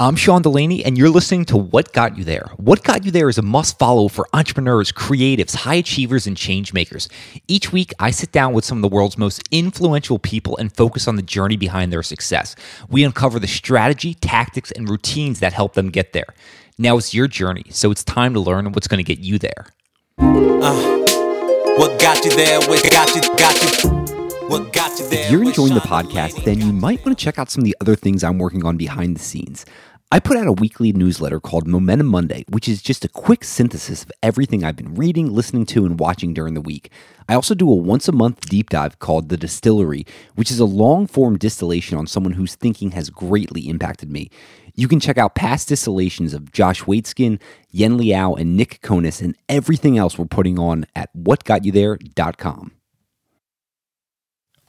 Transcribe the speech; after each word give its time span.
I'm 0.00 0.16
Sean 0.16 0.42
Delaney, 0.42 0.84
and 0.84 0.98
you're 0.98 1.08
listening 1.08 1.44
to 1.44 1.56
What 1.56 1.92
Got 1.92 2.18
You 2.18 2.24
There. 2.24 2.50
What 2.56 2.82
Got 2.82 3.04
You 3.04 3.12
There 3.12 3.28
is 3.28 3.38
a 3.38 3.42
must 3.42 3.78
follow 3.78 4.08
for 4.08 4.26
entrepreneurs, 4.32 4.90
creatives, 4.90 5.54
high 5.54 5.76
achievers, 5.76 6.26
and 6.26 6.36
change 6.36 6.72
makers. 6.72 7.08
Each 7.46 7.72
week, 7.72 7.92
I 8.00 8.10
sit 8.10 8.32
down 8.32 8.54
with 8.54 8.64
some 8.64 8.78
of 8.78 8.82
the 8.82 8.92
world's 8.92 9.16
most 9.16 9.48
influential 9.52 10.18
people 10.18 10.56
and 10.56 10.74
focus 10.74 11.06
on 11.06 11.14
the 11.14 11.22
journey 11.22 11.56
behind 11.56 11.92
their 11.92 12.02
success. 12.02 12.56
We 12.88 13.04
uncover 13.04 13.38
the 13.38 13.46
strategy, 13.46 14.14
tactics, 14.14 14.72
and 14.72 14.88
routines 14.88 15.38
that 15.38 15.52
help 15.52 15.74
them 15.74 15.90
get 15.90 16.12
there. 16.12 16.34
Now 16.76 16.96
it's 16.96 17.14
your 17.14 17.28
journey, 17.28 17.66
so 17.70 17.92
it's 17.92 18.02
time 18.02 18.34
to 18.34 18.40
learn 18.40 18.72
what's 18.72 18.88
going 18.88 18.98
to 18.98 19.04
get 19.04 19.20
you 19.20 19.38
there. 19.38 19.66
Uh, 20.18 21.04
what 21.76 22.00
got 22.00 22.24
you 22.24 22.32
there? 22.32 22.58
What 22.62 22.82
got 22.90 23.14
you? 23.14 23.20
Got 23.38 23.84
you? 23.84 24.04
What 24.48 24.74
got 24.74 24.98
you 24.98 25.08
there? 25.08 25.24
If 25.24 25.30
you're 25.30 25.42
enjoying 25.42 25.72
the 25.72 25.80
podcast, 25.80 26.44
then 26.44 26.60
you 26.60 26.70
might 26.70 27.02
want 27.02 27.16
to 27.16 27.24
check 27.24 27.38
out 27.38 27.48
some 27.48 27.62
of 27.62 27.64
the 27.64 27.74
other 27.80 27.96
things 27.96 28.22
I'm 28.22 28.36
working 28.36 28.66
on 28.66 28.76
behind 28.76 29.16
the 29.16 29.20
scenes. 29.20 29.64
I 30.12 30.20
put 30.20 30.36
out 30.36 30.46
a 30.46 30.52
weekly 30.52 30.92
newsletter 30.92 31.40
called 31.40 31.66
Momentum 31.66 32.06
Monday, 32.06 32.44
which 32.48 32.68
is 32.68 32.82
just 32.82 33.04
a 33.04 33.08
quick 33.08 33.42
synthesis 33.42 34.04
of 34.04 34.12
everything 34.22 34.62
I've 34.62 34.76
been 34.76 34.94
reading, 34.94 35.34
listening 35.34 35.66
to, 35.66 35.84
and 35.84 35.98
watching 35.98 36.32
during 36.32 36.54
the 36.54 36.60
week. 36.60 36.90
I 37.28 37.34
also 37.34 37.54
do 37.54 37.68
a 37.68 37.74
once 37.74 38.06
a 38.06 38.12
month 38.12 38.42
deep 38.42 38.70
dive 38.70 39.00
called 39.00 39.28
The 39.28 39.36
Distillery, 39.36 40.06
which 40.36 40.52
is 40.52 40.60
a 40.60 40.66
long 40.66 41.08
form 41.08 41.36
distillation 41.36 41.98
on 41.98 42.06
someone 42.06 42.34
whose 42.34 42.54
thinking 42.54 42.92
has 42.92 43.10
greatly 43.10 43.68
impacted 43.68 44.08
me. 44.10 44.30
You 44.76 44.86
can 44.86 45.00
check 45.00 45.18
out 45.18 45.34
past 45.34 45.68
distillations 45.68 46.32
of 46.32 46.52
Josh 46.52 46.82
Waitzkin, 46.82 47.40
Yen 47.70 47.96
Liao, 47.96 48.34
and 48.34 48.56
Nick 48.56 48.80
Konis, 48.82 49.20
and 49.20 49.36
everything 49.48 49.98
else 49.98 50.16
we're 50.16 50.26
putting 50.26 50.60
on 50.60 50.86
at 50.94 51.10
whatgotyouthere.com. 51.16 52.72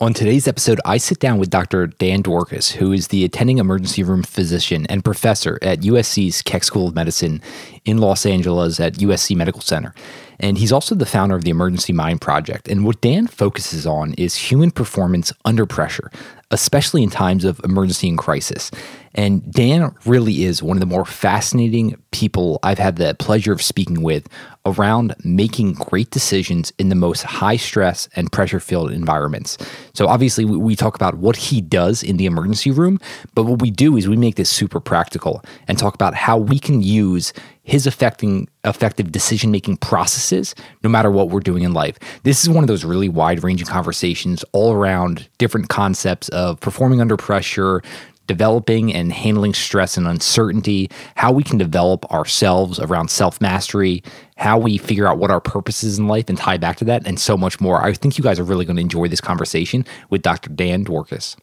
On 0.01 0.13
today's 0.13 0.45
episode, 0.45 0.81
I 0.83 0.97
sit 0.97 1.19
down 1.19 1.37
with 1.37 1.49
Dr. 1.49 1.87
Dan 1.87 2.21
Dworkis, 2.21 2.73
who 2.73 2.91
is 2.91 3.07
the 3.07 3.23
attending 3.23 3.59
emergency 3.59 4.03
room 4.03 4.23
physician 4.23 4.85
and 4.87 5.05
professor 5.05 5.57
at 5.61 5.79
USC's 5.79 6.41
Keck 6.41 6.65
School 6.65 6.89
of 6.89 6.95
Medicine 6.95 7.41
in 7.85 7.99
Los 7.99 8.25
Angeles 8.25 8.77
at 8.81 8.95
USC 8.95 9.37
Medical 9.37 9.61
Center. 9.61 9.95
And 10.37 10.57
he's 10.57 10.73
also 10.73 10.95
the 10.95 11.05
founder 11.05 11.35
of 11.35 11.45
the 11.45 11.49
Emergency 11.49 11.93
Mind 11.93 12.19
Project. 12.19 12.67
And 12.67 12.83
what 12.83 12.99
Dan 12.99 13.27
focuses 13.27 13.87
on 13.87 14.13
is 14.15 14.35
human 14.35 14.69
performance 14.69 15.31
under 15.45 15.65
pressure, 15.65 16.11
especially 16.51 17.01
in 17.01 17.09
times 17.09 17.45
of 17.45 17.61
emergency 17.63 18.09
and 18.09 18.17
crisis. 18.17 18.71
And 19.15 19.49
Dan 19.51 19.95
really 20.05 20.43
is 20.43 20.61
one 20.61 20.77
of 20.77 20.81
the 20.81 20.85
more 20.85 21.05
fascinating 21.05 21.95
people 22.11 22.59
I've 22.63 22.77
had 22.77 22.97
the 22.97 23.15
pleasure 23.17 23.53
of 23.53 23.61
speaking 23.61 24.03
with 24.03 24.27
around 24.65 25.15
making 25.23 25.73
great 25.73 26.11
decisions 26.11 26.73
in 26.77 26.89
the 26.89 26.95
most 26.95 27.23
high 27.23 27.55
stress 27.55 28.09
and 28.15 28.31
pressure 28.31 28.59
filled 28.59 28.91
environments. 28.91 29.57
So, 29.93 30.07
obviously, 30.07 30.43
we 30.43 30.75
talk 30.75 30.95
about 30.95 31.15
what 31.15 31.37
he 31.37 31.61
does 31.61 32.03
in 32.03 32.17
the 32.17 32.25
emergency 32.25 32.71
room, 32.71 32.99
but 33.33 33.43
what 33.43 33.61
we 33.61 33.71
do 33.71 33.95
is 33.95 34.07
we 34.07 34.17
make 34.17 34.35
this 34.35 34.49
super 34.49 34.79
practical 34.79 35.43
and 35.67 35.77
talk 35.77 35.95
about 35.95 36.13
how 36.13 36.37
we 36.37 36.59
can 36.59 36.81
use 36.81 37.31
his 37.63 37.87
affecting 37.87 38.47
effective 38.63 39.11
decision 39.11 39.51
making 39.51 39.77
processes 39.77 40.53
no 40.83 40.89
matter 40.89 41.09
what 41.09 41.29
we're 41.29 41.39
doing 41.39 41.63
in 41.63 41.73
life. 41.73 41.97
This 42.23 42.43
is 42.43 42.49
one 42.49 42.63
of 42.63 42.67
those 42.67 42.85
really 42.85 43.09
wide 43.09 43.43
ranging 43.43 43.67
conversations 43.67 44.45
all 44.51 44.71
around 44.71 45.27
different 45.39 45.69
concepts 45.69 46.29
of 46.29 46.59
performing 46.59 47.01
under 47.01 47.17
pressure, 47.17 47.81
developing 48.27 48.93
and 48.93 49.11
handling 49.13 49.53
stress 49.53 49.97
and 49.97 50.07
uncertainty, 50.07 50.89
how 51.15 51.31
we 51.31 51.43
can 51.43 51.57
develop 51.57 52.09
ourselves 52.11 52.79
around 52.79 53.09
self 53.09 53.39
mastery, 53.41 54.03
how 54.37 54.57
we 54.57 54.77
figure 54.77 55.07
out 55.07 55.17
what 55.17 55.31
our 55.31 55.41
purpose 55.41 55.83
is 55.83 55.99
in 55.99 56.07
life 56.07 56.29
and 56.29 56.37
tie 56.37 56.57
back 56.57 56.77
to 56.77 56.85
that, 56.85 57.05
and 57.07 57.19
so 57.19 57.37
much 57.37 57.59
more. 57.59 57.81
I 57.83 57.93
think 57.93 58.17
you 58.17 58.23
guys 58.23 58.39
are 58.39 58.43
really 58.43 58.65
going 58.65 58.77
to 58.77 58.81
enjoy 58.81 59.07
this 59.07 59.21
conversation 59.21 59.85
with 60.09 60.21
Dr. 60.21 60.49
Dan 60.49 60.85
Dworkis. 60.85 61.35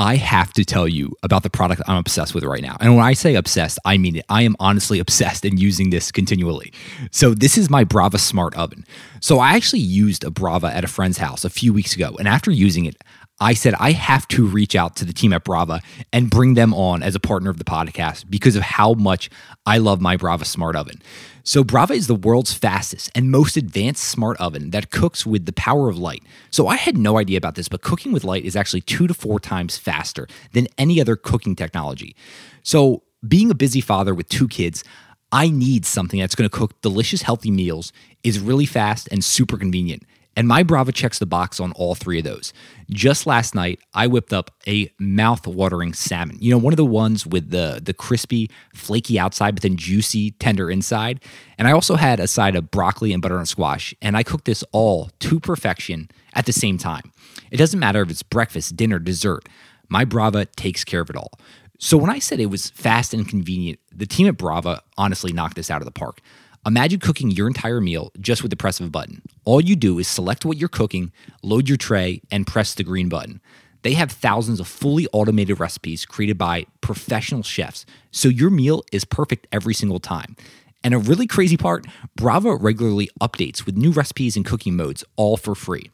I 0.00 0.16
have 0.16 0.54
to 0.54 0.64
tell 0.64 0.88
you 0.88 1.14
about 1.22 1.42
the 1.42 1.50
product 1.50 1.82
I'm 1.86 1.98
obsessed 1.98 2.34
with 2.34 2.42
right 2.42 2.62
now. 2.62 2.78
And 2.80 2.96
when 2.96 3.04
I 3.04 3.12
say 3.12 3.34
obsessed, 3.34 3.78
I 3.84 3.98
mean 3.98 4.16
it. 4.16 4.24
I 4.30 4.42
am 4.42 4.56
honestly 4.58 4.98
obsessed 5.06 5.44
and 5.44 5.60
using 5.60 5.90
this 5.90 6.10
continually. 6.10 6.72
So, 7.10 7.34
this 7.34 7.58
is 7.58 7.68
my 7.68 7.84
Brava 7.84 8.18
Smart 8.18 8.56
Oven. 8.56 8.86
So, 9.20 9.40
I 9.40 9.52
actually 9.52 9.80
used 9.80 10.24
a 10.24 10.30
Brava 10.30 10.74
at 10.74 10.84
a 10.84 10.88
friend's 10.88 11.18
house 11.18 11.44
a 11.44 11.50
few 11.50 11.74
weeks 11.74 11.94
ago. 11.94 12.16
And 12.18 12.26
after 12.26 12.50
using 12.50 12.86
it, 12.86 12.96
I 13.40 13.54
said 13.54 13.74
I 13.80 13.92
have 13.92 14.28
to 14.28 14.46
reach 14.46 14.76
out 14.76 14.96
to 14.96 15.04
the 15.06 15.14
team 15.14 15.32
at 15.32 15.44
Brava 15.44 15.80
and 16.12 16.28
bring 16.28 16.54
them 16.54 16.74
on 16.74 17.02
as 17.02 17.14
a 17.14 17.20
partner 17.20 17.48
of 17.48 17.56
the 17.56 17.64
podcast 17.64 18.28
because 18.28 18.54
of 18.54 18.62
how 18.62 18.92
much 18.92 19.30
I 19.64 19.78
love 19.78 20.00
my 20.00 20.16
Brava 20.16 20.44
Smart 20.44 20.76
Oven. 20.76 21.00
So, 21.42 21.64
Brava 21.64 21.94
is 21.94 22.06
the 22.06 22.14
world's 22.14 22.52
fastest 22.52 23.10
and 23.14 23.30
most 23.30 23.56
advanced 23.56 24.04
smart 24.04 24.36
oven 24.38 24.70
that 24.70 24.90
cooks 24.90 25.24
with 25.24 25.46
the 25.46 25.54
power 25.54 25.88
of 25.88 25.96
light. 25.96 26.22
So, 26.50 26.68
I 26.68 26.76
had 26.76 26.98
no 26.98 27.16
idea 27.16 27.38
about 27.38 27.54
this, 27.54 27.66
but 27.66 27.80
cooking 27.80 28.12
with 28.12 28.24
light 28.24 28.44
is 28.44 28.56
actually 28.56 28.82
two 28.82 29.06
to 29.06 29.14
four 29.14 29.40
times 29.40 29.78
faster 29.78 30.28
than 30.52 30.68
any 30.76 31.00
other 31.00 31.16
cooking 31.16 31.56
technology. 31.56 32.14
So, 32.62 33.04
being 33.26 33.50
a 33.50 33.54
busy 33.54 33.80
father 33.80 34.14
with 34.14 34.28
two 34.28 34.48
kids, 34.48 34.84
I 35.32 35.48
need 35.48 35.86
something 35.86 36.20
that's 36.20 36.34
going 36.34 36.48
to 36.48 36.56
cook 36.56 36.80
delicious, 36.82 37.22
healthy 37.22 37.50
meals, 37.50 37.92
is 38.22 38.38
really 38.38 38.66
fast 38.66 39.08
and 39.10 39.24
super 39.24 39.56
convenient. 39.56 40.02
And 40.40 40.48
my 40.48 40.62
Brava 40.62 40.90
checks 40.90 41.18
the 41.18 41.26
box 41.26 41.60
on 41.60 41.72
all 41.72 41.94
three 41.94 42.16
of 42.16 42.24
those. 42.24 42.54
Just 42.88 43.26
last 43.26 43.54
night, 43.54 43.78
I 43.92 44.06
whipped 44.06 44.32
up 44.32 44.50
a 44.66 44.90
mouth-watering 44.98 45.92
salmon. 45.92 46.38
You 46.40 46.50
know, 46.50 46.56
one 46.56 46.72
of 46.72 46.78
the 46.78 46.84
ones 46.86 47.26
with 47.26 47.50
the 47.50 47.78
the 47.84 47.92
crispy, 47.92 48.50
flaky 48.74 49.18
outside, 49.18 49.54
but 49.54 49.62
then 49.62 49.76
juicy, 49.76 50.30
tender 50.30 50.70
inside. 50.70 51.22
And 51.58 51.68
I 51.68 51.72
also 51.72 51.94
had 51.94 52.20
a 52.20 52.26
side 52.26 52.56
of 52.56 52.70
broccoli 52.70 53.12
and 53.12 53.20
butternut 53.20 53.48
squash. 53.48 53.94
And 54.00 54.16
I 54.16 54.22
cooked 54.22 54.46
this 54.46 54.64
all 54.72 55.10
to 55.18 55.40
perfection 55.40 56.08
at 56.32 56.46
the 56.46 56.54
same 56.54 56.78
time. 56.78 57.12
It 57.50 57.58
doesn't 57.58 57.78
matter 57.78 58.00
if 58.00 58.08
it's 58.08 58.22
breakfast, 58.22 58.76
dinner, 58.76 58.98
dessert. 58.98 59.46
My 59.90 60.06
Brava 60.06 60.46
takes 60.46 60.84
care 60.84 61.02
of 61.02 61.10
it 61.10 61.16
all. 61.16 61.32
So 61.78 61.98
when 61.98 62.08
I 62.08 62.18
said 62.18 62.40
it 62.40 62.46
was 62.46 62.70
fast 62.70 63.12
and 63.12 63.28
convenient, 63.28 63.78
the 63.94 64.06
team 64.06 64.26
at 64.26 64.38
Brava 64.38 64.80
honestly 64.96 65.34
knocked 65.34 65.56
this 65.56 65.70
out 65.70 65.82
of 65.82 65.84
the 65.84 65.92
park. 65.92 66.22
Imagine 66.66 67.00
cooking 67.00 67.30
your 67.30 67.46
entire 67.46 67.80
meal 67.80 68.12
just 68.20 68.42
with 68.42 68.50
the 68.50 68.56
press 68.56 68.80
of 68.80 68.86
a 68.86 68.90
button. 68.90 69.22
All 69.46 69.62
you 69.62 69.74
do 69.74 69.98
is 69.98 70.06
select 70.06 70.44
what 70.44 70.58
you're 70.58 70.68
cooking, 70.68 71.10
load 71.42 71.70
your 71.70 71.78
tray, 71.78 72.20
and 72.30 72.46
press 72.46 72.74
the 72.74 72.84
green 72.84 73.08
button. 73.08 73.40
They 73.80 73.94
have 73.94 74.12
thousands 74.12 74.60
of 74.60 74.68
fully 74.68 75.06
automated 75.10 75.58
recipes 75.58 76.04
created 76.04 76.36
by 76.36 76.66
professional 76.82 77.42
chefs, 77.42 77.86
so 78.10 78.28
your 78.28 78.50
meal 78.50 78.84
is 78.92 79.06
perfect 79.06 79.46
every 79.50 79.72
single 79.72 80.00
time. 80.00 80.36
And 80.84 80.92
a 80.92 80.98
really 80.98 81.26
crazy 81.26 81.56
part 81.56 81.86
Brava 82.14 82.54
regularly 82.54 83.08
updates 83.22 83.64
with 83.64 83.78
new 83.78 83.90
recipes 83.90 84.36
and 84.36 84.44
cooking 84.44 84.76
modes, 84.76 85.02
all 85.16 85.38
for 85.38 85.54
free. 85.54 85.90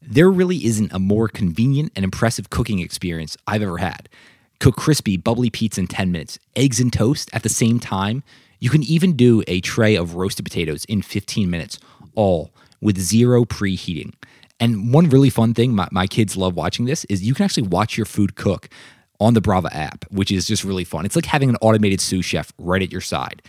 There 0.00 0.30
really 0.30 0.64
isn't 0.64 0.94
a 0.94 0.98
more 0.98 1.28
convenient 1.28 1.92
and 1.94 2.04
impressive 2.04 2.48
cooking 2.48 2.78
experience 2.78 3.36
I've 3.46 3.62
ever 3.62 3.76
had. 3.76 4.08
Cook 4.60 4.76
crispy, 4.76 5.18
bubbly 5.18 5.50
pizza 5.50 5.82
in 5.82 5.88
10 5.88 6.10
minutes, 6.10 6.38
eggs 6.56 6.80
and 6.80 6.90
toast 6.90 7.28
at 7.34 7.42
the 7.42 7.50
same 7.50 7.78
time 7.78 8.22
you 8.60 8.70
can 8.70 8.82
even 8.84 9.16
do 9.16 9.42
a 9.48 9.60
tray 9.60 9.96
of 9.96 10.14
roasted 10.14 10.44
potatoes 10.44 10.84
in 10.84 11.02
15 11.02 11.50
minutes, 11.50 11.78
all 12.14 12.52
with 12.80 12.98
zero 12.98 13.44
preheating. 13.44 14.14
And 14.60 14.92
one 14.92 15.08
really 15.08 15.30
fun 15.30 15.54
thing, 15.54 15.74
my, 15.74 15.88
my 15.90 16.06
kids 16.06 16.36
love 16.36 16.54
watching 16.54 16.84
this, 16.84 17.04
is 17.06 17.22
you 17.22 17.34
can 17.34 17.44
actually 17.44 17.66
watch 17.66 17.96
your 17.96 18.06
food 18.06 18.36
cook 18.36 18.68
on 19.18 19.34
the 19.34 19.40
Brava 19.40 19.74
app, 19.74 20.04
which 20.10 20.30
is 20.30 20.46
just 20.46 20.64
really 20.64 20.84
fun. 20.84 21.04
It's 21.04 21.16
like 21.16 21.26
having 21.26 21.48
an 21.48 21.56
automated 21.60 22.00
sous 22.00 22.24
chef 22.24 22.52
right 22.58 22.82
at 22.82 22.92
your 22.92 23.00
side. 23.00 23.42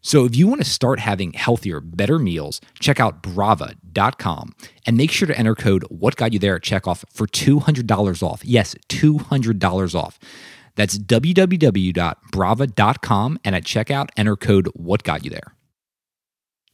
So 0.00 0.24
if 0.24 0.36
you 0.36 0.46
want 0.46 0.62
to 0.62 0.68
start 0.68 1.00
having 1.00 1.32
healthier, 1.32 1.80
better 1.80 2.18
meals, 2.18 2.60
check 2.78 3.00
out 3.00 3.22
brava.com 3.22 4.54
and 4.86 4.96
make 4.96 5.10
sure 5.10 5.26
to 5.26 5.36
enter 5.36 5.54
code 5.54 5.84
what 5.88 6.16
got 6.16 6.32
you 6.32 6.38
there 6.38 6.56
at 6.56 6.62
checkoff 6.62 7.04
for 7.12 7.26
$200 7.26 8.22
off. 8.22 8.44
Yes, 8.44 8.74
$200 8.88 9.94
off. 9.94 10.18
That's 10.78 10.96
www.brava.com 10.96 13.38
and 13.44 13.54
at 13.56 13.64
checkout, 13.64 14.08
enter 14.16 14.36
code 14.36 14.68
What 14.74 15.02
Got 15.02 15.24
You 15.24 15.30
There. 15.30 15.54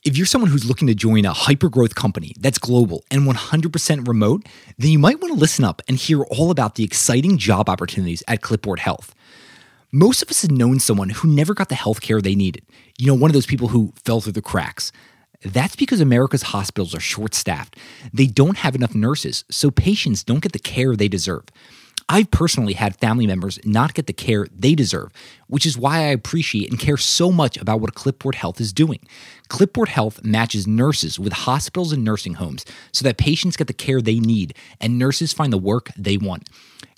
If 0.05 0.19
you're 0.19 0.27
someone 0.27 0.51
who's 0.51 0.67
looking 0.67 0.89
to 0.89 0.95
join 0.95 1.25
a 1.25 1.33
hypergrowth 1.33 1.95
company 1.95 2.35
that's 2.39 2.59
global 2.59 3.03
and 3.11 3.23
100% 3.23 4.07
remote, 4.07 4.47
then 4.77 4.91
you 4.91 4.99
might 4.99 5.23
want 5.23 5.33
to 5.33 5.41
listen 5.41 5.65
up 5.65 5.81
and 5.89 5.97
hear 5.97 6.23
all 6.25 6.51
about 6.51 6.75
the 6.75 6.85
exciting 6.85 7.39
job 7.39 7.71
opportunities 7.71 8.23
at 8.29 8.43
Clipboard 8.43 8.81
Health. 8.81 9.15
Most 9.91 10.23
of 10.23 10.29
us 10.29 10.43
have 10.43 10.51
known 10.51 10.81
someone 10.81 11.09
who 11.09 11.27
never 11.27 11.55
got 11.55 11.71
the 11.71 11.75
health 11.75 12.03
care 12.03 12.21
they 12.21 12.35
needed. 12.35 12.67
You 12.99 13.07
know, 13.07 13.15
one 13.15 13.31
of 13.31 13.35
those 13.35 13.47
people 13.47 13.69
who 13.69 13.95
fell 14.05 14.21
through 14.21 14.33
the 14.33 14.43
cracks. 14.43 14.93
That's 15.43 15.77
because 15.77 16.03
America's 16.03 16.43
hospitals 16.43 16.95
are 16.95 17.01
short 17.01 17.35
staffed. 17.35 17.79
They 18.13 18.27
don't 18.27 18.59
have 18.59 18.75
enough 18.75 18.95
nurses, 18.95 19.47
so 19.51 19.71
patients 19.71 20.23
don't 20.23 20.43
get 20.43 20.53
the 20.53 20.59
care 20.59 20.95
they 20.95 21.09
deserve. 21.09 21.45
I've 22.09 22.31
personally 22.31 22.75
had 22.75 22.97
family 22.97 23.27
members 23.27 23.59
not 23.65 23.95
get 23.95 24.07
the 24.07 24.13
care 24.13 24.47
they 24.55 24.75
deserve, 24.75 25.11
which 25.47 25.65
is 25.65 25.79
why 25.79 25.99
I 25.99 26.09
appreciate 26.09 26.71
and 26.71 26.79
care 26.79 26.99
so 26.99 27.33
much 27.33 27.57
about 27.57 27.81
what 27.81 27.95
Clipboard 27.95 28.35
Health 28.35 28.61
is 28.61 28.73
doing. 28.73 29.01
Clipboard 29.49 29.89
Health 29.89 30.23
matches 30.23 30.67
nurses 30.67 31.19
with 31.19 31.33
hospitals 31.33 31.93
and 31.93 32.05
nursing 32.05 32.35
homes 32.35 32.65
so 32.93 33.05
that 33.05 33.17
patients 33.17 33.57
get 33.57 33.69
the 33.69 33.73
care 33.73 34.03
they 34.03 34.19
need 34.19 34.55
and 34.81 34.99
nurses 34.99 35.33
find 35.33 35.53
the 35.53 35.59
work 35.59 35.91
they 35.97 36.19
want. 36.19 36.49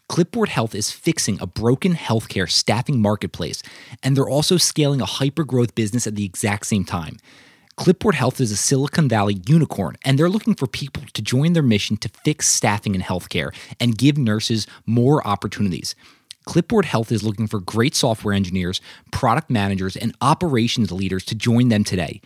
Clipboard 0.08 0.48
Health 0.48 0.74
is 0.74 0.90
fixing 0.90 1.40
a 1.40 1.46
broken 1.46 1.94
healthcare 1.94 2.48
staffing 2.50 3.00
marketplace, 3.00 3.62
and 4.02 4.16
they're 4.16 4.28
also 4.28 4.56
scaling 4.56 5.00
a 5.00 5.06
hyper 5.06 5.44
growth 5.44 5.74
business 5.74 6.06
at 6.06 6.14
the 6.14 6.24
exact 6.24 6.66
same 6.66 6.84
time. 6.84 7.16
Clipboard 7.76 8.14
Health 8.14 8.40
is 8.40 8.50
a 8.50 8.56
Silicon 8.56 9.06
Valley 9.06 9.42
unicorn, 9.46 9.96
and 10.02 10.18
they're 10.18 10.30
looking 10.30 10.54
for 10.54 10.66
people 10.66 11.02
to 11.12 11.20
join 11.20 11.52
their 11.52 11.62
mission 11.62 11.98
to 11.98 12.08
fix 12.24 12.48
staffing 12.48 12.94
in 12.94 13.02
healthcare 13.02 13.54
and 13.78 13.98
give 13.98 14.16
nurses 14.16 14.66
more 14.86 15.26
opportunities. 15.28 15.94
Clipboard 16.46 16.86
Health 16.86 17.12
is 17.12 17.22
looking 17.22 17.46
for 17.46 17.60
great 17.60 17.94
software 17.94 18.32
engineers, 18.32 18.80
product 19.12 19.50
managers, 19.50 19.94
and 19.94 20.16
operations 20.22 20.90
leaders 20.90 21.22
to 21.26 21.34
join 21.34 21.68
them 21.68 21.84
today. 21.84 22.22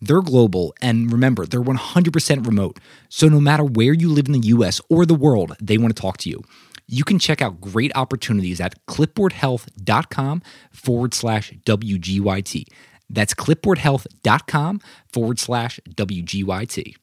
They're 0.00 0.22
global, 0.22 0.74
and 0.80 1.10
remember, 1.10 1.44
they're 1.44 1.60
100% 1.60 2.46
remote. 2.46 2.78
So 3.08 3.28
no 3.28 3.40
matter 3.40 3.64
where 3.64 3.94
you 3.94 4.08
live 4.08 4.26
in 4.26 4.32
the 4.32 4.46
US 4.48 4.80
or 4.88 5.04
the 5.04 5.14
world, 5.14 5.56
they 5.60 5.76
want 5.76 5.94
to 5.96 6.00
talk 6.00 6.18
to 6.18 6.30
you. 6.30 6.44
You 6.86 7.02
can 7.02 7.18
check 7.18 7.42
out 7.42 7.60
great 7.60 7.90
opportunities 7.96 8.60
at 8.60 8.74
clipboardhealth.com 8.86 10.42
forward 10.70 11.14
slash 11.14 11.52
WGYT. 11.64 12.66
That's 13.08 13.34
clipboardhealth.com 13.34 14.80
forward 15.12 15.38
slash 15.38 15.80
WGYT. 15.88 16.96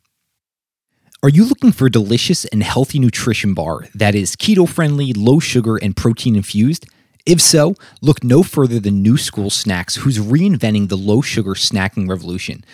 Are 1.23 1.29
you 1.29 1.45
looking 1.45 1.71
for 1.71 1.85
a 1.85 1.91
delicious 1.91 2.45
and 2.45 2.63
healthy 2.63 2.97
nutrition 2.97 3.53
bar 3.53 3.87
that 3.93 4.15
is 4.15 4.35
keto 4.35 4.67
friendly, 4.67 5.13
low 5.13 5.39
sugar, 5.39 5.77
and 5.77 5.95
protein 5.95 6.35
infused? 6.35 6.87
If 7.27 7.39
so, 7.39 7.75
look 8.01 8.23
no 8.23 8.41
further 8.41 8.79
than 8.79 9.03
New 9.03 9.17
School 9.17 9.51
Snacks, 9.51 9.97
who's 9.97 10.17
reinventing 10.17 10.89
the 10.89 10.97
low 10.97 11.21
sugar 11.21 11.51
snacking 11.51 12.09
revolution. 12.09 12.65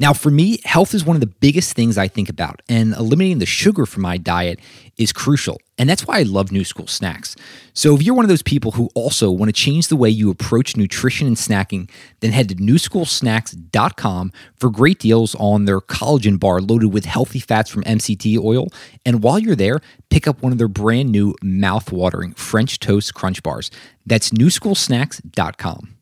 Now, 0.00 0.12
for 0.12 0.30
me, 0.30 0.60
health 0.64 0.94
is 0.94 1.04
one 1.04 1.16
of 1.16 1.20
the 1.20 1.26
biggest 1.26 1.74
things 1.74 1.98
I 1.98 2.06
think 2.06 2.28
about, 2.28 2.62
and 2.68 2.94
eliminating 2.94 3.40
the 3.40 3.46
sugar 3.46 3.84
from 3.84 4.02
my 4.02 4.16
diet 4.16 4.60
is 4.96 5.12
crucial. 5.12 5.60
And 5.76 5.90
that's 5.90 6.06
why 6.06 6.20
I 6.20 6.22
love 6.22 6.52
New 6.52 6.64
School 6.64 6.86
Snacks. 6.86 7.34
So, 7.74 7.96
if 7.96 8.02
you're 8.02 8.14
one 8.14 8.24
of 8.24 8.28
those 8.28 8.42
people 8.42 8.72
who 8.72 8.90
also 8.94 9.28
want 9.32 9.48
to 9.48 9.52
change 9.52 9.88
the 9.88 9.96
way 9.96 10.08
you 10.08 10.30
approach 10.30 10.76
nutrition 10.76 11.26
and 11.26 11.36
snacking, 11.36 11.90
then 12.20 12.30
head 12.30 12.48
to 12.50 12.54
newschoolsnacks.com 12.54 14.32
for 14.54 14.70
great 14.70 15.00
deals 15.00 15.34
on 15.34 15.64
their 15.64 15.80
collagen 15.80 16.38
bar 16.38 16.60
loaded 16.60 16.92
with 16.92 17.04
healthy 17.04 17.40
fats 17.40 17.68
from 17.68 17.82
MCT 17.82 18.38
oil. 18.38 18.68
And 19.04 19.20
while 19.20 19.40
you're 19.40 19.56
there, 19.56 19.80
pick 20.10 20.28
up 20.28 20.42
one 20.42 20.52
of 20.52 20.58
their 20.58 20.68
brand 20.68 21.10
new 21.10 21.34
mouth-watering 21.42 22.34
French 22.34 22.78
toast 22.78 23.14
crunch 23.14 23.42
bars. 23.42 23.68
That's 24.06 24.30
newschoolsnacks.com. 24.30 25.96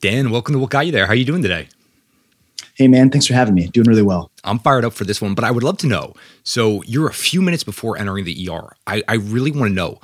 Dan, 0.00 0.30
welcome 0.30 0.54
to 0.54 0.58
What 0.58 0.70
Got 0.70 0.86
You 0.86 0.92
There. 0.92 1.04
How 1.06 1.12
are 1.12 1.16
you 1.16 1.26
doing 1.26 1.42
today? 1.42 1.68
Hey, 2.74 2.88
man, 2.88 3.10
thanks 3.10 3.26
for 3.26 3.34
having 3.34 3.54
me. 3.54 3.68
Doing 3.68 3.86
really 3.86 4.02
well. 4.02 4.30
I'm 4.44 4.58
fired 4.58 4.84
up 4.84 4.94
for 4.94 5.04
this 5.04 5.20
one, 5.20 5.34
but 5.34 5.44
I 5.44 5.50
would 5.50 5.62
love 5.62 5.76
to 5.78 5.86
know. 5.86 6.14
So, 6.42 6.82
you're 6.84 7.08
a 7.08 7.14
few 7.14 7.42
minutes 7.42 7.64
before 7.64 7.98
entering 7.98 8.24
the 8.24 8.48
ER. 8.50 8.74
I, 8.86 9.02
I 9.08 9.14
really 9.14 9.50
want 9.50 9.70
to 9.70 9.74
know 9.74 10.00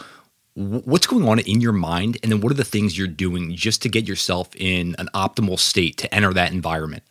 what's 0.54 1.06
going 1.06 1.26
on 1.26 1.38
in 1.38 1.60
your 1.60 1.72
mind, 1.72 2.18
and 2.22 2.32
then 2.32 2.40
what 2.40 2.50
are 2.50 2.56
the 2.56 2.64
things 2.64 2.98
you're 2.98 3.06
doing 3.06 3.54
just 3.54 3.80
to 3.82 3.88
get 3.88 4.08
yourself 4.08 4.54
in 4.56 4.96
an 4.98 5.08
optimal 5.14 5.58
state 5.58 5.96
to 5.98 6.12
enter 6.14 6.34
that 6.34 6.52
environment? 6.52 7.04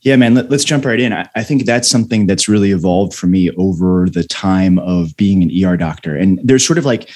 Yeah, 0.00 0.16
man, 0.16 0.34
let, 0.34 0.50
us 0.52 0.64
jump 0.64 0.84
right 0.84 1.00
in. 1.00 1.12
I, 1.12 1.28
I, 1.34 1.42
think 1.42 1.64
that's 1.64 1.88
something 1.88 2.26
that's 2.26 2.48
really 2.48 2.70
evolved 2.70 3.14
for 3.14 3.26
me 3.26 3.50
over 3.52 4.08
the 4.08 4.22
time 4.22 4.78
of 4.78 5.16
being 5.16 5.42
an 5.42 5.64
ER 5.64 5.76
doctor. 5.76 6.16
And 6.16 6.38
there's 6.42 6.64
sort 6.64 6.78
of 6.78 6.84
like, 6.84 7.10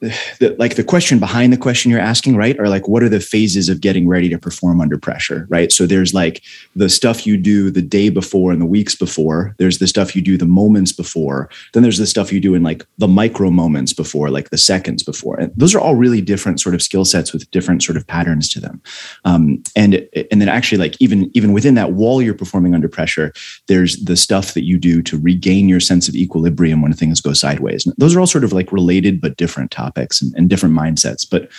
the, 0.38 0.54
like 0.58 0.76
the 0.76 0.84
question 0.84 1.18
behind 1.18 1.52
the 1.52 1.56
question 1.56 1.90
you're 1.90 2.00
asking, 2.00 2.36
right? 2.36 2.58
Are 2.60 2.68
like, 2.68 2.86
what 2.86 3.02
are 3.02 3.08
the 3.08 3.18
phases 3.18 3.68
of 3.68 3.80
getting 3.80 4.06
ready 4.06 4.28
to 4.28 4.38
perform 4.38 4.80
under 4.80 4.96
pressure, 4.96 5.46
right? 5.50 5.72
So 5.72 5.86
there's 5.86 6.14
like 6.14 6.42
the 6.76 6.88
stuff 6.88 7.26
you 7.26 7.36
do 7.36 7.70
the 7.70 7.82
day 7.82 8.08
before 8.08 8.52
and 8.52 8.60
the 8.60 8.66
weeks 8.66 8.94
before. 8.94 9.56
There's 9.58 9.78
the 9.78 9.88
stuff 9.88 10.14
you 10.14 10.22
do 10.22 10.36
the 10.36 10.46
moments 10.46 10.92
before. 10.92 11.50
Then 11.72 11.82
there's 11.82 11.98
the 11.98 12.06
stuff 12.06 12.32
you 12.32 12.38
do 12.38 12.54
in 12.54 12.62
like 12.62 12.86
the 12.98 13.08
micro 13.08 13.50
moments 13.50 13.92
before, 13.92 14.30
like 14.30 14.50
the 14.50 14.58
seconds 14.58 15.02
before. 15.02 15.38
And 15.40 15.52
those 15.56 15.74
are 15.74 15.80
all 15.80 15.96
really 15.96 16.20
different 16.20 16.60
sort 16.60 16.76
of 16.76 16.82
skill 16.82 17.04
sets 17.04 17.32
with 17.32 17.50
different 17.50 17.82
sort 17.82 17.96
of 17.96 18.06
patterns 18.06 18.48
to 18.50 18.60
them. 18.60 18.80
Um, 19.24 19.64
and 19.74 20.08
and 20.30 20.40
then 20.40 20.48
actually, 20.48 20.78
like 20.78 20.94
even 21.00 21.28
even 21.34 21.52
within 21.52 21.74
that, 21.74 21.92
while 21.92 22.22
you're 22.22 22.34
performing 22.34 22.72
under 22.72 22.88
pressure, 22.88 23.32
there's 23.66 23.96
the 23.96 24.16
stuff 24.16 24.54
that 24.54 24.64
you 24.64 24.78
do 24.78 25.02
to 25.02 25.18
regain 25.18 25.68
your 25.68 25.80
sense 25.80 26.08
of 26.08 26.14
equilibrium 26.14 26.82
when 26.82 26.92
things 26.92 27.20
go 27.20 27.32
sideways. 27.32 27.84
And 27.84 27.96
those 27.98 28.14
are 28.14 28.20
all 28.20 28.26
sort 28.26 28.44
of 28.44 28.52
like 28.52 28.70
related 28.70 29.20
but 29.20 29.36
different 29.36 29.72
topics 29.72 29.87
topics 29.88 30.22
and, 30.22 30.34
and 30.36 30.48
different 30.48 30.74
mindsets. 30.74 31.28
But 31.28 31.50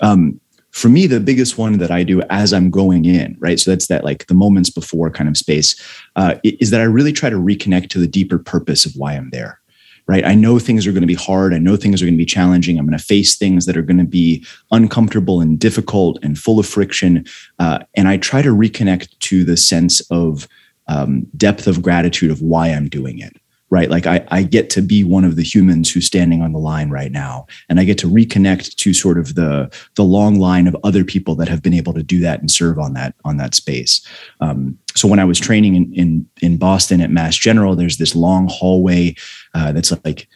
um, 0.00 0.40
for 0.70 0.88
me, 0.88 1.06
the 1.06 1.20
biggest 1.20 1.56
one 1.56 1.78
that 1.78 1.90
I 1.90 2.02
do 2.02 2.20
as 2.30 2.52
I'm 2.52 2.68
going 2.68 3.04
in, 3.04 3.36
right? 3.38 3.60
So 3.60 3.70
that's 3.70 3.86
that 3.86 4.04
like 4.04 4.26
the 4.26 4.34
moments 4.34 4.70
before 4.70 5.08
kind 5.10 5.28
of 5.28 5.36
space, 5.36 5.80
uh, 6.16 6.34
is 6.42 6.70
that 6.70 6.80
I 6.80 6.84
really 6.84 7.12
try 7.12 7.30
to 7.30 7.36
reconnect 7.36 7.90
to 7.90 8.00
the 8.00 8.08
deeper 8.08 8.38
purpose 8.38 8.84
of 8.84 8.92
why 8.96 9.12
I'm 9.12 9.30
there, 9.30 9.60
right? 10.08 10.24
I 10.24 10.34
know 10.34 10.58
things 10.58 10.84
are 10.84 10.90
going 10.90 11.02
to 11.02 11.06
be 11.06 11.14
hard. 11.14 11.54
I 11.54 11.58
know 11.58 11.76
things 11.76 12.02
are 12.02 12.06
going 12.06 12.14
to 12.14 12.18
be 12.18 12.26
challenging. 12.26 12.76
I'm 12.76 12.86
going 12.86 12.98
to 12.98 13.04
face 13.04 13.38
things 13.38 13.66
that 13.66 13.76
are 13.76 13.82
going 13.82 13.98
to 13.98 14.04
be 14.04 14.44
uncomfortable 14.72 15.40
and 15.40 15.60
difficult 15.60 16.18
and 16.24 16.36
full 16.36 16.58
of 16.58 16.66
friction. 16.66 17.24
Uh, 17.60 17.78
and 17.94 18.08
I 18.08 18.16
try 18.16 18.42
to 18.42 18.50
reconnect 18.50 19.16
to 19.20 19.44
the 19.44 19.56
sense 19.56 20.00
of 20.10 20.48
um, 20.88 21.26
depth 21.36 21.68
of 21.68 21.82
gratitude 21.82 22.32
of 22.32 22.42
why 22.42 22.68
I'm 22.68 22.88
doing 22.88 23.20
it 23.20 23.36
right? 23.74 23.90
Like 23.90 24.06
I, 24.06 24.24
I 24.30 24.44
get 24.44 24.70
to 24.70 24.82
be 24.82 25.02
one 25.02 25.24
of 25.24 25.34
the 25.34 25.42
humans 25.42 25.90
who's 25.90 26.06
standing 26.06 26.42
on 26.42 26.52
the 26.52 26.60
line 26.60 26.90
right 26.90 27.10
now, 27.10 27.48
and 27.68 27.80
I 27.80 27.84
get 27.84 27.98
to 27.98 28.06
reconnect 28.06 28.76
to 28.76 28.94
sort 28.94 29.18
of 29.18 29.34
the 29.34 29.68
the 29.96 30.04
long 30.04 30.38
line 30.38 30.68
of 30.68 30.76
other 30.84 31.04
people 31.04 31.34
that 31.34 31.48
have 31.48 31.60
been 31.60 31.74
able 31.74 31.92
to 31.94 32.02
do 32.04 32.20
that 32.20 32.38
and 32.38 32.48
serve 32.48 32.78
on 32.78 32.92
that 32.92 33.16
on 33.24 33.36
that 33.38 33.52
space. 33.52 34.06
Um, 34.40 34.78
so 34.94 35.08
when 35.08 35.18
I 35.18 35.24
was 35.24 35.40
training 35.40 35.74
in 35.74 35.92
in, 35.92 36.28
in 36.40 36.56
Boston 36.56 37.00
at 37.00 37.10
Mass 37.10 37.36
General, 37.36 37.74
there's 37.74 37.98
this 37.98 38.14
long 38.14 38.46
hallway 38.48 39.16
uh, 39.54 39.72
that's 39.72 39.92
like 40.04 40.28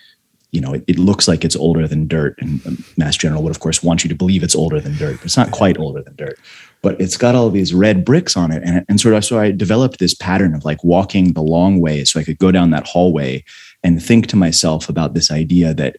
you 0.51 0.61
know, 0.61 0.73
it, 0.75 0.85
it, 0.87 0.99
looks 0.99 1.29
like 1.29 1.45
it's 1.45 1.57
older 1.57 1.87
than 1.87 2.09
dirt. 2.09 2.35
And 2.41 2.67
um, 2.67 2.85
Mass 2.97 3.17
General 3.17 3.43
would, 3.43 3.51
of 3.51 3.61
course, 3.61 3.83
want 3.83 4.03
you 4.03 4.09
to 4.09 4.15
believe 4.15 4.43
it's 4.43 4.57
older 4.57 4.81
than 4.81 4.97
dirt, 4.97 5.17
but 5.19 5.27
it's 5.27 5.37
not 5.37 5.51
quite 5.51 5.79
older 5.79 6.03
than 6.03 6.17
dirt. 6.17 6.39
But 6.81 7.01
it's 7.01 7.17
got 7.17 7.35
all 7.35 7.51
these 7.51 7.75
red 7.75 8.05
bricks 8.05 8.37
on 8.37 8.51
it. 8.51 8.63
And, 8.65 8.85
and 8.89 9.01
sort 9.01 9.15
of, 9.15 9.25
so 9.25 9.39
I 9.39 9.51
developed 9.51 9.99
this 9.99 10.15
pattern 10.15 10.55
of 10.55 10.65
like 10.65 10.83
walking 10.83 11.33
the 11.33 11.43
long 11.43 11.81
way 11.81 12.05
so 12.05 12.19
I 12.19 12.25
could 12.25 12.39
go 12.39 12.51
down 12.51 12.71
that 12.71 12.87
hallway 12.87 13.45
and 13.83 14.03
think 14.03 14.27
to 14.29 14.37
myself 14.37 14.89
about 14.89 15.15
this 15.15 15.31
idea 15.31 15.75
that 15.75 15.97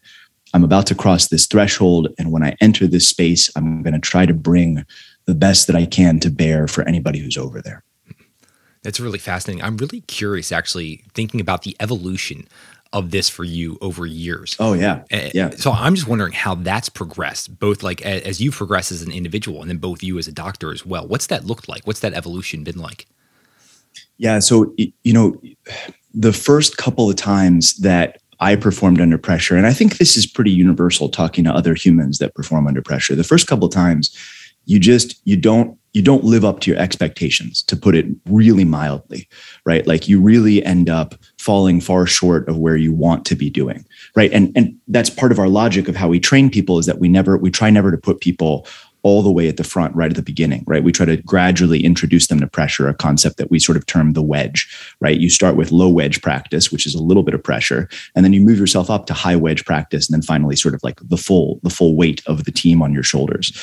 I'm 0.54 0.64
about 0.64 0.88
to 0.88 0.96
cross 0.96 1.28
this 1.28 1.46
threshold. 1.46 2.08
And 2.18 2.32
when 2.32 2.44
I 2.44 2.56
enter 2.60 2.88
this 2.88 3.08
space, 3.08 3.52
I'm 3.56 3.84
going 3.84 3.94
to 3.94 4.00
try 4.00 4.26
to 4.26 4.34
bring 4.34 4.84
the 5.26 5.36
best 5.36 5.68
that 5.68 5.76
I 5.76 5.86
can 5.86 6.20
to 6.22 6.32
bear 6.32 6.68
for 6.68 6.88
anybody 6.88 7.20
who's 7.20 7.38
over 7.38 7.62
there. 7.62 7.84
That's 8.82 9.00
really 9.00 9.20
fascinating. 9.20 9.64
I'm 9.64 9.78
really 9.78 10.02
curious, 10.02 10.52
actually, 10.52 11.04
thinking 11.14 11.42
about 11.42 11.64
the 11.64 11.76
evolution 11.80 12.48
of 12.92 13.12
this 13.12 13.30
for 13.30 13.44
you 13.44 13.78
over 13.82 14.06
years. 14.06 14.56
Oh 14.60 14.74
yeah, 14.74 15.04
yeah. 15.34 15.52
So 15.52 15.72
I'm 15.72 15.96
just 15.96 16.08
wondering 16.08 16.34
how 16.34 16.56
that's 16.56 16.90
progressed, 16.90 17.60
both 17.60 17.84
like 17.84 18.02
as 18.02 18.42
you 18.42 18.52
progress 18.52 18.92
as 18.92 19.02
an 19.02 19.12
individual, 19.12 19.62
and 19.62 19.70
then 19.70 19.78
both 19.78 20.02
you 20.02 20.18
as 20.18 20.28
a 20.28 20.32
doctor 20.32 20.72
as 20.72 20.86
well. 20.86 21.08
What's 21.08 21.28
that 21.28 21.46
looked 21.46 21.70
like? 21.70 21.86
What's 21.86 22.00
that 22.00 22.14
evolution 22.14 22.64
been 22.64 22.80
like? 22.80 23.08
Yeah. 24.18 24.40
So 24.40 24.74
you 24.78 25.14
know, 25.14 25.40
the 26.14 26.34
first 26.34 26.78
couple 26.78 27.10
of 27.10 27.16
times 27.16 27.76
that 27.78 28.22
I 28.40 28.56
performed 28.56 29.02
under 29.02 29.18
pressure, 29.18 29.56
and 29.56 29.68
I 29.68 29.74
think 29.74 29.98
this 29.98 30.18
is 30.18 30.26
pretty 30.26 30.52
universal 30.52 31.10
talking 31.10 31.44
to 31.44 31.52
other 31.52 31.76
humans 31.76 32.18
that 32.18 32.34
perform 32.34 32.68
under 32.68 32.82
pressure. 32.82 33.16
The 33.16 33.24
first 33.24 33.48
couple 33.48 33.68
of 33.68 33.74
times, 33.74 34.16
you 34.66 34.80
just 34.80 35.20
you 35.26 35.36
don't 35.36 35.78
you 35.94 36.02
don't 36.02 36.24
live 36.24 36.46
up 36.46 36.60
to 36.62 36.72
your 36.72 36.80
expectations 36.80 37.64
to 37.64 37.76
put 37.76 37.96
it 37.96 38.06
really 38.28 38.64
mildly 38.64 39.28
right 39.66 39.88
like 39.88 40.08
you 40.08 40.22
really 40.22 40.64
end 40.64 40.90
up 40.90 41.16
falling 41.40 41.80
far 41.80 42.06
short 42.06 42.48
of 42.50 42.58
where 42.58 42.76
you 42.76 42.94
want 42.94 43.26
to 43.26 43.34
be 43.34 43.50
doing 43.50 43.86
right? 44.16 44.32
And 44.34 44.52
and 44.56 44.78
that's 44.88 45.10
part 45.10 45.32
of 45.32 45.40
our 45.40 45.48
logic 45.48 45.88
of 45.88 45.96
how 45.96 46.10
we 46.10 46.20
train 46.20 46.50
people 46.50 46.78
is 46.78 46.86
that 46.86 47.00
we 47.00 47.08
never 47.08 47.38
we 47.38 47.50
try 47.50 47.70
never 47.70 47.92
to 47.92 47.98
put 47.98 48.20
people 48.20 48.68
all 49.02 49.22
the 49.22 49.32
way 49.32 49.48
at 49.48 49.56
the 49.56 49.64
front 49.64 49.96
right 49.96 50.10
at 50.10 50.18
the 50.18 50.22
beginning 50.22 50.66
right? 50.68 50.84
We 50.84 50.92
try 50.92 51.06
to 51.06 51.16
gradually 51.18 51.86
introduce 51.86 52.28
them 52.28 52.42
to 52.42 52.48
pressure 52.48 52.90
a 52.90 52.94
concept 52.94 53.38
that 53.38 53.50
we 53.50 53.58
sort 53.58 53.78
of 53.78 53.86
term 53.86 54.12
the 54.12 54.22
wedge 54.22 54.68
right? 55.00 55.18
You 55.18 55.30
start 55.30 55.56
with 55.56 55.72
low 55.72 55.88
wedge 55.88 56.22
practice 56.22 56.72
which 56.72 56.86
is 56.86 56.94
a 56.94 57.02
little 57.02 57.24
bit 57.24 57.34
of 57.34 57.42
pressure 57.42 57.88
and 58.16 58.26
then 58.26 58.34
you 58.34 58.42
move 58.42 58.60
yourself 58.60 58.90
up 58.90 59.06
to 59.06 59.14
high 59.14 59.38
wedge 59.38 59.64
practice 59.64 60.10
and 60.10 60.14
then 60.14 60.22
finally 60.22 60.58
sort 60.58 60.76
of 60.76 60.84
like 60.84 61.00
the 61.02 61.18
full 61.18 61.62
the 61.64 61.70
full 61.70 61.96
weight 61.96 62.22
of 62.28 62.44
the 62.44 62.52
team 62.52 62.82
on 62.82 62.94
your 62.94 63.04
shoulders. 63.04 63.58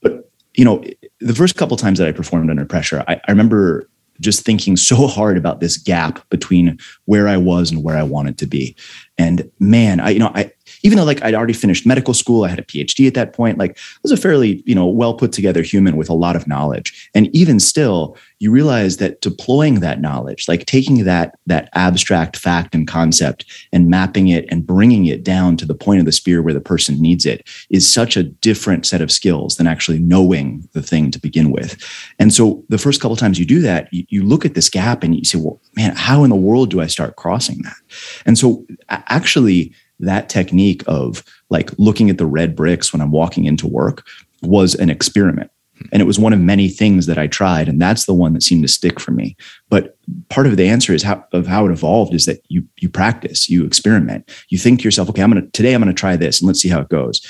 But 0.00 0.30
you 0.54 0.64
know, 0.64 0.82
the 1.20 1.34
first 1.34 1.56
couple 1.56 1.76
times 1.76 1.98
that 1.98 2.08
I 2.08 2.12
performed 2.12 2.50
under 2.50 2.64
pressure, 2.64 3.04
I, 3.06 3.14
I 3.14 3.30
remember 3.30 3.88
just 4.20 4.44
thinking 4.44 4.76
so 4.76 5.06
hard 5.06 5.36
about 5.36 5.60
this 5.60 5.76
gap 5.76 6.28
between 6.30 6.78
where 7.04 7.28
I 7.28 7.36
was 7.36 7.70
and 7.70 7.82
where 7.82 7.96
I 7.96 8.02
wanted 8.02 8.38
to 8.38 8.46
be. 8.46 8.76
And 9.16 9.50
man, 9.58 10.00
I, 10.00 10.10
you 10.10 10.18
know, 10.18 10.32
I, 10.34 10.52
even 10.82 10.98
though 10.98 11.04
like 11.04 11.22
I'd 11.22 11.34
already 11.34 11.52
finished 11.52 11.86
medical 11.86 12.14
school, 12.14 12.44
I 12.44 12.48
had 12.48 12.58
a 12.58 12.64
PhD 12.64 13.06
at 13.06 13.14
that 13.14 13.32
point, 13.32 13.58
like 13.58 13.72
I 13.78 13.98
was 14.02 14.12
a 14.12 14.16
fairly, 14.16 14.62
you 14.66 14.74
know, 14.74 14.86
well 14.86 15.14
put 15.14 15.32
together 15.32 15.62
human 15.62 15.96
with 15.96 16.08
a 16.08 16.14
lot 16.14 16.36
of 16.36 16.46
knowledge. 16.46 17.10
And 17.14 17.34
even 17.34 17.60
still, 17.60 18.16
you 18.38 18.50
realize 18.50 18.98
that 18.98 19.20
deploying 19.20 19.80
that 19.80 20.00
knowledge, 20.00 20.46
like 20.48 20.66
taking 20.66 21.04
that 21.04 21.36
that 21.46 21.68
abstract 21.74 22.36
fact 22.36 22.74
and 22.74 22.86
concept 22.86 23.44
and 23.72 23.88
mapping 23.88 24.28
it 24.28 24.46
and 24.50 24.66
bringing 24.66 25.06
it 25.06 25.24
down 25.24 25.56
to 25.56 25.66
the 25.66 25.74
point 25.74 26.00
of 26.00 26.06
the 26.06 26.12
spear 26.12 26.42
where 26.42 26.54
the 26.54 26.60
person 26.60 27.00
needs 27.00 27.26
it 27.26 27.48
is 27.70 27.92
such 27.92 28.16
a 28.16 28.22
different 28.22 28.86
set 28.86 29.00
of 29.00 29.10
skills 29.10 29.56
than 29.56 29.66
actually 29.66 29.98
knowing 29.98 30.68
the 30.72 30.82
thing 30.82 31.10
to 31.10 31.18
begin 31.18 31.50
with. 31.50 31.82
And 32.18 32.32
so 32.32 32.64
the 32.68 32.78
first 32.78 33.00
couple 33.00 33.16
times 33.16 33.38
you 33.38 33.44
do 33.44 33.60
that, 33.62 33.92
you, 33.92 34.04
you 34.08 34.22
look 34.24 34.44
at 34.44 34.54
this 34.54 34.70
gap 34.70 35.02
and 35.02 35.16
you 35.16 35.24
say, 35.24 35.38
well, 35.38 35.60
man, 35.76 35.94
how 35.96 36.24
in 36.24 36.30
the 36.30 36.36
world 36.36 36.70
do 36.70 36.80
I 36.80 36.86
start 36.86 37.16
crossing 37.16 37.62
that? 37.62 37.76
And 38.24 38.38
so 38.38 38.64
actually 38.88 39.72
that 40.00 40.28
technique 40.28 40.82
of 40.86 41.24
like 41.50 41.70
looking 41.78 42.10
at 42.10 42.18
the 42.18 42.26
red 42.26 42.54
bricks 42.54 42.92
when 42.92 43.00
I'm 43.00 43.10
walking 43.10 43.44
into 43.44 43.66
work 43.66 44.06
was 44.42 44.74
an 44.74 44.90
experiment. 44.90 45.50
And 45.92 46.02
it 46.02 46.06
was 46.06 46.18
one 46.18 46.32
of 46.32 46.40
many 46.40 46.68
things 46.68 47.06
that 47.06 47.18
I 47.18 47.28
tried, 47.28 47.68
and 47.68 47.80
that's 47.80 48.06
the 48.06 48.14
one 48.14 48.32
that 48.32 48.42
seemed 48.42 48.62
to 48.62 48.68
stick 48.68 48.98
for 48.98 49.12
me. 49.12 49.36
But 49.68 49.96
part 50.28 50.46
of 50.46 50.56
the 50.56 50.68
answer 50.68 50.92
is 50.92 51.04
how 51.04 51.24
of 51.32 51.46
how 51.46 51.66
it 51.66 51.72
evolved 51.72 52.14
is 52.14 52.26
that 52.26 52.42
you 52.48 52.66
you 52.78 52.88
practice, 52.88 53.48
you 53.48 53.64
experiment, 53.64 54.28
you 54.48 54.58
think 54.58 54.80
to 54.80 54.84
yourself, 54.84 55.08
okay, 55.10 55.22
I'm 55.22 55.30
gonna 55.30 55.46
today 55.52 55.74
I'm 55.74 55.80
gonna 55.80 55.94
try 55.94 56.16
this 56.16 56.40
and 56.40 56.48
let's 56.48 56.60
see 56.60 56.68
how 56.68 56.80
it 56.80 56.88
goes. 56.88 57.24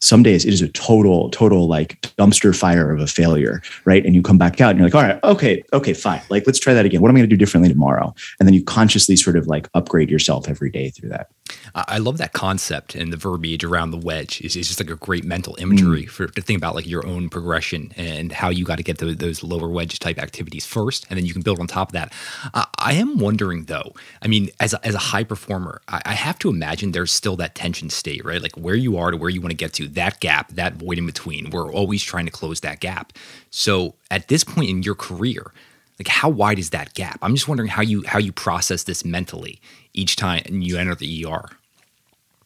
Some 0.00 0.22
days 0.22 0.44
it 0.44 0.52
is 0.52 0.62
a 0.62 0.68
total 0.68 1.30
total 1.30 1.68
like 1.68 2.00
dumpster 2.18 2.58
fire 2.58 2.92
of 2.92 3.00
a 3.00 3.06
failure 3.06 3.62
right? 3.84 4.04
And 4.04 4.14
you 4.14 4.22
come 4.22 4.36
back 4.36 4.60
out 4.60 4.70
and 4.70 4.78
you're 4.78 4.88
like 4.88 4.94
all 4.96 5.02
right 5.02 5.22
okay 5.22 5.62
okay 5.72 5.94
fine. 5.94 6.22
Like 6.30 6.46
let's 6.46 6.58
try 6.58 6.74
that 6.74 6.84
again. 6.84 7.00
What 7.00 7.08
am 7.08 7.16
i 7.16 7.20
going 7.20 7.30
to 7.30 7.36
do 7.36 7.38
differently 7.38 7.70
tomorrow? 7.70 8.12
And 8.40 8.48
then 8.48 8.54
you 8.54 8.64
consciously 8.64 9.14
sort 9.14 9.36
of 9.36 9.46
like 9.46 9.68
upgrade 9.74 10.10
yourself 10.10 10.48
every 10.48 10.70
day 10.70 10.90
through 10.90 11.10
that 11.10 11.28
I 11.74 11.98
love 11.98 12.18
that 12.18 12.32
concept 12.32 12.94
and 12.94 13.12
the 13.12 13.16
verbiage 13.16 13.64
around 13.64 13.90
the 13.90 13.98
wedge. 13.98 14.40
It's, 14.40 14.56
it's 14.56 14.68
just 14.68 14.80
like 14.80 14.90
a 14.90 14.96
great 14.96 15.24
mental 15.24 15.56
imagery 15.58 16.04
mm. 16.04 16.08
for 16.08 16.26
to 16.26 16.40
think 16.40 16.56
about 16.56 16.74
like 16.74 16.86
your 16.86 17.06
own 17.06 17.28
progression 17.28 17.92
and 17.96 18.32
how 18.32 18.48
you 18.48 18.64
got 18.64 18.76
to 18.76 18.82
get 18.82 18.98
those, 18.98 19.16
those, 19.16 19.42
lower 19.42 19.68
wedge 19.68 19.98
type 19.98 20.18
activities 20.18 20.64
first, 20.64 21.04
and 21.10 21.18
then 21.18 21.26
you 21.26 21.34
can 21.34 21.42
build 21.42 21.60
on 21.60 21.66
top 21.66 21.88
of 21.88 21.92
that. 21.92 22.12
Uh, 22.54 22.64
I 22.78 22.94
am 22.94 23.18
wondering 23.18 23.64
though. 23.64 23.92
I 24.22 24.28
mean, 24.28 24.50
as 24.58 24.72
a, 24.72 24.86
as 24.86 24.94
a 24.94 24.98
high 24.98 25.24
performer, 25.24 25.82
I, 25.88 26.00
I, 26.06 26.14
have 26.14 26.38
to 26.38 26.48
imagine 26.48 26.92
there's 26.92 27.12
still 27.12 27.36
that 27.36 27.54
tension 27.54 27.90
state, 27.90 28.24
right? 28.24 28.40
Like 28.40 28.56
where 28.56 28.74
you 28.74 28.96
are 28.96 29.10
to 29.10 29.16
where 29.16 29.28
you 29.28 29.42
want 29.42 29.50
to 29.50 29.56
get 29.56 29.74
to, 29.74 29.88
that 29.88 30.20
gap, 30.20 30.52
that 30.52 30.74
void 30.74 30.96
in 30.96 31.04
between. 31.04 31.50
We're 31.50 31.70
always 31.70 32.02
trying 32.02 32.24
to 32.24 32.32
close 32.32 32.60
that 32.60 32.80
gap. 32.80 33.12
So 33.50 33.94
at 34.10 34.28
this 34.28 34.44
point 34.44 34.70
in 34.70 34.82
your 34.82 34.94
career, 34.94 35.52
like 35.98 36.08
how 36.08 36.28
wide 36.28 36.58
is 36.58 36.70
that 36.70 36.94
gap? 36.94 37.18
I'm 37.22 37.34
just 37.34 37.48
wondering 37.48 37.68
how 37.68 37.82
you 37.82 38.02
how 38.06 38.18
you 38.18 38.32
process 38.32 38.84
this 38.84 39.04
mentally 39.04 39.60
each 39.94 40.16
time 40.16 40.42
you 40.60 40.76
enter 40.76 40.94
the 40.94 41.24
ER. 41.26 41.48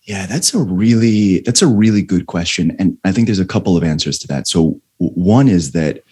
Yeah, 0.04 0.26
that's 0.26 0.54
a 0.54 0.58
really 0.58 1.40
that's 1.40 1.60
a 1.60 1.66
really 1.66 2.02
good 2.02 2.26
question, 2.26 2.74
and 2.78 2.96
I 3.04 3.12
think 3.12 3.26
there's 3.26 3.38
a 3.38 3.44
couple 3.44 3.76
of 3.76 3.84
answers 3.84 4.18
to 4.20 4.28
that. 4.28 4.48
So 4.48 4.80
one 4.98 5.48
is 5.48 5.72
that 5.72 6.02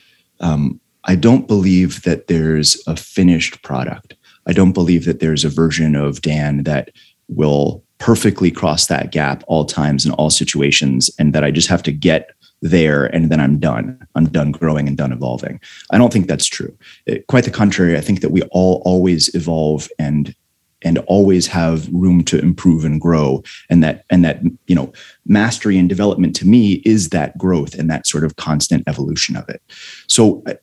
um, 0.41 0.81
I 1.05 1.15
don't 1.15 1.49
believe 1.49 2.03
that 2.03 2.27
there's 2.27 2.83
a 2.87 2.97
finished 2.97 3.63
product. 3.63 4.15
I 4.47 4.53
don't 4.53 4.73
believe 4.73 5.07
that 5.07 5.21
there's 5.21 5.45
a 5.45 5.49
version 5.49 5.97
of 5.97 6.21
Dan 6.21 6.65
that 6.65 6.91
will 7.29 7.83
perfectly 7.99 8.51
cross 8.51 8.87
that 8.87 9.13
gap 9.13 9.43
all 9.47 9.65
times 9.65 10.05
in 10.05 10.13
all 10.13 10.29
situations, 10.29 11.11
and 11.19 11.33
that 11.33 11.43
I 11.43 11.51
just 11.51 11.69
have 11.69 11.83
to 11.85 11.93
get 11.93 12.31
there 12.63 13.07
and 13.15 13.31
then 13.31 13.41
I'm 13.41 13.59
done. 13.59 13.99
I'm 14.15 14.27
done 14.27 14.53
growing 14.53 14.89
and 14.89 14.97
done 14.97 15.13
evolving. 15.13 15.61
I 15.91 15.99
don't 15.99 16.13
think 16.13 16.27
that's 16.27 16.47
true. 16.47 16.77
It, 17.07 17.27
quite 17.27 17.45
the 17.45 17.51
contrary. 17.51 17.97
I 17.97 18.01
think 18.01 18.21
that 18.21 18.31
we 18.31 18.43
all 18.51 18.83
always 18.85 19.35
evolve 19.35 19.89
and 19.99 20.35
and 20.83 20.99
always 21.07 21.47
have 21.47 21.89
room 21.93 22.23
to 22.25 22.39
improve 22.39 22.85
and 22.85 23.01
grow. 23.01 23.43
And 23.71 23.83
that 23.83 24.05
and 24.11 24.25
that 24.25 24.41
you 24.67 24.75
know 24.75 24.93
mastery 25.27 25.79
and 25.79 25.89
development 25.89 26.37
to 26.37 26.47
me 26.47 26.75
is 26.85 27.11
that 27.11 27.37
growth 27.39 27.75
and 27.75 27.91
that 27.91 28.07
sort 28.07 28.25
of 28.25 28.37
constant 28.37 28.85
evolution 28.87 29.37
of 29.37 29.49
it. 29.49 29.63
So 30.07 30.43
uh, 30.47 30.55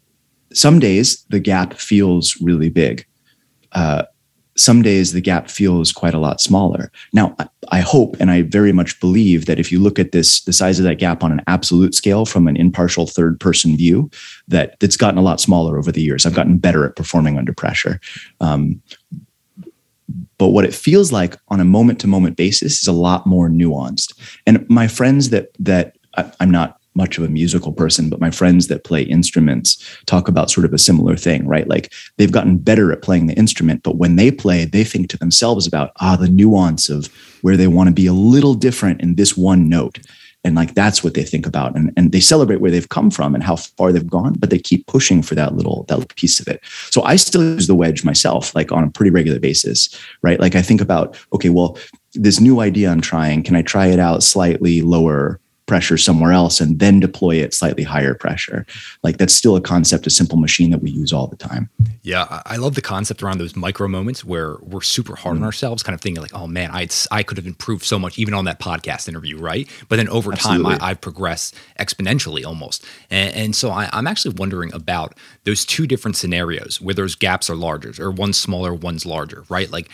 some 0.53 0.79
days 0.79 1.25
the 1.29 1.39
gap 1.39 1.74
feels 1.74 2.39
really 2.41 2.70
big. 2.70 3.05
Uh, 3.72 4.03
some 4.55 4.84
days 4.84 5.13
the 5.13 5.22
gap 5.22 5.50
feels 5.50 5.91
quite 5.91 6.13
a 6.13 6.20
lot 6.20 6.39
smaller. 6.39 6.91
Now 7.12 7.36
i 7.72 7.79
hope 7.79 8.17
and 8.20 8.29
i 8.29 8.41
very 8.41 8.74
much 8.74 9.00
believe 9.00 9.46
that 9.46 9.58
if 9.58 9.72
you 9.72 9.79
look 9.79 9.98
at 9.98 10.12
this 10.12 10.41
the 10.41 10.53
size 10.53 10.79
of 10.79 10.86
that 10.86 11.00
gap 11.00 11.24
on 11.24 11.32
an 11.32 11.41
absolute 11.48 11.96
scale 11.96 12.25
from 12.25 12.48
an 12.48 12.58
impartial 12.58 13.08
third 13.08 13.39
person 13.39 13.77
view 13.77 14.12
that 14.50 14.75
it's 14.82 14.98
gotten 14.98 15.17
a 15.17 15.22
lot 15.22 15.39
smaller 15.39 15.77
over 15.77 15.91
the 15.91 16.01
years. 16.01 16.25
I've 16.25 16.36
gotten 16.36 16.58
better 16.58 16.86
at 16.86 16.96
performing 16.96 17.38
under 17.38 17.53
pressure. 17.53 18.00
Um, 18.41 18.82
but 20.43 20.50
what 20.50 20.65
it 20.65 20.75
feels 20.75 21.13
like 21.13 21.38
on 21.47 21.62
a 21.62 21.63
moment 21.63 22.01
to 22.01 22.05
moment 22.05 22.35
basis 22.35 22.81
is 22.81 22.88
a 22.89 22.91
lot 22.91 23.25
more 23.25 23.47
nuanced. 23.47 24.13
And 24.45 24.69
my 24.69 24.89
friends 24.89 25.29
that 25.29 25.55
that 25.57 25.95
I'm 26.41 26.51
not 26.51 26.81
much 26.95 27.17
of 27.17 27.23
a 27.23 27.29
musical 27.29 27.71
person, 27.71 28.09
but 28.09 28.19
my 28.19 28.29
friends 28.29 28.67
that 28.67 28.83
play 28.83 29.03
instruments 29.03 29.81
talk 30.05 30.27
about 30.27 30.51
sort 30.51 30.65
of 30.65 30.73
a 30.73 30.77
similar 30.77 31.15
thing, 31.15 31.47
right? 31.47 31.65
Like 31.69 31.93
they've 32.17 32.29
gotten 32.29 32.57
better 32.57 32.91
at 32.91 33.01
playing 33.01 33.27
the 33.27 33.35
instrument, 33.35 33.83
but 33.83 33.95
when 33.95 34.17
they 34.17 34.31
play, 34.31 34.65
they 34.65 34.83
think 34.83 35.07
to 35.12 35.17
themselves 35.17 35.65
about 35.65 35.91
ah 36.01 36.17
the 36.17 36.27
nuance 36.27 36.89
of 36.89 37.07
where 37.41 37.55
they 37.55 37.67
want 37.67 37.88
to 37.88 37.93
be 37.93 38.05
a 38.05 38.12
little 38.12 38.53
different 38.53 39.00
in 39.00 39.15
this 39.15 39.38
one 39.38 39.69
note 39.69 39.97
and 40.43 40.55
like 40.55 40.73
that's 40.73 41.03
what 41.03 41.13
they 41.13 41.23
think 41.23 41.45
about. 41.45 41.75
And, 41.75 41.91
and 41.95 42.12
they 42.12 42.19
celebrate 42.19 42.62
where 42.62 42.71
they've 42.71 42.89
come 42.89 43.09
from 43.09 43.33
and 43.33 43.43
how 43.43 43.55
far 43.55 43.91
they've 43.91 44.07
gone 44.07 44.33
but 44.33 44.50
they 44.50 44.59
keep 44.59 44.85
pushing 44.88 45.21
for 45.21 45.35
that 45.35 45.55
little 45.55 45.85
that 45.88 46.00
little 46.00 46.15
piece 46.15 46.39
of 46.39 46.47
it. 46.47 46.62
So 46.89 47.03
i 47.03 47.15
still 47.15 47.43
use 47.43 47.67
the 47.67 47.75
wedge 47.75 48.03
myself 48.03 48.53
like 48.55 48.71
on 48.71 48.83
a 48.83 48.89
pretty 48.89 49.12
regular 49.12 49.39
basis 49.39 49.89
right? 50.21 50.39
Like 50.39 50.55
i 50.55 50.62
think 50.62 50.81
about 50.81 51.17
okay 51.33 51.50
well 51.50 51.77
this 52.13 52.39
new 52.39 52.59
idea 52.59 52.89
i'm 52.89 53.01
trying 53.01 53.41
can 53.41 53.55
i 53.55 53.62
try 53.62 53.88
it 53.88 54.00
out 54.00 54.21
slightly 54.21 54.81
lower 54.81 55.39
pressure 55.65 55.98
somewhere 55.98 56.32
else 56.32 56.60
and 56.60 56.79
then 56.79 57.00
deploy 57.00 57.36
it 57.36 57.53
slightly 57.53 57.84
higher 57.84 58.13
pressure. 58.13 58.65
Like 59.01 59.17
that's 59.17 59.34
still 59.34 59.55
a 59.55 59.62
concept, 59.62 60.05
a 60.05 60.10
simple 60.10 60.38
machine 60.38 60.72
that 60.72 60.82
we 60.82 60.91
use 60.91 61.13
all 61.13 61.27
the 61.27 61.38
time. 61.38 61.70
Yeah, 62.01 62.41
I 62.46 62.58
love 62.58 62.75
the 62.75 62.82
concept 62.82 63.24
around 63.24 63.38
those 63.38 63.55
micro 63.55 63.88
moments 63.88 64.25
where 64.25 64.58
we're 64.62 64.82
super 64.82 65.15
hard 65.15 65.36
mm-hmm. 65.36 65.43
on 65.43 65.48
ourselves, 65.48 65.82
kind 65.84 65.93
of 65.93 66.01
thinking 66.01 66.22
like, 66.22 66.34
oh 66.34 66.48
man, 66.48 66.72
I 66.72 66.88
I 67.12 67.24
could 67.24 67.38
have 67.38 67.48
improved 67.48 67.86
so 67.86 67.98
much 67.98 68.20
even 68.20 68.34
on 68.34 68.46
that 68.46 68.60
podcast 68.60 69.08
interview, 69.08 69.38
right? 69.38 69.70
But 69.88 69.96
then 69.96 70.10
over 70.10 70.34
Absolutely. 70.34 70.74
time, 70.74 70.82
I, 70.82 70.89
have 70.89 71.01
progressed 71.01 71.55
exponentially 71.79 72.46
almost. 72.46 72.86
And, 73.10 73.34
and 73.36 73.55
so 73.55 73.72
I, 73.72 73.89
I'm 73.93 74.08
actually 74.08 74.36
wondering 74.36 74.74
about 74.74 75.17
those 75.46 75.65
two 75.65 75.88
different 75.88 76.17
scenarios 76.17 76.82
where 76.82 76.93
those 76.93 77.15
gaps 77.15 77.50
are 77.50 77.55
larger 77.55 77.93
or 78.03 78.12
one's 78.12 78.38
smaller, 78.38 78.74
one's 78.74 79.05
larger, 79.05 79.43
right? 79.50 79.72
Like 79.72 79.89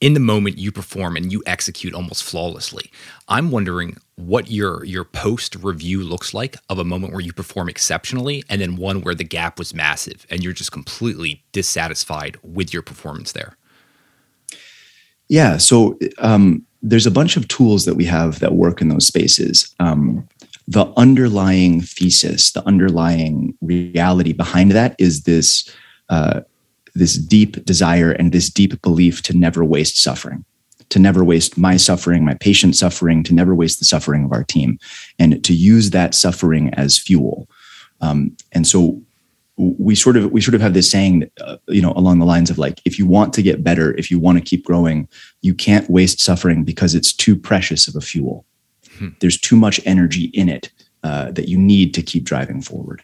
in 0.00 0.14
the 0.14 0.20
moment 0.20 0.58
you 0.58 0.72
perform 0.72 1.16
and 1.16 1.30
you 1.30 1.42
execute 1.46 1.94
almost 1.94 2.24
flawlessly. 2.24 2.90
I'm 3.28 3.50
wondering 3.50 3.98
what 4.20 4.50
your 4.50 4.84
your 4.84 5.04
post 5.04 5.56
review 5.56 6.02
looks 6.02 6.34
like 6.34 6.56
of 6.68 6.78
a 6.78 6.84
moment 6.84 7.12
where 7.12 7.22
you 7.22 7.32
perform 7.32 7.68
exceptionally 7.68 8.44
and 8.48 8.60
then 8.60 8.76
one 8.76 9.00
where 9.00 9.14
the 9.14 9.24
gap 9.24 9.58
was 9.58 9.74
massive 9.74 10.26
and 10.30 10.42
you're 10.42 10.52
just 10.52 10.72
completely 10.72 11.42
dissatisfied 11.52 12.38
with 12.42 12.72
your 12.72 12.82
performance 12.82 13.32
there. 13.32 13.56
Yeah, 15.28 15.58
so 15.58 15.98
um, 16.18 16.66
there's 16.82 17.06
a 17.06 17.10
bunch 17.10 17.36
of 17.36 17.46
tools 17.48 17.84
that 17.84 17.94
we 17.94 18.04
have 18.06 18.40
that 18.40 18.54
work 18.54 18.80
in 18.80 18.88
those 18.88 19.06
spaces. 19.06 19.74
Um, 19.78 20.28
the 20.66 20.92
underlying 20.96 21.80
thesis, 21.80 22.52
the 22.52 22.66
underlying 22.66 23.56
reality 23.60 24.32
behind 24.32 24.72
that 24.72 24.96
is 24.98 25.22
this 25.22 25.72
uh, 26.08 26.40
this 26.94 27.14
deep 27.14 27.64
desire 27.64 28.12
and 28.12 28.32
this 28.32 28.50
deep 28.50 28.80
belief 28.82 29.22
to 29.22 29.36
never 29.36 29.64
waste 29.64 29.98
suffering 29.98 30.44
to 30.90 30.98
never 30.98 31.24
waste 31.24 31.56
my 31.56 31.76
suffering 31.76 32.24
my 32.24 32.34
patient 32.34 32.76
suffering 32.76 33.22
to 33.24 33.34
never 33.34 33.54
waste 33.54 33.78
the 33.78 33.84
suffering 33.84 34.24
of 34.24 34.32
our 34.32 34.44
team 34.44 34.78
and 35.18 35.42
to 35.44 35.54
use 35.54 35.90
that 35.90 36.14
suffering 36.14 36.72
as 36.74 36.98
fuel. 36.98 37.48
Um, 38.00 38.36
and 38.52 38.66
so 38.66 39.00
we 39.56 39.94
sort 39.94 40.16
of 40.16 40.30
we 40.32 40.40
sort 40.40 40.54
of 40.54 40.60
have 40.60 40.74
this 40.74 40.90
saying 40.90 41.30
uh, 41.40 41.56
you 41.68 41.82
know 41.82 41.92
along 41.92 42.18
the 42.18 42.24
lines 42.24 42.50
of 42.50 42.58
like 42.58 42.80
if 42.84 42.98
you 42.98 43.06
want 43.06 43.32
to 43.34 43.42
get 43.42 43.62
better 43.62 43.94
if 43.96 44.10
you 44.10 44.18
want 44.18 44.38
to 44.38 44.44
keep 44.44 44.64
growing 44.64 45.06
you 45.42 45.54
can't 45.54 45.88
waste 45.90 46.20
suffering 46.20 46.64
because 46.64 46.94
it's 46.94 47.12
too 47.12 47.36
precious 47.36 47.86
of 47.86 47.94
a 47.96 48.00
fuel. 48.00 48.44
Hmm. 48.98 49.08
there's 49.20 49.38
too 49.38 49.56
much 49.56 49.80
energy 49.84 50.24
in 50.34 50.48
it 50.48 50.70
uh, 51.02 51.30
that 51.32 51.48
you 51.48 51.58
need 51.58 51.94
to 51.94 52.02
keep 52.02 52.24
driving 52.24 52.60
forward 52.60 53.02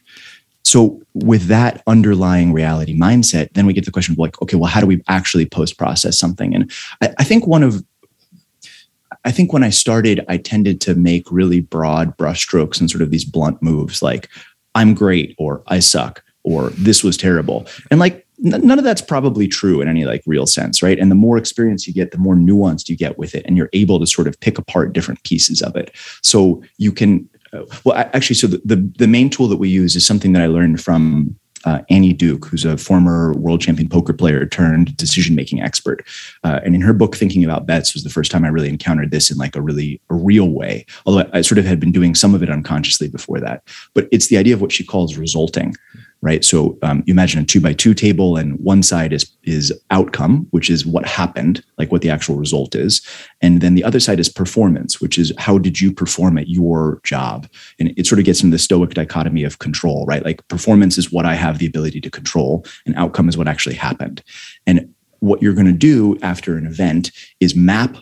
so 0.67 1.01
with 1.15 1.47
that 1.47 1.81
underlying 1.87 2.53
reality 2.53 2.99
mindset, 2.99 3.53
then 3.53 3.67
we 3.67 3.73
get 3.73 3.85
to 3.85 3.87
the 3.87 3.93
question 3.93 4.15
of 4.15 4.19
like, 4.19 4.43
okay, 4.43 4.57
well, 4.57 4.69
how 4.69 4.81
do 4.81 4.87
we 4.89 5.01
actually 5.07 5.47
post 5.47 5.79
process 5.79 6.19
something? 6.19 6.57
And 6.57 6.73
I, 7.01 7.15
I 7.19 7.25
think 7.25 7.47
one 7.47 7.63
of 7.63 7.85
I 9.25 9.31
think 9.31 9.53
when 9.53 9.63
I 9.63 9.71
started, 9.71 10.25
I 10.29 10.39
tended 10.39 10.81
to 10.83 10.97
make 10.97 11.31
really 11.31 11.61
broad 11.61 12.17
brushstrokes 12.17 12.81
and 12.81 12.91
sort 12.91 13.03
of 13.03 13.13
these 13.13 13.25
blunt 13.25 13.63
moves 13.63 14.03
like, 14.03 14.29
I'm 14.75 14.93
great, 14.93 15.37
or 15.39 15.63
I 15.69 15.79
suck, 15.79 16.23
or 16.43 16.71
this 16.71 17.05
was 17.05 17.17
terrible. 17.17 17.67
And 17.91 18.01
like, 18.01 18.27
none 18.39 18.79
of 18.79 18.85
that's 18.85 19.01
probably 19.01 19.47
true 19.47 19.81
in 19.81 19.89
any 19.89 20.05
like 20.05 20.23
real 20.27 20.47
sense, 20.47 20.83
right? 20.83 20.99
And 20.99 21.11
the 21.11 21.17
more 21.17 21.39
experience 21.39 21.87
you 21.87 21.95
get, 21.95 22.11
the 22.11 22.19
more 22.19 22.35
nuanced 22.35 22.89
you 22.89 22.97
get 22.97 23.19
with 23.19 23.35
it. 23.37 23.45
And 23.47 23.57
you're 23.57 23.71
able 23.73 24.01
to 24.01 24.07
sort 24.07 24.27
of 24.27 24.39
pick 24.41 24.59
apart 24.59 24.93
different 24.93 25.23
pieces 25.23 25.63
of 25.63 25.77
it. 25.77 25.93
So 26.23 26.63
you 26.77 26.93
can 26.93 27.29
well, 27.85 27.97
actually, 27.97 28.37
so 28.37 28.47
the, 28.47 28.61
the, 28.65 28.77
the 28.99 29.07
main 29.07 29.31
tool 29.31 29.49
that 29.49 29.57
we 29.57 29.69
use 29.69 29.97
is 29.97 30.07
something 30.07 30.33
that 30.33 30.43
I 30.43 30.47
learned 30.47 30.81
from 30.81 31.37
uh, 31.65 31.83
Annie 31.91 32.13
Duke, 32.13 32.47
who's 32.47 32.65
a 32.65 32.77
former 32.77 33.33
world 33.35 33.61
champion 33.61 33.89
poker 33.89 34.13
player 34.13 34.47
turned 34.47 34.97
decision 34.97 35.35
making 35.35 35.61
expert. 35.61 36.07
Uh, 36.45 36.61
and 36.65 36.75
in 36.75 36.81
her 36.81 36.93
book, 36.93 37.17
Thinking 37.17 37.45
About 37.45 37.67
Bets, 37.67 37.93
was 37.93 38.05
the 38.05 38.11
first 38.11 38.31
time 38.31 38.45
I 38.45 38.49
really 38.49 38.69
encountered 38.69 39.11
this 39.11 39.31
in 39.31 39.37
like 39.37 39.57
a 39.57 39.61
really 39.61 40.01
a 40.09 40.15
real 40.15 40.49
way. 40.49 40.87
Although 41.05 41.29
I, 41.33 41.39
I 41.39 41.41
sort 41.41 41.59
of 41.59 41.65
had 41.65 41.81
been 41.81 41.93
doing 41.93 42.15
some 42.15 42.35
of 42.35 42.43
it 42.43 42.51
unconsciously 42.51 43.09
before 43.09 43.41
that. 43.41 43.65
But 43.95 44.09
it's 44.13 44.29
the 44.29 44.39
idea 44.39 44.55
of 44.55 44.61
what 44.61 44.73
she 44.73 44.85
calls 44.85 45.17
resulting 45.17 45.75
right? 46.23 46.45
So 46.45 46.79
um, 46.83 47.03
you 47.07 47.13
imagine 47.13 47.41
a 47.41 47.45
two 47.45 47.61
by 47.61 47.73
two 47.73 47.95
table, 47.95 48.37
and 48.37 48.59
one 48.61 48.83
side 48.83 49.13
is 49.13 49.31
is 49.45 49.73
outcome, 49.91 50.47
which 50.51 50.71
is 50.71 50.85
what 50.85 51.07
happened, 51.07 51.63
like 51.79 51.93
what 51.93 52.03
the 52.03 52.11
actual 52.11 52.37
result 52.37 52.75
is, 52.75 53.07
and 53.41 53.61
then 53.61 53.75
the 53.75 53.85
other 53.85 54.01
side 54.01 54.21
is 54.21 54.29
performance, 54.29 55.01
which 55.01 55.19
is 55.19 55.33
how 55.39 55.59
did 55.59 55.81
you 55.81 55.93
perform 55.93 56.39
at 56.39 56.49
your 56.49 57.01
job? 57.05 57.49
And 57.79 57.93
it 57.97 58.07
sort 58.07 58.19
of 58.19 58.25
gets 58.25 58.43
into 58.43 58.55
the 58.55 58.59
stoic 58.59 58.95
dichotomy 58.95 59.45
of 59.45 59.59
control, 59.59 60.05
right? 60.07 60.25
Like 60.25 60.47
performance 60.49 60.99
is 60.99 61.13
what 61.13 61.27
I 61.27 61.35
have 61.35 61.59
the 61.59 61.67
ability 61.67 62.01
to 62.01 62.11
control, 62.11 62.65
and 62.87 62.95
outcome 62.97 63.29
is 63.29 63.37
what 63.37 63.49
actually 63.49 63.77
happened. 63.77 64.23
And 64.67 64.93
what 65.21 65.43
you're 65.43 65.55
going 65.55 65.67
to 65.67 65.73
do 65.73 66.19
after 66.23 66.57
an 66.57 66.67
event 66.67 67.11
is 67.41 67.55
map 67.55 67.97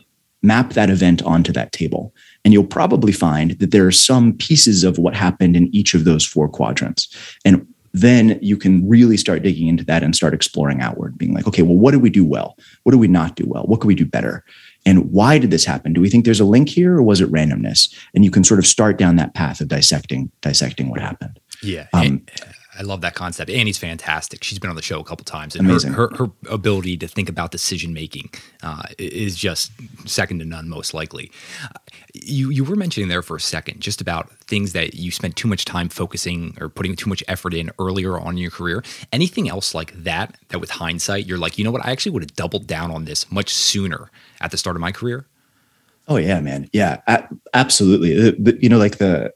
map 0.44 0.74
that 0.74 0.90
event 0.90 1.22
onto 1.22 1.52
that 1.52 1.72
table 1.72 2.12
And 2.44 2.52
you'll 2.52 2.66
probably 2.66 3.12
find 3.12 3.52
that 3.52 3.70
there 3.70 3.86
are 3.86 3.92
some 3.92 4.34
pieces 4.34 4.84
of 4.84 4.98
what 4.98 5.14
happened 5.14 5.56
in 5.56 5.74
each 5.74 5.94
of 5.94 6.04
those 6.04 6.24
four 6.24 6.48
quadrants. 6.48 7.08
And 7.44 7.66
then 7.94 8.40
you 8.42 8.56
can 8.56 8.86
really 8.86 9.16
start 9.16 9.44
digging 9.44 9.68
into 9.68 9.84
that 9.84 10.02
and 10.02 10.16
start 10.16 10.34
exploring 10.34 10.80
outward, 10.80 11.16
being 11.16 11.32
like, 11.32 11.46
okay, 11.46 11.62
well, 11.62 11.76
what 11.76 11.92
did 11.92 12.02
we 12.02 12.10
do 12.10 12.24
well? 12.24 12.58
What 12.82 12.90
did 12.90 12.98
we 12.98 13.06
not 13.06 13.36
do 13.36 13.44
well? 13.46 13.62
What 13.62 13.80
could 13.80 13.86
we 13.86 13.94
do 13.94 14.04
better? 14.04 14.44
And 14.84 15.12
why 15.12 15.38
did 15.38 15.52
this 15.52 15.64
happen? 15.64 15.92
Do 15.92 16.00
we 16.00 16.10
think 16.10 16.24
there's 16.24 16.40
a 16.40 16.44
link 16.44 16.68
here 16.68 16.96
or 16.96 17.02
was 17.02 17.20
it 17.20 17.30
randomness? 17.30 17.94
And 18.12 18.24
you 18.24 18.32
can 18.32 18.42
sort 18.42 18.58
of 18.58 18.66
start 18.66 18.98
down 18.98 19.14
that 19.16 19.34
path 19.34 19.60
of 19.60 19.68
dissecting, 19.68 20.30
dissecting 20.40 20.90
what 20.90 21.00
happened. 21.00 21.38
Yeah. 21.62 21.86
Um, 21.92 22.26
I 22.76 22.82
love 22.82 23.00
that 23.02 23.14
concept. 23.14 23.50
Annie's 23.50 23.78
fantastic. 23.78 24.42
She's 24.42 24.58
been 24.58 24.70
on 24.70 24.76
the 24.76 24.82
show 24.82 25.00
a 25.00 25.04
couple 25.04 25.24
times, 25.24 25.54
and 25.54 25.68
amazing. 25.68 25.92
Her, 25.92 26.08
her, 26.10 26.26
her 26.26 26.30
ability 26.50 26.96
to 26.98 27.08
think 27.08 27.28
about 27.28 27.50
decision 27.50 27.92
making 27.92 28.30
uh, 28.62 28.82
is 28.98 29.36
just 29.36 29.72
second 30.06 30.40
to 30.40 30.44
none, 30.44 30.68
most 30.68 30.94
likely. 30.94 31.30
You 32.14 32.50
you 32.50 32.64
were 32.64 32.76
mentioning 32.76 33.08
there 33.08 33.22
for 33.22 33.36
a 33.36 33.40
second 33.40 33.80
just 33.80 34.00
about 34.00 34.30
things 34.46 34.72
that 34.72 34.94
you 34.94 35.10
spent 35.10 35.36
too 35.36 35.48
much 35.48 35.64
time 35.64 35.88
focusing 35.88 36.56
or 36.60 36.68
putting 36.68 36.96
too 36.96 37.08
much 37.08 37.22
effort 37.28 37.54
in 37.54 37.70
earlier 37.78 38.18
on 38.18 38.32
in 38.32 38.38
your 38.38 38.50
career. 38.50 38.82
Anything 39.12 39.48
else 39.48 39.74
like 39.74 39.92
that? 40.04 40.36
That 40.48 40.60
with 40.60 40.70
hindsight, 40.70 41.26
you're 41.26 41.38
like, 41.38 41.58
you 41.58 41.64
know 41.64 41.70
what? 41.70 41.84
I 41.84 41.90
actually 41.90 42.12
would 42.12 42.22
have 42.22 42.34
doubled 42.34 42.66
down 42.66 42.90
on 42.90 43.04
this 43.04 43.30
much 43.30 43.54
sooner 43.54 44.10
at 44.40 44.50
the 44.50 44.56
start 44.56 44.76
of 44.76 44.80
my 44.80 44.92
career. 44.92 45.26
Oh 46.06 46.16
yeah, 46.16 46.40
man. 46.40 46.68
Yeah, 46.72 47.00
absolutely. 47.54 48.32
But 48.32 48.62
You 48.62 48.68
know, 48.68 48.78
like 48.78 48.98
the 48.98 49.32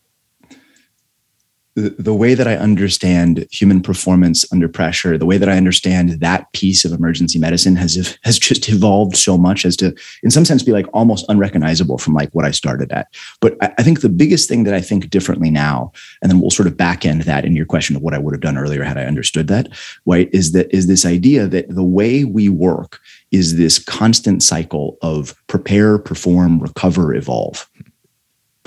the, 1.79 2.15
way 2.15 2.35
that 2.35 2.49
I 2.49 2.57
understand 2.57 3.47
human 3.51 3.81
performance 3.81 4.51
under 4.53 4.69
pressure, 4.69 5.17
the 5.17 5.27
way 5.27 5.39
that 5.39 5.49
I 5.49 5.57
understand 5.57 6.21
that 6.21 6.53
piece 6.53 6.85
of 6.85 6.93
emergency 6.93 7.39
medicine 7.39 7.77
has 7.77 8.19
has 8.25 8.39
just 8.39 8.69
evolved 8.69 9.17
so 9.17 9.39
much 9.39 9.65
as 9.65 9.77
to, 9.77 9.95
in 10.23 10.31
some 10.31 10.45
sense, 10.45 10.63
be 10.63 10.73
like 10.73 10.87
almost 10.93 11.25
unrecognizable 11.29 11.99
from 11.99 12.15
like 12.15 12.31
what 12.31 12.45
I 12.45 12.51
started 12.51 12.93
at. 12.93 13.09
But 13.41 13.57
I, 13.61 13.83
think 13.83 14.01
the 14.01 14.09
biggest 14.09 14.49
thing 14.49 14.65
that 14.65 14.75
I 14.75 14.81
think 14.81 15.11
differently 15.11 15.51
now, 15.51 15.93
and 16.23 16.31
then 16.31 16.41
we'll 16.41 16.51
sort 16.51 16.67
of 16.67 16.77
back 16.77 17.07
end 17.07 17.23
that 17.23 17.45
in 17.45 17.55
your 17.55 17.67
question 17.67 17.97
of 17.97 18.03
what 18.03 18.15
I 18.15 18.19
would 18.19 18.35
have 18.35 18.41
done 18.41 18.59
earlier 18.59 18.83
had 18.83 18.99
I 18.99 19.05
understood 19.05 19.49
that, 19.49 19.69
right? 20.07 20.29
Is 20.33 20.53
that 20.53 20.73
is 20.75 20.87
this 20.87 21.07
idea 21.07 21.47
that 21.47 21.69
the 21.69 21.85
way 21.85 22.25
we 22.25 22.49
work 22.49 23.01
is 23.31 23.57
this 23.57 23.79
constant 23.79 24.43
cycle 24.43 24.99
of 25.03 25.35
prepare, 25.47 25.99
perform, 25.99 26.59
recover, 26.59 27.15
evolve 27.15 27.69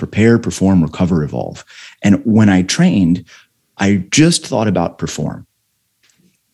prepare, 0.02 0.36
perform, 0.36 0.82
recover, 0.82 1.22
evolve. 1.22 1.64
And 2.02 2.22
when 2.24 2.48
I 2.48 2.62
trained, 2.62 3.24
I 3.78 4.04
just 4.10 4.46
thought 4.46 4.68
about 4.68 4.98
perform. 4.98 5.46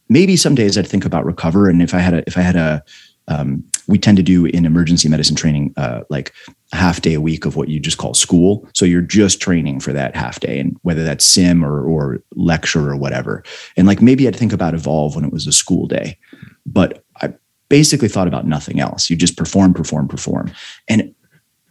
Maybe 0.08 0.36
some 0.36 0.54
days 0.54 0.78
I'd 0.78 0.86
think 0.86 1.04
about 1.04 1.26
recover. 1.26 1.68
And 1.68 1.82
if 1.82 1.94
I 1.94 1.98
had 1.98 2.14
a, 2.14 2.24
if 2.26 2.38
I 2.38 2.40
had 2.40 2.56
a, 2.56 2.82
um, 3.28 3.62
we 3.88 3.98
tend 3.98 4.16
to 4.16 4.22
do 4.22 4.46
in 4.46 4.64
emergency 4.64 5.08
medicine 5.08 5.36
training, 5.36 5.74
uh, 5.76 6.00
like 6.08 6.32
a 6.72 6.76
half 6.76 7.02
day 7.02 7.12
a 7.12 7.20
week 7.20 7.44
of 7.44 7.56
what 7.56 7.68
you 7.68 7.78
just 7.78 7.98
call 7.98 8.14
school. 8.14 8.66
So 8.74 8.86
you're 8.86 9.02
just 9.02 9.40
training 9.40 9.80
for 9.80 9.92
that 9.92 10.16
half 10.16 10.40
day, 10.40 10.58
and 10.58 10.76
whether 10.82 11.04
that's 11.04 11.26
sim 11.26 11.62
or 11.62 11.84
or 11.84 12.22
lecture 12.34 12.88
or 12.88 12.96
whatever. 12.96 13.42
And 13.76 13.86
like 13.86 14.00
maybe 14.00 14.26
I'd 14.26 14.36
think 14.36 14.52
about 14.52 14.74
evolve 14.74 15.14
when 15.14 15.24
it 15.24 15.32
was 15.32 15.46
a 15.46 15.52
school 15.52 15.86
day, 15.86 16.18
but 16.64 17.04
I 17.20 17.34
basically 17.68 18.08
thought 18.08 18.28
about 18.28 18.46
nothing 18.46 18.80
else. 18.80 19.10
You 19.10 19.16
just 19.16 19.36
perform, 19.36 19.74
perform, 19.74 20.08
perform, 20.08 20.50
and 20.88 21.14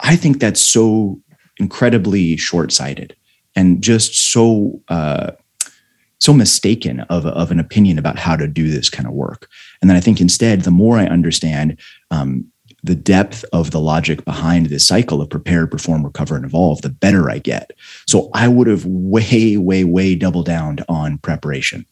I 0.01 0.15
think 0.15 0.39
that's 0.39 0.62
so 0.62 1.19
incredibly 1.57 2.38
short-sighted 2.38 3.15
and 3.57 3.83
just 3.83 4.31
so 4.31 4.81
uh, 4.87 5.31
so 6.19 6.33
mistaken 6.33 7.01
of, 7.01 7.25
of 7.25 7.51
an 7.51 7.59
opinion 7.59 7.99
about 7.99 8.17
how 8.17 8.35
to 8.35 8.47
do 8.47 8.71
this 8.71 8.89
kind 8.89 9.07
of 9.07 9.13
work. 9.13 9.49
And 9.81 9.89
then 9.89 9.97
I 9.97 9.99
think 9.99 10.19
instead, 10.19 10.61
the 10.61 10.71
more 10.71 10.97
I 10.97 11.05
understand 11.05 11.79
um, 12.09 12.45
the 12.83 12.95
depth 12.95 13.45
of 13.53 13.71
the 13.71 13.79
logic 13.79 14.25
behind 14.25 14.67
this 14.67 14.87
cycle 14.87 15.21
of 15.21 15.29
prepare, 15.29 15.67
perform, 15.67 16.03
recover, 16.03 16.35
and 16.35 16.45
evolve, 16.45 16.81
the 16.81 16.89
better 16.89 17.29
I 17.29 17.37
get. 17.39 17.71
So 18.07 18.29
I 18.33 18.47
would 18.47 18.67
have 18.67 18.85
way, 18.85 19.57
way, 19.57 19.83
way 19.83 20.15
double 20.15 20.43
downed 20.43 20.83
on 20.89 21.19
preparation. 21.19 21.85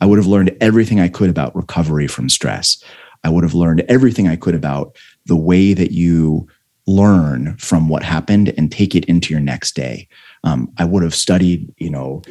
I 0.00 0.06
would 0.06 0.18
have 0.18 0.26
learned 0.26 0.56
everything 0.60 1.00
I 1.00 1.08
could 1.08 1.30
about 1.30 1.54
recovery 1.56 2.06
from 2.06 2.28
stress. 2.28 2.82
I 3.24 3.30
would 3.30 3.44
have 3.44 3.54
learned 3.54 3.84
everything 3.88 4.28
I 4.28 4.36
could 4.36 4.54
about 4.54 4.96
the 5.26 5.36
way 5.36 5.74
that 5.74 5.92
you 5.92 6.48
learn 6.86 7.56
from 7.58 7.88
what 7.88 8.02
happened 8.02 8.52
and 8.56 8.72
take 8.72 8.94
it 8.94 9.04
into 9.06 9.32
your 9.32 9.40
next 9.40 9.74
day. 9.74 10.08
Um, 10.44 10.72
I 10.78 10.84
would 10.84 11.02
have 11.02 11.14
studied, 11.14 11.72
you 11.78 11.90
know, 11.90 12.22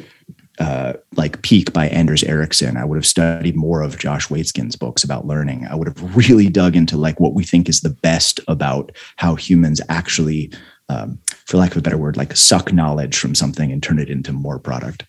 uh, 0.58 0.92
like 1.16 1.42
Peak 1.42 1.72
by 1.72 1.88
Anders 1.88 2.22
Ericsson. 2.22 2.76
I 2.76 2.84
would 2.84 2.96
have 2.96 3.06
studied 3.06 3.56
more 3.56 3.80
of 3.80 3.98
Josh 3.98 4.28
Waitzkin's 4.28 4.76
books 4.76 5.02
about 5.02 5.26
learning. 5.26 5.66
I 5.66 5.74
would 5.74 5.88
have 5.88 6.16
really 6.16 6.48
dug 6.48 6.76
into 6.76 6.96
like 6.96 7.18
what 7.18 7.34
we 7.34 7.44
think 7.44 7.68
is 7.68 7.80
the 7.80 7.90
best 7.90 8.38
about 8.48 8.92
how 9.16 9.34
humans 9.34 9.80
actually, 9.88 10.52
um, 10.88 11.18
for 11.46 11.56
lack 11.56 11.70
of 11.70 11.78
a 11.78 11.82
better 11.82 11.96
word, 11.96 12.18
like 12.18 12.36
suck 12.36 12.72
knowledge 12.72 13.16
from 13.16 13.34
something 13.34 13.72
and 13.72 13.82
turn 13.82 13.98
it 13.98 14.10
into 14.10 14.32
more 14.32 14.58
product. 14.58 15.04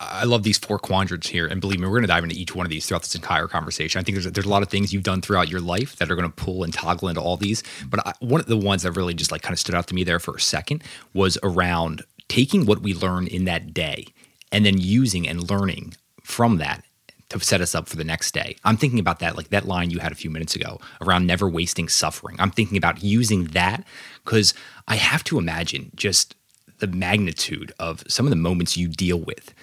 I 0.00 0.24
love 0.24 0.42
these 0.42 0.58
four 0.58 0.78
quadrants 0.78 1.28
here, 1.28 1.46
and 1.46 1.60
believe 1.60 1.80
me, 1.80 1.86
we're 1.86 1.92
going 1.92 2.02
to 2.02 2.08
dive 2.08 2.24
into 2.24 2.36
each 2.36 2.54
one 2.54 2.64
of 2.64 2.70
these 2.70 2.86
throughout 2.86 3.02
this 3.02 3.14
entire 3.14 3.48
conversation. 3.48 3.98
I 3.98 4.02
think 4.02 4.16
there's 4.16 4.30
there's 4.32 4.46
a 4.46 4.50
lot 4.50 4.62
of 4.62 4.68
things 4.68 4.92
you've 4.92 5.02
done 5.02 5.20
throughout 5.20 5.48
your 5.48 5.60
life 5.60 5.96
that 5.96 6.10
are 6.10 6.16
going 6.16 6.30
to 6.30 6.34
pull 6.34 6.64
and 6.64 6.72
toggle 6.72 7.08
into 7.08 7.20
all 7.20 7.36
these. 7.36 7.62
But 7.88 8.06
I, 8.06 8.12
one 8.20 8.40
of 8.40 8.46
the 8.46 8.56
ones 8.56 8.82
that 8.82 8.92
really 8.92 9.14
just 9.14 9.32
like 9.32 9.42
kind 9.42 9.52
of 9.52 9.58
stood 9.58 9.74
out 9.74 9.86
to 9.88 9.94
me 9.94 10.04
there 10.04 10.18
for 10.18 10.34
a 10.34 10.40
second 10.40 10.82
was 11.12 11.38
around 11.42 12.02
taking 12.28 12.66
what 12.66 12.80
we 12.80 12.94
learn 12.94 13.26
in 13.26 13.44
that 13.44 13.74
day 13.74 14.06
and 14.50 14.64
then 14.64 14.78
using 14.78 15.28
and 15.28 15.50
learning 15.50 15.94
from 16.22 16.58
that 16.58 16.84
to 17.28 17.40
set 17.40 17.60
us 17.60 17.74
up 17.74 17.88
for 17.88 17.96
the 17.96 18.04
next 18.04 18.32
day. 18.32 18.56
I'm 18.64 18.76
thinking 18.76 18.98
about 18.98 19.18
that, 19.18 19.36
like 19.36 19.48
that 19.48 19.66
line 19.66 19.90
you 19.90 19.98
had 19.98 20.12
a 20.12 20.16
few 20.16 20.30
minutes 20.30 20.54
ago 20.54 20.80
around 21.00 21.26
never 21.26 21.48
wasting 21.48 21.88
suffering. 21.88 22.36
I'm 22.38 22.50
thinking 22.50 22.78
about 22.78 23.02
using 23.02 23.46
that 23.46 23.84
because 24.24 24.54
I 24.86 24.96
have 24.96 25.24
to 25.24 25.38
imagine 25.38 25.90
just 25.94 26.36
the 26.78 26.86
magnitude 26.86 27.72
of 27.78 28.02
some 28.08 28.26
of 28.26 28.30
the 28.30 28.36
moments 28.36 28.76
you 28.76 28.88
deal 28.88 29.18
with 29.18 29.54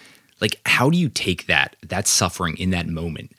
like 0.42 0.60
how 0.66 0.90
do 0.90 0.98
you 0.98 1.10
take 1.10 1.46
that 1.46 1.76
that 1.84 2.08
suffering 2.08 2.58
in 2.58 2.72
that 2.72 2.88
moment 2.88 3.32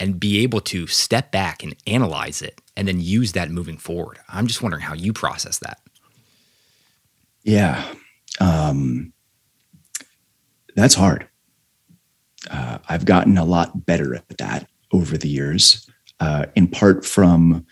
and 0.00 0.18
be 0.18 0.42
able 0.42 0.60
to 0.60 0.86
step 0.86 1.30
back 1.30 1.62
and 1.62 1.76
analyze 1.86 2.42
it 2.42 2.60
and 2.76 2.88
then 2.88 3.00
use 3.00 3.32
that 3.32 3.50
moving 3.50 3.76
forward? 3.76 4.18
I'm 4.28 4.46
just 4.46 4.62
wondering 4.62 4.82
how 4.82 4.94
you 4.94 5.12
process 5.12 5.58
that. 5.58 5.80
Yeah 7.42 7.84
um, 8.40 9.12
that's 10.76 10.94
hard. 10.94 11.28
Uh, 12.50 12.76
i've 12.90 13.06
gotten 13.06 13.38
a 13.38 13.44
lot 13.44 13.86
better 13.86 14.14
at 14.14 14.28
that 14.36 14.68
over 14.92 15.16
the 15.16 15.30
years 15.30 15.88
uh, 16.20 16.44
in 16.54 16.68
part 16.68 17.02
from 17.02 17.64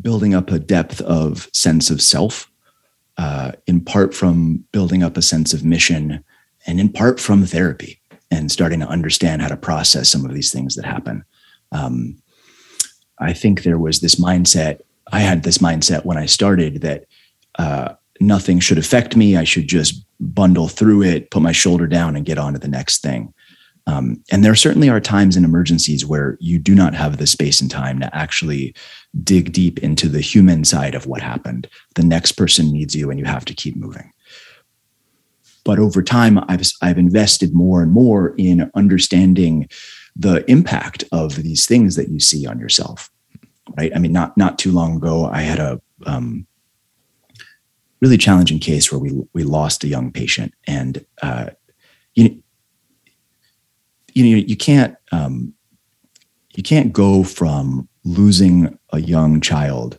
building 0.00 0.34
up 0.34 0.50
a 0.50 0.58
depth 0.58 1.02
of 1.02 1.46
sense 1.52 1.90
of 1.90 2.00
self 2.00 2.50
uh, 3.18 3.52
in 3.66 3.78
part 3.78 4.14
from 4.14 4.64
building 4.72 5.02
up 5.02 5.18
a 5.18 5.22
sense 5.22 5.52
of 5.52 5.66
mission 5.66 6.24
and 6.66 6.80
in 6.80 6.88
part 6.90 7.20
from 7.20 7.46
therapy 7.46 8.00
and 8.30 8.50
starting 8.50 8.80
to 8.80 8.88
understand 8.88 9.42
how 9.42 9.48
to 9.48 9.56
process 9.56 10.08
some 10.08 10.24
of 10.24 10.34
these 10.34 10.52
things 10.52 10.74
that 10.74 10.84
happen. 10.84 11.24
Um, 11.72 12.20
I 13.18 13.32
think 13.32 13.62
there 13.62 13.78
was 13.78 14.00
this 14.00 14.16
mindset. 14.16 14.80
I 15.12 15.20
had 15.20 15.42
this 15.42 15.58
mindset 15.58 16.04
when 16.04 16.18
I 16.18 16.26
started 16.26 16.82
that 16.82 17.04
uh, 17.58 17.94
nothing 18.20 18.60
should 18.60 18.78
affect 18.78 19.16
me. 19.16 19.36
I 19.36 19.44
should 19.44 19.68
just 19.68 20.04
bundle 20.20 20.68
through 20.68 21.02
it, 21.02 21.30
put 21.30 21.42
my 21.42 21.52
shoulder 21.52 21.86
down, 21.86 22.16
and 22.16 22.26
get 22.26 22.38
on 22.38 22.52
to 22.54 22.58
the 22.58 22.68
next 22.68 23.02
thing. 23.02 23.32
Um, 23.86 24.22
and 24.32 24.44
there 24.44 24.56
certainly 24.56 24.88
are 24.88 25.00
times 25.00 25.36
in 25.36 25.44
emergencies 25.44 26.04
where 26.04 26.36
you 26.40 26.58
do 26.58 26.74
not 26.74 26.94
have 26.94 27.18
the 27.18 27.26
space 27.26 27.60
and 27.60 27.70
time 27.70 28.00
to 28.00 28.14
actually 28.14 28.74
dig 29.22 29.52
deep 29.52 29.78
into 29.78 30.08
the 30.08 30.20
human 30.20 30.64
side 30.64 30.96
of 30.96 31.06
what 31.06 31.22
happened. 31.22 31.68
The 31.94 32.02
next 32.02 32.32
person 32.32 32.72
needs 32.72 32.96
you, 32.96 33.10
and 33.10 33.20
you 33.20 33.26
have 33.26 33.44
to 33.44 33.54
keep 33.54 33.76
moving. 33.76 34.10
But 35.66 35.80
over 35.80 36.00
time, 36.00 36.38
I've, 36.48 36.62
I've 36.80 36.96
invested 36.96 37.52
more 37.52 37.82
and 37.82 37.90
more 37.90 38.36
in 38.38 38.70
understanding 38.76 39.68
the 40.14 40.48
impact 40.48 41.02
of 41.10 41.42
these 41.42 41.66
things 41.66 41.96
that 41.96 42.08
you 42.08 42.20
see 42.20 42.46
on 42.46 42.60
yourself. 42.60 43.10
Right. 43.76 43.90
I 43.92 43.98
mean, 43.98 44.12
not 44.12 44.36
not 44.38 44.60
too 44.60 44.70
long 44.70 44.96
ago, 44.96 45.26
I 45.26 45.40
had 45.40 45.58
a 45.58 45.80
um, 46.06 46.46
really 48.00 48.16
challenging 48.16 48.60
case 48.60 48.92
where 48.92 49.00
we 49.00 49.10
we 49.34 49.42
lost 49.42 49.82
a 49.82 49.88
young 49.88 50.12
patient, 50.12 50.54
and 50.68 51.04
uh, 51.20 51.50
you 52.14 52.40
you 54.14 54.22
know 54.22 54.44
you 54.46 54.56
can't 54.56 54.96
um, 55.10 55.52
you 56.54 56.62
can't 56.62 56.92
go 56.92 57.24
from 57.24 57.88
losing 58.04 58.78
a 58.92 59.00
young 59.00 59.40
child 59.40 59.98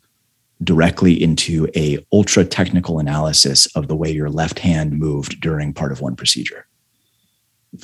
directly 0.64 1.22
into 1.22 1.68
a 1.76 2.04
ultra 2.12 2.44
technical 2.44 3.00
analysis 3.00 3.68
of 3.76 3.88
the 3.88 3.96
way 3.96 4.12
your 4.12 4.30
left 4.30 4.60
hand 4.60 4.98
moved 4.98 5.40
during 5.40 5.74
part 5.74 5.92
of 5.92 6.02
one 6.02 6.16
procedure. 6.16 6.68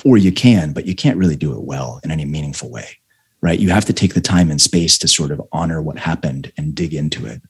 Or 0.04 0.16
you 0.16 0.32
can 0.32 0.72
but 0.72 0.86
you 0.86 0.94
can't 0.94 1.18
really 1.18 1.36
do 1.36 1.52
it 1.52 1.62
well 1.62 2.00
in 2.02 2.10
any 2.10 2.24
meaningful 2.24 2.70
way 2.70 2.98
right? 3.44 3.60
You 3.60 3.68
have 3.68 3.84
to 3.84 3.92
take 3.92 4.14
the 4.14 4.22
time 4.22 4.50
and 4.50 4.58
space 4.58 4.96
to 4.96 5.06
sort 5.06 5.30
of 5.30 5.40
honor 5.52 5.82
what 5.82 5.98
happened 5.98 6.50
and 6.56 6.74
dig 6.74 6.94
into 6.94 7.26
it. 7.26 7.42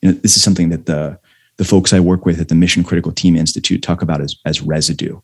You 0.00 0.10
know, 0.10 0.18
this 0.22 0.36
is 0.36 0.42
something 0.42 0.70
that 0.70 0.86
the 0.86 1.18
the 1.56 1.64
folks 1.64 1.92
i 1.92 2.00
work 2.00 2.26
with 2.26 2.40
at 2.40 2.48
the 2.48 2.54
mission 2.54 2.82
critical 2.82 3.12
team 3.12 3.36
institute 3.36 3.80
talk 3.82 4.00
about 4.00 4.22
as, 4.22 4.34
as 4.46 4.62
residue. 4.62 5.20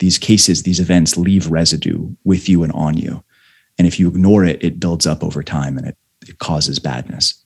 These 0.00 0.18
cases 0.18 0.64
these 0.64 0.80
events 0.80 1.16
leave 1.16 1.52
residue 1.52 2.10
with 2.24 2.48
you 2.48 2.64
and 2.64 2.72
on 2.72 2.96
you. 2.96 3.22
And 3.78 3.86
if 3.86 4.00
you 4.00 4.08
ignore 4.08 4.44
it 4.44 4.62
it 4.62 4.80
builds 4.80 5.06
up 5.06 5.22
over 5.22 5.42
time 5.44 5.78
and 5.78 5.86
it, 5.86 5.96
it 6.26 6.40
causes 6.40 6.80
badness. 6.80 7.40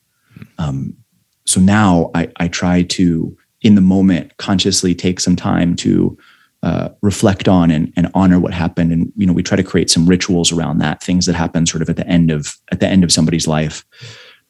Um, 0.56 0.96
so 1.48 1.60
now 1.60 2.10
I, 2.14 2.30
I 2.36 2.48
try 2.48 2.82
to 2.82 3.36
in 3.62 3.74
the 3.74 3.80
moment 3.80 4.36
consciously 4.36 4.94
take 4.94 5.18
some 5.18 5.34
time 5.34 5.74
to 5.76 6.16
uh, 6.62 6.90
reflect 7.00 7.48
on 7.48 7.70
and, 7.70 7.92
and 7.96 8.10
honor 8.14 8.38
what 8.38 8.52
happened. 8.52 8.92
And 8.92 9.12
you 9.16 9.26
know 9.26 9.32
we 9.32 9.42
try 9.42 9.56
to 9.56 9.62
create 9.62 9.90
some 9.90 10.06
rituals 10.06 10.52
around 10.52 10.78
that 10.78 11.02
things 11.02 11.24
that 11.26 11.34
happen 11.34 11.64
sort 11.64 11.82
of 11.82 11.88
at 11.88 11.96
the 11.96 12.06
end 12.06 12.30
of 12.30 12.56
at 12.70 12.80
the 12.80 12.86
end 12.86 13.02
of 13.02 13.10
somebody's 13.10 13.46
life. 13.46 13.84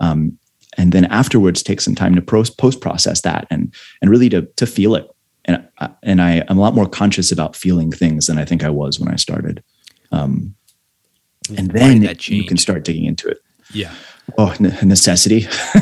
Um, 0.01 0.39
and 0.77 0.93
then 0.93 1.05
afterwards 1.07 1.63
take 1.63 1.81
some 1.81 1.95
time 1.95 2.15
to 2.17 2.23
post 2.23 2.81
process 2.81 3.21
that 3.21 3.47
and 3.49 3.73
and 4.03 4.11
really 4.11 4.29
to 4.31 4.43
to 4.57 4.67
feel 4.67 4.97
it. 4.97 5.09
And 5.45 5.69
uh, 5.79 5.89
and 6.03 6.21
I 6.21 6.43
I'm 6.49 6.59
a 6.59 6.61
lot 6.61 6.75
more 6.75 6.89
conscious 6.89 7.31
about 7.31 7.55
feeling 7.55 7.93
things 7.93 8.27
than 8.27 8.39
I 8.39 8.45
think 8.45 8.65
I 8.65 8.71
was 8.71 8.99
when 8.99 9.13
I 9.13 9.17
started. 9.17 9.63
Um, 10.11 10.57
and 11.57 11.71
then 11.71 12.03
you 12.03 12.45
can 12.45 12.57
start 12.57 12.85
digging 12.85 13.05
into 13.05 13.29
it. 13.29 13.39
Yeah 13.73 13.95
Oh, 14.37 14.55
necessity. 14.61 15.47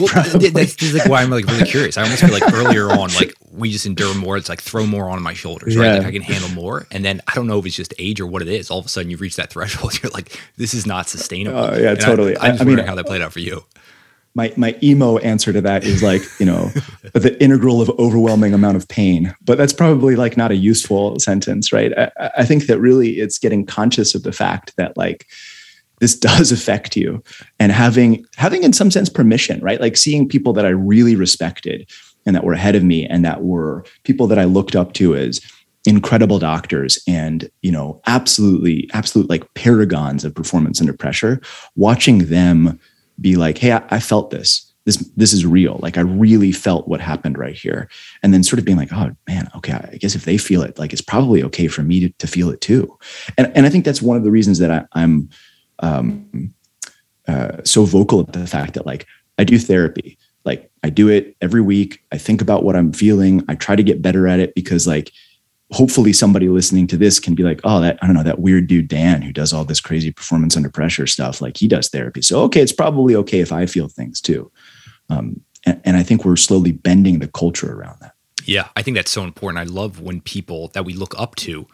well, 0.00 0.08
that's, 0.50 0.94
like 0.94 1.08
why 1.08 1.22
I'm 1.22 1.30
like 1.30 1.46
really 1.46 1.64
curious. 1.64 1.96
I 1.96 2.02
almost 2.02 2.22
feel 2.22 2.32
like 2.32 2.52
earlier 2.52 2.90
on, 2.90 3.12
like 3.14 3.34
we 3.52 3.70
just 3.70 3.86
endure 3.86 4.14
more. 4.14 4.36
It's 4.36 4.48
like 4.48 4.60
throw 4.60 4.86
more 4.86 5.08
on 5.08 5.22
my 5.22 5.34
shoulders, 5.34 5.74
yeah. 5.74 5.82
right? 5.82 5.98
Like 5.98 6.06
I 6.06 6.12
can 6.12 6.22
handle 6.22 6.50
more. 6.50 6.86
And 6.90 7.04
then 7.04 7.22
I 7.28 7.34
don't 7.34 7.46
know 7.46 7.58
if 7.58 7.66
it's 7.66 7.76
just 7.76 7.94
age 7.98 8.20
or 8.20 8.26
what 8.26 8.42
it 8.42 8.48
is. 8.48 8.70
All 8.70 8.78
of 8.78 8.86
a 8.86 8.88
sudden, 8.88 9.10
you 9.10 9.16
reach 9.16 9.36
that 9.36 9.50
threshold. 9.50 9.98
You're 10.02 10.10
like, 10.10 10.40
this 10.56 10.74
is 10.74 10.86
not 10.86 11.08
sustainable. 11.08 11.58
Oh 11.58 11.76
yeah, 11.76 11.90
and 11.90 12.00
totally. 12.00 12.36
I, 12.36 12.48
am 12.48 12.52
just 12.52 12.62
I, 12.62 12.64
wondering 12.64 12.76
mean, 12.78 12.86
how 12.86 12.94
that 12.96 13.06
played 13.06 13.22
out 13.22 13.32
for 13.32 13.40
you. 13.40 13.64
My 14.34 14.52
my 14.56 14.76
emo 14.82 15.16
answer 15.18 15.52
to 15.52 15.62
that 15.62 15.84
is 15.84 16.02
like 16.02 16.22
you 16.38 16.44
know 16.44 16.70
the 17.14 17.40
integral 17.42 17.80
of 17.80 17.88
overwhelming 17.98 18.52
amount 18.52 18.76
of 18.76 18.88
pain. 18.88 19.34
But 19.42 19.58
that's 19.58 19.72
probably 19.72 20.16
like 20.16 20.36
not 20.36 20.50
a 20.50 20.56
useful 20.56 21.18
sentence, 21.20 21.72
right? 21.72 21.96
I, 21.96 22.10
I 22.38 22.44
think 22.44 22.66
that 22.66 22.78
really 22.78 23.20
it's 23.20 23.38
getting 23.38 23.64
conscious 23.64 24.14
of 24.14 24.24
the 24.24 24.32
fact 24.32 24.76
that 24.76 24.96
like 24.96 25.26
this 26.00 26.16
does 26.18 26.52
affect 26.52 26.96
you. 26.96 27.22
And 27.58 27.72
having 27.72 28.24
having 28.36 28.62
in 28.62 28.72
some 28.72 28.90
sense 28.90 29.08
permission 29.08 29.60
right? 29.60 29.80
Like 29.80 29.96
seeing 29.96 30.28
people 30.28 30.52
that 30.54 30.66
i 30.66 30.70
really 30.70 31.16
respected 31.16 31.88
and 32.24 32.34
that 32.34 32.44
were 32.44 32.52
ahead 32.52 32.74
of 32.74 32.82
me 32.82 33.06
and 33.06 33.24
that 33.24 33.42
were 33.42 33.84
people 34.02 34.26
that 34.26 34.38
i 34.38 34.44
looked 34.44 34.76
up 34.76 34.92
to 34.94 35.14
as 35.14 35.40
incredible 35.86 36.38
doctors 36.38 36.98
and 37.06 37.48
you 37.62 37.70
know 37.70 38.00
absolutely 38.06 38.90
absolute 38.92 39.30
like 39.30 39.52
paragons 39.54 40.24
of 40.24 40.34
performance 40.34 40.80
under 40.80 40.92
pressure 40.92 41.40
watching 41.76 42.26
them 42.26 42.78
be 43.20 43.36
like 43.36 43.58
hey 43.58 43.72
I, 43.72 43.82
I 43.90 44.00
felt 44.00 44.30
this. 44.30 44.62
This 44.84 44.98
this 45.16 45.32
is 45.32 45.44
real. 45.44 45.80
Like 45.82 45.98
i 45.98 46.02
really 46.02 46.52
felt 46.52 46.86
what 46.86 47.00
happened 47.00 47.38
right 47.38 47.56
here. 47.56 47.88
And 48.22 48.32
then 48.32 48.42
sort 48.42 48.58
of 48.58 48.64
being 48.64 48.78
like 48.78 48.92
oh 48.92 49.10
man 49.28 49.48
okay 49.56 49.72
i 49.72 49.96
guess 49.96 50.14
if 50.14 50.24
they 50.24 50.38
feel 50.38 50.62
it 50.62 50.78
like 50.78 50.92
it's 50.92 51.02
probably 51.02 51.42
okay 51.44 51.66
for 51.68 51.82
me 51.82 52.00
to, 52.00 52.08
to 52.18 52.26
feel 52.26 52.50
it 52.50 52.60
too. 52.60 52.96
And, 53.36 53.50
and 53.56 53.66
i 53.66 53.68
think 53.68 53.84
that's 53.84 54.02
one 54.02 54.16
of 54.16 54.24
the 54.24 54.30
reasons 54.30 54.58
that 54.58 54.70
I, 54.70 54.84
i'm 54.92 55.28
um, 55.80 56.54
uh, 57.28 57.62
so 57.64 57.84
vocal 57.84 58.20
at 58.20 58.32
the 58.32 58.46
fact 58.46 58.74
that 58.74 58.86
like 58.86 59.06
I 59.38 59.44
do 59.44 59.58
therapy, 59.58 60.18
like 60.44 60.70
I 60.82 60.90
do 60.90 61.08
it 61.08 61.36
every 61.40 61.60
week. 61.60 62.02
I 62.12 62.18
think 62.18 62.40
about 62.40 62.64
what 62.64 62.76
I'm 62.76 62.92
feeling. 62.92 63.44
I 63.48 63.54
try 63.54 63.76
to 63.76 63.82
get 63.82 64.02
better 64.02 64.28
at 64.28 64.40
it 64.40 64.54
because 64.54 64.86
like 64.86 65.12
hopefully 65.72 66.12
somebody 66.12 66.48
listening 66.48 66.86
to 66.86 66.96
this 66.96 67.18
can 67.18 67.34
be 67.34 67.42
like, 67.42 67.60
oh, 67.64 67.80
that 67.80 67.98
I 68.00 68.06
don't 68.06 68.14
know 68.14 68.22
that 68.22 68.38
weird 68.38 68.68
dude 68.68 68.88
Dan 68.88 69.22
who 69.22 69.32
does 69.32 69.52
all 69.52 69.64
this 69.64 69.80
crazy 69.80 70.12
performance 70.12 70.56
under 70.56 70.70
pressure 70.70 71.06
stuff. 71.06 71.40
Like 71.40 71.56
he 71.56 71.68
does 71.68 71.88
therapy, 71.88 72.22
so 72.22 72.42
okay, 72.42 72.60
it's 72.60 72.72
probably 72.72 73.16
okay 73.16 73.40
if 73.40 73.52
I 73.52 73.66
feel 73.66 73.88
things 73.88 74.20
too. 74.20 74.50
Um, 75.10 75.40
and, 75.64 75.80
and 75.84 75.96
I 75.96 76.02
think 76.02 76.24
we're 76.24 76.36
slowly 76.36 76.72
bending 76.72 77.18
the 77.18 77.28
culture 77.28 77.72
around 77.72 77.98
that. 78.00 78.14
Yeah, 78.44 78.68
I 78.76 78.82
think 78.82 78.96
that's 78.96 79.10
so 79.10 79.24
important. 79.24 79.58
I 79.58 79.64
love 79.64 80.00
when 80.00 80.20
people 80.20 80.68
that 80.68 80.84
we 80.84 80.92
look 80.94 81.18
up 81.18 81.34
to 81.36 81.66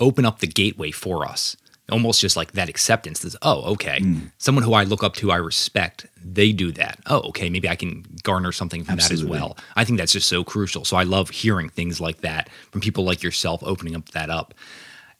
open 0.00 0.24
up 0.24 0.38
the 0.38 0.46
gateway 0.46 0.90
for 0.90 1.26
us 1.26 1.56
almost 1.90 2.20
just 2.20 2.36
like 2.36 2.52
that 2.52 2.68
acceptance 2.68 3.24
is 3.24 3.36
oh 3.42 3.72
okay. 3.72 3.98
Mm. 4.00 4.30
someone 4.38 4.64
who 4.64 4.72
i 4.72 4.84
look 4.84 5.02
up 5.02 5.14
to 5.14 5.30
i 5.30 5.36
respect 5.36 6.06
they 6.24 6.52
do 6.52 6.72
that. 6.72 6.98
Oh 7.06 7.20
okay 7.28 7.50
maybe 7.50 7.68
i 7.68 7.76
can 7.76 8.04
garner 8.22 8.52
something 8.52 8.84
from 8.84 8.94
Absolutely. 8.94 9.26
that 9.30 9.34
as 9.34 9.40
well. 9.40 9.58
I 9.76 9.84
think 9.84 9.98
that's 9.98 10.12
just 10.12 10.28
so 10.28 10.44
crucial. 10.44 10.84
So 10.84 10.96
i 10.96 11.02
love 11.02 11.30
hearing 11.30 11.68
things 11.68 12.00
like 12.00 12.22
that 12.22 12.48
from 12.70 12.80
people 12.80 13.04
like 13.04 13.22
yourself 13.22 13.62
opening 13.64 13.94
up 13.94 14.08
that 14.10 14.30
up. 14.30 14.54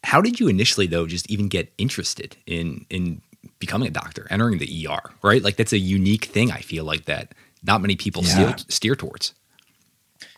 How 0.03 0.21
did 0.21 0.41
you 0.41 0.49
initially 0.49 0.87
though 0.87 1.07
just 1.07 1.31
even 1.31 1.49
get 1.49 1.73
interested 1.79 2.37
in 2.47 2.87
in 2.91 3.21
becoming 3.59 3.89
a 3.89 3.91
doctor 3.91 4.27
entering 4.31 4.59
the 4.59 4.87
er 4.91 5.11
right? 5.23 5.43
Like 5.43 5.57
that's 5.57 5.73
a 5.73 5.79
unique 5.79 6.27
thing 6.27 6.51
i 6.51 6.61
feel 6.61 6.85
like 6.85 7.05
that 7.05 7.35
not 7.63 7.81
many 7.81 7.97
people 7.97 8.23
yeah. 8.23 8.57
steer, 8.57 8.67
steer 8.69 8.97
towards. 8.97 9.35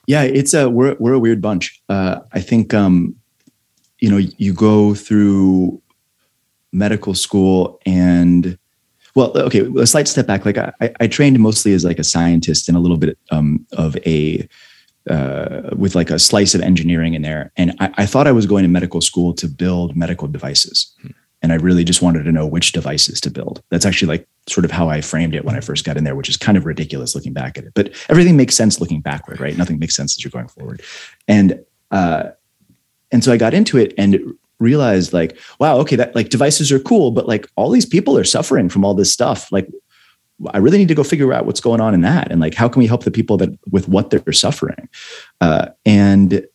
Yeah 0.06 0.22
it's 0.22 0.54
a 0.54 0.68
we're, 0.68 0.96
we're 0.98 1.14
a 1.14 1.20
weird 1.20 1.40
bunch. 1.40 1.80
Uh, 1.88 2.20
i 2.32 2.40
think 2.40 2.74
um 2.74 3.14
you 4.00 4.10
know 4.10 4.18
you 4.38 4.52
go 4.52 4.94
through 4.94 5.80
medical 6.76 7.14
school 7.14 7.80
and 7.86 8.58
well 9.14 9.36
okay 9.38 9.66
a 9.78 9.86
slight 9.86 10.06
step 10.06 10.26
back. 10.26 10.44
Like 10.44 10.58
i, 10.58 10.72
I 11.00 11.06
trained 11.06 11.38
mostly 11.40 11.72
as 11.72 11.84
like 11.84 11.98
a 11.98 12.04
scientist 12.04 12.68
and 12.68 12.76
a 12.76 12.80
little 12.80 12.98
bit 12.98 13.18
um, 13.30 13.66
of 13.72 13.96
a 14.06 14.46
uh, 15.08 15.70
with 15.76 15.94
like 15.94 16.10
a 16.10 16.18
slice 16.18 16.54
of 16.54 16.60
engineering 16.60 17.14
in 17.14 17.22
there. 17.22 17.52
And 17.56 17.76
I, 17.78 17.94
I, 17.98 18.06
thought 18.06 18.26
i 18.26 18.32
was 18.32 18.44
going 18.44 18.64
to 18.64 18.68
medical 18.68 19.00
school 19.00 19.32
to 19.34 19.46
build 19.46 19.96
medical 19.96 20.28
devices. 20.28 20.92
Hmm. 21.00 21.10
and 21.42 21.52
i 21.52 21.56
really 21.56 21.84
just 21.84 22.02
wanted 22.02 22.24
to 22.24 22.32
know 22.32 22.46
which 22.46 22.72
devices 22.72 23.20
to 23.20 23.30
build. 23.30 23.62
That's 23.70 23.86
actually 23.86 24.08
like 24.08 24.28
sort 24.48 24.64
of 24.64 24.70
how 24.70 24.88
i 24.90 25.00
framed 25.00 25.34
it 25.34 25.44
when 25.44 25.56
i 25.56 25.60
first 25.60 25.84
got 25.84 25.96
in 25.96 26.04
there 26.04 26.16
which 26.16 26.28
is 26.28 26.36
kind 26.36 26.58
of 26.58 26.66
ridiculous 26.66 27.14
looking 27.14 27.32
back 27.32 27.56
at 27.56 27.64
it. 27.64 27.72
But 27.74 27.92
everything 28.08 28.36
makes 28.36 28.54
sense 28.54 28.80
looking 28.80 29.00
backward 29.00 29.40
right. 29.40 29.56
nothing 29.56 29.78
makes 29.78 29.96
sense 29.96 30.16
as 30.16 30.22
you're 30.22 30.36
going 30.38 30.48
forward. 30.48 30.82
And 31.26 31.64
uh, 31.90 32.24
and 33.12 33.22
so 33.24 33.32
i 33.32 33.36
got 33.36 33.54
into 33.54 33.78
it 33.78 33.94
and 33.96 34.34
realized 34.58 35.12
like 35.12 35.38
wow 35.60 35.76
okay 35.76 35.96
that 35.96 36.14
like 36.14 36.30
devices 36.30 36.72
are 36.72 36.78
cool 36.78 37.10
but 37.10 37.28
like 37.28 37.46
all 37.56 37.70
these 37.70 37.86
people 37.86 38.16
are 38.16 38.24
suffering 38.24 38.68
from 38.68 38.84
all 38.84 38.94
this 38.94 39.12
stuff. 39.12 39.50
Like 39.52 39.68
i 40.52 40.58
really 40.58 40.76
need 40.76 40.88
to 40.88 40.94
go 40.94 41.02
figure 41.02 41.32
out 41.32 41.46
what's 41.46 41.62
going 41.62 41.80
on 41.80 41.94
in 41.94 42.02
that 42.02 42.30
and 42.30 42.42
like 42.42 42.52
how 42.52 42.68
can 42.68 42.78
we 42.80 42.86
help 42.86 43.04
the 43.04 43.10
people 43.10 43.38
that 43.38 43.50
with 43.70 43.88
what 43.88 44.10
they're 44.10 44.32
suffering? 44.32 44.88
Uh, 45.40 45.68
and 45.84 46.46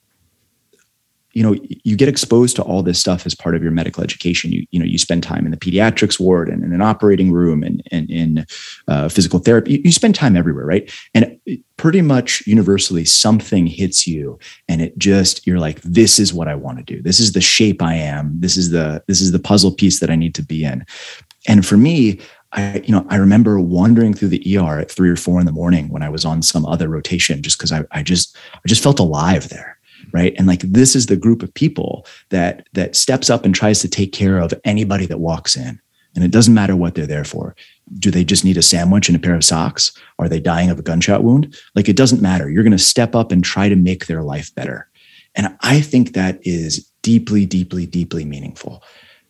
you 1.33 1.43
know 1.43 1.55
you 1.83 1.95
get 1.95 2.09
exposed 2.09 2.55
to 2.57 2.61
all 2.63 2.83
this 2.83 2.99
stuff 2.99 3.25
as 3.25 3.33
part 3.33 3.55
of 3.55 3.63
your 3.63 3.71
medical 3.71 4.03
education. 4.03 4.51
You 4.51 4.65
you 4.71 4.79
know 4.79 4.85
you 4.85 4.97
spend 4.97 5.23
time 5.23 5.45
in 5.45 5.51
the 5.51 5.57
pediatrics 5.57 6.19
ward 6.19 6.49
and 6.49 6.63
in 6.63 6.73
an 6.73 6.81
operating 6.81 7.31
room 7.31 7.63
and, 7.63 7.81
and 7.91 8.09
in 8.09 8.45
uh, 8.87 9.09
physical 9.09 9.39
therapy. 9.39 9.73
You, 9.73 9.81
you, 9.85 9.91
spend 9.91 10.15
time 10.15 10.35
everywhere 10.35 10.65
right? 10.65 10.91
And 11.13 11.39
pretty 11.77 12.01
much 12.01 12.45
universally 12.45 13.05
something 13.05 13.65
hits 13.67 14.05
you 14.05 14.37
and 14.67 14.81
it 14.81 14.97
just 14.97 15.45
you're 15.47 15.59
like 15.59 15.81
this 15.81 16.19
is 16.19 16.33
what 16.33 16.47
i 16.47 16.55
want 16.55 16.77
to 16.77 16.83
do. 16.83 17.01
This 17.01 17.19
is 17.19 17.33
the 17.33 17.41
shape 17.41 17.81
i 17.81 17.95
am. 17.95 18.39
This 18.39 18.57
is 18.57 18.71
the 18.71 19.03
this 19.07 19.21
is 19.21 19.31
the 19.31 19.39
puzzle 19.39 19.71
piece 19.71 19.99
that 19.99 20.09
i 20.09 20.15
need 20.15 20.35
to 20.35 20.43
be 20.43 20.63
in. 20.63 20.85
And 21.47 21.65
for 21.65 21.77
me 21.77 22.19
I, 22.53 22.83
you 22.85 22.91
know, 22.91 23.05
I 23.09 23.15
remember 23.15 23.59
wandering 23.59 24.13
through 24.13 24.27
the 24.27 24.57
ER 24.57 24.79
at 24.79 24.91
three 24.91 25.09
or 25.09 25.15
four 25.15 25.39
in 25.39 25.45
the 25.45 25.53
morning 25.53 25.87
when 25.87 26.03
I 26.03 26.09
was 26.09 26.25
on 26.25 26.41
some 26.41 26.65
other 26.65 26.89
rotation, 26.89 27.41
just 27.41 27.57
because 27.57 27.71
I, 27.71 27.85
I 27.91 28.03
just, 28.03 28.35
I 28.53 28.67
just 28.67 28.83
felt 28.83 28.99
alive 28.99 29.47
there 29.47 29.79
right? 30.13 30.33
And 30.37 30.47
like 30.47 30.61
this 30.61 30.95
is 30.95 31.05
the 31.05 31.15
group 31.15 31.43
of 31.43 31.53
people 31.53 32.05
that 32.29 32.67
that 32.73 32.95
steps 32.95 33.29
up 33.29 33.45
and 33.45 33.53
tries 33.53 33.79
to 33.81 33.89
take 33.89 34.13
care 34.13 34.39
of 34.39 34.53
anybody 34.63 35.05
that 35.05 35.19
walks 35.19 35.55
in. 35.55 35.79
And 36.13 36.23
it 36.25 36.31
doesn't 36.31 36.53
matter 36.53 36.75
what 36.75 36.95
they're 36.95 37.07
there 37.07 37.23
for. 37.23 37.55
Do 37.97 38.11
they 38.11 38.25
just 38.25 38.43
need 38.43 38.57
a 38.57 38.61
sandwich 38.61 39.07
and 39.07 39.15
a 39.15 39.19
pair 39.19 39.35
of 39.35 39.45
socks? 39.45 39.93
Are 40.19 40.27
they 40.27 40.41
dying 40.41 40.69
of 40.69 40.77
a 40.77 40.83
gunshot 40.83 41.23
wound? 41.23 41.55
Like 41.73 41.87
it 41.87 41.95
doesn't 41.95 42.21
matter. 42.21 42.49
You're 42.49 42.63
going 42.63 42.71
to 42.71 42.77
step 42.77 43.15
up 43.15 43.31
and 43.31 43.43
try 43.43 43.69
to 43.69 43.75
make 43.75 44.07
their 44.07 44.23
life 44.23 44.53
better. 44.55 44.89
And 45.35 45.55
i 45.61 45.79
think 45.79 46.13
that 46.13 46.39
is 46.45 46.91
deeply 47.01 47.45
deeply 47.45 47.85
deeply 47.85 48.25
meaningful. 48.25 48.83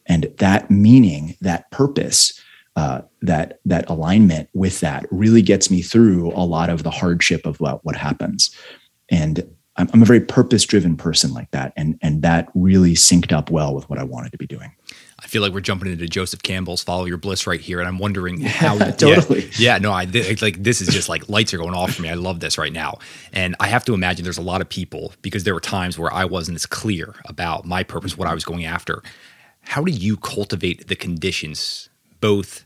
And 0.07 0.33
that 0.39 0.69
meaning 0.71 1.37
that 1.41 1.69
purpose 1.71 2.39
uh, 2.75 3.01
that 3.21 3.59
that 3.65 3.89
alignment 3.89 4.49
with 4.53 4.79
that 4.79 5.05
really 5.11 5.41
gets 5.41 5.69
me 5.69 5.81
through 5.81 6.31
a 6.31 6.45
lot 6.45 6.69
of 6.69 6.83
the 6.83 6.89
hardship 6.89 7.45
of 7.45 7.59
what, 7.59 7.83
what 7.83 7.95
happens. 7.95 8.55
And 9.09 9.45
I'm, 9.77 9.89
I'm 9.93 10.01
a 10.01 10.05
very 10.05 10.19
purpose 10.19 10.65
driven 10.65 10.97
person 10.97 11.33
like 11.33 11.51
that. 11.51 11.73
And, 11.75 11.97
and 12.01 12.21
that 12.21 12.49
really 12.53 12.93
synced 12.93 13.31
up 13.31 13.49
well 13.49 13.73
with 13.73 13.89
what 13.89 13.99
I 13.99 14.03
wanted 14.03 14.31
to 14.33 14.37
be 14.37 14.47
doing. 14.47 14.71
I 15.23 15.27
feel 15.27 15.41
like 15.41 15.53
we're 15.53 15.61
jumping 15.61 15.91
into 15.91 16.07
Joseph 16.07 16.41
Campbell's 16.41 16.83
"Follow 16.83 17.05
Your 17.05 17.17
Bliss" 17.17 17.45
right 17.45 17.61
here, 17.61 17.79
and 17.79 17.87
I'm 17.87 17.99
wondering 17.99 18.41
how. 18.41 18.71
Yeah, 18.81 18.91
totally. 18.91 19.41
Yeah, 19.43 19.49
yeah, 19.57 19.77
no, 19.77 19.91
I 19.91 20.05
like 20.41 20.63
this 20.63 20.81
is 20.81 20.87
just 20.87 21.07
like 21.09 21.29
lights 21.29 21.53
are 21.53 21.57
going 21.57 21.75
off 21.75 21.93
for 21.93 22.01
me. 22.01 22.09
I 22.09 22.15
love 22.15 22.39
this 22.39 22.57
right 22.57 22.73
now, 22.73 22.97
and 23.31 23.55
I 23.59 23.67
have 23.67 23.85
to 23.85 23.93
imagine 23.93 24.23
there's 24.23 24.39
a 24.39 24.41
lot 24.41 24.61
of 24.61 24.69
people 24.69 25.13
because 25.21 25.43
there 25.43 25.53
were 25.53 25.59
times 25.59 25.99
where 25.99 26.11
I 26.11 26.25
wasn't 26.25 26.55
as 26.55 26.65
clear 26.65 27.13
about 27.25 27.65
my 27.65 27.83
purpose, 27.83 28.17
what 28.17 28.27
I 28.27 28.33
was 28.33 28.43
going 28.43 28.65
after. 28.65 29.03
How 29.61 29.83
do 29.83 29.91
you 29.91 30.17
cultivate 30.17 30.87
the 30.87 30.95
conditions, 30.95 31.89
both 32.19 32.63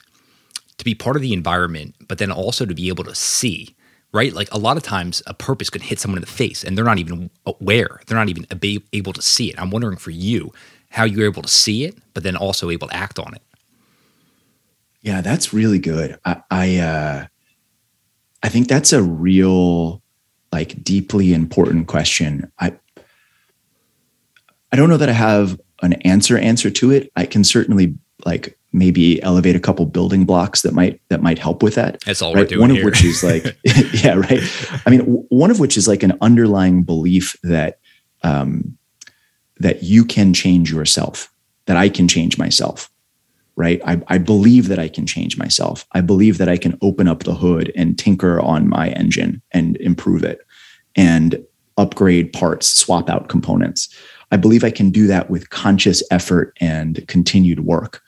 to 0.77 0.85
be 0.85 0.95
part 0.95 1.17
of 1.17 1.21
the 1.21 1.33
environment, 1.33 1.95
but 2.07 2.17
then 2.17 2.31
also 2.31 2.65
to 2.65 2.73
be 2.73 2.87
able 2.87 3.03
to 3.03 3.15
see 3.15 3.74
right? 4.15 4.33
Like 4.33 4.51
a 4.53 4.57
lot 4.57 4.77
of 4.77 4.83
times 4.83 5.21
a 5.27 5.33
purpose 5.33 5.69
could 5.69 5.81
hit 5.81 5.99
someone 5.99 6.17
in 6.17 6.21
the 6.21 6.27
face 6.27 6.63
and 6.63 6.77
they're 6.77 6.85
not 6.85 6.99
even 6.99 7.29
aware, 7.45 7.99
they're 8.07 8.17
not 8.17 8.29
even 8.29 8.47
able 8.93 9.13
to 9.13 9.21
see 9.21 9.49
it. 9.49 9.59
I'm 9.59 9.69
wondering 9.69 9.97
for 9.97 10.11
you 10.11 10.53
how 10.89 11.03
you're 11.03 11.25
able 11.25 11.41
to 11.41 11.49
see 11.49 11.83
it, 11.83 11.97
but 12.13 12.23
then 12.23 12.37
also 12.37 12.69
able 12.69 12.87
to 12.87 12.95
act 12.95 13.19
on 13.19 13.35
it. 13.35 13.41
Yeah, 15.01 15.19
that's 15.19 15.53
really 15.53 15.79
good. 15.79 16.17
I, 16.23 16.41
I, 16.49 16.77
uh, 16.77 17.25
I 18.41 18.49
think 18.49 18.69
that's 18.69 18.93
a 18.93 19.03
real, 19.03 20.01
like, 20.51 20.81
deeply 20.81 21.33
important 21.33 21.87
question. 21.87 22.49
I, 22.57 22.73
I 24.71 24.77
don't 24.77 24.89
know 24.89 24.97
that 24.97 25.09
I 25.09 25.13
have 25.13 25.59
an 25.81 25.93
answer 26.03 26.37
answer 26.37 26.69
to 26.69 26.91
it. 26.91 27.11
I 27.15 27.25
can 27.25 27.43
certainly 27.43 27.95
like 28.25 28.57
maybe 28.75 29.21
elevate 29.23 29.55
a 29.55 29.59
couple 29.59 29.85
building 29.85 30.25
blocks 30.25 30.61
that 30.61 30.73
might 30.73 31.01
that 31.09 31.21
might 31.21 31.39
help 31.39 31.63
with 31.63 31.75
that. 31.75 32.01
That's 32.01 32.21
all 32.21 32.33
right? 32.33 32.41
we're 32.41 32.47
doing 32.47 32.61
One 32.61 32.69
here. 32.71 32.81
of 32.81 32.85
which 32.85 33.03
is 33.03 33.23
like, 33.23 33.57
yeah, 34.03 34.15
right. 34.15 34.41
I 34.85 34.89
mean, 34.89 35.01
one 35.29 35.49
of 35.49 35.59
which 35.59 35.77
is 35.77 35.87
like 35.87 36.03
an 36.03 36.17
underlying 36.21 36.83
belief 36.83 37.35
that 37.43 37.79
um, 38.23 38.77
that 39.59 39.83
you 39.83 40.03
can 40.03 40.33
change 40.33 40.71
yourself, 40.71 41.31
that 41.65 41.77
I 41.77 41.89
can 41.89 42.07
change 42.07 42.37
myself. 42.37 42.91
Right. 43.57 43.81
I, 43.85 44.01
I 44.09 44.17
believe 44.17 44.67
that 44.67 44.79
I 44.79 44.89
can 44.89 45.05
change 45.05 45.37
myself. 45.37 45.85
I 45.93 46.01
believe 46.01 46.39
that 46.39 46.49
I 46.49 46.57
can 46.57 46.77
open 46.81 47.07
up 47.07 47.23
the 47.23 47.33
hood 47.33 47.71
and 47.73 47.97
tinker 47.97 48.41
on 48.41 48.67
my 48.67 48.89
engine 48.89 49.41
and 49.51 49.77
improve 49.77 50.25
it 50.25 50.39
and 50.97 51.41
upgrade 51.77 52.33
parts, 52.33 52.67
swap 52.67 53.09
out 53.09 53.29
components. 53.29 53.95
I 54.31 54.35
believe 54.35 54.65
I 54.65 54.71
can 54.71 54.89
do 54.89 55.07
that 55.07 55.29
with 55.29 55.51
conscious 55.51 56.03
effort 56.11 56.57
and 56.59 57.07
continued 57.07 57.61
work. 57.61 58.01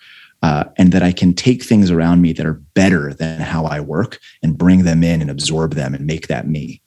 Uh, 0.43 0.65
and 0.78 0.91
that 0.91 1.02
I 1.02 1.12
can 1.12 1.34
take 1.34 1.63
things 1.63 1.89
around 1.89 2.21
me 2.21 2.32
that 2.34 2.45
are 2.45 2.62
better 2.76 3.12
than 3.12 3.41
how 3.41 3.65
I 3.65 3.80
work 3.80 4.19
and 4.43 4.58
bring 4.58 4.84
them 4.84 5.04
in 5.04 5.19
and 5.19 5.32
absorb 5.32 5.73
them 5.73 5.95
and 5.95 6.06
make 6.06 6.28
that 6.28 6.47
me. 6.47 6.82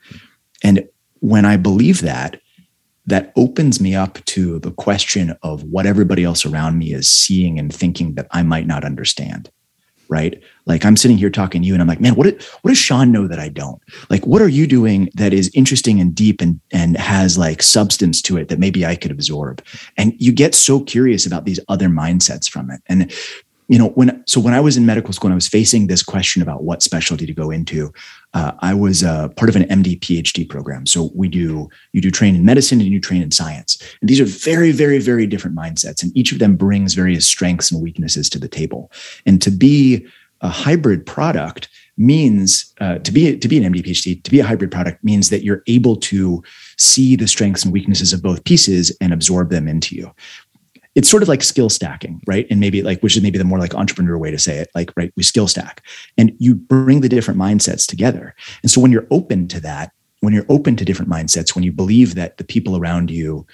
And 0.63 0.89
when 1.19 1.45
I 1.45 1.57
believe 1.57 2.01
that, 2.03 2.41
that 3.07 3.33
opens 3.35 3.81
me 3.81 3.95
up 3.95 4.25
to 4.27 4.61
the 4.61 4.71
question 4.71 5.37
of 5.43 5.65
what 5.65 5.85
everybody 5.85 6.23
else 6.23 6.47
around 6.47 6.79
me 6.79 6.93
is 6.93 7.11
seeing 7.11 7.59
and 7.59 7.75
thinking 7.75 8.15
that 8.15 8.29
I 8.31 8.45
might 8.45 8.69
not 8.69 8.85
understand. 8.85 9.51
Right. 10.11 10.43
Like 10.67 10.85
I'm 10.85 10.97
sitting 10.97 11.17
here 11.17 11.31
talking 11.31 11.63
to 11.63 11.67
you 11.69 11.73
and 11.73 11.81
I'm 11.81 11.87
like, 11.87 12.01
man, 12.01 12.17
what, 12.17 12.25
did, 12.25 12.43
what 12.63 12.71
does 12.71 12.79
Sean 12.79 13.13
know 13.13 13.29
that 13.29 13.39
I 13.39 13.49
don't? 13.49 13.81
Like, 14.11 14.27
what 14.27 14.43
are 14.43 14.49
you 14.49 14.67
doing 14.67 15.09
that 15.15 15.33
is 15.33 15.51
interesting 15.55 16.01
and 16.01 16.13
deep 16.13 16.41
and, 16.41 16.61
and 16.73 16.97
has 16.97 17.39
like 17.39 17.63
substance 17.63 18.21
to 18.23 18.37
it 18.37 18.49
that 18.49 18.59
maybe 18.59 18.85
I 18.85 18.97
could 18.97 19.13
absorb? 19.13 19.65
And 19.97 20.13
you 20.19 20.33
get 20.33 20.57
so 20.57 20.81
curious 20.81 21.27
about 21.27 21.45
these 21.45 21.61
other 21.69 21.89
mindsets 21.89 22.51
from 22.51 22.71
it. 22.73 22.83
And 22.87 23.13
you 23.71 23.79
know 23.79 23.89
when 23.91 24.23
so 24.27 24.41
when 24.41 24.53
i 24.53 24.61
was 24.61 24.77
in 24.77 24.85
medical 24.85 25.13
school 25.13 25.29
and 25.29 25.35
i 25.35 25.43
was 25.43 25.49
facing 25.49 25.87
this 25.87 26.03
question 26.03 26.43
about 26.43 26.65
what 26.65 26.83
specialty 26.83 27.25
to 27.25 27.33
go 27.33 27.51
into 27.51 27.93
uh, 28.35 28.53
i 28.59 28.75
was 28.75 29.05
uh, 29.05 29.29
part 29.31 29.49
of 29.49 29.57
an 29.57 29.63
md 29.63 30.01
phd 30.01 30.49
program. 30.49 30.87
So 30.87 31.11
we 31.15 31.29
do 31.29 31.69
you 31.93 32.01
do 32.01 32.11
train 32.11 32.35
in 32.35 32.45
medicine 32.45 32.81
and 32.81 32.91
you 32.91 33.01
train 33.01 33.23
in 33.23 33.31
science. 33.31 33.81
And 34.01 34.11
these 34.11 34.21
are 34.21 34.25
very 34.25 34.73
very 34.73 34.99
very 34.99 35.27
different 35.27 35.57
mindsets 35.57 36.03
and 36.03 36.15
each 36.17 36.33
of 36.33 36.39
them 36.39 36.57
brings 36.57 36.95
various 36.95 37.27
strengths 37.27 37.71
and 37.71 37.83
weaknesses 37.83 38.29
to 38.31 38.39
the 38.39 38.49
table. 38.49 38.91
And 39.25 39.41
to 39.43 39.51
be 39.51 40.07
a 40.43 40.49
hybrid 40.49 41.05
product 41.07 41.69
means 41.97 42.73
uh, 42.81 42.99
to 43.01 43.13
be 43.13 43.37
to 43.37 43.49
be 43.49 43.63
an 43.63 43.73
MD 43.73 43.85
PhD 43.85 44.23
to 44.23 44.31
be 44.31 44.41
a 44.41 44.45
hybrid 44.45 44.71
product 44.71 45.05
means 45.05 45.31
that 45.31 45.45
you're 45.45 45.63
able 45.67 45.97
to 45.97 46.43
see 46.79 47.15
the 47.15 47.29
strengths 47.29 47.65
and 47.65 47.73
weaknesses 47.73 48.13
of 48.13 48.23
both 48.23 48.45
pieces 48.45 48.97
and 49.01 49.13
absorb 49.13 49.51
them 49.51 49.69
into 49.69 49.95
you 49.95 50.11
it's 50.95 51.09
sort 51.09 51.23
of 51.23 51.29
like 51.29 51.43
skill 51.43 51.69
stacking, 51.69 52.21
right? 52.27 52.47
And 52.51 52.59
maybe 52.59 52.83
like, 52.83 53.01
which 53.01 53.17
is 53.17 53.23
maybe 53.23 53.39
the 53.39 53.45
more 53.45 53.59
like 53.59 53.75
entrepreneur 53.75 54.19
way 54.19 54.31
to 54.31 54.39
say 54.39 54.59
it, 54.59 54.71
like, 54.75 54.93
right, 54.97 55.13
we 55.17 55.23
skill 55.23 55.47
stack 55.47 55.83
and 56.19 56.35
you 56.39 56.55
bring 56.55 57.01
the 57.01 57.09
different 57.09 57.39
mindsets 57.39 57.87
together. 57.87 58.35
And 58.63 58.71
so 58.71 58.81
when 58.81 58.91
you're 58.91 59.07
open 59.11 59.47
to 59.49 59.61
that, 59.61 59.93
when 60.21 60.35
you're 60.35 60.47
open 60.49 60.77
to 60.77 60.85
different 60.85 61.11
mindsets, 61.11 61.55
when 61.55 61.65
you 61.65 61.73
believe 61.73 62.15
that 62.17 62.39
the 62.39 62.45
people 62.45 62.77
around 62.77 63.11
you 63.11 63.47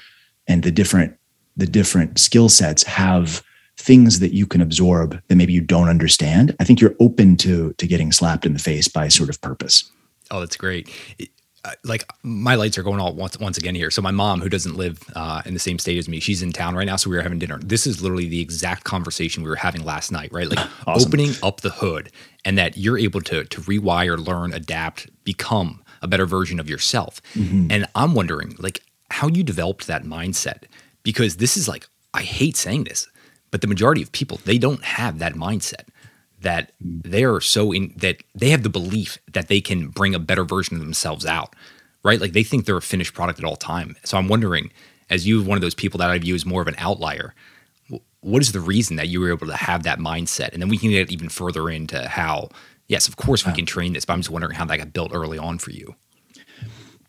and 0.48 0.62
the 0.62 0.72
different, 0.72 1.16
the 1.56 1.66
different 1.66 2.18
skill 2.18 2.48
sets 2.48 2.82
have 2.84 3.42
things 3.76 4.20
that 4.20 4.32
you 4.32 4.46
can 4.46 4.62
absorb 4.62 5.20
that 5.28 5.36
maybe 5.36 5.52
you 5.52 5.60
don't 5.60 5.88
understand, 5.88 6.56
I 6.58 6.64
think 6.64 6.80
you're 6.80 6.96
open 7.00 7.36
to, 7.38 7.74
to 7.74 7.86
getting 7.86 8.12
slapped 8.12 8.46
in 8.46 8.54
the 8.54 8.58
face 8.58 8.88
by 8.88 9.08
sort 9.08 9.28
of 9.28 9.40
purpose. 9.42 9.90
Oh, 10.30 10.40
that's 10.40 10.56
great. 10.56 10.90
Like 11.84 12.10
my 12.22 12.54
lights 12.54 12.78
are 12.78 12.82
going 12.82 13.00
all 13.00 13.12
once 13.14 13.38
once 13.38 13.58
again 13.58 13.74
here. 13.74 13.90
So 13.90 14.02
my 14.02 14.10
mom, 14.10 14.40
who 14.40 14.48
doesn't 14.48 14.76
live 14.76 15.02
uh, 15.14 15.42
in 15.44 15.54
the 15.54 15.60
same 15.60 15.78
state 15.78 15.98
as 15.98 16.08
me, 16.08 16.20
she's 16.20 16.42
in 16.42 16.52
town 16.52 16.74
right 16.74 16.86
now. 16.86 16.96
So 16.96 17.10
we 17.10 17.16
were 17.16 17.22
having 17.22 17.38
dinner. 17.38 17.58
This 17.58 17.86
is 17.86 18.02
literally 18.02 18.28
the 18.28 18.40
exact 18.40 18.84
conversation 18.84 19.42
we 19.42 19.48
were 19.48 19.56
having 19.56 19.84
last 19.84 20.12
night, 20.12 20.32
right? 20.32 20.48
Like 20.48 20.66
awesome. 20.86 21.08
opening 21.08 21.32
up 21.42 21.60
the 21.60 21.70
hood, 21.70 22.10
and 22.44 22.58
that 22.58 22.76
you're 22.76 22.98
able 22.98 23.20
to 23.22 23.44
to 23.44 23.60
rewire, 23.62 24.24
learn, 24.24 24.52
adapt, 24.52 25.08
become 25.24 25.82
a 26.02 26.08
better 26.08 26.26
version 26.26 26.60
of 26.60 26.68
yourself. 26.68 27.20
Mm-hmm. 27.34 27.68
And 27.70 27.86
I'm 27.94 28.14
wondering, 28.14 28.54
like, 28.58 28.82
how 29.10 29.28
you 29.28 29.42
developed 29.42 29.86
that 29.86 30.04
mindset 30.04 30.64
because 31.02 31.36
this 31.36 31.56
is 31.56 31.68
like 31.68 31.88
I 32.14 32.22
hate 32.22 32.56
saying 32.56 32.84
this, 32.84 33.08
but 33.50 33.60
the 33.60 33.66
majority 33.66 34.02
of 34.02 34.12
people 34.12 34.40
they 34.44 34.58
don't 34.58 34.82
have 34.82 35.18
that 35.18 35.34
mindset 35.34 35.88
that 36.46 36.70
they 36.80 37.24
are 37.24 37.40
so 37.40 37.72
in 37.72 37.92
that 37.96 38.22
they 38.32 38.50
have 38.50 38.62
the 38.62 38.68
belief 38.68 39.18
that 39.32 39.48
they 39.48 39.60
can 39.60 39.88
bring 39.88 40.14
a 40.14 40.20
better 40.20 40.44
version 40.44 40.76
of 40.76 40.80
themselves 40.80 41.26
out, 41.26 41.56
right? 42.04 42.20
Like 42.20 42.34
they 42.34 42.44
think 42.44 42.66
they're 42.66 42.76
a 42.76 42.82
finished 42.82 43.14
product 43.14 43.40
at 43.40 43.44
all 43.44 43.56
time. 43.56 43.96
So 44.04 44.16
I'm 44.16 44.28
wondering, 44.28 44.70
as 45.10 45.26
you 45.26 45.42
one 45.42 45.58
of 45.58 45.62
those 45.62 45.74
people 45.74 45.98
that 45.98 46.08
I 46.08 46.16
view 46.18 46.36
as 46.36 46.46
more 46.46 46.62
of 46.62 46.68
an 46.68 46.76
outlier, 46.78 47.34
what 48.20 48.42
is 48.42 48.52
the 48.52 48.60
reason 48.60 48.94
that 48.94 49.08
you 49.08 49.18
were 49.18 49.30
able 49.30 49.48
to 49.48 49.56
have 49.56 49.82
that 49.82 49.98
mindset? 49.98 50.52
And 50.52 50.62
then 50.62 50.68
we 50.68 50.78
can 50.78 50.90
get 50.90 51.10
even 51.10 51.28
further 51.28 51.68
into 51.68 52.06
how, 52.06 52.50
yes, 52.86 53.08
of 53.08 53.16
course 53.16 53.44
we 53.44 53.52
can 53.52 53.66
train 53.66 53.94
this, 53.94 54.04
but 54.04 54.12
I'm 54.12 54.20
just 54.20 54.30
wondering 54.30 54.54
how 54.54 54.66
that 54.66 54.76
got 54.76 54.92
built 54.92 55.10
early 55.12 55.38
on 55.38 55.58
for 55.58 55.72
you. 55.72 55.96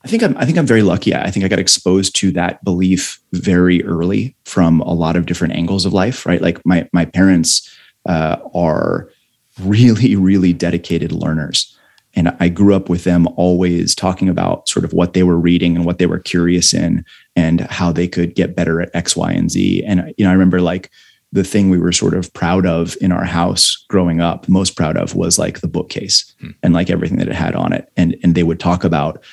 I 0.03 0.07
think 0.07 0.23
I'm 0.23 0.35
I 0.35 0.45
think 0.45 0.57
I'm 0.57 0.65
very 0.65 0.81
lucky. 0.81 1.13
I 1.13 1.29
think 1.29 1.45
I 1.45 1.47
got 1.47 1.59
exposed 1.59 2.15
to 2.15 2.31
that 2.31 2.63
belief 2.63 3.21
very 3.33 3.83
early 3.83 4.35
from 4.45 4.81
a 4.81 4.93
lot 4.93 5.15
of 5.15 5.27
different 5.27 5.53
angles 5.53 5.85
of 5.85 5.93
life, 5.93 6.25
right? 6.25 6.41
Like 6.41 6.65
my 6.65 6.89
my 6.91 7.05
parents 7.05 7.69
uh, 8.07 8.37
are 8.55 9.09
really, 9.59 10.15
really 10.15 10.53
dedicated 10.53 11.11
learners. 11.11 11.73
And 12.15 12.35
I 12.39 12.49
grew 12.49 12.73
up 12.73 12.89
with 12.89 13.03
them 13.03 13.27
always 13.35 13.93
talking 13.93 14.27
about 14.27 14.67
sort 14.67 14.83
of 14.83 14.91
what 14.91 15.13
they 15.13 15.21
were 15.21 15.37
reading 15.37 15.75
and 15.75 15.85
what 15.85 15.99
they 15.99 16.07
were 16.07 16.19
curious 16.19 16.73
in 16.73 17.05
and 17.35 17.61
how 17.61 17.91
they 17.91 18.07
could 18.07 18.33
get 18.33 18.55
better 18.55 18.81
at 18.81 18.89
X, 18.95 19.15
Y, 19.15 19.31
and 19.31 19.51
Z. 19.51 19.83
And, 19.85 20.13
you 20.17 20.25
know, 20.25 20.31
I 20.31 20.33
remember 20.33 20.59
like 20.59 20.89
the 21.31 21.43
thing 21.43 21.69
we 21.69 21.77
were 21.77 21.91
sort 21.91 22.15
of 22.15 22.33
proud 22.33 22.65
of 22.65 22.97
in 23.01 23.11
our 23.11 23.25
house 23.25 23.85
growing 23.89 24.19
up, 24.19 24.49
most 24.49 24.75
proud 24.75 24.97
of 24.97 25.13
was 25.13 25.37
like 25.37 25.59
the 25.59 25.67
bookcase 25.67 26.33
hmm. 26.39 26.51
and 26.63 26.73
like 26.73 26.89
everything 26.89 27.17
that 27.19 27.27
it 27.27 27.35
had 27.35 27.53
on 27.53 27.71
it. 27.71 27.91
And, 27.97 28.15
and 28.23 28.33
they 28.33 28.43
would 28.43 28.59
talk 28.59 28.83
about 28.83 29.23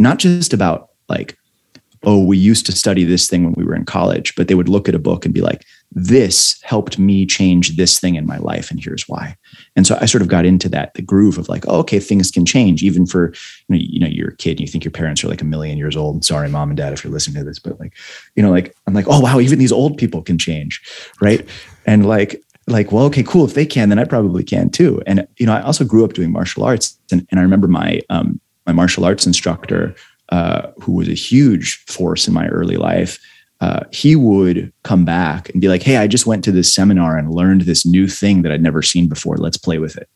not 0.00 0.18
just 0.18 0.52
about 0.52 0.90
like, 1.08 1.38
oh, 2.02 2.24
we 2.24 2.38
used 2.38 2.66
to 2.66 2.72
study 2.72 3.04
this 3.04 3.28
thing 3.28 3.44
when 3.44 3.54
we 3.54 3.64
were 3.64 3.74
in 3.74 3.84
college, 3.84 4.34
but 4.34 4.48
they 4.48 4.54
would 4.54 4.68
look 4.68 4.88
at 4.88 4.94
a 4.94 4.98
book 4.98 5.24
and 5.24 5.34
be 5.34 5.42
like, 5.42 5.64
this 5.92 6.60
helped 6.62 6.98
me 6.98 7.26
change 7.26 7.76
this 7.76 7.98
thing 7.98 8.14
in 8.14 8.26
my 8.26 8.38
life, 8.38 8.70
and 8.70 8.82
here's 8.82 9.08
why. 9.08 9.36
And 9.74 9.86
so 9.86 9.98
I 10.00 10.06
sort 10.06 10.22
of 10.22 10.28
got 10.28 10.46
into 10.46 10.68
that, 10.68 10.94
the 10.94 11.02
groove 11.02 11.36
of 11.36 11.48
like, 11.48 11.64
oh, 11.66 11.78
okay, 11.80 11.98
things 11.98 12.30
can 12.30 12.46
change, 12.46 12.82
even 12.82 13.06
for 13.06 13.32
you 13.68 13.76
know, 13.76 13.76
you 13.76 14.00
know, 14.00 14.06
you're 14.06 14.30
a 14.30 14.36
kid 14.36 14.52
and 14.52 14.60
you 14.60 14.66
think 14.68 14.84
your 14.84 14.92
parents 14.92 15.24
are 15.24 15.28
like 15.28 15.42
a 15.42 15.46
million 15.46 15.78
years 15.78 15.96
old. 15.96 16.24
Sorry, 16.24 16.48
mom 16.48 16.70
and 16.70 16.76
dad, 16.76 16.92
if 16.92 17.02
you're 17.02 17.12
listening 17.12 17.42
to 17.42 17.44
this, 17.44 17.58
but 17.58 17.80
like, 17.80 17.96
you 18.36 18.42
know, 18.42 18.50
like 18.50 18.74
I'm 18.86 18.94
like, 18.94 19.06
oh 19.08 19.20
wow, 19.20 19.40
even 19.40 19.58
these 19.58 19.72
old 19.72 19.98
people 19.98 20.22
can 20.22 20.38
change, 20.38 20.80
right? 21.20 21.46
And 21.86 22.06
like, 22.06 22.40
like, 22.66 22.92
well, 22.92 23.04
okay, 23.06 23.24
cool. 23.24 23.44
If 23.44 23.54
they 23.54 23.66
can, 23.66 23.88
then 23.88 23.98
I 23.98 24.04
probably 24.04 24.44
can 24.44 24.70
too. 24.70 25.02
And 25.06 25.26
you 25.38 25.46
know, 25.46 25.54
I 25.54 25.62
also 25.62 25.84
grew 25.84 26.04
up 26.04 26.12
doing 26.12 26.30
martial 26.30 26.62
arts, 26.62 26.96
and, 27.10 27.26
and 27.30 27.40
I 27.40 27.42
remember 27.42 27.66
my 27.66 28.00
um, 28.10 28.40
my 28.66 28.72
martial 28.72 29.04
arts 29.04 29.26
instructor 29.26 29.94
uh, 30.28 30.70
who 30.80 30.92
was 30.92 31.08
a 31.08 31.14
huge 31.14 31.84
force 31.86 32.28
in 32.28 32.34
my 32.34 32.46
early 32.48 32.76
life, 32.76 33.18
uh, 33.60 33.80
he 33.92 34.16
would 34.16 34.72
come 34.84 35.04
back 35.04 35.50
and 35.50 35.60
be 35.60 35.68
like, 35.68 35.82
Hey, 35.82 35.98
I 35.98 36.06
just 36.06 36.26
went 36.26 36.44
to 36.44 36.52
this 36.52 36.72
seminar 36.72 37.18
and 37.18 37.34
learned 37.34 37.62
this 37.62 37.84
new 37.84 38.08
thing 38.08 38.42
that 38.42 38.52
I'd 38.52 38.62
never 38.62 38.82
seen 38.82 39.08
before. 39.08 39.36
Let's 39.36 39.58
play 39.58 39.78
with 39.78 39.96
it. 39.96 40.08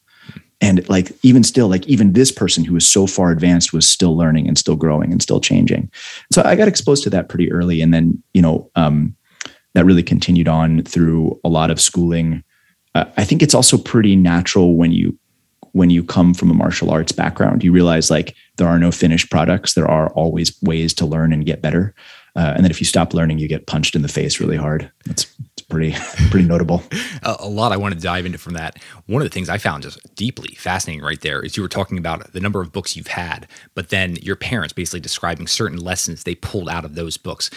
And 0.61 0.89
like, 0.89 1.13
even 1.23 1.45
still, 1.45 1.69
like, 1.69 1.87
even 1.87 2.15
this 2.15 2.33
person 2.33 2.65
who 2.65 2.75
was 2.75 2.89
so 2.89 3.07
far 3.07 3.31
advanced 3.31 3.73
was 3.73 3.89
still 3.89 4.17
learning 4.17 4.49
and 4.49 4.57
still 4.57 4.77
growing 4.77 5.13
and 5.13 5.21
still 5.21 5.41
changing. 5.41 5.91
So 6.33 6.43
I 6.43 6.57
got 6.57 6.69
exposed 6.69 7.03
to 7.05 7.11
that 7.11 7.29
pretty 7.29 7.53
early. 7.53 7.83
And 7.83 7.93
then, 7.93 8.23
you 8.33 8.41
know, 8.41 8.71
um, 8.77 9.15
that 9.75 9.85
really 9.85 10.03
continued 10.03 10.49
on 10.49 10.83
through 10.85 11.39
a 11.45 11.49
lot 11.49 11.71
of 11.71 11.81
schooling. 11.81 12.43
Uh, 12.95 13.05
I 13.17 13.25
think 13.25 13.43
it's 13.43 13.55
also 13.55 13.77
pretty 13.77 14.17
natural 14.17 14.77
when 14.77 14.93
you 14.93 15.19
when 15.73 15.91
you 15.91 16.05
come 16.05 16.33
from 16.35 16.53
a 16.53 16.55
martial 16.55 16.91
arts 16.91 17.11
background. 17.11 17.65
You 17.65 17.73
realize 17.73 18.09
like 18.09 18.37
there 18.57 18.69
are 18.69 18.79
no 18.79 18.93
finished 18.93 19.29
products. 19.29 19.75
There 19.75 19.91
are 19.91 20.09
always 20.11 20.57
ways 20.63 20.95
to 20.95 21.07
learn 21.07 21.33
and 21.33 21.45
get 21.45 21.61
better. 21.61 21.95
Uh, 22.37 22.53
and 22.57 22.65
then 22.65 22.71
if 22.71 22.81
you 22.81 22.85
stop 22.85 23.15
learning, 23.15 23.39
you 23.39 23.47
get 23.47 23.67
punched 23.67 23.95
in 23.95 24.03
the 24.03 24.09
face 24.09 24.41
really 24.41 24.57
hard. 24.57 24.91
That's 25.07 25.33
it's 25.57 25.63
pretty 25.63 25.95
pretty 26.31 26.47
notable. 26.47 26.83
a, 27.23 27.49
lot 27.49 27.71
I 27.71 27.77
want 27.77 27.95
to 27.95 28.01
dive 28.01 28.27
into 28.27 28.39
from 28.39 28.55
that. 28.55 28.83
One 29.07 29.23
of 29.23 29.27
the 29.27 29.33
things 29.33 29.49
I 29.49 29.59
found 29.59 29.85
just 29.85 30.01
deeply 30.17 30.55
fascinating 30.57 31.05
right 31.05 31.21
there 31.21 31.43
is 31.43 31.57
you 31.57 31.63
were 31.63 31.69
talking 31.69 31.97
about 31.97 32.33
the 32.33 32.41
number 32.41 32.61
of 32.61 32.73
books 32.73 32.97
you've 32.97 33.07
had, 33.07 33.47
but 33.75 33.91
then 33.91 34.17
your 34.17 34.37
parents 34.37 34.73
basically 34.73 35.01
describing 35.01 35.47
certain 35.47 35.79
lessons 35.79 36.25
they 36.25 36.35
pulled 36.35 36.69
out 36.69 36.85
of 36.85 36.97
those 36.97 37.17
books 37.17 37.51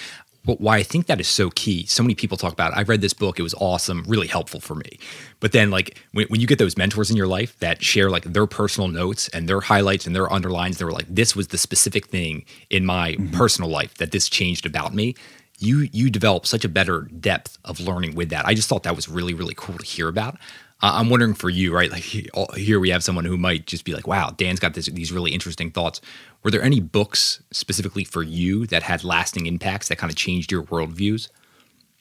why 0.46 0.78
I 0.78 0.84
think 0.84 1.08
that 1.08 1.20
is 1.20 1.28
so 1.28 1.50
key. 1.50 1.86
So 1.86 2.02
many 2.04 2.16
people 2.16 2.38
talk 2.38 2.54
about, 2.54 2.72
it. 2.72 2.78
I 2.78 2.84
read 2.84 3.02
this 3.02 3.14
book, 3.14 3.38
it 3.38 3.44
was 3.44 3.54
awesome, 3.56 4.04
really 4.08 4.28
helpful 4.28 4.60
for 4.60 4.76
me. 4.76 4.98
But 5.40 5.52
then, 5.52 5.70
like, 5.72 5.98
when, 6.14 6.28
when 6.28 6.40
you 6.40 6.48
get 6.48 6.58
those 6.58 6.78
mentors 6.78 7.10
in 7.10 7.18
your 7.18 7.28
life 7.28 7.58
that 7.60 7.84
share 7.84 8.10
like 8.10 8.24
their 8.24 8.48
personal 8.48 8.88
notes 8.88 9.28
and 9.30 9.50
their 9.50 9.62
highlights 9.62 10.08
and 10.08 10.16
their 10.16 10.32
underlines, 10.32 10.78
they 10.78 10.86
were 10.86 10.92
like, 10.92 11.08
this 11.10 11.36
was 11.36 11.50
the 11.50 11.58
specific 11.58 12.08
thing 12.08 12.46
in 12.70 12.86
my 12.86 13.14
mm-hmm. 13.14 13.36
personal 13.36 13.70
life 13.70 13.96
that 13.96 14.12
this 14.12 14.30
changed 14.30 14.66
about 14.66 14.94
me. 14.94 15.16
You 15.60 15.90
you 15.92 16.12
develop 16.12 16.46
such 16.46 16.64
a 16.64 16.70
better 16.70 17.10
depth 17.20 17.58
of 17.66 17.80
learning 17.80 18.14
with 18.14 18.30
that. 18.30 18.46
I 18.46 18.54
just 18.54 18.70
thought 18.70 18.84
that 18.84 18.96
was 18.96 19.10
really 19.10 19.34
really 19.34 19.56
cool 19.58 19.78
to 19.80 19.84
hear 19.84 20.08
about. 20.08 20.38
I'm 20.82 21.10
wondering 21.10 21.34
for 21.34 21.50
you, 21.50 21.74
right? 21.74 21.92
Like 21.92 22.04
here 22.04 22.80
we 22.80 22.90
have 22.90 23.04
someone 23.04 23.26
who 23.26 23.38
might 23.38 23.66
just 23.66 23.84
be 23.84 23.94
like, 23.94 24.08
"Wow, 24.08 24.30
Dan's 24.38 24.60
got 24.60 24.74
this, 24.76 24.86
these 24.88 25.12
really 25.12 25.32
interesting 25.32 25.72
thoughts." 25.72 26.02
Were 26.44 26.52
there 26.52 26.62
any 26.62 26.80
books 26.80 27.42
specifically 27.52 28.04
for 28.04 28.22
you 28.24 28.68
that 28.68 28.84
had 28.84 29.04
lasting 29.04 29.48
impacts 29.48 29.88
that 29.88 29.98
kind 29.98 30.12
of 30.12 30.18
changed 30.18 30.52
your 30.52 30.64
worldviews? 30.64 31.30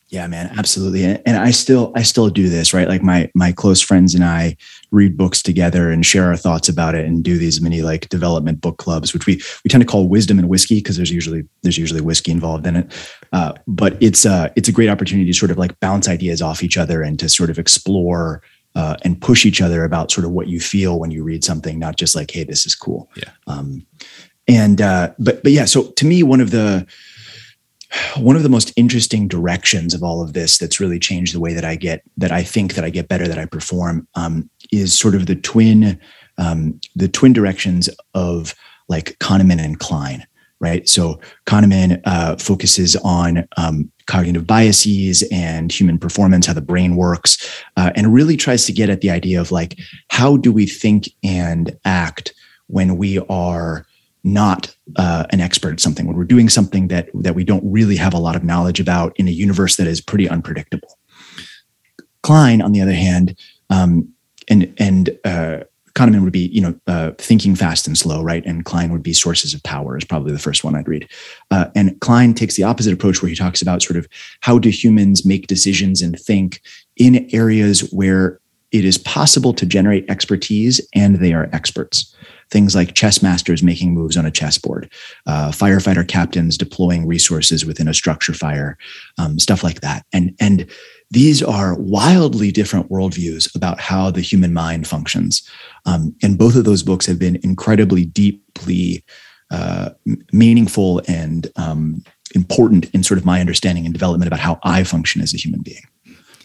Yeah, 0.08 0.28
man, 0.28 0.54
absolutely. 0.56 1.04
And 1.04 1.36
I 1.36 1.50
still 1.50 1.90
I 1.96 2.02
still 2.02 2.28
do 2.28 2.48
this, 2.48 2.72
right? 2.72 2.86
Like 2.86 3.02
my 3.02 3.28
my 3.34 3.50
close 3.50 3.80
friends 3.80 4.14
and 4.14 4.22
I 4.22 4.56
read 4.92 5.16
books 5.16 5.42
together 5.42 5.90
and 5.90 6.06
share 6.06 6.26
our 6.26 6.36
thoughts 6.36 6.68
about 6.68 6.94
it 6.94 7.06
and 7.06 7.24
do 7.24 7.36
these 7.36 7.60
mini 7.60 7.82
like 7.82 8.08
development 8.08 8.60
book 8.60 8.76
clubs, 8.76 9.12
which 9.12 9.26
we 9.26 9.42
we 9.64 9.68
tend 9.68 9.82
to 9.82 9.86
call 9.86 10.08
wisdom 10.08 10.38
and 10.38 10.48
whiskey 10.48 10.76
because 10.76 10.96
there's 10.96 11.10
usually 11.10 11.44
there's 11.62 11.76
usually 11.76 12.00
whiskey 12.00 12.30
involved 12.30 12.68
in 12.68 12.76
it. 12.76 12.92
Uh, 13.32 13.54
but 13.66 14.00
it's 14.00 14.24
uh 14.24 14.48
it's 14.54 14.68
a 14.68 14.72
great 14.72 14.88
opportunity 14.88 15.26
to 15.26 15.36
sort 15.36 15.50
of 15.50 15.58
like 15.58 15.78
bounce 15.80 16.08
ideas 16.08 16.40
off 16.40 16.62
each 16.62 16.76
other 16.76 17.02
and 17.02 17.18
to 17.18 17.28
sort 17.28 17.50
of 17.50 17.58
explore 17.58 18.42
uh, 18.76 18.94
and 19.02 19.20
push 19.20 19.46
each 19.46 19.62
other 19.62 19.84
about 19.84 20.12
sort 20.12 20.26
of 20.26 20.30
what 20.30 20.48
you 20.48 20.60
feel 20.60 21.00
when 21.00 21.10
you 21.10 21.24
read 21.24 21.42
something, 21.42 21.78
not 21.78 21.96
just 21.96 22.14
like, 22.14 22.30
hey, 22.30 22.44
this 22.44 22.66
is 22.66 22.74
cool. 22.74 23.10
Yeah. 23.16 23.30
Um, 23.46 23.86
and 24.46 24.80
uh, 24.80 25.12
but 25.18 25.42
but 25.42 25.50
yeah, 25.50 25.64
so 25.64 25.90
to 25.92 26.06
me, 26.06 26.22
one 26.22 26.40
of 26.40 26.50
the 26.50 26.86
one 28.18 28.36
of 28.36 28.42
the 28.42 28.50
most 28.50 28.72
interesting 28.76 29.28
directions 29.28 29.94
of 29.94 30.02
all 30.02 30.22
of 30.22 30.34
this 30.34 30.58
that's 30.58 30.78
really 30.78 30.98
changed 30.98 31.34
the 31.34 31.40
way 31.40 31.54
that 31.54 31.64
I 31.64 31.74
get 31.74 32.02
that 32.18 32.30
I 32.30 32.42
think 32.42 32.74
that 32.74 32.84
I 32.84 32.90
get 32.90 33.08
better 33.08 33.26
that 33.26 33.38
I 33.38 33.46
perform 33.46 34.06
um, 34.14 34.50
is 34.70 34.96
sort 34.96 35.14
of 35.14 35.26
the 35.26 35.36
twin 35.36 35.98
um, 36.38 36.78
the 36.94 37.08
twin 37.08 37.32
directions 37.32 37.88
of 38.12 38.54
like 38.88 39.18
Kahneman 39.20 39.58
and 39.58 39.80
Klein, 39.80 40.26
right? 40.60 40.86
So 40.86 41.18
Kahneman 41.46 42.00
uh, 42.04 42.36
focuses 42.36 42.94
on 42.96 43.48
um, 43.56 43.90
cognitive 44.07 44.47
biases 44.47 45.25
and 45.31 45.73
human 45.73 45.99
performance, 45.99 46.47
how 46.47 46.53
the 46.53 46.61
brain 46.61 46.97
works, 46.97 47.62
uh, 47.77 47.90
and 47.95 48.14
really 48.14 48.37
tries 48.37 48.64
to 48.66 48.73
get 48.73 48.90
at 48.90 49.01
the 49.01 49.11
idea 49.11 49.40
of 49.40 49.53
like 49.53 49.79
how 50.09 50.37
do 50.37 50.53
we 50.53 50.66
think 50.66 51.11
and 51.23 51.77
act 51.85 52.33
when 52.69 52.97
we 52.97 53.19
are 53.29 53.87
not 54.25 54.75
uh, 54.97 55.25
an 55.31 55.40
expert 55.40 55.75
at 55.75 55.81
something, 55.81 56.07
when 56.07 56.16
we're 56.16 56.25
doing 56.25 56.49
something 56.49 56.88
that 56.88 57.09
that 57.14 57.35
we 57.35 57.45
don't 57.45 57.64
really 57.64 57.97
have 57.97 58.12
a 58.12 58.19
lot 58.19 58.35
of 58.35 58.42
knowledge 58.42 58.81
about 58.81 59.16
in 59.16 59.29
a 59.29 59.33
universe 59.33 59.77
that 59.77 59.87
is 59.87 60.01
pretty 60.01 60.29
unpredictable. 60.29 60.99
Klein, 62.23 62.61
on 62.61 62.73
the 62.73 62.81
other 62.81 62.92
hand, 62.92 63.38
um, 63.71 64.12
and 64.49 64.75
and 64.79 65.16
uh, 65.25 65.61
Kahneman 65.96 66.22
would 66.22 66.32
be, 66.32 66.48
you 66.48 66.61
know, 66.61 66.78
uh, 66.87 67.12
thinking 67.18 67.56
fast 67.56 67.87
and 67.87 67.96
slow, 67.96 68.22
right? 68.22 68.44
And 68.44 68.64
Klein 68.66 68.92
would 68.92 69.02
be 69.02 69.14
sources 69.14 69.54
of 69.54 69.62
power 69.62 69.96
is 69.96 70.04
probably 70.04 70.30
the 70.30 70.38
first 70.38 70.62
one 70.62 70.74
I'd 70.74 70.87
read. 70.87 71.09
Uh, 71.50 71.66
and 71.74 71.98
Klein 72.00 72.35
takes 72.35 72.54
the 72.54 72.64
opposite 72.64 72.92
approach, 72.92 73.22
where 73.22 73.30
he 73.30 73.35
talks 73.35 73.62
about 73.62 73.82
sort 73.82 73.96
of 73.96 74.06
how 74.42 74.59
do 74.59 74.68
humans 74.68 75.24
make 75.24 75.46
decisions 75.46 76.02
and 76.02 76.18
think 76.18 76.61
in 76.96 77.26
areas 77.32 77.80
where 77.92 78.38
it 78.72 78.85
is 78.85 78.98
possible 78.98 79.54
to 79.54 79.64
generate 79.64 80.09
expertise 80.11 80.87
and 80.94 81.16
they 81.16 81.32
are 81.32 81.48
experts 81.52 82.14
things 82.50 82.74
like 82.74 82.94
chess 82.94 83.22
masters 83.22 83.62
making 83.62 83.92
moves 83.92 84.16
on 84.16 84.26
a 84.26 84.30
chessboard, 84.30 84.90
uh, 85.26 85.50
firefighter 85.50 86.06
captains 86.06 86.56
deploying 86.56 87.06
resources 87.06 87.64
within 87.64 87.88
a 87.88 87.94
structure 87.94 88.32
fire, 88.32 88.78
um, 89.18 89.38
stuff 89.38 89.64
like 89.64 89.80
that. 89.80 90.04
And 90.12 90.35
and 90.40 90.66
these 91.11 91.42
are 91.42 91.77
wildly 91.77 92.51
different 92.51 92.90
worldviews 92.90 93.55
about 93.55 93.81
how 93.81 94.11
the 94.11 94.21
human 94.21 94.53
mind 94.53 94.87
functions. 94.87 95.49
Um, 95.85 96.14
and 96.23 96.37
both 96.37 96.57
of 96.57 96.64
those 96.64 96.83
books 96.83 97.07
have 97.07 97.19
been 97.19 97.38
incredibly 97.42 98.05
deeply 98.05 99.05
uh, 99.51 99.90
meaningful 100.33 101.01
and 101.07 101.47
um, 101.57 102.03
important 102.35 102.90
in 102.92 103.05
sort 103.05 103.19
of 103.19 103.25
my 103.25 103.40
understanding 103.40 103.85
and 103.85 103.95
development 103.95 104.27
about 104.27 104.40
how 104.40 104.59
I 104.64 104.83
function 104.83 105.23
as 105.23 105.33
a 105.33 105.38
human 105.38 105.62
being. 105.62 105.83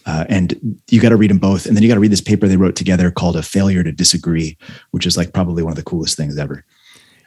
Uh, 0.06 0.24
and 0.28 0.80
you 0.90 1.00
got 1.00 1.10
to 1.10 1.16
read 1.16 1.30
them 1.30 1.38
both. 1.38 1.66
And 1.66 1.76
then 1.76 1.82
you 1.82 1.88
got 1.88 1.94
to 1.94 2.00
read 2.00 2.12
this 2.12 2.20
paper 2.20 2.48
they 2.48 2.56
wrote 2.56 2.76
together 2.76 3.10
called 3.10 3.36
A 3.36 3.42
Failure 3.42 3.84
to 3.84 3.92
Disagree, 3.92 4.56
which 4.90 5.06
is 5.06 5.16
like 5.16 5.32
probably 5.32 5.62
one 5.62 5.72
of 5.72 5.76
the 5.76 5.82
coolest 5.82 6.16
things 6.16 6.38
ever. 6.38 6.64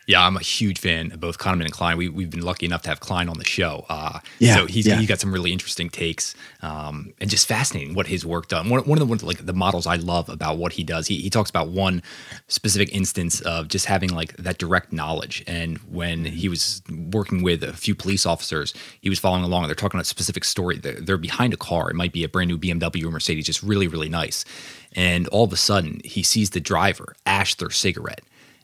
Yeah, 0.07 0.25
I'm 0.25 0.37
a 0.37 0.41
huge 0.41 0.79
fan 0.79 1.11
of 1.11 1.19
both 1.19 1.39
Kahneman 1.39 1.63
and 1.63 1.71
Klein. 1.71 1.97
We, 1.97 2.09
we've 2.09 2.29
been 2.29 2.43
lucky 2.43 2.65
enough 2.67 2.83
to 2.83 2.89
have 2.89 2.99
Klein 2.99 3.27
on 3.27 3.39
the 3.39 3.45
show. 3.45 3.85
Uh, 3.89 4.19
yeah, 4.37 4.55
so 4.55 4.65
he's, 4.67 4.85
yeah. 4.85 4.97
he's 4.97 5.07
got 5.07 5.19
some 5.19 5.33
really 5.33 5.51
interesting 5.51 5.89
takes 5.89 6.35
um, 6.61 7.13
and 7.19 7.29
just 7.29 7.47
fascinating 7.47 7.95
what 7.95 8.05
his 8.07 8.25
work 8.25 8.47
done. 8.47 8.69
One, 8.69 8.81
one 8.81 8.97
of 8.97 8.99
the 8.99 9.07
ones, 9.07 9.23
like 9.23 9.43
the 9.45 9.53
models 9.53 9.87
I 9.87 9.95
love 9.95 10.29
about 10.29 10.57
what 10.57 10.73
he 10.73 10.83
does, 10.83 11.07
he, 11.07 11.17
he 11.17 11.29
talks 11.31 11.49
about 11.49 11.69
one 11.69 12.03
specific 12.47 12.93
instance 12.93 13.41
of 13.41 13.67
just 13.67 13.87
having 13.87 14.11
like 14.11 14.35
that 14.37 14.59
direct 14.59 14.93
knowledge. 14.93 15.43
And 15.47 15.79
when 15.79 16.25
he 16.25 16.49
was 16.49 16.83
working 17.11 17.41
with 17.41 17.63
a 17.63 17.73
few 17.73 17.95
police 17.95 18.27
officers, 18.27 18.75
he 19.01 19.09
was 19.09 19.17
following 19.17 19.43
along. 19.43 19.65
They're 19.65 19.75
talking 19.75 19.97
about 19.97 20.05
a 20.05 20.09
specific 20.09 20.43
story. 20.43 20.77
They're, 20.77 21.01
they're 21.01 21.17
behind 21.17 21.53
a 21.53 21.57
car. 21.57 21.89
It 21.89 21.95
might 21.95 22.13
be 22.13 22.23
a 22.23 22.29
brand 22.29 22.49
new 22.49 22.59
BMW 22.59 23.05
or 23.05 23.11
Mercedes, 23.11 23.45
just 23.45 23.63
really, 23.63 23.87
really 23.87 24.09
nice. 24.09 24.45
And 24.93 25.27
all 25.29 25.45
of 25.45 25.51
a 25.51 25.57
sudden, 25.57 26.01
he 26.03 26.21
sees 26.21 26.51
the 26.51 26.59
driver 26.59 27.15
ash 27.25 27.55
their 27.55 27.71
cigarette 27.71 28.21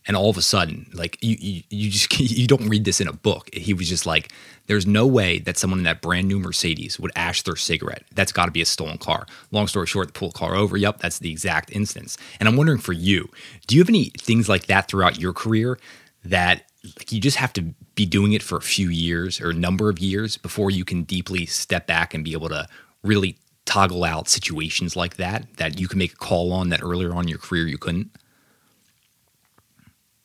and 0.08 0.18
all 0.18 0.30
of 0.30 0.38
a 0.38 0.42
sudden 0.42 0.90
like 0.94 1.18
you, 1.22 1.36
you 1.40 1.64
you 1.70 1.90
just 1.90 2.20
you 2.20 2.48
don't 2.48 2.68
read 2.68 2.86
this 2.86 3.02
in 3.02 3.08
a 3.08 3.14
book. 3.14 3.50
He 3.54 3.74
was 3.74 3.90
just 3.90 4.06
like 4.06 4.32
there's 4.68 4.88
no 4.88 5.06
way 5.06 5.40
that 5.40 5.58
someone 5.58 5.80
in 5.80 5.84
that 5.84 6.02
brand 6.02 6.28
new 6.28 6.40
mercedes 6.40 7.00
would 7.00 7.12
ash 7.16 7.42
their 7.44 7.56
cigarette. 7.56 8.04
That's 8.14 8.32
got 8.32 8.46
to 8.46 8.52
be 8.52 8.62
a 8.62 8.66
stolen 8.66 8.98
car. 8.98 9.26
Long 9.52 9.68
story 9.68 9.88
short 9.88 10.08
they 10.08 10.18
pull 10.18 10.30
the 10.30 10.38
car 10.38 10.56
over. 10.56 10.78
Yep 10.78 11.00
that's 11.00 11.20
the 11.20 11.32
exact 11.32 11.72
instance. 11.72 12.18
And 12.40 12.48
i'm 12.48 12.56
wondering 12.56 12.80
for 12.80 12.94
you 12.94 13.30
do 13.68 13.76
you 13.76 13.82
have 13.82 13.90
any 13.90 14.06
things 14.18 14.50
like 14.50 14.66
that 14.68 14.88
throughout 14.88 15.20
your 15.20 15.34
career 15.34 15.80
that 16.24 16.64
like 16.84 17.12
you 17.12 17.20
just 17.20 17.38
have 17.38 17.54
to 17.54 17.62
be 17.96 18.06
doing 18.06 18.34
it 18.34 18.42
for 18.42 18.58
a 18.58 18.62
few 18.62 18.90
years 18.90 19.40
or 19.40 19.52
a 19.52 19.54
number 19.54 19.90
of 19.90 20.00
years 20.00 20.38
before 20.38 20.72
you 20.72 20.84
can 20.84 21.04
deeply 21.04 21.46
step 21.46 21.86
back 21.88 22.14
and 22.14 22.24
be 22.24 22.34
able 22.34 22.50
to 22.50 22.68
really 23.04 23.38
toggle 23.66 24.04
out 24.04 24.28
situations 24.28 24.96
like 24.96 25.18
that 25.18 25.46
that 25.58 25.80
you 25.80 25.88
can 25.88 26.00
make 26.00 26.14
a 26.14 26.18
call 26.18 26.52
on 26.52 26.70
that 26.70 26.82
earlier 26.82 27.14
on 27.14 27.24
in 27.24 27.28
your 27.28 27.38
career 27.38 27.68
you 27.68 27.78
couldn't 27.78 28.10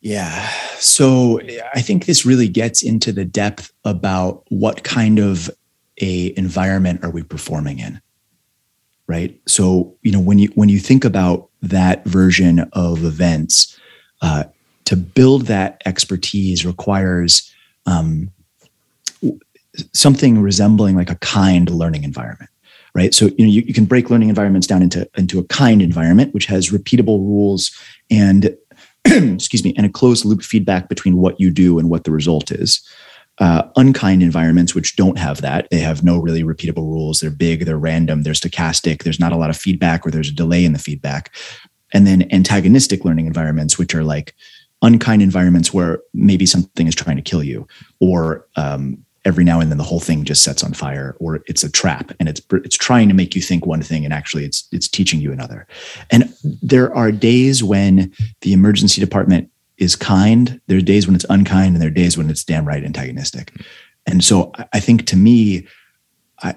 yeah. 0.06 0.48
So 0.78 1.40
I 1.74 1.82
think 1.82 2.06
this 2.06 2.24
really 2.24 2.46
gets 2.46 2.84
into 2.84 3.10
the 3.10 3.24
depth 3.24 3.72
about 3.84 4.44
what 4.50 4.84
kind 4.84 5.18
of 5.18 5.50
a 6.00 6.32
environment 6.38 7.02
are 7.02 7.10
we 7.10 7.24
performing 7.24 7.80
in? 7.80 8.00
Right. 9.08 9.40
So, 9.48 9.96
you 10.02 10.12
know, 10.12 10.20
when 10.20 10.38
you 10.38 10.48
when 10.54 10.68
you 10.68 10.78
think 10.78 11.04
about 11.04 11.48
that 11.62 12.04
version 12.04 12.60
of 12.72 13.04
events, 13.04 13.76
uh, 14.22 14.44
to 14.84 14.96
build 14.96 15.46
that 15.46 15.82
expertise 15.86 16.64
requires 16.64 17.52
um, 17.86 18.30
something 19.92 20.40
resembling 20.40 20.94
like 20.94 21.10
a 21.10 21.16
kind 21.16 21.68
learning 21.70 22.04
environment 22.04 22.50
right 22.94 23.12
so 23.12 23.26
you 23.36 23.44
know 23.44 23.52
you, 23.52 23.62
you 23.62 23.74
can 23.74 23.84
break 23.84 24.08
learning 24.08 24.30
environments 24.30 24.66
down 24.66 24.82
into 24.82 25.08
into 25.18 25.38
a 25.38 25.44
kind 25.44 25.82
environment 25.82 26.32
which 26.32 26.46
has 26.46 26.70
repeatable 26.70 27.18
rules 27.18 27.76
and 28.10 28.56
excuse 29.34 29.64
me, 29.64 29.74
and 29.76 29.86
a 29.86 29.90
closed 29.90 30.24
loop 30.24 30.42
feedback 30.42 30.88
between 30.88 31.16
what 31.16 31.38
you 31.40 31.50
do 31.50 31.78
and 31.78 31.88
what 31.88 32.04
the 32.04 32.10
result 32.10 32.50
is. 32.50 32.82
Uh, 33.38 33.62
unkind 33.76 34.22
environments, 34.22 34.74
which 34.74 34.96
don't 34.96 35.18
have 35.18 35.42
that, 35.42 35.68
they 35.70 35.78
have 35.78 36.02
no 36.02 36.18
really 36.18 36.42
repeatable 36.42 36.84
rules. 36.84 37.20
They're 37.20 37.30
big, 37.30 37.66
they're 37.66 37.78
random, 37.78 38.22
they're 38.22 38.32
stochastic, 38.32 39.02
there's 39.02 39.20
not 39.20 39.32
a 39.32 39.36
lot 39.36 39.50
of 39.50 39.56
feedback 39.56 40.06
or 40.06 40.10
there's 40.10 40.30
a 40.30 40.34
delay 40.34 40.64
in 40.64 40.72
the 40.72 40.78
feedback. 40.78 41.34
And 41.92 42.06
then 42.06 42.26
antagonistic 42.32 43.04
learning 43.04 43.26
environments, 43.26 43.78
which 43.78 43.94
are 43.94 44.04
like 44.04 44.34
unkind 44.82 45.22
environments 45.22 45.72
where 45.72 46.00
maybe 46.14 46.46
something 46.46 46.86
is 46.86 46.94
trying 46.94 47.16
to 47.16 47.22
kill 47.22 47.42
you 47.42 47.66
or 48.00 48.46
um, 48.56 49.04
every 49.26 49.42
now 49.42 49.60
and 49.60 49.70
then 49.70 49.76
the 49.76 49.84
whole 49.84 50.00
thing 50.00 50.24
just 50.24 50.44
sets 50.44 50.62
on 50.62 50.72
fire 50.72 51.16
or 51.18 51.42
it's 51.46 51.64
a 51.64 51.70
trap 51.70 52.12
and 52.20 52.28
it's 52.28 52.40
it's 52.52 52.76
trying 52.76 53.08
to 53.08 53.14
make 53.14 53.34
you 53.34 53.42
think 53.42 53.66
one 53.66 53.82
thing 53.82 54.04
and 54.04 54.14
actually 54.14 54.44
it's 54.44 54.68
it's 54.70 54.88
teaching 54.88 55.20
you 55.20 55.32
another. 55.32 55.66
And 56.10 56.32
there 56.62 56.94
are 56.94 57.10
days 57.10 57.62
when 57.62 58.14
the 58.42 58.52
emergency 58.52 59.00
department 59.00 59.50
is 59.78 59.96
kind 59.96 60.60
there 60.68 60.78
are 60.78 60.80
days 60.80 61.06
when 61.06 61.16
it's 61.16 61.26
unkind 61.28 61.74
and 61.74 61.82
there 61.82 61.88
are 61.88 62.02
days 62.02 62.16
when 62.16 62.30
it's 62.30 62.44
damn 62.44 62.64
right 62.64 62.84
antagonistic. 62.84 63.52
And 64.06 64.22
so 64.22 64.52
i 64.72 64.80
think 64.80 65.06
to 65.06 65.16
me 65.16 65.66
i 66.42 66.54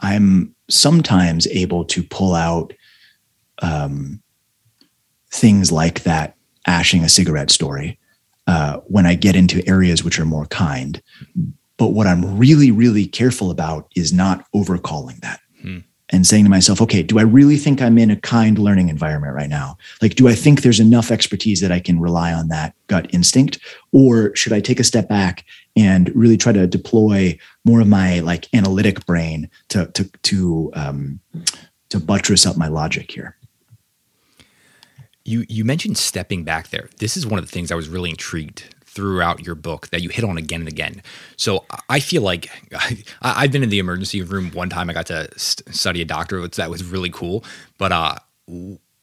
i'm 0.00 0.54
sometimes 0.70 1.46
able 1.48 1.84
to 1.84 2.02
pull 2.02 2.34
out 2.34 2.72
um, 3.60 4.22
things 5.30 5.70
like 5.70 6.04
that 6.04 6.36
ashing 6.66 7.04
a 7.04 7.08
cigarette 7.08 7.50
story 7.50 7.98
uh, 8.48 8.78
when 8.86 9.04
I 9.04 9.14
get 9.14 9.36
into 9.36 9.62
areas 9.68 10.02
which 10.02 10.18
are 10.18 10.24
more 10.24 10.46
kind. 10.46 11.00
But 11.76 11.88
what 11.88 12.06
I'm 12.06 12.38
really, 12.38 12.70
really 12.70 13.06
careful 13.06 13.50
about 13.50 13.92
is 13.94 14.12
not 14.12 14.44
overcalling 14.52 15.20
that 15.20 15.40
hmm. 15.60 15.78
and 16.08 16.26
saying 16.26 16.44
to 16.44 16.50
myself, 16.50 16.80
okay, 16.80 17.02
do 17.02 17.18
I 17.18 17.22
really 17.22 17.58
think 17.58 17.82
I'm 17.82 17.98
in 17.98 18.10
a 18.10 18.16
kind 18.16 18.58
learning 18.58 18.88
environment 18.88 19.34
right 19.34 19.50
now? 19.50 19.76
Like, 20.00 20.14
do 20.14 20.28
I 20.28 20.34
think 20.34 20.62
there's 20.62 20.80
enough 20.80 21.10
expertise 21.10 21.60
that 21.60 21.70
I 21.70 21.78
can 21.78 22.00
rely 22.00 22.32
on 22.32 22.48
that 22.48 22.74
gut 22.86 23.12
instinct? 23.14 23.58
Or 23.92 24.34
should 24.34 24.54
I 24.54 24.60
take 24.60 24.80
a 24.80 24.84
step 24.84 25.08
back 25.08 25.44
and 25.76 26.10
really 26.16 26.38
try 26.38 26.52
to 26.52 26.66
deploy 26.66 27.38
more 27.66 27.82
of 27.82 27.86
my 27.86 28.20
like 28.20 28.48
analytic 28.54 29.04
brain 29.04 29.50
to, 29.68 29.86
to, 29.92 30.04
to, 30.22 30.70
um, 30.74 31.20
to 31.90 32.00
buttress 32.00 32.46
up 32.46 32.56
my 32.56 32.68
logic 32.68 33.12
here? 33.12 33.37
You 35.28 35.44
you 35.48 35.64
mentioned 35.64 35.98
stepping 35.98 36.42
back 36.44 36.68
there. 36.68 36.88
This 36.98 37.16
is 37.16 37.26
one 37.26 37.38
of 37.38 37.44
the 37.44 37.52
things 37.52 37.70
I 37.70 37.74
was 37.74 37.88
really 37.88 38.10
intrigued 38.10 38.74
throughout 38.84 39.44
your 39.44 39.54
book 39.54 39.88
that 39.88 40.02
you 40.02 40.08
hit 40.08 40.24
on 40.24 40.38
again 40.38 40.60
and 40.60 40.68
again. 40.68 41.02
So 41.36 41.66
I 41.88 42.00
feel 42.00 42.22
like 42.22 42.48
I, 43.22 43.42
have 43.42 43.52
been 43.52 43.62
in 43.62 43.68
the 43.68 43.78
emergency 43.78 44.22
room 44.22 44.50
one 44.52 44.70
time. 44.70 44.88
I 44.90 44.92
got 44.92 45.06
to 45.06 45.28
st- 45.38 45.74
study 45.74 46.00
a 46.02 46.04
doctor, 46.04 46.40
which 46.40 46.56
that 46.56 46.70
was 46.70 46.82
really 46.82 47.10
cool. 47.10 47.44
But 47.76 47.92
uh, 47.92 48.16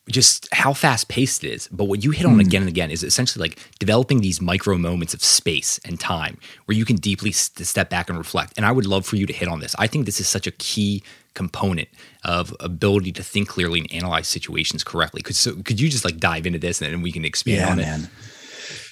just 0.10 0.48
how 0.52 0.74
fast 0.74 1.08
paced 1.08 1.44
it 1.44 1.52
is. 1.52 1.68
But 1.72 1.86
what 1.86 2.04
you 2.04 2.12
hit 2.12 2.26
on 2.26 2.38
mm. 2.38 2.42
again 2.42 2.62
and 2.62 2.70
again 2.70 2.92
is 2.92 3.04
essentially 3.04 3.48
like 3.48 3.60
developing 3.80 4.22
these 4.22 4.42
micro 4.42 4.78
moments 4.78 5.14
of 5.14 5.24
space 5.24 5.80
and 5.86 6.00
time 6.00 6.38
where 6.66 6.78
you 6.78 6.86
can 6.86 6.98
deeply 6.98 7.32
st- 7.32 7.66
step 7.66 7.90
back 7.90 8.10
and 8.10 8.18
reflect. 8.18 8.54
And 8.58 8.66
I 8.66 8.72
would 8.72 8.86
love 8.86 9.06
for 9.06 9.16
you 9.16 9.26
to 9.26 9.34
hit 9.34 9.48
on 9.48 9.60
this. 9.60 9.76
I 9.80 9.88
think 9.88 10.06
this 10.06 10.20
is 10.20 10.28
such 10.28 10.48
a 10.48 10.52
key 10.52 11.04
component 11.36 11.90
of 12.24 12.56
ability 12.60 13.12
to 13.12 13.24
think 13.24 13.48
clearly 13.48 13.80
and 13.80 13.94
analyze 13.94 14.28
situations 14.28 14.84
correctly. 14.84 15.22
Could 15.22 15.36
so 15.36 15.56
could 15.64 15.80
you 15.80 15.90
just 15.90 16.06
like 16.06 16.18
dive 16.18 16.46
into 16.46 16.60
this 16.60 16.82
and 16.82 16.92
then 16.92 17.02
we 17.02 17.12
can 17.12 17.26
expand 17.26 17.58
yeah, 17.58 17.72
on 17.72 17.78
man. 17.78 18.00
it? 18.02 18.10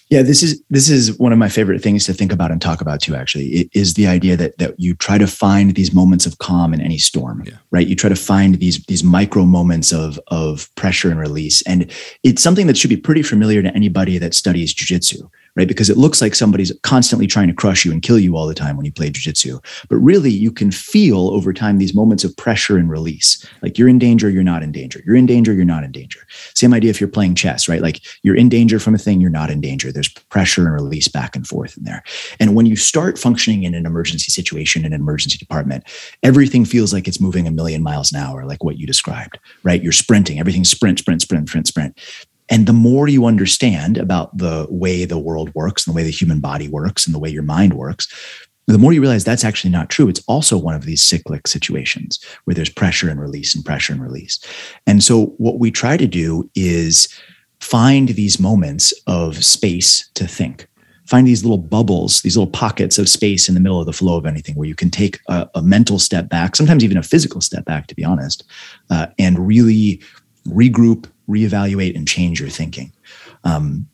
Yeah, 0.10 0.22
this 0.22 0.44
is 0.44 0.62
this 0.70 0.90
is 0.90 1.18
one 1.18 1.32
of 1.32 1.40
my 1.40 1.50
favorite 1.50 1.82
things 1.82 2.06
to 2.06 2.14
think 2.14 2.32
about 2.32 2.52
and 2.52 2.62
talk 2.62 2.82
about 2.82 3.02
too. 3.02 3.16
Actually, 3.16 3.48
it 3.48 3.70
is 3.74 3.96
the 3.96 4.06
idea 4.06 4.38
that 4.38 4.58
that 4.60 4.80
you 4.80 4.94
try 4.94 5.18
to 5.18 5.26
find 5.26 5.74
these 5.74 5.92
moments 5.92 6.28
of 6.28 6.38
calm 6.38 6.72
in 6.72 6.82
any 6.82 7.00
storm, 7.00 7.42
yeah. 7.46 7.54
right? 7.72 7.88
You 7.88 7.96
try 7.96 8.10
to 8.10 8.16
find 8.16 8.56
these 8.56 8.84
these 8.86 9.04
micro 9.04 9.44
moments 9.44 9.92
of 9.92 10.20
of 10.28 10.70
pressure 10.76 11.10
and 11.10 11.20
release, 11.20 11.64
and 11.64 11.90
it's 12.22 12.44
something 12.44 12.68
that 12.68 12.78
should 12.78 12.92
be 12.92 12.98
pretty 12.98 13.24
familiar 13.24 13.64
to 13.64 13.74
anybody 13.74 14.20
that 14.20 14.36
studies 14.36 14.72
jujitsu 14.76 15.30
right? 15.56 15.68
Because 15.68 15.90
it 15.90 15.98
looks 15.98 16.22
like 16.22 16.34
somebody's 16.34 16.72
constantly 16.82 17.28
trying 17.28 17.48
to 17.48 17.54
crush 17.54 17.86
you 17.86 17.92
and 17.92 18.02
kill 18.02 18.18
you 18.18 18.36
all 18.36 18.48
the 18.48 18.56
time 18.56 18.76
when 18.76 18.86
you 18.86 18.92
play 18.92 19.10
jujitsu. 19.10 19.64
But 19.88 19.98
really, 19.98 20.32
you 20.32 20.52
can 20.52 20.72
feel 20.72 21.30
over 21.30 21.54
time 21.54 21.78
these 21.78 21.94
moments 21.94 22.24
of 22.24 22.36
pressure 22.38 22.78
and 22.78 22.90
release. 22.90 23.46
Like 23.62 23.78
you're 23.78 23.88
in 23.88 24.00
danger, 24.00 24.30
you're 24.30 24.44
not 24.44 24.64
in 24.64 24.72
danger. 24.72 25.02
You're 25.06 25.16
in 25.16 25.26
danger, 25.26 25.54
you're 25.54 25.66
not 25.66 25.84
in 25.84 25.92
danger. 25.92 26.20
Same 26.56 26.74
idea 26.74 26.90
if 26.90 27.00
you're 27.00 27.08
playing 27.08 27.36
chess, 27.36 27.68
right? 27.68 27.82
Like 27.82 28.02
you're 28.24 28.36
in 28.36 28.50
danger 28.50 28.80
from 28.80 28.96
a 28.96 28.98
thing, 28.98 29.22
you're 29.22 29.30
not 29.30 29.52
in 29.52 29.62
danger. 29.62 29.92
There's 29.92 30.10
pressure 30.10 30.66
and 30.66 30.74
release 30.74 31.08
back 31.08 31.36
and 31.36 31.46
forth 31.46 31.78
in 31.78 31.84
there. 31.84 32.04
And 32.40 32.56
when 32.56 32.66
you 32.66 32.76
start 32.76 33.20
functioning 33.20 33.64
in 33.64 33.76
an 33.76 33.86
emergency 33.86 34.32
situation 34.32 34.86
in 34.86 34.94
an 34.94 35.02
emergency 35.02 35.38
department, 35.38 35.84
everything 36.24 36.66
feels 36.66 36.94
like 36.94 37.08
it's 37.08 37.22
moving 37.22 37.48
a 37.48 37.52
million 37.52 37.84
miles 37.84 38.12
an 38.12 38.20
hour, 38.20 38.46
like 38.46 38.64
what 38.64 38.78
you 38.78 38.88
described, 38.88 39.38
right? 39.64 39.84
You're 39.84 39.92
sprinting, 39.92 40.40
everything's 40.40 40.70
sprint, 40.70 41.00
sprint, 41.00 41.22
sprint, 41.22 41.48
sprint, 41.48 41.68
sprint. 41.68 42.00
And 42.54 42.68
the 42.68 42.74
more 42.74 43.08
you 43.08 43.26
understand 43.26 43.98
about 43.98 44.38
the 44.38 44.68
way 44.70 45.06
the 45.06 45.18
world 45.18 45.54
works 45.56 45.88
and 45.88 45.92
the 45.92 45.96
way 45.96 46.04
the 46.04 46.12
human 46.12 46.40
body 46.40 46.68
works 46.68 47.08
and 47.08 47.16
the 47.16 47.20
way 47.20 47.30
your 47.30 47.42
mind 47.42 47.74
works, 47.74 48.08
the 48.68 48.78
more 48.78 48.94
you 48.94 49.02
realize 49.02 49.24
that's 49.24 49.44
actually 49.44 49.72
not 49.72 49.90
true. 49.90 50.08
It's 50.08 50.24
also 50.28 50.56
one 50.60 50.76
of 50.76 50.86
these 50.86 51.02
cyclic 51.02 51.48
situations 51.48 52.24
where 52.44 52.54
there's 52.54 52.70
pressure 52.70 53.10
and 53.10 53.20
release 53.20 53.56
and 53.56 53.66
pressure 53.66 53.92
and 53.92 54.04
release. 54.04 54.40
And 54.86 55.04
so, 55.04 55.34
what 55.38 55.58
we 55.58 55.72
try 55.72 55.98
to 55.98 56.06
do 56.06 56.48
is 56.54 57.08
find 57.60 58.10
these 58.10 58.40
moments 58.40 58.94
of 59.08 59.44
space 59.44 60.08
to 60.14 60.28
think. 60.28 60.68
Find 61.08 61.26
these 61.26 61.44
little 61.44 61.58
bubbles, 61.58 62.22
these 62.22 62.38
little 62.38 62.52
pockets 62.52 63.00
of 63.00 63.10
space 63.10 63.50
in 63.50 63.56
the 63.56 63.62
middle 63.62 63.80
of 63.80 63.88
the 63.88 63.94
flow 63.94 64.16
of 64.16 64.28
anything 64.28 64.54
where 64.54 64.68
you 64.68 64.76
can 64.76 64.92
take 64.92 65.20
a, 65.28 65.50
a 65.56 65.64
mental 65.64 65.98
step 65.98 66.30
back, 66.30 66.56
sometimes 66.56 66.84
even 66.84 66.98
a 66.98 67.04
physical 67.04 67.42
step 67.42 67.66
back, 67.66 67.88
to 67.88 67.96
be 67.96 68.04
honest, 68.06 68.44
uh, 68.92 69.08
and 69.18 69.48
really 69.48 70.02
regroup, 70.48 71.08
reevaluate, 71.30 71.96
and 71.96 72.08
change 72.08 72.40
your 72.40 72.50
thinking. 72.50 72.92
Um, 73.44 73.88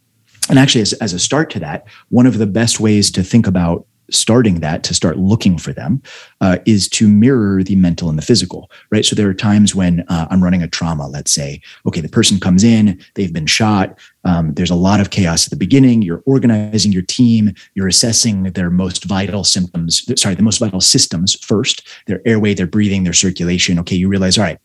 and 0.50 0.58
actually, 0.58 0.82
as, 0.82 0.94
as 0.94 1.14
a 1.14 1.20
start 1.20 1.50
to 1.52 1.60
that, 1.60 1.86
one 2.10 2.26
of 2.26 2.38
the 2.38 2.48
best 2.48 2.80
ways 2.80 3.12
to 3.12 3.24
think 3.24 3.48
about 3.48 3.86
starting 4.12 4.60
that 4.60 4.84
to 4.84 4.94
start 4.94 5.18
looking 5.18 5.58
for 5.58 5.74
them 5.74 6.02
uh, 6.42 6.58
is 6.66 6.88
to 6.90 7.08
mirror 7.08 7.64
the 7.64 7.76
mental 7.76 8.10
and 8.10 8.18
the 8.18 8.24
physical 8.24 8.70
right 8.92 9.06
so 9.06 9.16
there 9.16 9.30
are 9.30 9.34
times 9.34 9.76
when 9.76 10.02
uh, 10.08 10.28
i'm 10.30 10.44
running 10.44 10.64
a 10.64 10.68
trauma 10.68 11.08
let's 11.08 11.32
say 11.32 11.62
okay 11.86 12.02
the 12.02 12.10
person 12.10 12.40
comes 12.40 12.64
in 12.64 13.00
they've 13.16 13.34
been 13.34 13.46
shot 13.46 13.98
um, 14.26 14.54
there's 14.56 14.70
a 14.70 14.76
lot 14.76 15.00
of 15.00 15.10
chaos 15.10 15.46
at 15.46 15.52
the 15.52 15.56
beginning 15.56 16.02
you're 16.02 16.24
organizing 16.26 16.92
your 16.92 17.04
team 17.04 17.54
you're 17.76 17.88
assessing 17.88 18.44
their 18.44 18.70
most 18.70 19.06
vital 19.06 19.44
symptoms 19.44 20.04
sorry 20.20 20.36
the 20.36 20.42
most 20.42 20.60
vital 20.60 20.82
systems 20.82 21.36
first 21.44 21.88
their 22.08 22.22
airway 22.26 22.54
their 22.54 22.68
breathing 22.68 23.04
their 23.04 23.14
circulation 23.14 23.80
okay 23.80 23.96
you 23.96 24.08
realize 24.08 24.38
all 24.38 24.44
right 24.44 24.60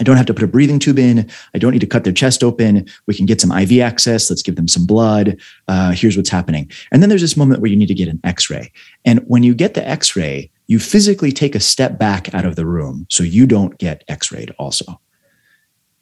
I 0.00 0.02
don't 0.02 0.16
have 0.16 0.26
to 0.26 0.34
put 0.34 0.42
a 0.42 0.48
breathing 0.48 0.78
tube 0.78 0.98
in. 0.98 1.30
I 1.54 1.58
don't 1.58 1.72
need 1.72 1.80
to 1.80 1.86
cut 1.86 2.04
their 2.04 2.12
chest 2.12 2.42
open. 2.42 2.86
We 3.06 3.14
can 3.14 3.26
get 3.26 3.40
some 3.40 3.52
IV 3.52 3.80
access. 3.80 4.28
Let's 4.28 4.42
give 4.42 4.56
them 4.56 4.66
some 4.66 4.86
blood. 4.86 5.38
Uh, 5.68 5.92
here's 5.92 6.16
what's 6.16 6.30
happening. 6.30 6.70
And 6.90 7.00
then 7.00 7.08
there's 7.08 7.20
this 7.20 7.36
moment 7.36 7.60
where 7.60 7.70
you 7.70 7.76
need 7.76 7.86
to 7.86 7.94
get 7.94 8.08
an 8.08 8.20
x 8.24 8.50
ray. 8.50 8.72
And 9.04 9.20
when 9.26 9.44
you 9.44 9.54
get 9.54 9.74
the 9.74 9.86
x 9.86 10.16
ray, 10.16 10.50
you 10.66 10.78
physically 10.78 11.30
take 11.30 11.54
a 11.54 11.60
step 11.60 11.98
back 11.98 12.34
out 12.34 12.44
of 12.44 12.56
the 12.56 12.66
room 12.66 13.06
so 13.08 13.22
you 13.22 13.46
don't 13.46 13.78
get 13.78 14.02
x 14.08 14.32
rayed 14.32 14.52
also. 14.58 15.00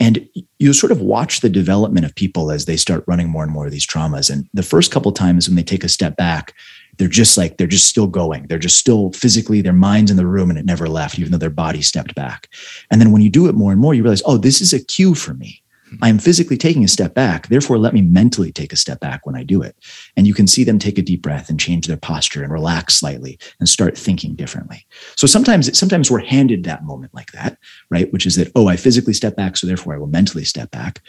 And 0.01 0.26
you 0.59 0.72
sort 0.72 0.90
of 0.90 1.01
watch 1.01 1.40
the 1.40 1.49
development 1.49 2.07
of 2.07 2.14
people 2.14 2.51
as 2.51 2.64
they 2.64 2.76
start 2.76 3.05
running 3.07 3.28
more 3.28 3.45
and 3.45 3.53
more 3.53 3.66
of 3.66 3.72
these 3.72 3.86
traumas. 3.86 4.30
And 4.30 4.49
the 4.53 4.62
first 4.62 4.90
couple 4.90 5.12
times 5.12 5.49
when 5.49 5.55
they 5.55 5.62
take 5.62 5.84
a 5.84 5.88
step 5.88 6.16
back, 6.16 6.55
they're 6.99 7.09
just 7.09 7.38
like 7.38 7.57
they're 7.57 7.66
just 7.66 7.88
still 7.88 8.07
going. 8.07 8.47
They're 8.47 8.59
just 8.59 8.78
still 8.78 9.12
physically 9.12 9.61
their 9.61 9.72
minds 9.72 10.11
in 10.11 10.16
the 10.16 10.26
room 10.26 10.51
and 10.51 10.59
it 10.59 10.64
never 10.64 10.88
left 10.88 11.18
even 11.18 11.32
though 11.32 11.38
their 11.38 11.51
body 11.51 11.82
stepped 11.82 12.14
back. 12.14 12.49
And 12.90 13.01
then 13.01 13.12
when 13.12 13.22
you 13.22 13.30
do 13.30 13.49
it 13.49 13.55
more 13.55 13.72
and 13.72 13.80
more 13.80 13.95
you 13.95 14.03
realize 14.03 14.22
oh 14.26 14.36
this 14.36 14.61
is 14.61 14.72
a 14.72 14.84
cue 14.84 15.14
for 15.14 15.34
me. 15.34 15.62
I 16.01 16.09
am 16.09 16.18
physically 16.18 16.57
taking 16.57 16.84
a 16.84 16.88
step 16.88 17.12
back. 17.12 17.49
Therefore 17.49 17.76
let 17.76 17.93
me 17.93 18.01
mentally 18.01 18.51
take 18.51 18.72
a 18.72 18.76
step 18.76 19.01
back 19.01 19.26
when 19.26 19.34
i 19.34 19.43
do 19.43 19.62
it. 19.62 19.76
And 20.16 20.26
you 20.26 20.34
can 20.34 20.47
see 20.47 20.64
them 20.64 20.78
take 20.78 20.97
a 20.97 21.03
deep 21.03 21.22
breath 21.22 21.51
and 21.51 21.61
change 21.61 21.86
their 21.86 21.99
posture 21.99 22.43
and 22.43 22.53
relax 22.53 22.95
slightly 22.95 23.38
and 23.61 23.68
start 23.68 23.97
thinking 23.97 24.34
differently. 24.34 24.86
So 25.16 25.26
sometimes 25.26 25.76
sometimes 25.78 26.11
we're 26.11 26.20
handed 26.20 26.64
that 26.64 26.84
moment 26.84 27.14
like 27.14 27.32
that 27.32 27.59
right? 27.90 28.12
Which 28.12 28.26
is 28.26 28.36
that 28.36 28.53
oh 28.55 28.68
i 28.68 28.76
physically 28.76 29.12
step 29.12 29.36
back 29.36 29.57
so 29.57 29.66
therefore 29.66 29.95
i 29.95 29.99
will 29.99 30.07
mentally 30.07 30.45
step 30.45 30.70
back 30.70 31.03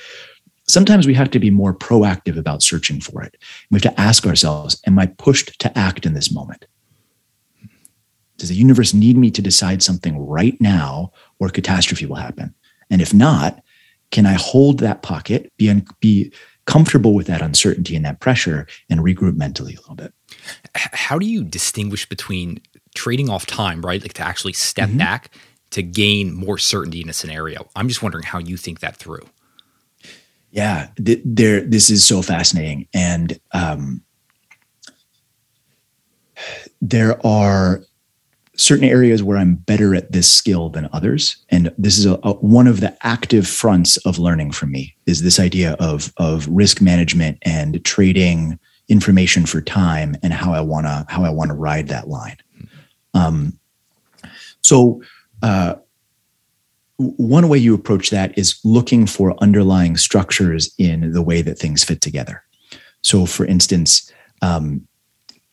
sometimes 0.68 1.08
we 1.08 1.14
have 1.14 1.32
to 1.32 1.40
be 1.40 1.50
more 1.50 1.74
proactive 1.74 2.38
about 2.38 2.64
searching 2.64 3.02
for 3.02 3.22
it. 3.22 3.38
We 3.70 3.80
have 3.80 3.94
to 3.94 4.00
ask 4.00 4.26
ourselves, 4.26 4.82
am 4.88 5.00
I 5.00 5.08
pushed 5.08 5.60
to 5.60 5.78
act 5.78 6.06
in 6.06 6.14
this 6.14 6.32
moment? 6.32 6.66
Does 8.38 8.50
the 8.50 8.56
universe 8.56 8.94
need 8.94 9.18
me 9.18 9.32
to 9.32 9.42
decide 9.42 9.84
something 9.84 10.18
right 10.18 10.60
now 10.60 11.12
or 11.40 11.50
catastrophe 11.50 12.06
will 12.06 12.16
happen? 12.16 12.54
And 12.90 13.02
if 13.02 13.14
not, 13.14 13.64
can 14.12 14.26
I 14.26 14.34
hold 14.34 14.80
that 14.80 15.02
pocket, 15.02 15.52
be, 15.58 15.70
un- 15.70 15.86
be 16.00 16.32
comfortable 16.66 17.14
with 17.14 17.28
that 17.28 17.42
uncertainty 17.42 17.96
and 17.96 18.06
that 18.06 18.20
pressure, 18.20 18.68
and 18.90 19.00
regroup 19.00 19.36
mentally 19.36 19.74
a 19.76 19.80
little 19.80 19.96
bit? 19.96 20.14
How 20.76 21.18
do 21.18 21.26
you 21.26 21.44
distinguish 21.44 22.08
between 22.08 22.62
trading 22.96 23.30
off 23.30 23.46
time, 23.46 23.82
right? 23.82 24.02
Like 24.02 24.14
to 24.14 24.24
actually 24.24 24.54
step 24.54 24.90
mm-hmm. 24.90 24.98
back 25.00 25.32
to 25.72 25.82
gain 25.82 26.34
more 26.34 26.58
certainty 26.58 27.02
in 27.02 27.10
a 27.10 27.14
scenario? 27.14 27.70
I'm 27.76 27.88
just 27.88 28.04
wondering 28.04 28.24
how 28.24 28.40
you 28.40 28.58
think 28.58 28.80
that 28.82 28.98
through. 28.98 29.26
Yeah, 30.54 30.90
th- 31.04 31.22
there. 31.26 31.62
This 31.62 31.90
is 31.90 32.06
so 32.06 32.22
fascinating, 32.22 32.88
and 32.94 33.40
um, 33.54 34.04
there 36.80 37.26
are 37.26 37.82
certain 38.56 38.86
areas 38.86 39.24
where 39.24 39.40
I'm 39.40 39.56
better 39.56 39.96
at 39.96 40.12
this 40.12 40.32
skill 40.32 40.70
than 40.70 40.90
others, 40.94 41.38
and 41.50 41.74
this 41.80 41.98
is 41.98 42.06
a, 42.06 42.20
a, 42.22 42.34
one 42.34 42.68
of 42.68 42.82
the 42.82 42.96
active 43.02 43.48
fronts 43.48 43.98
of 44.06 44.20
learning 44.20 44.52
for 44.52 44.68
me. 44.68 44.96
Is 45.08 45.24
this 45.24 45.40
idea 45.40 45.74
of 45.80 46.14
of 46.18 46.48
risk 46.48 46.82
management 46.82 47.40
and 47.42 47.84
trading 47.84 48.60
information 48.90 49.48
for 49.48 49.60
time, 49.60 50.16
and 50.22 50.34
how 50.34 50.54
I 50.54 50.62
wanna 50.62 51.08
how 51.10 51.24
I 51.24 51.32
wanna 51.32 51.56
ride 51.56 51.88
that 51.88 52.10
line. 52.10 52.38
Um, 53.16 53.58
so. 54.62 55.02
Uh, 55.42 55.76
one 57.18 57.50
way 57.50 57.58
you 57.58 57.74
approach 57.74 58.10
that 58.10 58.38
is 58.38 58.60
looking 58.64 59.06
for 59.06 59.36
underlying 59.42 59.98
structures 59.98 60.74
in 60.78 61.12
the 61.12 61.22
way 61.22 61.42
that 61.42 61.58
things 61.58 61.84
fit 61.84 62.02
together. 62.02 62.44
So, 63.02 63.26
for 63.26 63.46
instance, 63.46 64.12
um, 64.42 64.88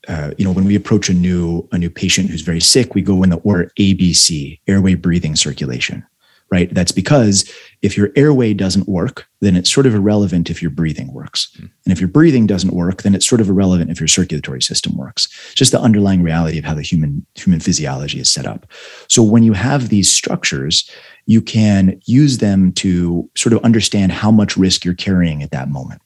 uh, 0.08 0.32
you 0.38 0.44
know, 0.44 0.52
when 0.52 0.64
we 0.64 0.74
approach 0.74 1.08
a 1.08 1.14
new 1.14 1.68
a 1.72 1.78
new 1.78 1.90
patient 1.90 2.30
who's 2.30 2.40
very 2.42 2.60
sick, 2.60 2.94
we 2.94 3.02
go 3.02 3.22
in 3.22 3.30
the 3.30 3.36
order 3.38 3.70
ABC, 3.78 4.58
airway, 4.66 4.94
breathing, 4.94 5.36
circulation 5.36 6.04
right? 6.50 6.72
That's 6.74 6.92
because 6.92 7.50
if 7.80 7.96
your 7.96 8.10
airway 8.16 8.54
doesn't 8.54 8.88
work, 8.88 9.26
then 9.40 9.56
it's 9.56 9.72
sort 9.72 9.86
of 9.86 9.94
irrelevant 9.94 10.50
if 10.50 10.60
your 10.60 10.70
breathing 10.70 11.12
works. 11.12 11.50
Mm. 11.56 11.70
And 11.84 11.92
if 11.92 12.00
your 12.00 12.08
breathing 12.08 12.46
doesn't 12.46 12.74
work, 12.74 13.02
then 13.02 13.14
it's 13.14 13.26
sort 13.26 13.40
of 13.40 13.48
irrelevant 13.48 13.90
if 13.90 14.00
your 14.00 14.08
circulatory 14.08 14.60
system 14.60 14.96
works. 14.96 15.28
just 15.54 15.72
the 15.72 15.80
underlying 15.80 16.22
reality 16.22 16.58
of 16.58 16.64
how 16.64 16.74
the 16.74 16.82
human 16.82 17.24
human 17.34 17.60
physiology 17.60 18.18
is 18.20 18.32
set 18.32 18.46
up. 18.46 18.66
So 19.08 19.22
when 19.22 19.44
you 19.44 19.52
have 19.52 19.88
these 19.88 20.10
structures, 20.10 20.90
you 21.26 21.40
can 21.40 22.00
use 22.06 22.38
them 22.38 22.72
to 22.72 23.30
sort 23.36 23.52
of 23.52 23.64
understand 23.64 24.10
how 24.12 24.30
much 24.30 24.56
risk 24.56 24.84
you're 24.84 24.94
carrying 24.94 25.42
at 25.42 25.52
that 25.52 25.68
moment. 25.68 26.02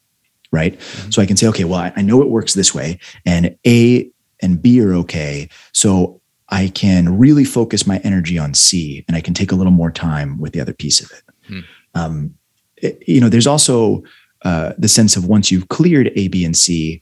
Right. 0.50 0.78
Mm-hmm. 0.78 1.10
So 1.10 1.22
I 1.22 1.26
can 1.26 1.36
say, 1.36 1.48
okay, 1.48 1.64
well, 1.64 1.80
I, 1.80 1.92
I 1.96 2.02
know 2.02 2.22
it 2.22 2.28
works 2.28 2.54
this 2.54 2.72
way, 2.72 3.00
and 3.26 3.56
A 3.66 4.08
and 4.40 4.62
B 4.62 4.80
are 4.82 4.94
okay. 4.94 5.48
So 5.72 6.20
I 6.48 6.68
can 6.68 7.18
really 7.18 7.44
focus 7.44 7.86
my 7.86 7.98
energy 7.98 8.38
on 8.38 8.54
C 8.54 9.04
and 9.08 9.16
I 9.16 9.20
can 9.20 9.34
take 9.34 9.50
a 9.50 9.54
little 9.54 9.72
more 9.72 9.90
time 9.90 10.38
with 10.38 10.52
the 10.52 10.60
other 10.60 10.74
piece 10.74 11.00
of 11.00 11.10
it. 11.10 11.22
Hmm. 11.46 11.60
Um, 11.94 12.34
it 12.76 13.02
you 13.06 13.20
know, 13.20 13.28
there's 13.28 13.46
also 13.46 14.02
uh, 14.42 14.74
the 14.76 14.88
sense 14.88 15.16
of 15.16 15.26
once 15.26 15.50
you've 15.50 15.68
cleared 15.68 16.12
A, 16.16 16.28
B, 16.28 16.44
and 16.44 16.56
C, 16.56 17.00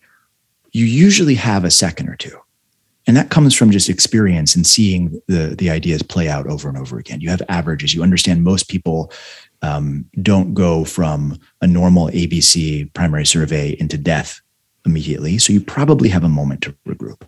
you 0.72 0.84
usually 0.86 1.34
have 1.34 1.64
a 1.64 1.70
second 1.70 2.08
or 2.08 2.16
two. 2.16 2.38
And 3.06 3.16
that 3.16 3.30
comes 3.30 3.54
from 3.54 3.72
just 3.72 3.88
experience 3.88 4.54
and 4.54 4.64
seeing 4.64 5.20
the, 5.26 5.56
the 5.58 5.70
ideas 5.70 6.02
play 6.02 6.28
out 6.28 6.46
over 6.46 6.68
and 6.68 6.78
over 6.78 6.98
again. 6.98 7.20
You 7.20 7.30
have 7.30 7.42
averages. 7.48 7.94
You 7.94 8.02
understand 8.02 8.44
most 8.44 8.68
people 8.68 9.12
um, 9.62 10.08
don't 10.22 10.54
go 10.54 10.84
from 10.84 11.38
a 11.60 11.66
normal 11.66 12.08
ABC 12.08 12.92
primary 12.94 13.26
survey 13.26 13.76
into 13.80 13.98
death 13.98 14.40
immediately. 14.86 15.38
So 15.38 15.52
you 15.52 15.60
probably 15.60 16.08
have 16.10 16.24
a 16.24 16.28
moment 16.28 16.62
to 16.62 16.76
regroup. 16.86 17.22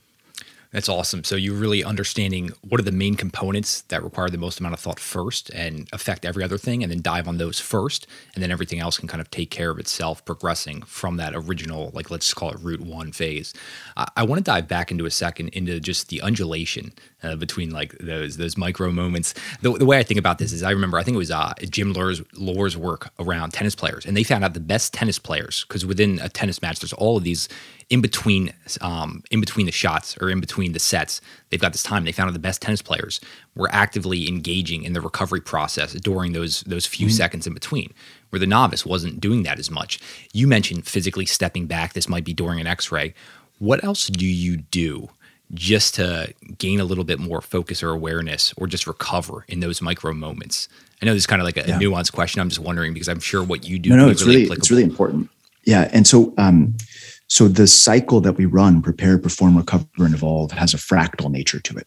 That's 0.74 0.88
awesome. 0.88 1.22
So 1.22 1.36
you're 1.36 1.54
really 1.54 1.84
understanding 1.84 2.50
what 2.62 2.80
are 2.80 2.84
the 2.84 2.90
main 2.90 3.14
components 3.14 3.82
that 3.82 4.02
require 4.02 4.28
the 4.28 4.38
most 4.38 4.58
amount 4.58 4.74
of 4.74 4.80
thought 4.80 4.98
first 4.98 5.48
and 5.50 5.88
affect 5.92 6.24
every 6.24 6.42
other 6.42 6.58
thing, 6.58 6.82
and 6.82 6.90
then 6.90 7.00
dive 7.00 7.28
on 7.28 7.38
those 7.38 7.60
first, 7.60 8.08
and 8.34 8.42
then 8.42 8.50
everything 8.50 8.80
else 8.80 8.98
can 8.98 9.06
kind 9.06 9.20
of 9.20 9.30
take 9.30 9.50
care 9.50 9.70
of 9.70 9.78
itself, 9.78 10.24
progressing 10.24 10.82
from 10.82 11.16
that 11.16 11.32
original, 11.32 11.92
like 11.94 12.10
let's 12.10 12.34
call 12.34 12.50
it 12.50 12.58
route 12.58 12.80
one 12.80 13.12
phase. 13.12 13.54
I, 13.96 14.08
I 14.16 14.22
want 14.24 14.40
to 14.40 14.42
dive 14.42 14.66
back 14.66 14.90
into 14.90 15.06
a 15.06 15.12
second 15.12 15.50
into 15.50 15.78
just 15.78 16.08
the 16.08 16.20
undulation 16.20 16.92
uh, 17.24 17.36
between 17.36 17.70
like 17.70 17.96
those 17.98 18.36
those 18.36 18.56
micro 18.56 18.90
moments. 18.90 19.34
The, 19.62 19.72
the, 19.72 19.86
way 19.86 19.98
I 19.98 20.02
think 20.02 20.18
about 20.18 20.38
this 20.38 20.52
is, 20.52 20.62
I 20.62 20.70
remember 20.70 20.98
I 20.98 21.02
think 21.02 21.14
it 21.14 21.18
was 21.18 21.30
uh, 21.30 21.54
Jim 21.70 21.94
Loehr's, 21.94 22.20
Loehr's 22.34 22.76
work 22.76 23.10
around 23.18 23.52
tennis 23.52 23.74
players, 23.74 24.04
and 24.04 24.16
they 24.16 24.22
found 24.22 24.44
out 24.44 24.54
the 24.54 24.60
best 24.60 24.92
tennis 24.92 25.18
players 25.18 25.64
because 25.66 25.86
within 25.86 26.18
a 26.20 26.28
tennis 26.28 26.60
match, 26.62 26.80
there's 26.80 26.92
all 26.92 27.16
of 27.16 27.24
these 27.24 27.48
in 27.90 28.00
between 28.00 28.52
um, 28.80 29.22
in 29.30 29.40
between 29.40 29.66
the 29.66 29.72
shots 29.72 30.16
or 30.20 30.30
in 30.30 30.40
between 30.40 30.72
the 30.72 30.78
sets. 30.78 31.20
They've 31.50 31.60
got 31.60 31.72
this 31.72 31.82
time. 31.82 32.04
They 32.04 32.12
found 32.12 32.28
out 32.28 32.32
the 32.32 32.38
best 32.38 32.62
tennis 32.62 32.82
players 32.82 33.20
were 33.54 33.68
actively 33.72 34.28
engaging 34.28 34.84
in 34.84 34.92
the 34.92 35.00
recovery 35.00 35.40
process 35.40 35.92
during 35.94 36.32
those 36.32 36.62
those 36.62 36.86
few 36.86 37.06
mm-hmm. 37.06 37.14
seconds 37.14 37.46
in 37.46 37.54
between, 37.54 37.92
where 38.30 38.40
the 38.40 38.46
novice 38.46 38.84
wasn't 38.84 39.20
doing 39.20 39.42
that 39.44 39.58
as 39.58 39.70
much. 39.70 39.98
You 40.32 40.46
mentioned 40.46 40.86
physically 40.86 41.26
stepping 41.26 41.66
back. 41.66 41.92
This 41.92 42.08
might 42.08 42.24
be 42.24 42.34
during 42.34 42.60
an 42.60 42.66
X-ray. 42.66 43.14
What 43.58 43.84
else 43.84 44.08
do 44.08 44.26
you 44.26 44.56
do? 44.56 45.08
Just 45.54 45.94
to 45.94 46.34
gain 46.58 46.80
a 46.80 46.84
little 46.84 47.04
bit 47.04 47.18
more 47.18 47.40
focus 47.40 47.82
or 47.82 47.90
awareness 47.90 48.52
or 48.56 48.66
just 48.66 48.86
recover 48.86 49.44
in 49.48 49.60
those 49.60 49.80
micro 49.80 50.12
moments? 50.12 50.68
I 51.00 51.06
know 51.06 51.12
this 51.12 51.22
is 51.22 51.26
kind 51.26 51.40
of 51.40 51.46
like 51.46 51.56
a, 51.56 51.68
yeah. 51.68 51.78
nuanced 51.78 52.12
question. 52.12 52.40
I'm 52.40 52.48
just 52.48 52.60
wondering 52.60 52.92
because 52.92 53.08
I'm 53.08 53.20
sure 53.20 53.42
what 53.42 53.66
you 53.66 53.78
do. 53.78 53.90
No, 53.90 53.96
no, 53.96 54.08
it's 54.08 54.22
really, 54.22 54.44
really 54.44 54.56
it's 54.56 54.70
really 54.70 54.82
important. 54.82 55.30
Yeah, 55.64 55.88
and 55.92 56.06
so 56.06 56.34
um, 56.36 56.76
so 57.28 57.48
the 57.48 57.66
cycle 57.66 58.20
that 58.20 58.34
we 58.34 58.44
run, 58.44 58.82
prepare, 58.82 59.18
perform, 59.18 59.56
recover, 59.56 59.86
and 59.98 60.14
evolve, 60.14 60.52
has 60.52 60.74
a 60.74 60.76
fractal 60.76 61.30
nature 61.30 61.60
to 61.60 61.76
it, 61.76 61.86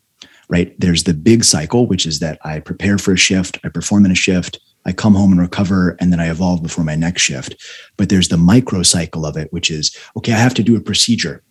right? 0.49 0.78
There's 0.80 1.03
the 1.03 1.13
big 1.13 1.43
cycle, 1.43 1.88
which 1.88 2.05
is 2.05 2.20
that 2.20 2.39
I 2.43 2.59
prepare 2.59 2.97
for 2.97 3.13
a 3.13 3.18
shift, 3.18 3.59
I 3.63 3.70
perform 3.70 4.05
in 4.05 4.11
a 4.11 4.15
shift, 4.15 4.59
I 4.86 4.93
come 4.93 5.15
home 5.15 5.32
and 5.32 5.41
recover, 5.41 5.95
and 5.99 6.11
then 6.11 6.20
I 6.20 6.30
evolve 6.30 6.63
before 6.63 6.84
my 6.84 6.95
next 6.95 7.22
shift. 7.22 7.55
But 7.97 8.09
there's 8.09 8.30
the 8.30 8.38
micro 8.38 8.84
cycle 8.84 9.26
of 9.26 9.38
it, 9.38 9.51
which 9.53 9.70
is 9.70 9.95
okay, 10.15 10.34
I 10.34 10.38
have 10.38 10.53
to 10.55 10.63
do 10.63 10.76
a 10.76 10.82
procedure. 10.82 11.43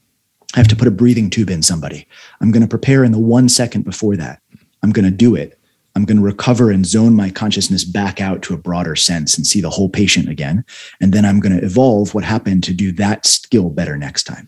I 0.54 0.58
have 0.58 0.68
to 0.68 0.76
put 0.76 0.88
a 0.88 0.92
breathing 0.92 1.30
tube 1.30 1.50
in 1.50 1.62
somebody. 1.62 2.06
I'm 2.40 2.50
going 2.50 2.62
to 2.62 2.68
prepare 2.68 3.04
in 3.04 3.12
the 3.12 3.18
one 3.18 3.48
second 3.48 3.84
before 3.84 4.16
that. 4.16 4.40
I'm 4.82 4.90
going 4.90 5.04
to 5.04 5.10
do 5.10 5.34
it. 5.34 5.58
I'm 5.96 6.04
going 6.04 6.18
to 6.18 6.22
recover 6.22 6.70
and 6.70 6.84
zone 6.84 7.14
my 7.14 7.30
consciousness 7.30 7.82
back 7.82 8.20
out 8.20 8.42
to 8.42 8.54
a 8.54 8.58
broader 8.58 8.94
sense 8.94 9.36
and 9.36 9.46
see 9.46 9.62
the 9.62 9.70
whole 9.70 9.88
patient 9.88 10.28
again. 10.28 10.62
And 11.00 11.12
then 11.12 11.24
I'm 11.24 11.40
going 11.40 11.58
to 11.58 11.64
evolve 11.64 12.14
what 12.14 12.22
happened 12.22 12.64
to 12.64 12.74
do 12.74 12.92
that 12.92 13.24
skill 13.24 13.70
better 13.70 13.96
next 13.96 14.24
time. 14.24 14.46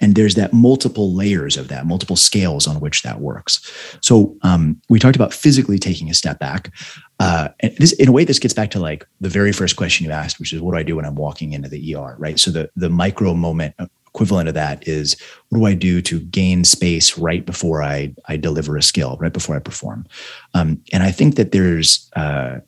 And 0.00 0.14
there's 0.14 0.34
that 0.34 0.52
multiple 0.52 1.14
layers 1.14 1.56
of 1.56 1.68
that, 1.68 1.86
multiple 1.86 2.16
scales 2.16 2.66
on 2.66 2.80
which 2.80 3.02
that 3.02 3.20
works. 3.20 3.98
So 4.02 4.36
um, 4.42 4.78
we 4.90 4.98
talked 4.98 5.16
about 5.16 5.32
physically 5.32 5.78
taking 5.78 6.10
a 6.10 6.14
step 6.14 6.38
back. 6.38 6.70
Uh, 7.18 7.48
and 7.60 7.74
this, 7.78 7.92
in 7.92 8.08
a 8.08 8.12
way, 8.12 8.24
this 8.24 8.38
gets 8.38 8.52
back 8.52 8.70
to 8.72 8.80
like 8.80 9.06
the 9.22 9.30
very 9.30 9.52
first 9.52 9.76
question 9.76 10.04
you 10.04 10.12
asked, 10.12 10.38
which 10.38 10.52
is, 10.52 10.60
what 10.60 10.72
do 10.72 10.78
I 10.78 10.82
do 10.82 10.96
when 10.96 11.06
I'm 11.06 11.14
walking 11.14 11.54
into 11.54 11.70
the 11.70 11.94
ER? 11.94 12.16
Right. 12.18 12.38
So 12.38 12.50
the 12.50 12.70
the 12.76 12.90
micro 12.90 13.32
moment 13.32 13.74
equivalent 14.14 14.48
of 14.48 14.54
that 14.54 14.86
is 14.86 15.16
what 15.48 15.58
do 15.58 15.66
I 15.66 15.74
do 15.74 16.00
to 16.02 16.20
gain 16.20 16.64
space 16.64 17.18
right 17.18 17.44
before 17.44 17.82
I 17.82 18.14
I 18.26 18.36
deliver 18.36 18.76
a 18.76 18.82
skill, 18.82 19.16
right 19.20 19.32
before 19.32 19.56
I 19.56 19.58
perform? 19.58 20.06
Um, 20.54 20.80
and 20.92 21.02
I 21.02 21.10
think 21.10 21.34
that 21.34 21.52
there's 21.52 22.10
uh, 22.14 22.60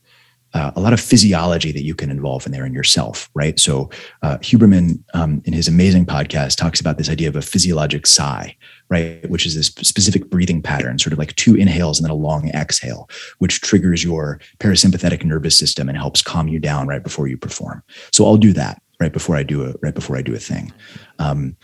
uh, 0.54 0.72
a 0.74 0.80
lot 0.80 0.92
of 0.92 1.00
physiology 1.00 1.70
that 1.70 1.82
you 1.82 1.94
can 1.94 2.10
involve 2.10 2.46
in 2.46 2.52
there 2.52 2.64
in 2.64 2.72
yourself, 2.72 3.28
right? 3.34 3.60
So 3.60 3.90
uh, 4.22 4.38
Huberman, 4.38 5.02
um, 5.12 5.42
in 5.44 5.52
his 5.52 5.68
amazing 5.68 6.06
podcast, 6.06 6.56
talks 6.56 6.80
about 6.80 6.96
this 6.96 7.10
idea 7.10 7.28
of 7.28 7.36
a 7.36 7.42
physiologic 7.42 8.06
sigh, 8.06 8.56
right? 8.88 9.28
Which 9.28 9.44
is 9.44 9.54
this 9.54 9.66
specific 9.66 10.30
breathing 10.30 10.62
pattern, 10.62 10.98
sort 10.98 11.12
of 11.12 11.18
like 11.18 11.36
two 11.36 11.56
inhales 11.56 11.98
and 11.98 12.04
then 12.04 12.10
a 12.10 12.14
long 12.14 12.48
exhale, 12.50 13.08
which 13.38 13.60
triggers 13.60 14.02
your 14.02 14.40
parasympathetic 14.58 15.24
nervous 15.24 15.58
system 15.58 15.88
and 15.88 15.98
helps 15.98 16.22
calm 16.22 16.48
you 16.48 16.58
down 16.58 16.88
right 16.88 17.02
before 17.02 17.28
you 17.28 17.36
perform. 17.36 17.82
So 18.10 18.24
I'll 18.24 18.38
do 18.38 18.54
that 18.54 18.80
right 19.00 19.12
before 19.12 19.36
I 19.36 19.42
do 19.42 19.62
it, 19.62 19.76
right 19.82 19.94
before 19.94 20.16
I 20.16 20.22
do 20.22 20.34
a 20.34 20.38
thing. 20.38 20.72
Um, 21.18 21.56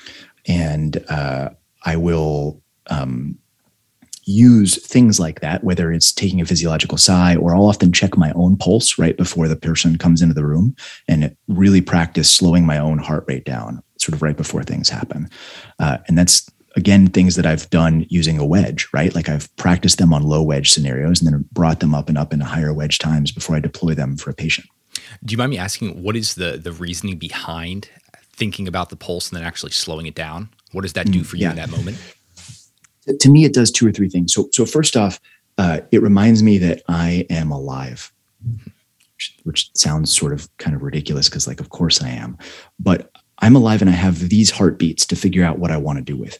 and 0.46 1.04
uh, 1.08 1.50
I 1.84 1.96
will 1.96 2.62
um, 2.90 3.38
use 4.24 4.84
things 4.86 5.18
like 5.18 5.40
that, 5.40 5.64
whether 5.64 5.92
it's 5.92 6.12
taking 6.12 6.40
a 6.40 6.46
physiological 6.46 6.98
sigh, 6.98 7.36
or 7.36 7.54
I'll 7.54 7.66
often 7.66 7.92
check 7.92 8.16
my 8.16 8.32
own 8.32 8.56
pulse 8.56 8.98
right 8.98 9.16
before 9.16 9.48
the 9.48 9.56
person 9.56 9.98
comes 9.98 10.22
into 10.22 10.34
the 10.34 10.46
room 10.46 10.76
and 11.08 11.34
really 11.48 11.80
practice 11.80 12.34
slowing 12.34 12.64
my 12.64 12.78
own 12.78 12.98
heart 12.98 13.24
rate 13.26 13.44
down, 13.44 13.82
sort 13.98 14.14
of 14.14 14.22
right 14.22 14.36
before 14.36 14.62
things 14.62 14.88
happen. 14.88 15.28
Uh, 15.78 15.98
and 16.06 16.16
that's 16.16 16.48
again 16.76 17.06
things 17.08 17.36
that 17.36 17.46
I've 17.46 17.68
done 17.70 18.06
using 18.08 18.38
a 18.38 18.46
wedge, 18.46 18.88
right? 18.92 19.14
Like 19.14 19.28
I've 19.28 19.54
practiced 19.56 19.98
them 19.98 20.12
on 20.12 20.22
low 20.22 20.42
wedge 20.42 20.70
scenarios 20.70 21.20
and 21.20 21.32
then 21.32 21.44
brought 21.52 21.80
them 21.80 21.94
up 21.94 22.08
and 22.08 22.16
up 22.16 22.32
into 22.32 22.44
higher 22.44 22.72
wedge 22.72 22.98
times 22.98 23.32
before 23.32 23.56
I 23.56 23.60
deploy 23.60 23.94
them 23.94 24.16
for 24.16 24.30
a 24.30 24.34
patient. 24.34 24.68
Do 25.24 25.32
you 25.32 25.38
mind 25.38 25.50
me 25.50 25.58
asking 25.58 26.02
what 26.02 26.16
is 26.16 26.34
the 26.34 26.56
the 26.56 26.72
reasoning 26.72 27.18
behind 27.18 27.88
thinking 28.32 28.66
about 28.66 28.90
the 28.90 28.96
pulse 28.96 29.30
and 29.30 29.36
then 29.38 29.46
actually 29.46 29.72
slowing 29.72 30.06
it 30.06 30.14
down? 30.14 30.48
What 30.72 30.82
does 30.82 30.94
that 30.94 31.10
do 31.10 31.20
mm, 31.20 31.26
for 31.26 31.36
you 31.36 31.42
yeah. 31.42 31.50
in 31.50 31.56
that 31.56 31.70
moment? 31.70 31.98
To 33.20 33.30
me, 33.30 33.44
it 33.44 33.52
does 33.52 33.70
two 33.70 33.86
or 33.86 33.92
three 33.92 34.08
things. 34.08 34.32
So, 34.32 34.48
so 34.52 34.64
first 34.64 34.96
off, 34.96 35.20
uh, 35.58 35.80
it 35.90 36.02
reminds 36.02 36.42
me 36.42 36.58
that 36.58 36.82
I 36.88 37.26
am 37.30 37.50
alive, 37.50 38.12
which, 39.14 39.36
which 39.42 39.70
sounds 39.74 40.16
sort 40.16 40.32
of 40.32 40.48
kind 40.58 40.74
of 40.74 40.82
ridiculous 40.82 41.28
because, 41.28 41.46
like, 41.46 41.60
of 41.60 41.68
course 41.70 42.02
I 42.02 42.08
am, 42.10 42.38
but 42.78 43.10
I'm 43.38 43.56
alive 43.56 43.82
and 43.82 43.90
I 43.90 43.94
have 43.94 44.28
these 44.28 44.50
heartbeats 44.50 45.04
to 45.06 45.16
figure 45.16 45.44
out 45.44 45.58
what 45.58 45.70
I 45.70 45.76
want 45.76 45.98
to 45.98 46.04
do 46.04 46.16
with. 46.16 46.38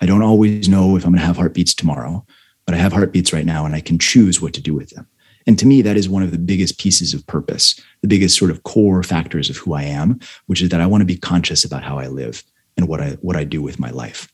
I 0.00 0.06
don't 0.06 0.22
always 0.22 0.68
know 0.68 0.96
if 0.96 1.04
I'm 1.04 1.12
going 1.12 1.20
to 1.20 1.26
have 1.26 1.36
heartbeats 1.36 1.74
tomorrow, 1.74 2.24
but 2.66 2.74
I 2.74 2.78
have 2.78 2.92
heartbeats 2.92 3.32
right 3.32 3.46
now 3.46 3.64
and 3.66 3.74
I 3.74 3.80
can 3.80 3.98
choose 3.98 4.40
what 4.40 4.52
to 4.54 4.60
do 4.60 4.74
with 4.74 4.90
them. 4.90 5.06
And 5.50 5.58
to 5.58 5.66
me, 5.66 5.82
that 5.82 5.96
is 5.96 6.08
one 6.08 6.22
of 6.22 6.30
the 6.30 6.38
biggest 6.38 6.78
pieces 6.78 7.12
of 7.12 7.26
purpose, 7.26 7.74
the 8.02 8.06
biggest 8.06 8.38
sort 8.38 8.52
of 8.52 8.62
core 8.62 9.02
factors 9.02 9.50
of 9.50 9.56
who 9.56 9.74
I 9.74 9.82
am, 9.82 10.20
which 10.46 10.62
is 10.62 10.68
that 10.68 10.80
I 10.80 10.86
want 10.86 11.00
to 11.00 11.04
be 11.04 11.16
conscious 11.16 11.64
about 11.64 11.82
how 11.82 11.98
I 11.98 12.06
live 12.06 12.44
and 12.76 12.86
what 12.86 13.00
I 13.00 13.18
what 13.20 13.34
I 13.34 13.42
do 13.42 13.60
with 13.60 13.80
my 13.80 13.90
life. 13.90 14.32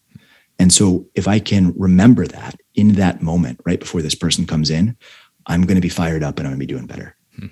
And 0.58 0.70
so 0.70 1.06
if 1.14 1.26
I 1.26 1.38
can 1.38 1.72
remember 1.74 2.26
that 2.26 2.60
in 2.74 2.96
that 2.96 3.22
moment, 3.22 3.62
right 3.64 3.80
before 3.80 4.02
this 4.02 4.14
person 4.14 4.44
comes 4.44 4.68
in, 4.68 4.94
I'm 5.46 5.62
going 5.62 5.76
to 5.76 5.80
be 5.80 5.88
fired 5.88 6.22
up 6.22 6.38
and 6.38 6.46
I'm 6.46 6.52
going 6.52 6.60
to 6.60 6.66
be 6.66 6.74
doing 6.74 6.86
better. 6.86 7.16
Hmm. 7.38 7.46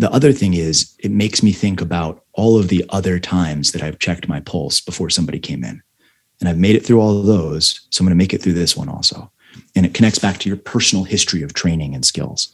The 0.00 0.10
other 0.10 0.32
thing 0.32 0.54
is 0.54 0.96
it 0.98 1.12
makes 1.12 1.40
me 1.40 1.52
think 1.52 1.80
about 1.80 2.24
all 2.32 2.58
of 2.58 2.66
the 2.66 2.84
other 2.88 3.20
times 3.20 3.70
that 3.70 3.82
I've 3.84 4.00
checked 4.00 4.26
my 4.26 4.40
pulse 4.40 4.80
before 4.80 5.08
somebody 5.08 5.38
came 5.38 5.62
in. 5.62 5.80
And 6.40 6.48
I've 6.48 6.58
made 6.58 6.74
it 6.74 6.84
through 6.84 7.00
all 7.00 7.20
of 7.20 7.26
those. 7.26 7.86
So 7.90 8.02
I'm 8.02 8.06
going 8.06 8.18
to 8.18 8.24
make 8.24 8.34
it 8.34 8.42
through 8.42 8.54
this 8.54 8.76
one 8.76 8.88
also. 8.88 9.30
And 9.76 9.86
it 9.86 9.94
connects 9.94 10.18
back 10.18 10.38
to 10.38 10.48
your 10.48 10.58
personal 10.58 11.04
history 11.04 11.42
of 11.44 11.54
training 11.54 11.94
and 11.94 12.04
skills. 12.04 12.52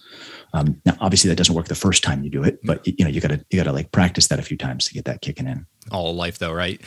Um, 0.52 0.80
now, 0.84 0.96
obviously, 1.00 1.28
that 1.28 1.36
doesn't 1.36 1.54
work 1.54 1.68
the 1.68 1.74
first 1.74 2.02
time 2.02 2.22
you 2.24 2.30
do 2.30 2.42
it, 2.42 2.60
but 2.64 2.86
you 2.86 3.04
know 3.04 3.10
you 3.10 3.20
gotta 3.20 3.44
you 3.50 3.58
gotta 3.58 3.72
like 3.72 3.92
practice 3.92 4.28
that 4.28 4.38
a 4.38 4.42
few 4.42 4.56
times 4.56 4.84
to 4.86 4.94
get 4.94 5.04
that 5.04 5.20
kicking 5.20 5.46
in. 5.46 5.66
All 5.90 6.14
life, 6.14 6.38
though, 6.38 6.52
right? 6.52 6.80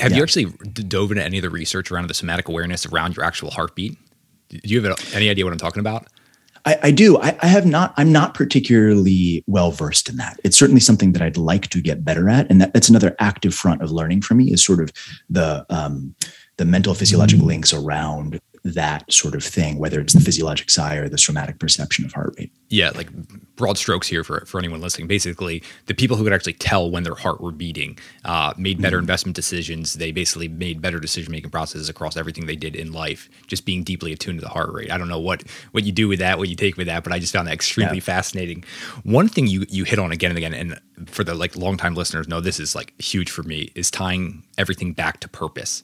Have 0.00 0.10
yeah. 0.10 0.16
you 0.16 0.22
actually 0.22 0.46
dove 0.72 1.10
into 1.10 1.22
any 1.22 1.38
of 1.38 1.42
the 1.42 1.50
research 1.50 1.90
around 1.90 2.08
the 2.08 2.14
somatic 2.14 2.48
awareness 2.48 2.86
around 2.86 3.16
your 3.16 3.24
actual 3.24 3.50
heartbeat? 3.50 3.96
Do 4.48 4.60
you 4.64 4.82
have 4.82 5.14
any 5.14 5.28
idea 5.28 5.44
what 5.44 5.52
I'm 5.52 5.58
talking 5.58 5.80
about? 5.80 6.06
I, 6.66 6.78
I 6.84 6.90
do. 6.90 7.18
I, 7.18 7.36
I, 7.40 7.46
have 7.46 7.64
not. 7.64 7.94
I'm 7.96 8.10
not 8.10 8.34
particularly 8.34 9.44
well 9.46 9.70
versed 9.70 10.08
in 10.08 10.16
that. 10.16 10.40
It's 10.42 10.58
certainly 10.58 10.80
something 10.80 11.12
that 11.12 11.22
I'd 11.22 11.36
like 11.36 11.68
to 11.68 11.80
get 11.80 12.04
better 12.04 12.28
at, 12.28 12.50
and 12.50 12.60
that, 12.60 12.74
that's 12.74 12.88
another 12.88 13.14
active 13.20 13.54
front 13.54 13.82
of 13.82 13.92
learning 13.92 14.22
for 14.22 14.34
me. 14.34 14.52
Is 14.52 14.64
sort 14.64 14.80
of 14.80 14.92
the 15.30 15.64
um, 15.70 16.14
the 16.56 16.64
mental 16.64 16.94
physiological 16.94 17.42
mm-hmm. 17.42 17.48
links 17.48 17.72
around 17.72 18.40
that 18.74 19.10
sort 19.12 19.34
of 19.34 19.44
thing, 19.44 19.78
whether 19.78 20.00
it's 20.00 20.12
the 20.12 20.20
physiologic 20.20 20.70
sigh 20.70 20.96
or 20.96 21.08
the 21.08 21.18
somatic 21.18 21.58
perception 21.58 22.04
of 22.04 22.12
heart 22.12 22.34
rate. 22.38 22.52
Yeah, 22.68 22.90
like 22.90 23.08
broad 23.56 23.78
strokes 23.78 24.06
here 24.08 24.24
for, 24.24 24.44
for 24.44 24.58
anyone 24.58 24.80
listening. 24.80 25.06
Basically, 25.06 25.62
the 25.86 25.94
people 25.94 26.16
who 26.16 26.24
could 26.24 26.32
actually 26.32 26.54
tell 26.54 26.90
when 26.90 27.04
their 27.04 27.14
heart 27.14 27.40
were 27.40 27.52
beating 27.52 27.98
uh, 28.24 28.52
made 28.56 28.80
better 28.82 28.96
mm-hmm. 28.96 29.04
investment 29.04 29.36
decisions. 29.36 29.94
They 29.94 30.12
basically 30.12 30.48
made 30.48 30.80
better 30.80 30.98
decision 30.98 31.32
making 31.32 31.50
processes 31.50 31.88
across 31.88 32.16
everything 32.16 32.46
they 32.46 32.56
did 32.56 32.76
in 32.76 32.92
life, 32.92 33.28
just 33.46 33.64
being 33.64 33.82
deeply 33.82 34.12
attuned 34.12 34.40
to 34.40 34.44
the 34.44 34.50
heart 34.50 34.72
rate. 34.72 34.90
I 34.90 34.98
don't 34.98 35.08
know 35.08 35.20
what 35.20 35.42
what 35.72 35.84
you 35.84 35.92
do 35.92 36.08
with 36.08 36.18
that, 36.18 36.38
what 36.38 36.48
you 36.48 36.56
take 36.56 36.76
with 36.76 36.86
that, 36.86 37.04
but 37.04 37.12
I 37.12 37.18
just 37.18 37.32
found 37.32 37.48
that 37.48 37.54
extremely 37.54 37.96
yeah. 37.96 38.02
fascinating. 38.02 38.64
One 39.04 39.28
thing 39.28 39.46
you 39.46 39.64
you 39.68 39.84
hit 39.84 39.98
on 39.98 40.12
again 40.12 40.30
and 40.30 40.38
again, 40.38 40.54
and 40.54 41.08
for 41.08 41.24
the 41.24 41.34
like 41.34 41.56
longtime 41.56 41.94
listeners 41.94 42.28
know 42.28 42.40
this 42.40 42.60
is 42.60 42.74
like 42.74 42.92
huge 43.00 43.30
for 43.30 43.42
me, 43.42 43.70
is 43.74 43.90
tying 43.90 44.42
everything 44.58 44.92
back 44.92 45.20
to 45.20 45.28
purpose. 45.28 45.82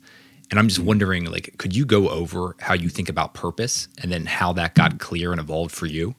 And 0.52 0.58
I'm 0.58 0.68
just 0.68 0.80
wondering, 0.80 1.24
like, 1.24 1.54
could 1.56 1.74
you 1.74 1.86
go 1.86 2.10
over 2.10 2.56
how 2.60 2.74
you 2.74 2.90
think 2.90 3.08
about 3.08 3.32
purpose 3.32 3.88
and 4.02 4.12
then 4.12 4.26
how 4.26 4.52
that 4.52 4.74
got 4.74 4.98
clear 4.98 5.32
and 5.32 5.40
evolved 5.40 5.74
for 5.74 5.86
you? 5.86 6.14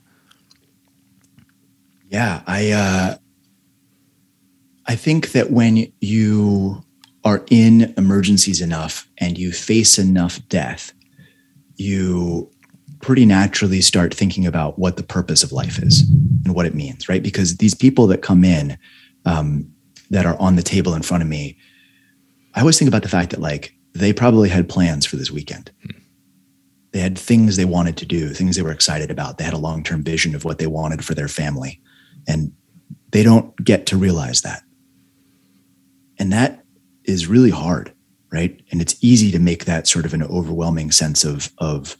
Yeah, 2.09 2.41
I 2.47 2.71
uh, 2.71 3.17
I 4.87 4.95
think 4.95 5.33
that 5.33 5.51
when 5.51 5.93
you 6.01 6.83
are 7.23 7.45
in 7.51 7.93
emergencies 7.95 8.59
enough 8.59 9.07
and 9.19 9.37
you 9.37 9.51
face 9.51 9.99
enough 9.99 10.39
death, 10.49 10.93
you 11.75 12.49
pretty 13.01 13.27
naturally 13.27 13.81
start 13.81 14.15
thinking 14.15 14.47
about 14.47 14.79
what 14.79 14.97
the 14.97 15.03
purpose 15.03 15.43
of 15.43 15.51
life 15.51 15.77
is 15.77 16.09
and 16.43 16.55
what 16.55 16.65
it 16.65 16.73
means, 16.73 17.07
right? 17.07 17.21
Because 17.21 17.57
these 17.57 17.75
people 17.75 18.07
that 18.07 18.23
come 18.23 18.43
in 18.43 18.79
um, 19.25 19.71
that 20.09 20.25
are 20.25 20.39
on 20.39 20.55
the 20.55 20.63
table 20.63 20.95
in 20.95 21.03
front 21.03 21.21
of 21.21 21.29
me, 21.29 21.55
I 22.55 22.61
always 22.61 22.79
think 22.79 22.89
about 22.89 23.03
the 23.03 23.09
fact 23.09 23.29
that 23.29 23.39
like 23.39 23.75
they 23.93 24.13
probably 24.13 24.49
had 24.49 24.69
plans 24.69 25.05
for 25.05 25.15
this 25.15 25.31
weekend. 25.31 25.71
They 26.91 26.99
had 26.99 27.17
things 27.17 27.55
they 27.55 27.65
wanted 27.65 27.97
to 27.97 28.05
do, 28.05 28.29
things 28.29 28.55
they 28.55 28.61
were 28.61 28.71
excited 28.71 29.09
about. 29.09 29.37
They 29.37 29.43
had 29.43 29.53
a 29.53 29.57
long 29.57 29.83
term 29.83 30.03
vision 30.03 30.35
of 30.35 30.45
what 30.45 30.59
they 30.59 30.67
wanted 30.67 31.03
for 31.03 31.15
their 31.15 31.27
family. 31.27 31.81
And 32.27 32.53
they 33.11 33.23
don't 33.23 33.55
get 33.63 33.85
to 33.87 33.97
realize 33.97 34.41
that. 34.41 34.63
And 36.19 36.31
that 36.31 36.63
is 37.05 37.27
really 37.27 37.49
hard, 37.49 37.93
right? 38.31 38.61
And 38.71 38.81
it's 38.81 38.95
easy 39.01 39.31
to 39.31 39.39
make 39.39 39.65
that 39.65 39.87
sort 39.87 40.05
of 40.05 40.13
an 40.13 40.23
overwhelming 40.23 40.91
sense 40.91 41.23
of, 41.23 41.51
of 41.57 41.97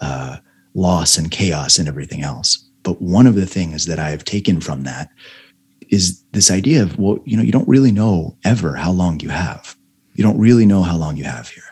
uh, 0.00 0.38
loss 0.74 1.18
and 1.18 1.30
chaos 1.30 1.78
and 1.78 1.88
everything 1.88 2.22
else. 2.22 2.66
But 2.82 3.00
one 3.00 3.26
of 3.26 3.34
the 3.34 3.46
things 3.46 3.86
that 3.86 3.98
I've 3.98 4.24
taken 4.24 4.60
from 4.60 4.84
that 4.84 5.10
is 5.90 6.22
this 6.32 6.50
idea 6.50 6.82
of, 6.82 6.98
well, 6.98 7.18
you 7.24 7.36
know, 7.36 7.42
you 7.42 7.52
don't 7.52 7.68
really 7.68 7.92
know 7.92 8.36
ever 8.44 8.76
how 8.76 8.92
long 8.92 9.20
you 9.20 9.28
have. 9.28 9.76
You 10.20 10.26
don't 10.26 10.38
really 10.38 10.66
know 10.66 10.82
how 10.82 10.98
long 10.98 11.16
you 11.16 11.24
have 11.24 11.48
here. 11.48 11.62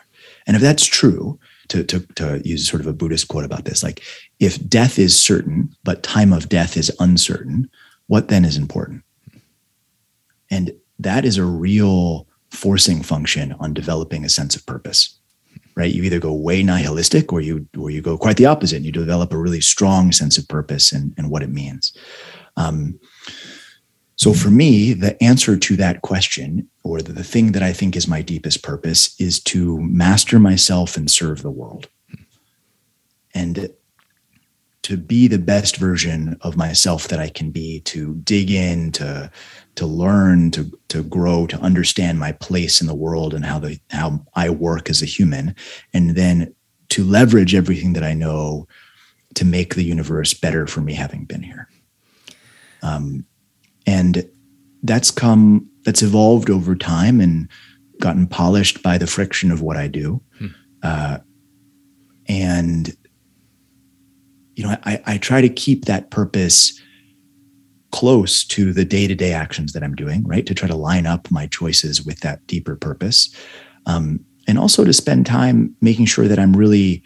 And 0.47 0.55
if 0.55 0.61
that's 0.63 0.83
true, 0.83 1.39
to, 1.67 1.83
to, 1.83 1.99
to 2.15 2.41
use 2.43 2.67
sort 2.67 2.81
of 2.81 2.87
a 2.87 2.93
Buddhist 2.93 3.27
quote 3.27 3.45
about 3.45 3.65
this, 3.65 3.83
like 3.83 4.01
if 4.39 4.67
death 4.67 4.97
is 4.97 5.23
certain, 5.23 5.69
but 5.83 6.01
time 6.01 6.33
of 6.33 6.49
death 6.49 6.75
is 6.75 6.91
uncertain, 6.99 7.69
what 8.07 8.29
then 8.29 8.43
is 8.43 8.57
important? 8.57 9.03
And 10.49 10.71
that 10.97 11.25
is 11.25 11.37
a 11.37 11.45
real 11.45 12.25
forcing 12.49 13.03
function 13.03 13.53
on 13.59 13.75
developing 13.75 14.25
a 14.25 14.29
sense 14.29 14.55
of 14.55 14.65
purpose 14.65 15.15
right 15.75 15.93
you 15.93 16.01
either 16.01 16.19
go 16.19 16.33
way 16.33 16.63
nihilistic 16.63 17.31
or 17.31 17.41
you 17.41 17.67
or 17.77 17.91
you 17.91 18.01
go 18.01 18.17
quite 18.17 18.37
the 18.37 18.47
opposite 18.47 18.77
and 18.77 18.85
you 18.87 18.91
develop 18.91 19.31
a 19.31 19.37
really 19.37 19.61
strong 19.61 20.11
sense 20.11 20.35
of 20.35 20.47
purpose 20.47 20.91
and, 20.91 21.13
and 21.15 21.29
what 21.29 21.43
it 21.43 21.51
means 21.51 21.95
um, 22.57 22.99
so 24.19 24.33
for 24.33 24.49
me 24.49 24.91
the 24.91 25.21
answer 25.23 25.55
to 25.55 25.77
that 25.77 26.01
question 26.01 26.67
or 26.83 27.01
the, 27.01 27.23
thing 27.23 27.53
that 27.53 27.63
i 27.63 27.71
think 27.71 27.95
is 27.95 28.07
my 28.07 28.21
deepest 28.21 28.61
purpose 28.61 29.19
is 29.19 29.39
to 29.39 29.79
master 29.79 30.37
myself 30.39 30.97
and 30.97 31.09
serve 31.09 31.41
the 31.41 31.49
world. 31.49 31.87
And 33.33 33.69
to 34.81 34.97
be 34.97 35.27
the 35.27 35.39
best 35.39 35.77
version 35.77 36.37
of 36.41 36.57
myself 36.57 37.07
that 37.07 37.19
i 37.19 37.29
can 37.29 37.49
be 37.51 37.79
to 37.81 38.15
dig 38.15 38.51
in 38.51 38.91
to 38.93 39.31
to 39.75 39.85
learn 39.85 40.51
to 40.51 40.77
to 40.89 41.03
grow 41.03 41.47
to 41.47 41.57
understand 41.61 42.19
my 42.19 42.33
place 42.33 42.81
in 42.81 42.87
the 42.87 42.95
world 42.95 43.33
and 43.33 43.45
how 43.45 43.59
the 43.59 43.79
how 43.91 44.25
I 44.33 44.49
work 44.49 44.89
as 44.89 45.01
a 45.01 45.05
human 45.05 45.55
and 45.93 46.17
then 46.17 46.53
to 46.89 47.05
leverage 47.05 47.55
everything 47.55 47.93
that 47.93 48.03
I 48.03 48.13
know 48.13 48.67
to 49.35 49.45
make 49.45 49.75
the 49.75 49.83
universe 49.83 50.33
better 50.33 50.67
for 50.67 50.81
me 50.81 50.93
having 50.93 51.23
been 51.23 51.43
here. 51.43 51.69
Um, 52.81 53.25
and 53.89 54.29
that's 54.83 55.11
come 55.11 55.67
that's 55.83 56.01
evolved 56.01 56.49
over 56.49 56.75
time 56.75 57.19
and 57.21 57.47
gotten 57.99 58.27
polished 58.27 58.81
by 58.83 58.97
the 58.97 59.07
friction 59.07 59.51
of 59.51 59.61
what 59.61 59.77
I 59.77 59.87
do 59.87 60.21
hmm. 60.37 60.47
uh, 60.83 61.17
and 62.27 62.95
you 64.55 64.63
know 64.63 64.75
I, 64.83 65.01
I 65.05 65.17
try 65.17 65.41
to 65.41 65.49
keep 65.49 65.85
that 65.85 66.11
purpose 66.11 66.79
close 67.91 68.43
to 68.45 68.71
the 68.71 68.85
day 68.85 69.07
to 69.07 69.15
day 69.15 69.33
actions 69.33 69.73
that 69.73 69.83
I'm 69.83 69.95
doing, 69.95 70.23
right? 70.23 70.45
To 70.45 70.53
try 70.53 70.67
to 70.67 70.75
line 70.75 71.05
up 71.05 71.29
my 71.31 71.47
choices 71.47 72.05
with 72.05 72.19
that 72.19 72.45
deeper 72.47 72.75
purpose. 72.75 73.33
Um, 73.85 74.23
and 74.47 74.59
also 74.59 74.83
to 74.83 74.93
spend 74.93 75.25
time 75.25 75.75
making 75.81 76.05
sure 76.05 76.27
that 76.27 76.39
I'm 76.39 76.55
really 76.55 77.03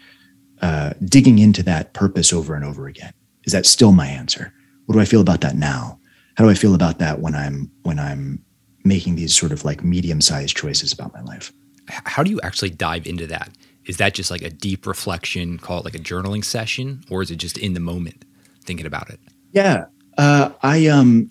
uh, 0.62 0.92
digging 1.04 1.38
into 1.38 1.62
that 1.64 1.92
purpose 1.92 2.32
over 2.32 2.54
and 2.54 2.64
over 2.64 2.86
again. 2.86 3.12
Is 3.44 3.52
that 3.52 3.66
still 3.66 3.92
my 3.92 4.06
answer? 4.06 4.52
What 4.86 4.94
do 4.94 5.00
I 5.00 5.04
feel 5.04 5.20
about 5.20 5.40
that 5.42 5.56
now? 5.56 5.98
How 6.36 6.44
do 6.44 6.50
I 6.50 6.54
feel 6.54 6.74
about 6.74 6.98
that 6.98 7.20
when 7.20 7.34
I'm 7.34 7.70
when 7.82 7.98
I'm 7.98 8.44
making 8.84 9.16
these 9.16 9.34
sort 9.34 9.52
of 9.52 9.64
like 9.64 9.82
medium 9.82 10.20
sized 10.20 10.56
choices 10.56 10.92
about 10.92 11.12
my 11.14 11.22
life? 11.22 11.52
How 11.88 12.22
do 12.22 12.30
you 12.30 12.40
actually 12.42 12.70
dive 12.70 13.06
into 13.06 13.26
that? 13.28 13.50
Is 13.86 13.98
that 13.98 14.14
just 14.14 14.30
like 14.30 14.42
a 14.42 14.50
deep 14.50 14.86
reflection, 14.86 15.58
call 15.58 15.80
it 15.80 15.84
like 15.84 15.94
a 15.94 15.98
journaling 15.98 16.44
session, 16.44 17.04
or 17.10 17.22
is 17.22 17.30
it 17.30 17.36
just 17.36 17.58
in 17.58 17.74
the 17.74 17.80
moment 17.80 18.24
thinking 18.64 18.86
about 18.86 19.10
it? 19.10 19.20
Yeah, 19.52 19.86
uh, 20.16 20.50
I 20.62 20.86
um, 20.86 21.30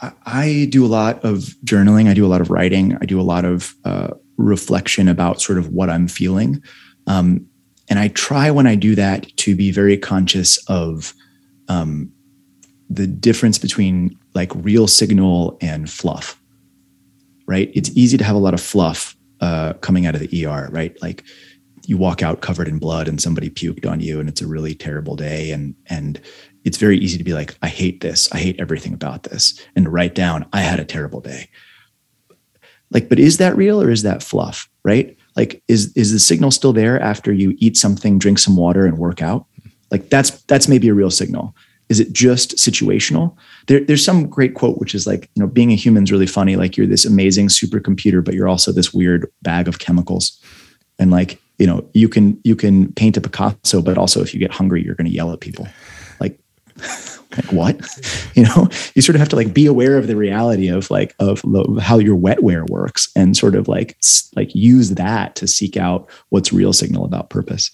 I, 0.00 0.12
I, 0.24 0.68
do 0.70 0.86
a 0.86 0.88
lot 0.88 1.22
of 1.24 1.38
journaling. 1.64 2.08
I 2.08 2.14
do 2.14 2.24
a 2.24 2.28
lot 2.28 2.40
of 2.40 2.50
writing. 2.50 2.96
I 3.00 3.04
do 3.04 3.20
a 3.20 3.22
lot 3.22 3.44
of 3.44 3.74
uh, 3.84 4.10
reflection 4.36 5.08
about 5.08 5.42
sort 5.42 5.58
of 5.58 5.68
what 5.68 5.90
I'm 5.90 6.08
feeling, 6.08 6.62
um, 7.06 7.46
and 7.88 7.98
I 7.98 8.08
try 8.08 8.50
when 8.50 8.66
I 8.66 8.76
do 8.76 8.94
that 8.94 9.36
to 9.38 9.56
be 9.56 9.72
very 9.72 9.98
conscious 9.98 10.56
of 10.68 11.12
um, 11.68 12.12
the 12.90 13.06
difference 13.06 13.56
between 13.56 14.18
like 14.34 14.52
real 14.54 14.86
signal 14.86 15.56
and 15.60 15.88
fluff. 15.88 16.40
Right? 17.46 17.70
It's 17.74 17.90
easy 17.96 18.18
to 18.18 18.24
have 18.24 18.36
a 18.36 18.40
lot 18.40 18.54
of 18.54 18.60
fluff 18.60 19.16
uh, 19.40 19.72
coming 19.74 20.06
out 20.06 20.14
of 20.14 20.20
the 20.20 20.46
ER. 20.46 20.68
Right? 20.70 21.00
Like 21.00 21.24
you 21.86 21.96
walk 21.96 22.22
out 22.22 22.42
covered 22.42 22.68
in 22.68 22.78
blood 22.78 23.08
and 23.08 23.20
somebody 23.20 23.48
puked 23.48 23.88
on 23.90 24.00
you 24.00 24.20
and 24.20 24.28
it's 24.28 24.42
a 24.42 24.46
really 24.46 24.74
terrible 24.74 25.16
day 25.16 25.50
and 25.50 25.74
and 25.86 26.20
it's 26.64 26.76
very 26.76 26.98
easy 26.98 27.16
to 27.16 27.24
be 27.24 27.32
like, 27.32 27.56
I 27.62 27.68
hate 27.68 28.02
this. 28.02 28.30
I 28.32 28.38
hate 28.38 28.60
everything 28.60 28.92
about 28.92 29.22
this. 29.22 29.58
And 29.74 29.86
to 29.86 29.90
write 29.90 30.14
down, 30.14 30.46
I 30.52 30.60
had 30.60 30.78
a 30.78 30.84
terrible 30.84 31.20
day. 31.20 31.48
Like, 32.90 33.08
but 33.08 33.18
is 33.18 33.38
that 33.38 33.56
real 33.56 33.80
or 33.80 33.90
is 33.90 34.02
that 34.02 34.22
fluff? 34.22 34.68
Right? 34.84 35.16
Like, 35.36 35.62
is 35.68 35.92
is 35.96 36.12
the 36.12 36.18
signal 36.18 36.50
still 36.50 36.72
there 36.72 37.00
after 37.00 37.32
you 37.32 37.54
eat 37.58 37.76
something, 37.76 38.18
drink 38.18 38.38
some 38.38 38.56
water, 38.56 38.84
and 38.84 38.98
work 38.98 39.22
out? 39.22 39.46
Like 39.90 40.10
that's 40.10 40.30
that's 40.42 40.68
maybe 40.68 40.88
a 40.88 40.94
real 40.94 41.10
signal. 41.10 41.54
Is 41.90 42.00
it 42.00 42.12
just 42.12 42.56
situational? 42.56 43.36
There, 43.66 43.80
there's 43.80 44.04
some 44.04 44.26
great 44.28 44.54
quote 44.54 44.78
which 44.78 44.94
is 44.94 45.06
like, 45.06 45.28
you 45.34 45.42
know, 45.42 45.46
being 45.46 45.72
a 45.72 45.74
human 45.74 46.04
is 46.04 46.12
really 46.12 46.26
funny. 46.26 46.56
Like 46.56 46.76
you're 46.76 46.86
this 46.86 47.04
amazing 47.04 47.48
supercomputer, 47.48 48.24
but 48.24 48.32
you're 48.34 48.48
also 48.48 48.72
this 48.72 48.94
weird 48.94 49.30
bag 49.42 49.68
of 49.68 49.80
chemicals. 49.80 50.40
And 50.98 51.10
like, 51.10 51.38
you 51.58 51.66
know, 51.66 51.86
you 51.92 52.08
can 52.08 52.40
you 52.44 52.56
can 52.56 52.92
paint 52.92 53.16
a 53.18 53.20
Picasso, 53.20 53.82
but 53.82 53.98
also 53.98 54.22
if 54.22 54.32
you 54.32 54.40
get 54.40 54.50
hungry, 54.50 54.82
you're 54.82 54.94
going 54.94 55.08
to 55.08 55.12
yell 55.12 55.32
at 55.32 55.40
people 55.40 55.68
Like, 56.20 56.38
like 57.36 57.52
what 57.52 57.80
you 58.34 58.42
know 58.42 58.68
you 58.94 59.02
sort 59.02 59.14
of 59.14 59.20
have 59.20 59.28
to 59.28 59.36
like 59.36 59.54
be 59.54 59.66
aware 59.66 59.96
of 59.96 60.06
the 60.06 60.16
reality 60.16 60.68
of 60.68 60.90
like 60.90 61.14
of 61.18 61.42
how 61.80 61.98
your 61.98 62.16
wetware 62.16 62.68
works 62.68 63.10
and 63.14 63.36
sort 63.36 63.54
of 63.54 63.68
like 63.68 63.96
like 64.36 64.54
use 64.54 64.90
that 64.90 65.36
to 65.36 65.46
seek 65.46 65.76
out 65.76 66.08
what's 66.30 66.52
real 66.52 66.72
signal 66.72 67.04
about 67.04 67.30
purpose 67.30 67.70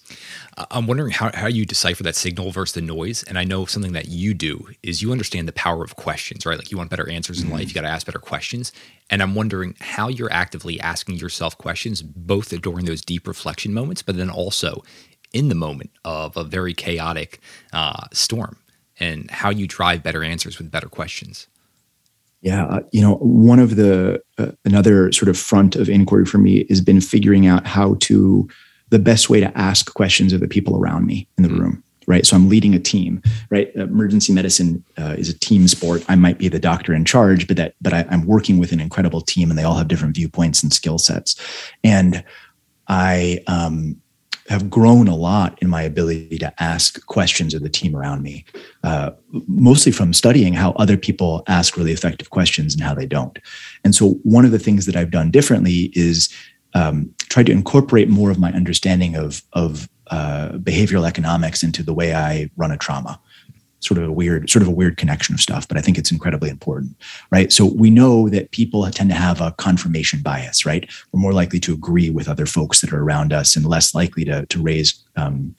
i'm 0.70 0.86
wondering 0.86 1.10
how, 1.10 1.30
how 1.34 1.46
you 1.46 1.64
decipher 1.64 2.02
that 2.02 2.16
signal 2.16 2.50
versus 2.50 2.74
the 2.74 2.80
noise 2.80 3.22
and 3.24 3.38
i 3.38 3.44
know 3.44 3.64
something 3.64 3.92
that 3.92 4.08
you 4.08 4.34
do 4.34 4.68
is 4.82 5.02
you 5.02 5.12
understand 5.12 5.46
the 5.46 5.52
power 5.52 5.82
of 5.84 5.96
questions 5.96 6.46
right 6.46 6.58
like 6.58 6.70
you 6.70 6.76
want 6.76 6.90
better 6.90 7.08
answers 7.08 7.40
in 7.40 7.46
mm-hmm. 7.46 7.56
life 7.56 7.68
you 7.68 7.74
got 7.74 7.82
to 7.82 7.88
ask 7.88 8.06
better 8.06 8.18
questions 8.18 8.72
and 9.10 9.22
i'm 9.22 9.34
wondering 9.34 9.74
how 9.80 10.08
you're 10.08 10.32
actively 10.32 10.80
asking 10.80 11.16
yourself 11.16 11.56
questions 11.58 12.02
both 12.02 12.48
during 12.62 12.86
those 12.86 13.02
deep 13.02 13.26
reflection 13.26 13.72
moments 13.72 14.02
but 14.02 14.16
then 14.16 14.30
also 14.30 14.82
in 15.32 15.48
the 15.48 15.54
moment 15.54 15.90
of 16.04 16.36
a 16.36 16.44
very 16.44 16.72
chaotic 16.72 17.40
uh, 17.72 18.06
storm 18.12 18.56
and 18.98 19.30
how 19.30 19.50
you 19.50 19.66
drive 19.66 20.02
better 20.02 20.24
answers 20.24 20.58
with 20.58 20.70
better 20.70 20.88
questions. 20.88 21.46
Yeah, 22.40 22.66
uh, 22.66 22.80
you 22.92 23.00
know, 23.00 23.16
one 23.16 23.58
of 23.58 23.76
the 23.76 24.22
uh, 24.38 24.52
another 24.64 25.10
sort 25.10 25.28
of 25.28 25.36
front 25.36 25.74
of 25.74 25.88
inquiry 25.88 26.24
for 26.24 26.38
me 26.38 26.64
has 26.68 26.80
been 26.80 27.00
figuring 27.00 27.46
out 27.46 27.66
how 27.66 27.96
to 28.00 28.48
the 28.90 28.98
best 28.98 29.28
way 29.28 29.40
to 29.40 29.56
ask 29.58 29.92
questions 29.94 30.32
of 30.32 30.40
the 30.40 30.48
people 30.48 30.78
around 30.78 31.06
me 31.06 31.28
in 31.36 31.42
the 31.42 31.48
mm-hmm. 31.48 31.60
room. 31.60 31.82
Right, 32.08 32.24
so 32.24 32.36
I'm 32.36 32.48
leading 32.48 32.72
a 32.72 32.78
team. 32.78 33.20
Right, 33.50 33.74
emergency 33.74 34.32
medicine 34.32 34.84
uh, 34.96 35.16
is 35.18 35.28
a 35.28 35.36
team 35.36 35.66
sport. 35.66 36.04
I 36.08 36.14
might 36.14 36.38
be 36.38 36.46
the 36.46 36.60
doctor 36.60 36.94
in 36.94 37.04
charge, 37.04 37.48
but 37.48 37.56
that 37.56 37.74
but 37.80 37.92
I, 37.92 38.06
I'm 38.08 38.26
working 38.26 38.58
with 38.58 38.70
an 38.70 38.78
incredible 38.78 39.20
team, 39.20 39.50
and 39.50 39.58
they 39.58 39.64
all 39.64 39.74
have 39.74 39.88
different 39.88 40.14
viewpoints 40.14 40.62
and 40.62 40.72
skill 40.72 40.98
sets. 40.98 41.34
And 41.82 42.22
I 42.86 43.40
um, 43.48 44.00
have 44.48 44.70
grown 44.70 45.08
a 45.08 45.16
lot 45.16 45.58
in 45.60 45.68
my 45.68 45.82
ability 45.82 46.38
to 46.38 46.62
ask 46.62 47.04
questions 47.06 47.54
of 47.54 47.62
the 47.62 47.68
team 47.68 47.96
around 47.96 48.22
me, 48.22 48.44
uh, 48.84 49.10
mostly 49.48 49.92
from 49.92 50.12
studying 50.12 50.52
how 50.52 50.70
other 50.72 50.96
people 50.96 51.42
ask 51.48 51.76
really 51.76 51.92
effective 51.92 52.30
questions 52.30 52.74
and 52.74 52.82
how 52.82 52.94
they 52.94 53.06
don't. 53.06 53.38
And 53.84 53.94
so, 53.94 54.10
one 54.22 54.44
of 54.44 54.52
the 54.52 54.58
things 54.58 54.86
that 54.86 54.96
I've 54.96 55.10
done 55.10 55.30
differently 55.30 55.90
is 55.94 56.28
um, 56.76 57.14
try 57.30 57.42
to 57.42 57.50
incorporate 57.50 58.08
more 58.08 58.30
of 58.30 58.38
my 58.38 58.52
understanding 58.52 59.16
of 59.16 59.42
of 59.54 59.88
uh, 60.08 60.50
behavioral 60.58 61.08
economics 61.08 61.62
into 61.62 61.82
the 61.82 61.94
way 61.94 62.14
I 62.14 62.50
run 62.56 62.70
a 62.70 62.76
trauma. 62.76 63.18
Sort 63.80 63.98
of 63.98 64.08
a 64.08 64.12
weird 64.12 64.50
sort 64.50 64.62
of 64.62 64.68
a 64.68 64.72
weird 64.72 64.96
connection 64.96 65.34
of 65.34 65.40
stuff 65.40 65.68
but 65.68 65.76
i 65.76 65.80
think 65.80 65.96
it's 65.98 66.10
incredibly 66.10 66.48
important 66.48 66.96
right? 67.30 67.52
So 67.52 67.66
we 67.66 67.90
know 67.90 68.28
that 68.30 68.50
people 68.50 68.90
tend 68.90 69.10
to 69.10 69.16
have 69.16 69.40
a 69.40 69.52
confirmation 69.52 70.22
bias 70.22 70.66
right? 70.66 70.90
We're 71.12 71.20
more 71.20 71.34
likely 71.34 71.60
to 71.60 71.74
agree 71.74 72.10
with 72.10 72.28
other 72.28 72.46
folks 72.46 72.80
that 72.80 72.92
are 72.92 73.02
around 73.02 73.32
us 73.32 73.54
and 73.54 73.64
less 73.66 73.94
likely 73.94 74.24
to, 74.24 74.46
to 74.46 74.62
raise 74.62 75.04
um, 75.16 75.54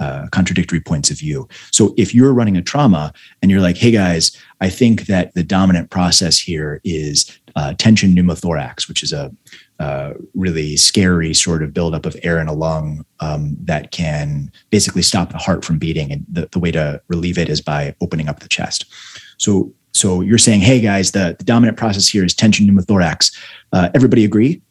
uh, 0.00 0.26
contradictory 0.32 0.80
points 0.80 1.10
of 1.10 1.18
view. 1.18 1.46
So 1.70 1.94
if 1.98 2.14
you're 2.14 2.32
running 2.32 2.56
a 2.56 2.62
trauma 2.62 3.12
and 3.42 3.50
you're 3.50 3.60
like, 3.60 3.76
hey 3.76 3.90
guys, 3.90 4.34
I 4.62 4.70
think 4.70 5.06
that 5.06 5.34
the 5.34 5.42
dominant 5.42 5.90
process 5.90 6.38
here 6.38 6.80
is 6.84 7.38
uh, 7.56 7.74
tension 7.78 8.14
pneumothorax, 8.14 8.88
which 8.88 9.02
is 9.02 9.12
a 9.12 9.30
uh, 9.78 10.12
really 10.34 10.76
scary 10.76 11.32
sort 11.34 11.62
of 11.62 11.72
buildup 11.72 12.06
of 12.06 12.16
air 12.22 12.38
in 12.38 12.48
a 12.48 12.52
lung 12.52 13.04
um, 13.20 13.56
that 13.62 13.90
can 13.90 14.50
basically 14.70 15.02
stop 15.02 15.30
the 15.32 15.38
heart 15.38 15.64
from 15.64 15.78
beating. 15.78 16.12
And 16.12 16.26
the, 16.30 16.48
the 16.50 16.58
way 16.58 16.70
to 16.72 17.00
relieve 17.08 17.38
it 17.38 17.48
is 17.48 17.60
by 17.60 17.94
opening 18.00 18.28
up 18.28 18.40
the 18.40 18.48
chest. 18.48 18.84
So, 19.38 19.72
so 19.92 20.20
you're 20.20 20.38
saying, 20.38 20.60
hey 20.60 20.80
guys, 20.80 21.12
the, 21.12 21.34
the 21.38 21.44
dominant 21.44 21.78
process 21.78 22.06
here 22.08 22.24
is 22.24 22.34
tension 22.34 22.66
pneumothorax. 22.66 23.34
Uh, 23.72 23.88
everybody 23.94 24.24
agree? 24.24 24.62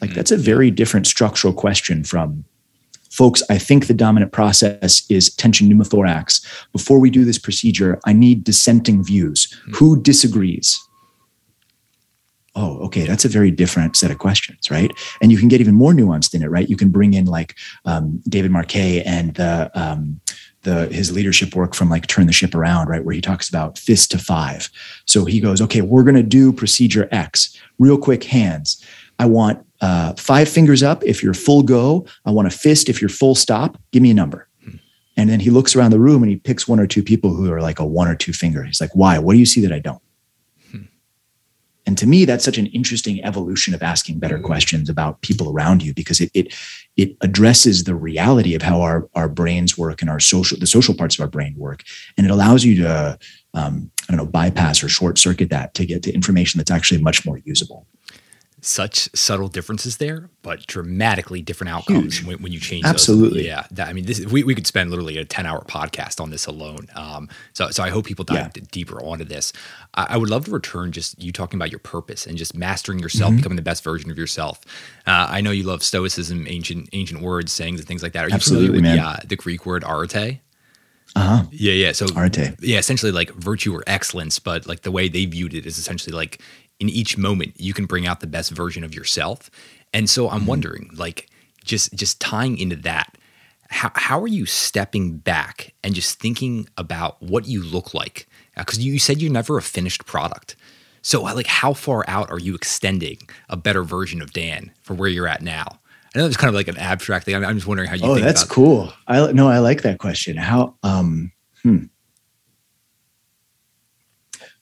Like 0.00 0.14
that's 0.14 0.30
a 0.30 0.36
very 0.36 0.70
different 0.70 1.06
structural 1.06 1.52
question 1.52 2.04
from 2.04 2.44
folks, 3.16 3.42
I 3.48 3.56
think 3.56 3.86
the 3.86 3.94
dominant 3.94 4.32
process 4.32 5.10
is 5.10 5.34
tension 5.34 5.68
pneumothorax. 5.68 6.46
Before 6.72 7.00
we 7.00 7.08
do 7.08 7.24
this 7.24 7.38
procedure, 7.38 7.98
I 8.04 8.12
need 8.12 8.44
dissenting 8.44 9.02
views. 9.02 9.46
Mm-hmm. 9.46 9.72
Who 9.76 10.02
disagrees? 10.02 10.78
Oh, 12.56 12.78
okay, 12.78 13.04
that's 13.04 13.24
a 13.24 13.28
very 13.28 13.50
different 13.50 13.96
set 13.96 14.10
of 14.10 14.18
questions, 14.18 14.70
right? 14.70 14.90
And 15.20 15.30
you 15.30 15.38
can 15.38 15.48
get 15.48 15.60
even 15.60 15.74
more 15.74 15.92
nuanced 15.92 16.34
in 16.34 16.42
it, 16.42 16.50
right? 16.50 16.68
You 16.68 16.76
can 16.76 16.88
bring 16.88 17.14
in 17.14 17.26
like 17.26 17.54
um, 17.84 18.20
David 18.28 18.50
Marquet 18.50 19.02
and 19.04 19.34
the 19.34 19.70
um, 19.74 20.20
the 20.62 20.86
his 20.86 21.12
leadership 21.12 21.54
work 21.54 21.74
from 21.74 21.88
like 21.88 22.06
Turn 22.06 22.26
the 22.26 22.32
Ship 22.32 22.54
Around, 22.54 22.88
right, 22.88 23.04
where 23.04 23.14
he 23.14 23.20
talks 23.20 23.48
about 23.48 23.78
fist 23.78 24.10
to 24.10 24.18
five. 24.18 24.68
So 25.04 25.24
he 25.26 25.38
goes, 25.38 25.60
okay, 25.60 25.82
we're 25.82 26.02
going 26.02 26.16
to 26.16 26.22
do 26.22 26.52
procedure 26.52 27.08
X, 27.12 27.56
real 27.78 27.98
quick 27.98 28.24
hands. 28.24 28.84
I 29.18 29.26
want 29.26 29.64
uh, 29.80 30.14
five 30.14 30.48
fingers 30.48 30.82
up 30.82 31.04
if 31.04 31.22
you're 31.22 31.34
full 31.34 31.62
go. 31.62 32.06
I 32.24 32.30
want 32.30 32.48
a 32.48 32.50
fist 32.50 32.88
if 32.88 33.00
you're 33.00 33.08
full 33.10 33.34
stop. 33.34 33.78
Give 33.92 34.02
me 34.02 34.10
a 34.10 34.14
number. 34.14 34.48
And 35.18 35.30
then 35.30 35.40
he 35.40 35.48
looks 35.48 35.74
around 35.74 35.92
the 35.92 35.98
room 35.98 36.22
and 36.22 36.28
he 36.30 36.36
picks 36.36 36.68
one 36.68 36.78
or 36.78 36.86
two 36.86 37.02
people 37.02 37.32
who 37.32 37.50
are 37.50 37.62
like 37.62 37.78
a 37.78 37.86
one 37.86 38.08
or 38.08 38.14
two 38.14 38.34
finger. 38.34 38.62
He's 38.62 38.80
like, 38.80 38.94
why? 38.94 39.18
What 39.18 39.32
do 39.32 39.38
you 39.38 39.46
see 39.46 39.62
that 39.62 39.72
I 39.72 39.78
don't? 39.78 40.02
And 41.86 41.96
to 41.96 42.06
me 42.06 42.24
that's 42.24 42.44
such 42.44 42.58
an 42.58 42.66
interesting 42.66 43.22
evolution 43.24 43.74
of 43.74 43.82
asking 43.82 44.18
better 44.18 44.36
mm-hmm. 44.36 44.46
questions 44.46 44.88
about 44.88 45.20
people 45.22 45.50
around 45.50 45.82
you 45.82 45.94
because 45.94 46.20
it 46.20 46.30
it 46.34 46.54
it 46.96 47.16
addresses 47.20 47.84
the 47.84 47.94
reality 47.94 48.54
of 48.54 48.62
how 48.62 48.80
our 48.80 49.08
our 49.14 49.28
brains 49.28 49.78
work 49.78 50.02
and 50.02 50.10
our 50.10 50.20
social 50.20 50.58
the 50.58 50.66
social 50.66 50.94
parts 50.94 51.16
of 51.16 51.22
our 51.22 51.28
brain 51.28 51.54
work 51.56 51.82
and 52.16 52.26
it 52.26 52.30
allows 52.30 52.64
you 52.64 52.82
to 52.82 53.18
um, 53.54 53.90
i 54.08 54.12
don't 54.12 54.16
know 54.16 54.30
bypass 54.30 54.82
or 54.82 54.88
short 54.88 55.18
circuit 55.18 55.50
that 55.50 55.74
to 55.74 55.86
get 55.86 56.02
to 56.02 56.12
information 56.12 56.58
that's 56.58 56.70
actually 56.70 57.00
much 57.00 57.24
more 57.24 57.38
usable 57.44 57.86
such 58.66 59.08
subtle 59.14 59.48
differences 59.48 59.98
there, 59.98 60.28
but 60.42 60.66
dramatically 60.66 61.40
different 61.40 61.70
outcomes 61.70 62.22
when, 62.24 62.42
when, 62.42 62.52
you 62.52 62.60
change. 62.60 62.84
Absolutely, 62.84 63.40
those. 63.40 63.46
yeah. 63.46 63.66
That, 63.70 63.88
I 63.88 63.92
mean, 63.92 64.04
this 64.04 64.24
we, 64.26 64.42
we 64.44 64.54
could 64.54 64.66
spend 64.66 64.90
literally 64.90 65.18
a 65.18 65.24
ten 65.24 65.46
hour 65.46 65.62
podcast 65.62 66.20
on 66.20 66.30
this 66.30 66.46
alone. 66.46 66.88
Um, 66.94 67.28
so 67.52 67.70
so 67.70 67.82
I 67.82 67.90
hope 67.90 68.06
people 68.06 68.24
dive 68.24 68.52
yeah. 68.56 68.62
deeper 68.70 69.02
onto 69.02 69.24
this. 69.24 69.52
I, 69.94 70.06
I, 70.10 70.16
would 70.16 70.30
love 70.30 70.46
to 70.46 70.50
return 70.50 70.92
just 70.92 71.20
you 71.22 71.32
talking 71.32 71.58
about 71.58 71.70
your 71.70 71.78
purpose 71.78 72.26
and 72.26 72.36
just 72.36 72.56
mastering 72.56 72.98
yourself, 72.98 73.30
mm-hmm. 73.30 73.38
becoming 73.38 73.56
the 73.56 73.62
best 73.62 73.84
version 73.84 74.10
of 74.10 74.18
yourself. 74.18 74.60
Uh, 75.06 75.26
I 75.30 75.40
know 75.40 75.50
you 75.50 75.62
love 75.62 75.82
Stoicism, 75.82 76.46
ancient 76.48 76.88
ancient 76.92 77.22
words, 77.22 77.52
sayings, 77.52 77.80
and 77.80 77.88
things 77.88 78.02
like 78.02 78.12
that. 78.12 78.24
Are 78.24 78.28
you 78.28 78.34
Absolutely, 78.34 78.68
familiar 78.68 78.90
with 78.90 78.98
man. 78.98 79.14
The, 79.14 79.22
uh, 79.22 79.28
the 79.28 79.36
Greek 79.36 79.64
word 79.64 79.84
arete? 79.84 80.40
Uh-huh. 81.14 81.44
Yeah, 81.50 81.72
yeah. 81.72 81.92
So 81.92 82.06
arete. 82.14 82.56
Yeah, 82.60 82.78
essentially 82.78 83.12
like 83.12 83.30
virtue 83.30 83.74
or 83.74 83.82
excellence, 83.86 84.38
but 84.38 84.66
like 84.66 84.82
the 84.82 84.90
way 84.90 85.08
they 85.08 85.24
viewed 85.24 85.54
it 85.54 85.64
is 85.64 85.78
essentially 85.78 86.14
like 86.14 86.40
in 86.78 86.88
each 86.88 87.16
moment 87.16 87.54
you 87.56 87.72
can 87.72 87.86
bring 87.86 88.06
out 88.06 88.20
the 88.20 88.26
best 88.26 88.50
version 88.50 88.84
of 88.84 88.94
yourself. 88.94 89.50
And 89.92 90.08
so 90.10 90.28
I'm 90.28 90.40
mm-hmm. 90.40 90.48
wondering, 90.48 90.90
like, 90.94 91.28
just 91.64 91.94
just 91.94 92.20
tying 92.20 92.58
into 92.58 92.76
that, 92.76 93.16
how 93.70 93.90
how 93.94 94.20
are 94.20 94.28
you 94.28 94.46
stepping 94.46 95.18
back 95.18 95.74
and 95.82 95.94
just 95.94 96.18
thinking 96.18 96.68
about 96.76 97.20
what 97.22 97.46
you 97.46 97.62
look 97.62 97.94
like? 97.94 98.28
Because 98.56 98.78
uh, 98.78 98.82
you 98.82 98.98
said 98.98 99.20
you're 99.20 99.32
never 99.32 99.58
a 99.58 99.62
finished 99.62 100.06
product. 100.06 100.56
So 101.02 101.22
like, 101.22 101.46
how 101.46 101.72
far 101.72 102.04
out 102.08 102.30
are 102.30 102.38
you 102.38 102.54
extending 102.54 103.18
a 103.48 103.56
better 103.56 103.84
version 103.84 104.20
of 104.20 104.32
Dan 104.32 104.72
for 104.82 104.94
where 104.94 105.08
you're 105.08 105.28
at 105.28 105.40
now? 105.40 105.78
I 106.14 106.18
know 106.18 106.26
it's 106.26 106.36
kind 106.36 106.48
of 106.48 106.54
like 106.54 106.68
an 106.68 106.78
abstract 106.78 107.26
thing. 107.26 107.34
I'm, 107.34 107.44
I'm 107.44 107.56
just 107.56 107.66
wondering 107.66 107.88
how 107.88 107.94
you. 107.94 108.04
Oh, 108.04 108.14
that's 108.18 108.42
cool. 108.42 108.92
I 109.06 109.30
no, 109.32 109.48
I 109.48 109.58
like 109.58 109.82
that 109.82 109.98
question. 109.98 110.36
How? 110.36 110.74
Um, 110.82 111.32
hmm. 111.62 111.84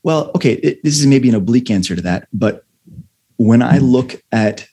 Well, 0.04 0.30
okay, 0.36 0.52
it, 0.54 0.84
this 0.84 1.00
is 1.00 1.06
maybe 1.06 1.28
an 1.28 1.34
oblique 1.34 1.70
answer 1.70 1.96
to 1.96 2.02
that, 2.02 2.28
but 2.32 2.64
when 3.36 3.62
I 3.62 3.78
hmm. 3.78 3.86
look 3.86 4.22
at, 4.30 4.68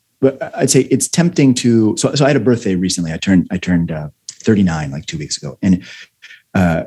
I'd 0.53 0.69
say 0.69 0.81
it's 0.81 1.07
tempting 1.07 1.55
to. 1.55 1.97
So, 1.97 2.13
so 2.13 2.25
I 2.25 2.27
had 2.27 2.37
a 2.37 2.41
birthday 2.41 2.75
recently. 2.75 3.11
I 3.11 3.17
turned 3.17 3.47
I 3.49 3.57
turned 3.57 3.91
uh, 3.91 4.09
39 4.29 4.91
like 4.91 5.07
two 5.07 5.17
weeks 5.17 5.37
ago, 5.37 5.57
and 5.63 5.83
uh, 6.53 6.83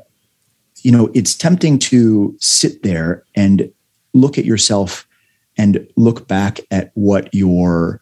you 0.83 0.93
know 0.93 1.11
it's 1.15 1.35
tempting 1.35 1.81
to 1.81 2.37
sit 2.39 2.83
there 2.85 3.25
and 3.35 3.73
look 4.13 4.39
at 4.39 4.45
yourself 4.45 5.09
and 5.57 5.87
look 5.97 6.29
back 6.29 6.61
at 6.71 6.93
what 6.95 7.35
your 7.35 8.01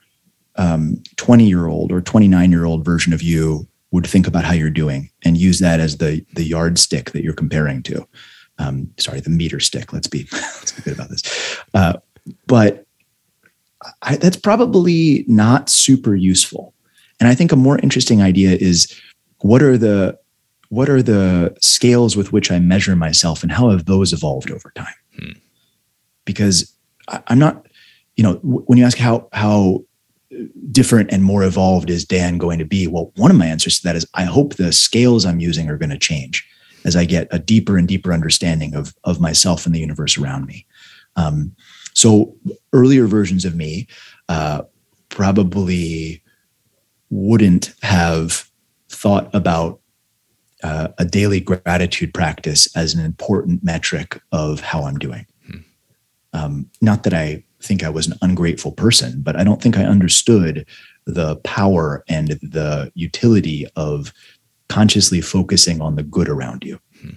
20 0.56 1.44
um, 1.44 1.48
year 1.48 1.66
old 1.66 1.92
or 1.92 2.02
29 2.02 2.50
year 2.50 2.64
old 2.64 2.84
version 2.84 3.12
of 3.12 3.22
you 3.22 3.66
would 3.90 4.06
think 4.06 4.26
about 4.26 4.44
how 4.44 4.52
you're 4.52 4.70
doing 4.70 5.10
and 5.22 5.38
use 5.38 5.60
that 5.60 5.80
as 5.80 5.96
the 5.98 6.24
the 6.34 6.44
yardstick 6.44 7.12
that 7.12 7.22
you're 7.22 7.32
comparing 7.32 7.82
to 7.82 8.06
um, 8.62 8.90
sorry, 8.98 9.20
the 9.20 9.30
meter 9.30 9.60
stick. 9.60 9.92
Let's 9.92 10.06
be 10.06 10.28
let's 10.32 10.72
be 10.72 10.82
good 10.82 10.94
about 10.94 11.10
this. 11.10 11.58
Uh, 11.74 11.94
but 12.46 12.86
I, 14.02 14.16
that's 14.16 14.36
probably 14.36 15.24
not 15.26 15.68
super 15.68 16.14
useful. 16.14 16.74
And 17.20 17.28
I 17.28 17.34
think 17.34 17.52
a 17.52 17.56
more 17.56 17.78
interesting 17.78 18.22
idea 18.22 18.52
is 18.52 18.98
what 19.38 19.62
are 19.62 19.76
the 19.76 20.18
what 20.68 20.88
are 20.88 21.02
the 21.02 21.54
scales 21.60 22.16
with 22.16 22.32
which 22.32 22.50
I 22.50 22.58
measure 22.58 22.96
myself, 22.96 23.42
and 23.42 23.52
how 23.52 23.70
have 23.70 23.84
those 23.84 24.12
evolved 24.12 24.50
over 24.50 24.72
time? 24.74 24.94
Hmm. 25.18 25.32
Because 26.24 26.74
I, 27.08 27.22
I'm 27.26 27.38
not, 27.38 27.66
you 28.16 28.24
know, 28.24 28.34
when 28.42 28.78
you 28.78 28.84
ask 28.84 28.96
how 28.96 29.28
how 29.32 29.84
different 30.70 31.12
and 31.12 31.22
more 31.22 31.42
evolved 31.42 31.90
is 31.90 32.04
Dan 32.04 32.38
going 32.38 32.58
to 32.58 32.64
be? 32.64 32.86
Well, 32.86 33.12
one 33.16 33.30
of 33.30 33.36
my 33.36 33.46
answers 33.46 33.78
to 33.78 33.84
that 33.84 33.96
is 33.96 34.06
I 34.14 34.24
hope 34.24 34.54
the 34.54 34.72
scales 34.72 35.24
I'm 35.26 35.40
using 35.40 35.68
are 35.68 35.76
going 35.76 35.90
to 35.90 35.98
change 35.98 36.48
as 36.84 36.96
I 36.96 37.04
get 37.04 37.28
a 37.30 37.38
deeper 37.38 37.78
and 37.78 37.88
deeper 37.88 38.12
understanding 38.12 38.74
of, 38.74 38.94
of 39.04 39.20
myself 39.20 39.66
and 39.66 39.74
the 39.74 39.80
universe 39.80 40.18
around 40.18 40.46
me. 40.46 40.66
Um, 41.16 41.54
so 41.94 42.34
earlier 42.72 43.06
versions 43.06 43.44
of 43.44 43.54
me 43.54 43.86
uh, 44.28 44.62
probably 45.08 46.22
wouldn't 47.10 47.74
have 47.82 48.50
thought 48.88 49.28
about 49.34 49.80
uh, 50.62 50.88
a 50.98 51.04
daily 51.04 51.40
gratitude 51.40 52.14
practice 52.14 52.74
as 52.76 52.94
an 52.94 53.04
important 53.04 53.62
metric 53.62 54.20
of 54.30 54.60
how 54.60 54.84
I'm 54.84 54.98
doing. 54.98 55.26
Hmm. 55.46 55.58
Um, 56.32 56.70
not 56.80 57.02
that 57.02 57.14
I 57.14 57.44
think 57.60 57.82
I 57.82 57.90
was 57.90 58.06
an 58.06 58.18
ungrateful 58.22 58.72
person, 58.72 59.22
but 59.22 59.36
I 59.36 59.44
don't 59.44 59.60
think 59.60 59.76
I 59.76 59.84
understood 59.84 60.66
the 61.04 61.36
power 61.36 62.04
and 62.08 62.28
the 62.28 62.92
utility 62.94 63.66
of 63.76 64.12
consciously 64.72 65.20
focusing 65.20 65.82
on 65.82 65.96
the 65.96 66.02
good 66.02 66.28
around 66.28 66.64
you. 66.64 66.80
Hmm. 67.00 67.10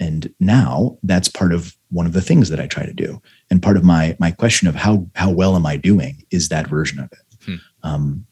And 0.00 0.34
now 0.40 0.98
that's 1.02 1.28
part 1.28 1.52
of 1.52 1.76
one 1.90 2.06
of 2.06 2.14
the 2.14 2.22
things 2.22 2.48
that 2.48 2.60
I 2.60 2.66
try 2.66 2.86
to 2.86 2.92
do. 2.92 3.20
And 3.50 3.62
part 3.62 3.76
of 3.76 3.84
my 3.84 4.16
my 4.18 4.30
question 4.30 4.66
of 4.66 4.74
how 4.74 5.06
how 5.14 5.30
well 5.30 5.56
am 5.56 5.66
I 5.66 5.76
doing 5.76 6.24
is 6.30 6.48
that 6.48 6.66
version 6.68 7.00
of 7.00 7.12
it. 7.12 7.44
Hmm. 7.44 7.56
Um, 7.82 8.26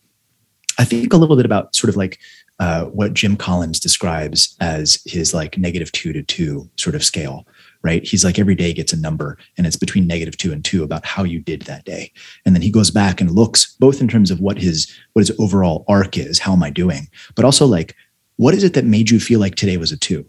I 0.79 0.85
think 0.85 1.13
a 1.13 1.19
little 1.19 1.37
bit 1.37 1.45
about 1.45 1.77
sort 1.77 1.91
of 1.91 1.97
like 1.97 2.19
uh, 2.59 2.85
what 2.87 3.13
Jim 3.13 3.37
Collins 3.37 3.81
describes 3.81 4.57
as 4.61 5.03
his 5.05 5.35
like 5.35 5.59
negative 5.59 5.93
two 5.93 6.13
to 6.13 6.23
two 6.23 6.71
sort 6.77 6.95
of 6.95 7.05
scale, 7.05 7.47
right? 7.83 8.07
He's 8.07 8.25
like 8.25 8.39
every 8.39 8.55
day 8.55 8.73
gets 8.73 8.93
a 8.93 9.01
number 9.01 9.37
and 9.59 9.67
it's 9.67 9.77
between 9.77 10.07
negative 10.07 10.37
two 10.37 10.53
and 10.53 10.65
two 10.65 10.83
about 10.83 11.05
how 11.05 11.25
you 11.25 11.41
did 11.41 11.63
that 11.63 11.85
day. 11.85 12.13
And 12.47 12.55
then 12.55 12.63
he 12.63 12.71
goes 12.71 12.91
back 12.91 13.21
and 13.21 13.31
looks 13.31 13.77
both 13.77 14.01
in 14.01 14.09
terms 14.09 14.31
of 14.31 14.41
what 14.41 14.59
his 14.59 14.91
what 15.13 15.27
his 15.27 15.37
overall 15.39 15.85
arc 15.89 16.17
is, 16.17 16.39
how 16.39 16.53
am 16.53 16.63
I 16.63 16.71
doing, 16.71 17.09
but 17.35 17.45
also 17.45 17.67
like 17.67 17.95
what 18.37 18.55
is 18.55 18.65
it 18.65 18.75
that 18.75 18.85
made 18.85 19.11
you 19.11 19.21
feel 19.21 19.41
like 19.41 19.55
today 19.55 19.77
was 19.77 19.93
a 19.93 19.97
two? 19.97 20.29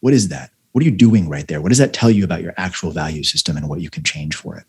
What 0.00 0.12
is 0.12 0.28
that? 0.28 0.50
What 0.72 0.82
are 0.82 0.84
you 0.84 0.90
doing 0.90 1.28
right 1.28 1.46
there? 1.46 1.60
What 1.60 1.68
does 1.68 1.78
that 1.78 1.92
tell 1.92 2.10
you 2.10 2.24
about 2.24 2.42
your 2.42 2.52
actual 2.56 2.90
value 2.90 3.22
system 3.22 3.56
and 3.56 3.68
what 3.68 3.80
you 3.80 3.90
can 3.90 4.02
change 4.02 4.34
for 4.34 4.56
it? 4.56 4.64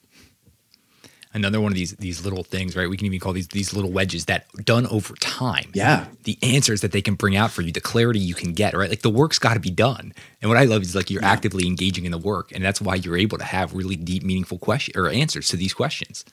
Another 1.33 1.59
one 1.59 1.73
of 1.73 1.75
these 1.75 1.93
these 1.97 2.23
little 2.23 2.45
things, 2.45 2.77
right? 2.77 2.89
We 2.89 2.95
can 2.95 3.07
even 3.07 3.19
call 3.19 3.33
these 3.33 3.49
these 3.49 3.73
little 3.73 3.91
wedges 3.91 4.25
that 4.25 4.47
done 4.63 4.87
over 4.87 5.15
time. 5.15 5.71
Yeah. 5.73 6.05
The 6.23 6.37
answers 6.41 6.79
that 6.79 6.93
they 6.93 7.01
can 7.01 7.15
bring 7.15 7.35
out 7.35 7.51
for 7.51 7.61
you, 7.61 7.73
the 7.73 7.81
clarity 7.81 8.19
you 8.19 8.35
can 8.35 8.53
get, 8.53 8.73
right? 8.73 8.89
Like 8.89 9.01
the 9.01 9.09
work's 9.09 9.37
got 9.37 9.55
to 9.55 9.59
be 9.59 9.71
done. 9.71 10.13
And 10.41 10.47
what 10.47 10.57
I 10.57 10.63
love 10.63 10.83
is 10.83 10.95
like 10.95 11.09
you're 11.09 11.21
yeah. 11.21 11.31
actively 11.31 11.67
engaging 11.67 12.05
in 12.05 12.11
the 12.13 12.17
work, 12.17 12.53
and 12.53 12.63
that's 12.63 12.79
why 12.79 12.95
you're 12.95 13.17
able 13.17 13.37
to 13.37 13.43
have 13.43 13.73
really 13.73 13.97
deep, 13.97 14.23
meaningful 14.23 14.57
questions 14.59 14.95
or 14.95 15.09
answers 15.09 15.49
to 15.49 15.57
these 15.57 15.73
questions 15.73 16.23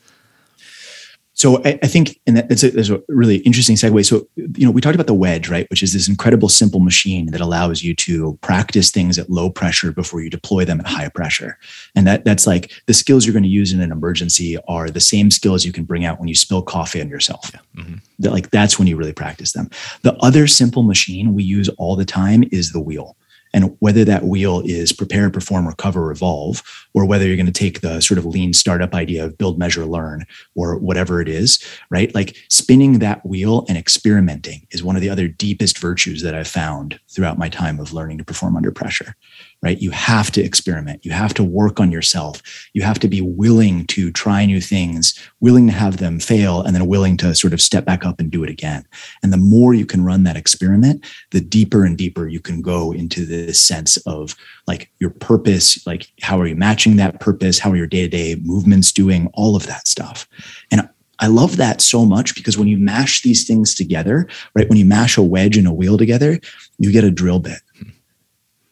so 1.34 1.62
I, 1.64 1.78
I, 1.82 1.86
think, 1.86 2.20
and 2.26 2.36
that's 2.36 2.62
a, 2.62 2.70
that's 2.70 2.90
a 2.90 3.02
really 3.08 3.36
interesting 3.38 3.76
segue. 3.76 4.04
So, 4.04 4.28
you 4.36 4.66
know, 4.66 4.70
we 4.70 4.80
talked 4.80 4.94
about 4.94 5.06
the 5.06 5.14
wedge, 5.14 5.48
right? 5.48 5.68
Which 5.70 5.82
is 5.82 5.92
this 5.92 6.08
incredible 6.08 6.48
simple 6.48 6.80
machine 6.80 7.26
that 7.30 7.40
allows 7.40 7.82
you 7.82 7.94
to 7.96 8.38
practice 8.42 8.90
things 8.90 9.18
at 9.18 9.30
low 9.30 9.48
pressure 9.48 9.92
before 9.92 10.20
you 10.20 10.28
deploy 10.28 10.64
them 10.64 10.80
at 10.80 10.86
high 10.86 11.08
pressure. 11.08 11.58
And 11.96 12.06
that 12.06 12.24
that's 12.24 12.46
like 12.46 12.70
the 12.86 12.94
skills 12.94 13.24
you're 13.24 13.32
going 13.32 13.42
to 13.44 13.48
use 13.48 13.72
in 13.72 13.80
an 13.80 13.92
emergency 13.92 14.58
are 14.68 14.90
the 14.90 15.00
same 15.00 15.30
skills 15.30 15.64
you 15.64 15.72
can 15.72 15.84
bring 15.84 16.04
out 16.04 16.18
when 16.18 16.28
you 16.28 16.34
spill 16.34 16.62
coffee 16.62 17.00
on 17.00 17.08
yourself. 17.08 17.50
Yeah. 17.52 17.82
Mm-hmm. 17.82 17.94
That 18.18 18.32
like 18.32 18.50
that's 18.50 18.78
when 18.78 18.86
you 18.86 18.96
really 18.96 19.14
practice 19.14 19.52
them. 19.52 19.70
The 20.02 20.14
other 20.16 20.46
simple 20.46 20.82
machine 20.82 21.34
we 21.34 21.44
use 21.44 21.68
all 21.70 21.96
the 21.96 22.04
time 22.04 22.44
is 22.52 22.72
the 22.72 22.80
wheel 22.80 23.16
and 23.52 23.76
whether 23.80 24.04
that 24.04 24.24
wheel 24.24 24.62
is 24.64 24.92
prepare, 24.92 25.30
perform, 25.30 25.66
recover, 25.66 26.10
evolve, 26.10 26.62
or 26.94 27.04
whether 27.04 27.26
you're 27.26 27.36
going 27.36 27.46
to 27.46 27.52
take 27.52 27.80
the 27.80 28.00
sort 28.00 28.18
of 28.18 28.26
lean 28.26 28.52
startup 28.52 28.94
idea 28.94 29.24
of 29.24 29.36
build, 29.38 29.58
measure, 29.58 29.86
learn, 29.86 30.26
or 30.54 30.78
whatever 30.78 31.20
it 31.20 31.28
is, 31.28 31.62
right? 31.90 32.14
Like 32.14 32.36
spinning 32.48 32.98
that 32.98 33.24
wheel 33.26 33.64
and 33.68 33.76
experimenting 33.76 34.66
is 34.70 34.82
one 34.82 34.96
of 34.96 35.02
the 35.02 35.10
other 35.10 35.28
deepest 35.28 35.78
virtues 35.78 36.22
that 36.22 36.34
I've 36.34 36.48
found 36.48 36.98
throughout 37.08 37.38
my 37.38 37.48
time 37.48 37.78
of 37.78 37.92
learning 37.92 38.18
to 38.18 38.24
perform 38.24 38.56
under 38.56 38.72
pressure. 38.72 39.14
Right? 39.62 39.80
You 39.80 39.92
have 39.92 40.30
to 40.32 40.42
experiment. 40.42 41.04
You 41.04 41.12
have 41.12 41.32
to 41.34 41.44
work 41.44 41.78
on 41.78 41.92
yourself. 41.92 42.42
You 42.74 42.82
have 42.82 42.98
to 42.98 43.08
be 43.08 43.20
willing 43.20 43.86
to 43.88 44.10
try 44.10 44.44
new 44.44 44.60
things, 44.60 45.18
willing 45.40 45.68
to 45.68 45.72
have 45.72 45.98
them 45.98 46.18
fail, 46.18 46.62
and 46.62 46.74
then 46.74 46.88
willing 46.88 47.16
to 47.18 47.34
sort 47.34 47.52
of 47.52 47.60
step 47.60 47.84
back 47.84 48.04
up 48.04 48.18
and 48.18 48.30
do 48.30 48.42
it 48.42 48.50
again. 48.50 48.84
And 49.22 49.32
the 49.32 49.36
more 49.36 49.72
you 49.72 49.86
can 49.86 50.04
run 50.04 50.24
that 50.24 50.36
experiment, 50.36 51.04
the 51.30 51.40
deeper 51.40 51.84
and 51.84 51.96
deeper 51.96 52.26
you 52.26 52.40
can 52.40 52.60
go 52.60 52.92
into 52.92 53.24
this 53.24 53.60
sense 53.60 53.96
of 53.98 54.34
like 54.66 54.90
your 54.98 55.10
purpose, 55.10 55.86
like 55.86 56.08
how 56.20 56.40
are 56.40 56.46
you 56.46 56.56
matching 56.56 56.96
that 56.96 57.20
purpose? 57.20 57.60
How 57.60 57.70
are 57.70 57.76
your 57.76 57.86
day 57.86 58.02
to 58.02 58.08
day 58.08 58.34
movements 58.42 58.90
doing? 58.90 59.30
All 59.34 59.54
of 59.54 59.66
that 59.66 59.86
stuff. 59.86 60.28
And 60.72 60.88
I 61.20 61.28
love 61.28 61.56
that 61.58 61.80
so 61.80 62.04
much 62.04 62.34
because 62.34 62.58
when 62.58 62.66
you 62.66 62.78
mash 62.78 63.22
these 63.22 63.46
things 63.46 63.76
together, 63.76 64.26
right? 64.54 64.68
When 64.68 64.78
you 64.78 64.84
mash 64.84 65.16
a 65.16 65.22
wedge 65.22 65.56
and 65.56 65.68
a 65.68 65.72
wheel 65.72 65.96
together, 65.96 66.40
you 66.78 66.90
get 66.90 67.04
a 67.04 67.12
drill 67.12 67.38
bit 67.38 67.60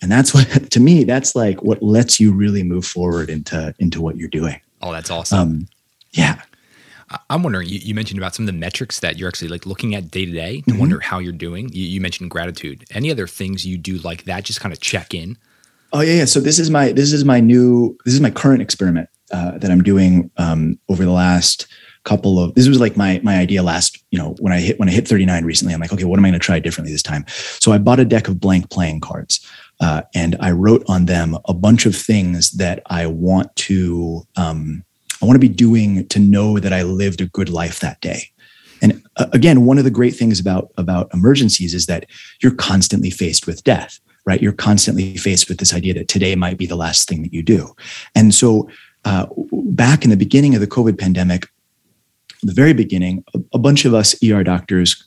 and 0.02 0.10
that's 0.10 0.34
what 0.34 0.48
to 0.70 0.80
me 0.80 1.04
that's 1.04 1.34
like 1.34 1.62
what 1.62 1.82
lets 1.82 2.20
you 2.20 2.32
really 2.32 2.62
move 2.62 2.84
forward 2.84 3.30
into 3.30 3.74
into 3.78 4.00
what 4.00 4.16
you're 4.16 4.28
doing. 4.28 4.60
Oh 4.82 4.92
that's 4.92 5.10
awesome. 5.10 5.38
Um, 5.38 5.68
yeah. 6.12 6.42
I'm 7.28 7.42
wondering 7.42 7.68
you, 7.68 7.80
you, 7.80 7.92
mentioned 7.92 8.20
about 8.20 8.36
some 8.36 8.44
of 8.44 8.46
the 8.46 8.52
metrics 8.52 9.00
that 9.00 9.18
you're 9.18 9.26
actually 9.26 9.48
like 9.48 9.66
looking 9.66 9.96
at 9.96 10.12
day 10.12 10.26
to 10.26 10.30
day 10.30 10.60
to 10.60 10.62
mm-hmm. 10.62 10.78
wonder 10.78 11.00
how 11.00 11.18
you're 11.18 11.32
doing. 11.32 11.68
You, 11.72 11.82
you, 11.82 12.00
mentioned 12.00 12.30
gratitude. 12.30 12.84
Any 12.92 13.10
other 13.10 13.26
things 13.26 13.66
you 13.66 13.76
do 13.78 13.98
like 13.98 14.26
that 14.26 14.44
just 14.44 14.60
kind 14.60 14.72
of 14.72 14.78
check 14.78 15.12
in? 15.12 15.36
Oh 15.92 16.02
yeah 16.02 16.14
yeah. 16.14 16.24
So 16.24 16.38
this 16.38 16.60
is 16.60 16.70
my 16.70 16.92
this 16.92 17.12
is 17.12 17.24
my 17.24 17.40
new 17.40 17.98
this 18.04 18.14
is 18.14 18.20
my 18.20 18.30
current 18.30 18.62
experiment 18.62 19.08
uh, 19.32 19.58
that 19.58 19.70
i'm 19.70 19.82
doing 19.82 20.30
um, 20.36 20.78
over 20.88 21.04
the 21.04 21.10
last 21.12 21.66
couple 22.04 22.38
of 22.38 22.54
this 22.54 22.66
was 22.66 22.80
like 22.80 22.96
my 22.96 23.20
my 23.22 23.36
idea 23.36 23.62
last 23.62 24.02
you 24.10 24.18
know 24.18 24.34
when 24.40 24.52
i 24.52 24.58
hit 24.58 24.80
when 24.80 24.88
i 24.88 24.92
hit 24.92 25.06
39 25.06 25.44
recently 25.44 25.74
i'm 25.74 25.80
like 25.80 25.92
okay 25.92 26.04
what 26.04 26.18
am 26.18 26.24
i 26.24 26.28
going 26.28 26.40
to 26.40 26.44
try 26.44 26.58
differently 26.58 26.92
this 26.92 27.02
time? 27.02 27.24
So 27.28 27.72
i 27.72 27.78
bought 27.78 28.00
a 28.00 28.04
deck 28.04 28.26
of 28.26 28.40
blank 28.40 28.70
playing 28.70 29.00
cards 29.00 29.46
uh, 29.80 30.02
and 30.14 30.36
I 30.40 30.50
wrote 30.50 30.84
on 30.88 31.06
them 31.06 31.36
a 31.46 31.54
bunch 31.54 31.86
of 31.86 31.96
things 31.96 32.52
that 32.52 32.82
I 32.86 33.06
want 33.06 33.54
to 33.56 34.26
um, 34.36 34.84
I 35.22 35.26
want 35.26 35.36
to 35.36 35.46
be 35.46 35.52
doing 35.52 36.06
to 36.08 36.18
know 36.18 36.58
that 36.58 36.72
I 36.72 36.82
lived 36.82 37.20
a 37.20 37.26
good 37.26 37.48
life 37.48 37.80
that 37.80 38.00
day. 38.00 38.24
And 38.82 39.02
uh, 39.16 39.26
again, 39.32 39.66
one 39.66 39.76
of 39.76 39.84
the 39.84 39.90
great 39.90 40.14
things 40.14 40.38
about 40.38 40.70
about 40.76 41.12
emergencies 41.14 41.74
is 41.74 41.86
that 41.86 42.06
you're 42.42 42.54
constantly 42.54 43.10
faced 43.10 43.46
with 43.46 43.64
death, 43.64 43.98
right? 44.26 44.40
You're 44.40 44.52
constantly 44.52 45.16
faced 45.16 45.48
with 45.48 45.58
this 45.58 45.74
idea 45.74 45.94
that 45.94 46.08
today 46.08 46.34
might 46.34 46.58
be 46.58 46.66
the 46.66 46.76
last 46.76 47.08
thing 47.08 47.22
that 47.22 47.32
you 47.32 47.42
do. 47.42 47.74
And 48.14 48.34
so, 48.34 48.68
uh, 49.06 49.26
back 49.52 50.04
in 50.04 50.10
the 50.10 50.16
beginning 50.16 50.54
of 50.54 50.60
the 50.60 50.66
COVID 50.66 50.98
pandemic, 50.98 51.46
the 52.42 52.52
very 52.52 52.74
beginning, 52.74 53.24
a, 53.34 53.40
a 53.54 53.58
bunch 53.58 53.86
of 53.86 53.94
us 53.94 54.14
ER 54.22 54.44
doctors 54.44 55.06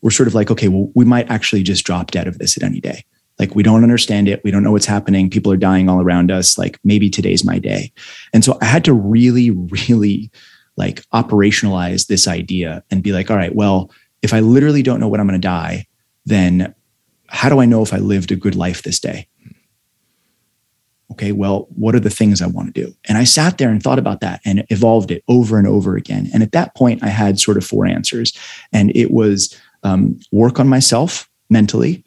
were 0.00 0.12
sort 0.12 0.28
of 0.28 0.34
like, 0.34 0.50
okay, 0.50 0.68
well, 0.68 0.90
we 0.94 1.04
might 1.04 1.30
actually 1.30 1.62
just 1.62 1.84
drop 1.84 2.12
dead 2.12 2.26
of 2.28 2.38
this 2.38 2.56
at 2.56 2.62
any 2.62 2.80
day 2.80 3.04
like 3.38 3.54
we 3.54 3.62
don't 3.62 3.82
understand 3.82 4.28
it. 4.28 4.42
We 4.44 4.50
don't 4.50 4.62
know 4.62 4.72
what's 4.72 4.86
happening. 4.86 5.30
People 5.30 5.52
are 5.52 5.56
dying 5.56 5.88
all 5.88 6.00
around 6.00 6.30
us. 6.30 6.58
Like 6.58 6.78
maybe 6.84 7.10
today's 7.10 7.44
my 7.44 7.58
day. 7.58 7.92
And 8.32 8.44
so 8.44 8.58
i 8.60 8.64
had 8.64 8.84
to 8.84 8.92
really 8.92 9.50
really 9.50 10.30
like 10.76 11.02
operationalize 11.10 12.06
this 12.06 12.26
idea 12.26 12.82
and 12.90 13.02
be 13.02 13.12
like 13.12 13.30
all 13.30 13.36
right 13.36 13.54
well 13.54 13.90
if 14.22 14.32
i 14.32 14.40
literally 14.40 14.82
don't 14.82 15.00
know 15.00 15.08
when 15.08 15.20
i'm 15.20 15.26
going 15.26 15.38
to 15.38 15.46
die 15.46 15.86
then 16.24 16.74
how 17.28 17.48
do 17.48 17.60
i 17.60 17.64
know 17.64 17.82
if 17.82 17.92
i 17.92 17.98
lived 17.98 18.32
a 18.32 18.36
good 18.36 18.54
life 18.54 18.82
this 18.82 19.00
day? 19.00 19.28
Okay 21.10 21.32
well 21.32 21.66
what 21.74 21.94
are 21.94 22.00
the 22.00 22.10
things 22.10 22.40
i 22.40 22.46
want 22.46 22.74
to 22.74 22.84
do? 22.84 22.94
And 23.08 23.18
i 23.18 23.24
sat 23.24 23.58
there 23.58 23.70
and 23.70 23.82
thought 23.82 23.98
about 23.98 24.20
that 24.20 24.40
and 24.44 24.64
evolved 24.70 25.10
it 25.10 25.22
over 25.28 25.58
and 25.58 25.66
over 25.66 25.96
again. 25.96 26.30
And 26.32 26.42
at 26.42 26.52
that 26.52 26.74
point 26.74 27.02
i 27.02 27.08
had 27.08 27.38
sort 27.38 27.56
of 27.56 27.66
four 27.66 27.86
answers. 27.86 28.32
And 28.72 28.94
it 28.96 29.10
was 29.10 29.58
um, 29.82 30.18
work 30.30 30.60
on 30.60 30.68
myself 30.68 31.28
mentally 31.50 32.04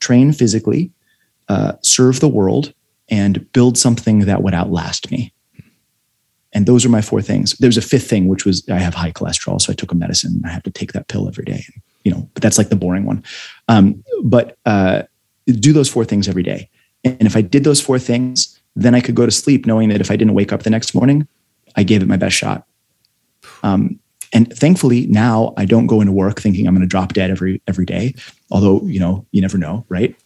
train 0.00 0.32
physically, 0.32 0.90
uh, 1.48 1.72
serve 1.82 2.20
the 2.20 2.28
world, 2.28 2.72
and 3.08 3.50
build 3.52 3.76
something 3.76 4.20
that 4.20 4.42
would 4.42 4.54
outlast 4.54 5.10
me. 5.10 5.32
And 6.52 6.66
those 6.66 6.84
are 6.84 6.88
my 6.88 7.02
four 7.02 7.20
things. 7.20 7.56
There's 7.58 7.76
a 7.76 7.82
fifth 7.82 8.08
thing, 8.08 8.28
which 8.28 8.44
was 8.44 8.66
I 8.68 8.78
have 8.78 8.94
high 8.94 9.12
cholesterol, 9.12 9.60
so 9.60 9.72
I 9.72 9.74
took 9.74 9.92
a 9.92 9.96
medicine. 9.96 10.40
I 10.44 10.50
have 10.50 10.62
to 10.62 10.70
take 10.70 10.92
that 10.92 11.08
pill 11.08 11.26
every 11.26 11.44
day. 11.44 11.64
You 12.04 12.12
know, 12.12 12.28
but 12.34 12.42
that's 12.42 12.58
like 12.58 12.68
the 12.68 12.76
boring 12.76 13.06
one. 13.06 13.24
Um, 13.68 14.04
but 14.22 14.56
uh, 14.66 15.02
do 15.46 15.72
those 15.72 15.90
four 15.90 16.04
things 16.04 16.28
every 16.28 16.42
day. 16.42 16.68
And 17.02 17.22
if 17.22 17.36
I 17.36 17.40
did 17.40 17.64
those 17.64 17.80
four 17.80 17.98
things, 17.98 18.60
then 18.76 18.94
I 18.94 19.00
could 19.00 19.14
go 19.14 19.26
to 19.26 19.32
sleep 19.32 19.66
knowing 19.66 19.88
that 19.90 20.00
if 20.00 20.10
I 20.10 20.16
didn't 20.16 20.34
wake 20.34 20.52
up 20.52 20.62
the 20.62 20.70
next 20.70 20.94
morning, 20.94 21.26
I 21.76 21.82
gave 21.82 22.02
it 22.02 22.08
my 22.08 22.16
best 22.16 22.36
shot. 22.36 22.66
Um, 23.62 23.98
and 24.32 24.52
thankfully 24.52 25.06
now 25.06 25.54
I 25.56 25.64
don't 25.64 25.86
go 25.86 26.00
into 26.00 26.12
work 26.12 26.40
thinking 26.40 26.66
I'm 26.66 26.74
going 26.74 26.82
to 26.82 26.88
drop 26.88 27.12
dead 27.12 27.30
every 27.30 27.62
every 27.68 27.84
day. 27.84 28.14
Although 28.54 28.80
you 28.84 28.98
know 28.98 29.26
you 29.32 29.42
never 29.42 29.58
know, 29.58 29.84
right? 29.90 30.16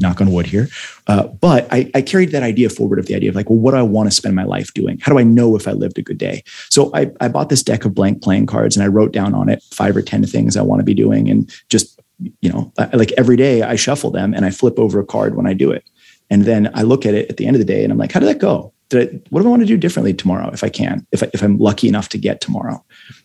Knock 0.00 0.20
on 0.20 0.32
wood 0.32 0.46
here. 0.46 0.68
Uh, 1.06 1.24
but 1.26 1.66
I, 1.72 1.90
I, 1.94 2.02
carried 2.02 2.30
that 2.30 2.42
idea 2.42 2.70
forward 2.70 2.98
of 2.98 3.06
the 3.06 3.14
idea 3.14 3.28
of 3.28 3.34
like, 3.34 3.50
well, 3.50 3.58
what 3.58 3.72
do 3.72 3.78
I 3.78 3.82
want 3.82 4.08
to 4.08 4.14
spend 4.14 4.36
my 4.36 4.44
life 4.44 4.72
doing? 4.72 4.98
How 5.00 5.10
do 5.10 5.18
I 5.18 5.24
know 5.24 5.56
if 5.56 5.66
I 5.66 5.72
lived 5.72 5.98
a 5.98 6.02
good 6.02 6.18
day? 6.18 6.44
So 6.70 6.90
I, 6.94 7.10
I 7.20 7.26
bought 7.28 7.48
this 7.48 7.64
deck 7.64 7.84
of 7.84 7.94
blank 7.94 8.22
playing 8.22 8.46
cards 8.46 8.76
and 8.76 8.84
I 8.84 8.88
wrote 8.88 9.12
down 9.12 9.34
on 9.34 9.48
it 9.48 9.62
five 9.72 9.96
or 9.96 10.02
ten 10.02 10.24
things 10.24 10.56
I 10.56 10.62
want 10.62 10.80
to 10.80 10.84
be 10.84 10.94
doing, 10.94 11.28
and 11.28 11.52
just 11.68 12.00
you 12.40 12.50
know, 12.50 12.72
like 12.92 13.12
every 13.12 13.36
day 13.36 13.62
I 13.62 13.76
shuffle 13.76 14.10
them 14.10 14.34
and 14.34 14.44
I 14.44 14.50
flip 14.50 14.78
over 14.78 15.00
a 15.00 15.06
card 15.06 15.36
when 15.36 15.46
I 15.46 15.54
do 15.54 15.70
it. 15.70 15.84
And 16.30 16.44
then 16.44 16.70
I 16.74 16.82
look 16.82 17.06
at 17.06 17.14
it 17.14 17.30
at 17.30 17.36
the 17.36 17.46
end 17.46 17.56
of 17.56 17.60
the 17.60 17.64
day 17.64 17.82
and 17.82 17.92
I'm 17.92 17.98
like, 17.98 18.12
how 18.12 18.20
did 18.20 18.28
that 18.28 18.38
go? 18.38 18.72
Did 18.90 19.08
I, 19.08 19.20
what 19.30 19.42
do 19.42 19.46
I 19.46 19.50
want 19.50 19.62
to 19.62 19.66
do 19.66 19.76
differently 19.76 20.14
tomorrow 20.14 20.50
if 20.50 20.64
I 20.64 20.68
can, 20.68 21.06
if, 21.12 21.22
I, 21.22 21.30
if 21.32 21.42
I'm 21.42 21.58
lucky 21.58 21.88
enough 21.88 22.08
to 22.10 22.18
get 22.18 22.40
tomorrow? 22.40 22.84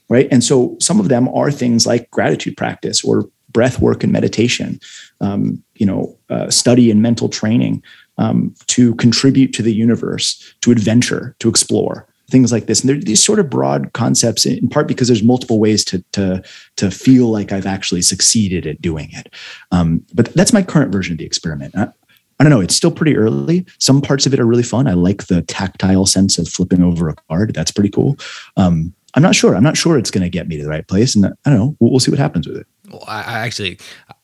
Right. 0.10 0.28
And 0.32 0.44
so 0.44 0.78
some 0.80 1.00
of 1.00 1.10
them 1.10 1.28
are 1.30 1.52
things 1.52 1.88
like 1.88 2.10
gratitude 2.12 2.58
practice 2.58 3.04
or 3.04 3.30
breath 3.54 3.80
work 3.80 4.04
and 4.04 4.12
meditation, 4.12 4.80
um, 5.22 5.64
you 5.76 5.86
know, 5.86 6.18
uh, 6.30 6.50
study 6.50 6.92
and 6.92 7.02
mental 7.02 7.30
training 7.30 7.82
um, 8.18 8.54
to 8.68 8.96
contribute 8.96 9.54
to 9.54 9.62
the 9.62 9.74
universe, 9.74 10.54
to 10.62 10.72
adventure, 10.72 11.36
to 11.40 11.50
explore 11.50 12.08
things 12.30 12.52
like 12.52 12.66
this. 12.66 12.82
And 12.82 12.90
they're 12.90 12.98
these 12.98 13.24
sort 13.24 13.40
of 13.40 13.50
broad 13.50 13.94
concepts 13.94 14.46
in 14.46 14.68
part 14.70 14.88
because 14.88 15.08
there's 15.08 15.24
multiple 15.24 15.60
ways 15.60 15.84
to, 15.86 16.04
to, 16.14 16.42
to 16.78 16.90
feel 16.90 17.28
like 17.28 17.52
I've 17.52 17.66
actually 17.66 18.02
succeeded 18.02 18.66
at 18.66 18.82
doing 18.82 19.10
it. 19.12 19.34
Um, 19.72 20.06
but 20.14 20.34
that's 20.34 20.54
my 20.54 20.64
current 20.64 20.92
version 20.92 21.14
of 21.14 21.20
the 21.20 21.26
experiment. 21.26 21.76
I, 21.76 21.90
I 22.40 22.44
don't 22.44 22.50
know. 22.50 22.62
It's 22.62 22.76
still 22.76 22.92
pretty 22.92 23.16
early. 23.16 23.66
Some 23.78 24.02
parts 24.02 24.26
of 24.26 24.34
it 24.34 24.40
are 24.40 24.46
really 24.46 24.64
fun. 24.64 24.88
I 24.88 24.94
like 24.94 25.28
the 25.28 25.44
tactile 25.44 26.06
sense 26.06 26.38
of 26.40 26.48
flipping 26.48 26.82
over 26.82 27.08
a 27.08 27.16
card. 27.30 27.54
That's 27.54 27.72
pretty 27.72 27.92
cool. 27.92 28.18
Um, 28.58 28.94
I'm 29.14 29.22
not 29.22 29.36
sure. 29.36 29.56
I'm 29.56 29.64
not 29.64 29.78
sure 29.78 29.98
it's 29.98 30.10
going 30.10 30.24
to 30.24 30.30
get 30.30 30.48
me 30.48 30.58
to 30.58 30.64
the 30.64 30.70
right 30.70 30.88
place. 30.88 31.16
And 31.16 31.26
I 31.26 31.50
don't 31.50 31.60
know. 31.60 31.76
We'll, 31.80 31.92
we'll 31.92 32.00
see 32.00 32.10
what 32.12 32.20
happens 32.20 32.48
with 32.48 32.58
it. 32.58 32.68
Well, 32.94 33.04
I, 33.08 33.22
I 33.22 33.40
actually, 33.40 33.80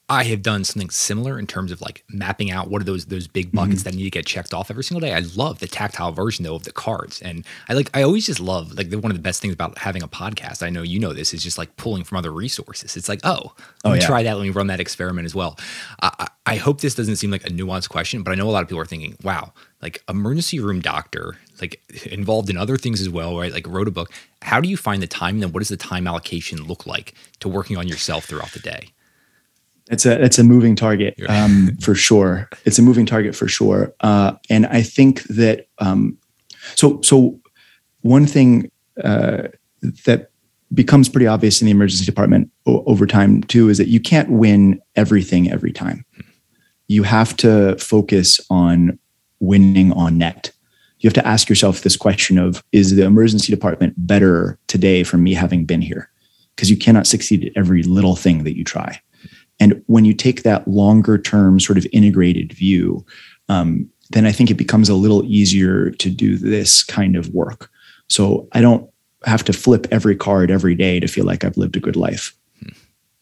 I 0.10 0.24
have 0.24 0.42
done 0.42 0.64
something 0.64 0.90
similar 0.90 1.38
in 1.38 1.46
terms 1.46 1.72
of 1.72 1.82
like 1.82 2.04
mapping 2.10 2.50
out 2.50 2.70
what 2.70 2.82
are 2.82 2.86
those 2.86 3.06
those 3.06 3.28
big 3.28 3.52
buckets 3.52 3.82
mm-hmm. 3.82 3.92
that 3.92 3.96
need 3.96 4.06
to 4.06 4.10
get 4.10 4.26
checked 4.26 4.56
off 4.56 4.72
every 4.72 4.84
single 4.84 5.08
day. 5.08 5.14
I 5.14 5.20
love 5.36 5.60
the 5.60 5.68
tactile 5.68 6.12
version 6.12 6.44
though 6.44 6.56
of 6.56 6.64
the 6.64 6.72
cards, 6.72 7.22
and 7.22 7.46
I 7.70 7.74
like 7.74 7.92
I 7.94 8.02
always 8.02 8.26
just 8.26 8.40
love 8.40 8.74
like 8.74 8.90
the, 8.90 8.98
one 8.98 9.12
of 9.12 9.18
the 9.18 9.22
best 9.22 9.40
things 9.40 9.54
about 9.54 9.78
having 9.78 10.02
a 10.02 10.08
podcast. 10.08 10.64
I 10.64 10.72
know 10.72 10.82
you 10.82 11.00
know 11.00 11.14
this 11.14 11.32
is 11.32 11.44
just 11.44 11.60
like 11.60 11.76
pulling 11.78 12.04
from 12.04 12.18
other 12.18 12.32
resources. 12.32 12.98
It's 12.98 13.08
like 13.08 13.20
oh, 13.24 13.54
let 13.84 13.92
oh, 13.92 13.92
me 13.92 14.00
yeah. 14.00 14.08
try 14.08 14.24
that. 14.24 14.34
Let 14.36 14.44
me 14.44 14.50
run 14.50 14.68
that 14.68 14.80
experiment 14.80 15.26
as 15.26 15.36
well. 15.36 15.60
I, 16.02 16.28
I 16.48 16.56
hope 16.56 16.82
this 16.82 16.96
doesn't 16.96 17.18
seem 17.18 17.30
like 17.30 17.46
a 17.46 17.52
nuanced 17.52 17.90
question, 17.90 18.24
but 18.24 18.32
I 18.32 18.36
know 18.36 18.50
a 18.50 18.52
lot 18.52 18.64
of 18.64 18.70
people 18.70 18.82
are 18.82 18.86
thinking, 18.86 19.16
wow, 19.22 19.54
like 19.84 20.02
emergency 20.10 20.60
room 20.60 20.80
doctor, 20.82 21.38
like 21.62 21.82
involved 22.06 22.50
in 22.50 22.58
other 22.58 22.78
things 22.78 23.02
as 23.02 23.10
well, 23.10 23.38
right? 23.38 23.52
Like 23.52 23.68
wrote 23.68 23.88
a 23.88 23.92
book. 23.92 24.12
How 24.42 24.60
do 24.62 24.70
you 24.70 24.78
find 24.78 25.02
the 25.02 25.08
time? 25.08 25.36
And 25.36 25.44
then 25.44 25.52
what 25.52 25.60
does 25.60 25.70
the 25.70 25.78
time 25.78 26.08
allocation 26.08 26.64
look 26.64 26.86
like 26.86 27.14
to 27.40 27.50
working 27.50 27.78
on 27.78 27.88
yourself 27.88 28.26
throughout 28.26 28.52
the 28.52 28.60
day? 28.60 28.90
It's 29.90 30.06
a 30.06 30.24
it's 30.24 30.38
a 30.38 30.44
moving 30.44 30.76
target 30.76 31.20
um, 31.28 31.76
for 31.82 31.96
sure. 31.96 32.48
It's 32.66 32.78
a 32.78 32.82
moving 32.82 33.06
target 33.06 33.36
for 33.36 33.48
sure. 33.48 33.94
Uh, 34.02 34.34
and 34.50 34.68
I 34.68 34.84
think 34.84 35.24
that 35.24 35.68
um, 35.80 36.18
so 36.76 37.02
so 37.02 37.40
one 38.02 38.26
thing 38.26 38.72
uh, 39.04 39.48
that 40.06 40.30
becomes 40.74 41.10
pretty 41.10 41.26
obvious 41.26 41.62
in 41.62 41.66
the 41.66 41.72
emergency 41.72 42.06
department 42.06 42.52
o- 42.68 42.84
over 42.86 43.08
time 43.08 43.42
too 43.44 43.70
is 43.70 43.78
that 43.80 43.88
you 43.88 44.00
can't 44.00 44.30
win 44.30 44.80
everything 44.96 45.52
every 45.52 45.72
time. 45.72 46.06
You 46.88 47.04
have 47.04 47.36
to 47.38 47.76
focus 47.78 48.40
on 48.50 49.00
winning 49.40 49.92
on 49.94 50.18
net. 50.18 50.52
You 51.00 51.08
have 51.08 51.14
to 51.14 51.28
ask 51.28 51.48
yourself 51.50 51.82
this 51.82 51.96
question 51.96 52.38
of 52.38 52.64
is 52.72 52.96
the 52.96 53.06
emergency 53.06 53.52
department 53.54 53.94
better 53.98 54.60
today 54.68 55.04
from 55.04 55.24
me 55.24 55.34
having 55.34 55.66
been 55.66 55.82
here? 55.82 56.10
Because 56.56 56.70
you 56.70 56.78
cannot 56.78 57.08
succeed 57.08 57.46
at 57.46 57.54
every 57.56 57.84
little 57.84 58.16
thing 58.16 58.44
that 58.44 58.58
you 58.58 58.64
try. 58.64 59.02
And 59.60 59.82
when 59.88 60.06
you 60.06 60.14
take 60.14 60.44
that 60.44 60.68
longer 60.68 61.18
term 61.18 61.60
sort 61.60 61.78
of 61.78 61.88
integrated 61.92 62.54
view, 62.54 63.06
um, 63.50 63.90
then 64.12 64.26
I 64.26 64.32
think 64.32 64.50
it 64.50 64.56
becomes 64.56 64.90
a 64.90 64.96
little 64.96 65.24
easier 65.26 65.92
to 65.92 66.10
do 66.10 66.38
this 66.38 66.84
kind 66.84 67.16
of 67.16 67.30
work. 67.30 67.70
So 68.08 68.48
I 68.54 68.62
don't 68.62 68.90
have 69.26 69.44
to 69.46 69.54
flip 69.54 69.88
every 69.92 70.16
card 70.16 70.50
every 70.50 70.76
day 70.76 71.00
to 71.00 71.08
feel 71.08 71.26
like 71.26 71.44
I've 71.44 71.58
lived 71.58 71.76
a 71.76 71.82
good 71.82 71.96
life. 71.96 72.34
Hmm. 72.62 72.70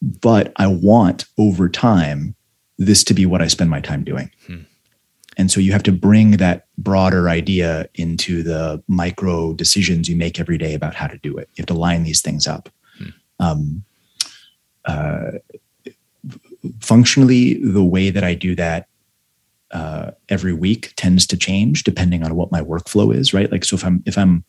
But 0.01 0.53
I 0.57 0.67
want 0.67 1.25
over 1.37 1.67
time 1.67 2.35
this 2.77 3.03
to 3.05 3.13
be 3.13 3.25
what 3.25 3.41
I 3.41 3.47
spend 3.47 3.69
my 3.69 3.81
time 3.81 4.03
doing. 4.03 4.31
Hmm. 4.45 4.61
And 5.37 5.51
so 5.51 5.59
you 5.59 5.71
have 5.71 5.83
to 5.83 5.91
bring 5.91 6.31
that 6.31 6.65
broader 6.77 7.29
idea 7.29 7.87
into 7.95 8.41
the 8.41 8.83
micro 8.87 9.53
decisions 9.53 10.09
you 10.09 10.15
make 10.15 10.39
every 10.39 10.57
day 10.57 10.73
about 10.73 10.95
how 10.95 11.07
to 11.07 11.17
do 11.19 11.37
it. 11.37 11.47
You 11.53 11.61
have 11.61 11.67
to 11.67 11.73
line 11.73 12.03
these 12.03 12.21
things 12.21 12.47
up. 12.47 12.69
Hmm. 12.97 13.09
Um, 13.39 13.83
uh, 14.85 15.31
functionally, 16.79 17.55
the 17.63 17.83
way 17.83 18.09
that 18.09 18.23
I 18.23 18.33
do 18.33 18.55
that 18.55 18.87
uh, 19.71 20.11
every 20.29 20.53
week 20.53 20.93
tends 20.95 21.27
to 21.27 21.37
change 21.37 21.83
depending 21.83 22.23
on 22.23 22.35
what 22.35 22.51
my 22.51 22.61
workflow 22.61 23.13
is, 23.13 23.33
right? 23.33 23.51
Like, 23.51 23.65
so 23.65 23.75
if 23.75 23.85
I'm 23.85 24.01
if 24.05 24.17
I'm 24.17 24.43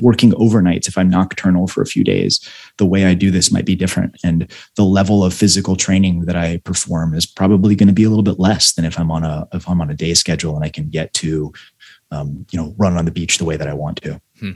working 0.00 0.32
overnights, 0.32 0.88
if 0.88 0.96
I'm 0.96 1.10
nocturnal 1.10 1.66
for 1.66 1.82
a 1.82 1.86
few 1.86 2.02
days, 2.04 2.40
the 2.78 2.86
way 2.86 3.04
I 3.04 3.14
do 3.14 3.30
this 3.30 3.52
might 3.52 3.66
be 3.66 3.76
different, 3.76 4.18
and 4.24 4.50
the 4.76 4.84
level 4.84 5.24
of 5.24 5.34
physical 5.34 5.76
training 5.76 6.22
that 6.26 6.36
I 6.36 6.58
perform 6.58 7.14
is 7.14 7.26
probably 7.26 7.74
going 7.74 7.88
to 7.88 7.92
be 7.94 8.04
a 8.04 8.08
little 8.08 8.22
bit 8.22 8.38
less 8.38 8.72
than 8.72 8.84
if 8.84 8.98
I'm 8.98 9.10
on 9.10 9.24
a 9.24 9.46
if 9.52 9.68
I'm 9.68 9.80
on 9.80 9.90
a 9.90 9.94
day 9.94 10.14
schedule 10.14 10.56
and 10.56 10.64
I 10.64 10.68
can 10.68 10.88
get 10.88 11.12
to, 11.14 11.52
um, 12.10 12.46
you 12.50 12.58
know, 12.58 12.74
run 12.78 12.96
on 12.96 13.04
the 13.04 13.10
beach 13.10 13.38
the 13.38 13.44
way 13.44 13.56
that 13.56 13.68
I 13.68 13.74
want 13.74 14.02
to. 14.02 14.20
Hmm 14.38 14.52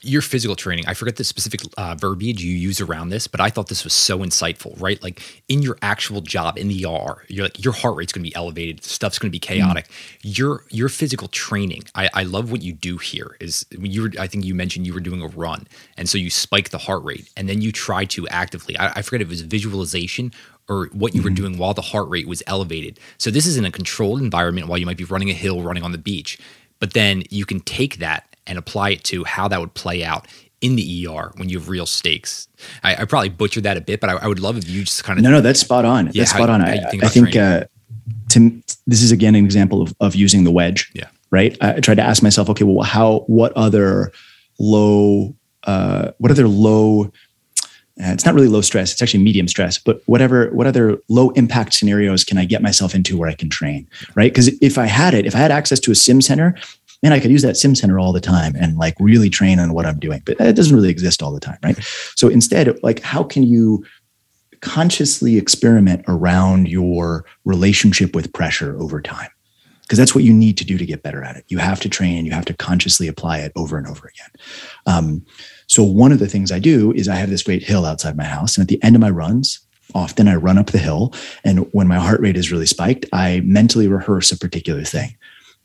your 0.00 0.22
physical 0.22 0.56
training, 0.56 0.86
I 0.86 0.94
forget 0.94 1.16
the 1.16 1.24
specific 1.24 1.60
uh, 1.76 1.94
verbiage 1.94 2.42
you 2.42 2.54
use 2.54 2.80
around 2.80 3.10
this, 3.10 3.26
but 3.26 3.40
I 3.40 3.50
thought 3.50 3.68
this 3.68 3.84
was 3.84 3.92
so 3.92 4.18
insightful, 4.18 4.80
right? 4.80 5.02
Like 5.02 5.22
in 5.48 5.62
your 5.62 5.78
actual 5.82 6.20
job 6.20 6.58
in 6.58 6.68
the 6.68 6.86
ER, 6.86 7.24
you're 7.28 7.44
like 7.44 7.64
your 7.64 7.72
heart 7.72 7.96
rate's 7.96 8.12
going 8.12 8.24
to 8.24 8.30
be 8.30 8.34
elevated, 8.34 8.84
stuff's 8.84 9.18
going 9.18 9.30
to 9.30 9.32
be 9.32 9.40
mm. 9.40 9.48
chaotic. 9.48 9.88
Mm. 9.88 10.38
Your 10.38 10.64
your 10.70 10.88
physical 10.88 11.28
training, 11.28 11.84
I, 11.94 12.08
I 12.14 12.22
love 12.24 12.50
what 12.50 12.62
you 12.62 12.72
do 12.72 12.98
here. 12.98 13.36
Is 13.40 13.66
you 13.70 14.02
were, 14.02 14.12
I 14.18 14.26
think 14.26 14.44
you 14.44 14.54
mentioned 14.54 14.86
you 14.86 14.94
were 14.94 15.00
doing 15.00 15.22
a 15.22 15.28
run, 15.28 15.66
and 15.96 16.08
so 16.08 16.18
you 16.18 16.30
spike 16.30 16.70
the 16.70 16.78
heart 16.78 17.02
rate, 17.04 17.30
and 17.36 17.48
then 17.48 17.60
you 17.60 17.72
try 17.72 18.04
to 18.06 18.26
actively. 18.28 18.76
I, 18.78 18.88
I 18.96 19.02
forget 19.02 19.20
if 19.20 19.28
it 19.28 19.30
was 19.30 19.42
visualization 19.42 20.32
or 20.68 20.86
what 20.92 21.14
you 21.14 21.20
mm-hmm. 21.20 21.30
were 21.30 21.34
doing 21.34 21.58
while 21.58 21.74
the 21.74 21.82
heart 21.82 22.08
rate 22.08 22.28
was 22.28 22.42
elevated. 22.46 22.98
So 23.18 23.30
this 23.30 23.46
is 23.46 23.56
in 23.56 23.64
a 23.64 23.70
controlled 23.70 24.20
environment 24.20 24.68
while 24.68 24.78
you 24.78 24.86
might 24.86 24.96
be 24.96 25.04
running 25.04 25.30
a 25.30 25.34
hill, 25.34 25.62
running 25.62 25.82
on 25.82 25.92
the 25.92 25.98
beach. 25.98 26.38
But 26.78 26.94
then 26.94 27.22
you 27.30 27.46
can 27.46 27.60
take 27.60 27.98
that 27.98 28.31
and 28.46 28.58
apply 28.58 28.90
it 28.90 29.04
to 29.04 29.24
how 29.24 29.48
that 29.48 29.60
would 29.60 29.74
play 29.74 30.04
out 30.04 30.26
in 30.60 30.76
the 30.76 31.08
ER 31.08 31.32
when 31.36 31.48
you 31.48 31.58
have 31.58 31.68
real 31.68 31.86
stakes. 31.86 32.48
I, 32.82 32.96
I 32.96 33.04
probably 33.04 33.28
butchered 33.28 33.64
that 33.64 33.76
a 33.76 33.80
bit, 33.80 34.00
but 34.00 34.08
I, 34.08 34.14
I, 34.14 34.26
would 34.28 34.38
love 34.38 34.56
if 34.56 34.68
you 34.68 34.84
just 34.84 35.02
kind 35.02 35.18
of 35.18 35.24
no, 35.24 35.30
no, 35.30 35.40
that's 35.40 35.60
spot 35.60 35.84
on. 35.84 36.06
Yeah, 36.06 36.22
that's 36.22 36.30
how, 36.30 36.38
spot 36.38 36.50
on. 36.50 36.62
I, 36.62 36.78
think, 36.90 37.04
I 37.04 37.08
think 37.08 37.36
uh, 37.36 37.64
to, 38.30 38.62
this 38.86 39.02
is 39.02 39.10
again 39.10 39.34
an 39.34 39.44
example 39.44 39.82
of, 39.82 39.94
of 40.00 40.14
using 40.14 40.44
the 40.44 40.50
wedge. 40.50 40.90
Yeah. 40.94 41.08
Right. 41.30 41.56
I 41.62 41.80
tried 41.80 41.94
to 41.96 42.02
ask 42.02 42.22
myself, 42.22 42.50
okay, 42.50 42.64
well, 42.64 42.84
how, 42.84 43.20
what 43.20 43.52
other 43.54 44.12
low, 44.58 45.34
uh, 45.64 46.12
what 46.18 46.30
other 46.30 46.46
low, 46.46 47.04
uh, 47.04 48.12
it's 48.12 48.26
not 48.26 48.34
really 48.34 48.48
low 48.48 48.60
stress, 48.60 48.92
it's 48.92 49.00
actually 49.00 49.24
medium 49.24 49.48
stress, 49.48 49.78
but 49.78 50.02
whatever, 50.04 50.50
what 50.50 50.66
other 50.66 50.98
low 51.08 51.30
impact 51.30 51.72
scenarios 51.72 52.22
can 52.22 52.36
I 52.36 52.44
get 52.44 52.60
myself 52.60 52.94
into 52.94 53.16
where 53.16 53.30
I 53.30 53.34
can 53.34 53.48
train? 53.48 53.88
Right. 54.14 54.30
Because 54.30 54.48
if 54.60 54.76
I 54.76 54.84
had 54.84 55.14
it, 55.14 55.24
if 55.24 55.34
I 55.34 55.38
had 55.38 55.50
access 55.50 55.80
to 55.80 55.90
a 55.90 55.94
sim 55.94 56.20
center, 56.20 56.54
man, 57.02 57.12
I 57.12 57.20
could 57.20 57.30
use 57.30 57.42
that 57.42 57.56
sim 57.56 57.74
center 57.74 57.98
all 57.98 58.12
the 58.12 58.20
time 58.20 58.54
and 58.56 58.76
like 58.76 58.94
really 59.00 59.28
train 59.28 59.58
on 59.58 59.72
what 59.72 59.86
I'm 59.86 59.98
doing. 59.98 60.22
But 60.24 60.40
it 60.40 60.56
doesn't 60.56 60.74
really 60.74 60.90
exist 60.90 61.22
all 61.22 61.32
the 61.32 61.40
time, 61.40 61.58
right? 61.62 61.76
So 62.14 62.28
instead, 62.28 62.78
like, 62.82 63.00
how 63.00 63.24
can 63.24 63.42
you 63.42 63.84
consciously 64.60 65.36
experiment 65.36 66.04
around 66.06 66.68
your 66.68 67.24
relationship 67.44 68.14
with 68.14 68.32
pressure 68.32 68.78
over 68.80 69.02
time? 69.02 69.30
Because 69.82 69.98
that's 69.98 70.14
what 70.14 70.24
you 70.24 70.32
need 70.32 70.56
to 70.58 70.64
do 70.64 70.78
to 70.78 70.86
get 70.86 71.02
better 71.02 71.24
at 71.24 71.36
it. 71.36 71.44
You 71.48 71.58
have 71.58 71.80
to 71.80 71.88
train 71.88 72.18
and 72.18 72.26
you 72.26 72.32
have 72.32 72.44
to 72.46 72.54
consciously 72.54 73.08
apply 73.08 73.38
it 73.38 73.52
over 73.56 73.76
and 73.76 73.86
over 73.86 74.06
again. 74.06 74.30
Um, 74.86 75.26
so 75.66 75.82
one 75.82 76.12
of 76.12 76.20
the 76.20 76.28
things 76.28 76.52
I 76.52 76.60
do 76.60 76.92
is 76.92 77.08
I 77.08 77.16
have 77.16 77.30
this 77.30 77.42
great 77.42 77.64
hill 77.64 77.84
outside 77.84 78.16
my 78.16 78.24
house, 78.24 78.56
and 78.56 78.62
at 78.62 78.68
the 78.68 78.82
end 78.82 78.94
of 78.94 79.00
my 79.00 79.10
runs, 79.10 79.58
often 79.94 80.28
I 80.28 80.36
run 80.36 80.56
up 80.56 80.68
the 80.68 80.78
hill, 80.78 81.12
and 81.44 81.66
when 81.72 81.88
my 81.88 81.96
heart 81.96 82.20
rate 82.20 82.36
is 82.36 82.52
really 82.52 82.66
spiked, 82.66 83.06
I 83.12 83.40
mentally 83.40 83.88
rehearse 83.88 84.30
a 84.30 84.38
particular 84.38 84.84
thing 84.84 85.16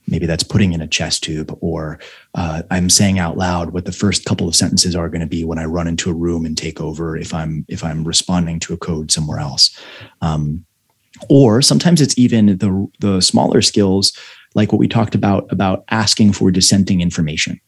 maybe 0.08 0.26
that's 0.26 0.44
putting 0.44 0.74
in 0.74 0.82
a 0.82 0.88
chest 0.88 1.24
tube 1.24 1.56
or 1.62 2.00
uh, 2.36 2.64
i'm 2.72 2.90
saying 2.90 3.20
out 3.20 3.38
loud 3.38 3.72
what 3.72 3.86
the 3.86 3.92
first 3.92 4.26
couple 4.26 4.48
of 4.48 4.56
sentences 4.56 4.96
are 4.96 5.10
going 5.10 5.22
to 5.22 5.28
be 5.28 5.44
when 5.44 5.60
i 5.60 5.66
run 5.66 5.88
into 5.88 6.10
a 6.10 6.14
room 6.14 6.46
and 6.46 6.58
take 6.58 6.80
over 6.82 7.18
if 7.18 7.34
i'm 7.34 7.66
if 7.68 7.84
i'm 7.84 8.04
responding 8.04 8.60
to 8.60 8.74
a 8.74 8.78
code 8.78 9.12
somewhere 9.12 9.40
else. 9.40 9.78
Um, 10.22 10.66
or 11.30 11.62
sometimes 11.62 12.02
it's 12.02 12.18
even 12.18 12.58
the 12.58 12.88
the 13.00 13.22
smaller 13.22 13.62
skills 13.62 14.14
like 14.56 14.72
what 14.72 14.80
we 14.80 14.88
talked 14.88 15.16
about 15.16 15.52
about 15.52 15.84
asking 15.90 16.34
for 16.34 16.52
dissenting 16.52 17.02
information. 17.02 17.60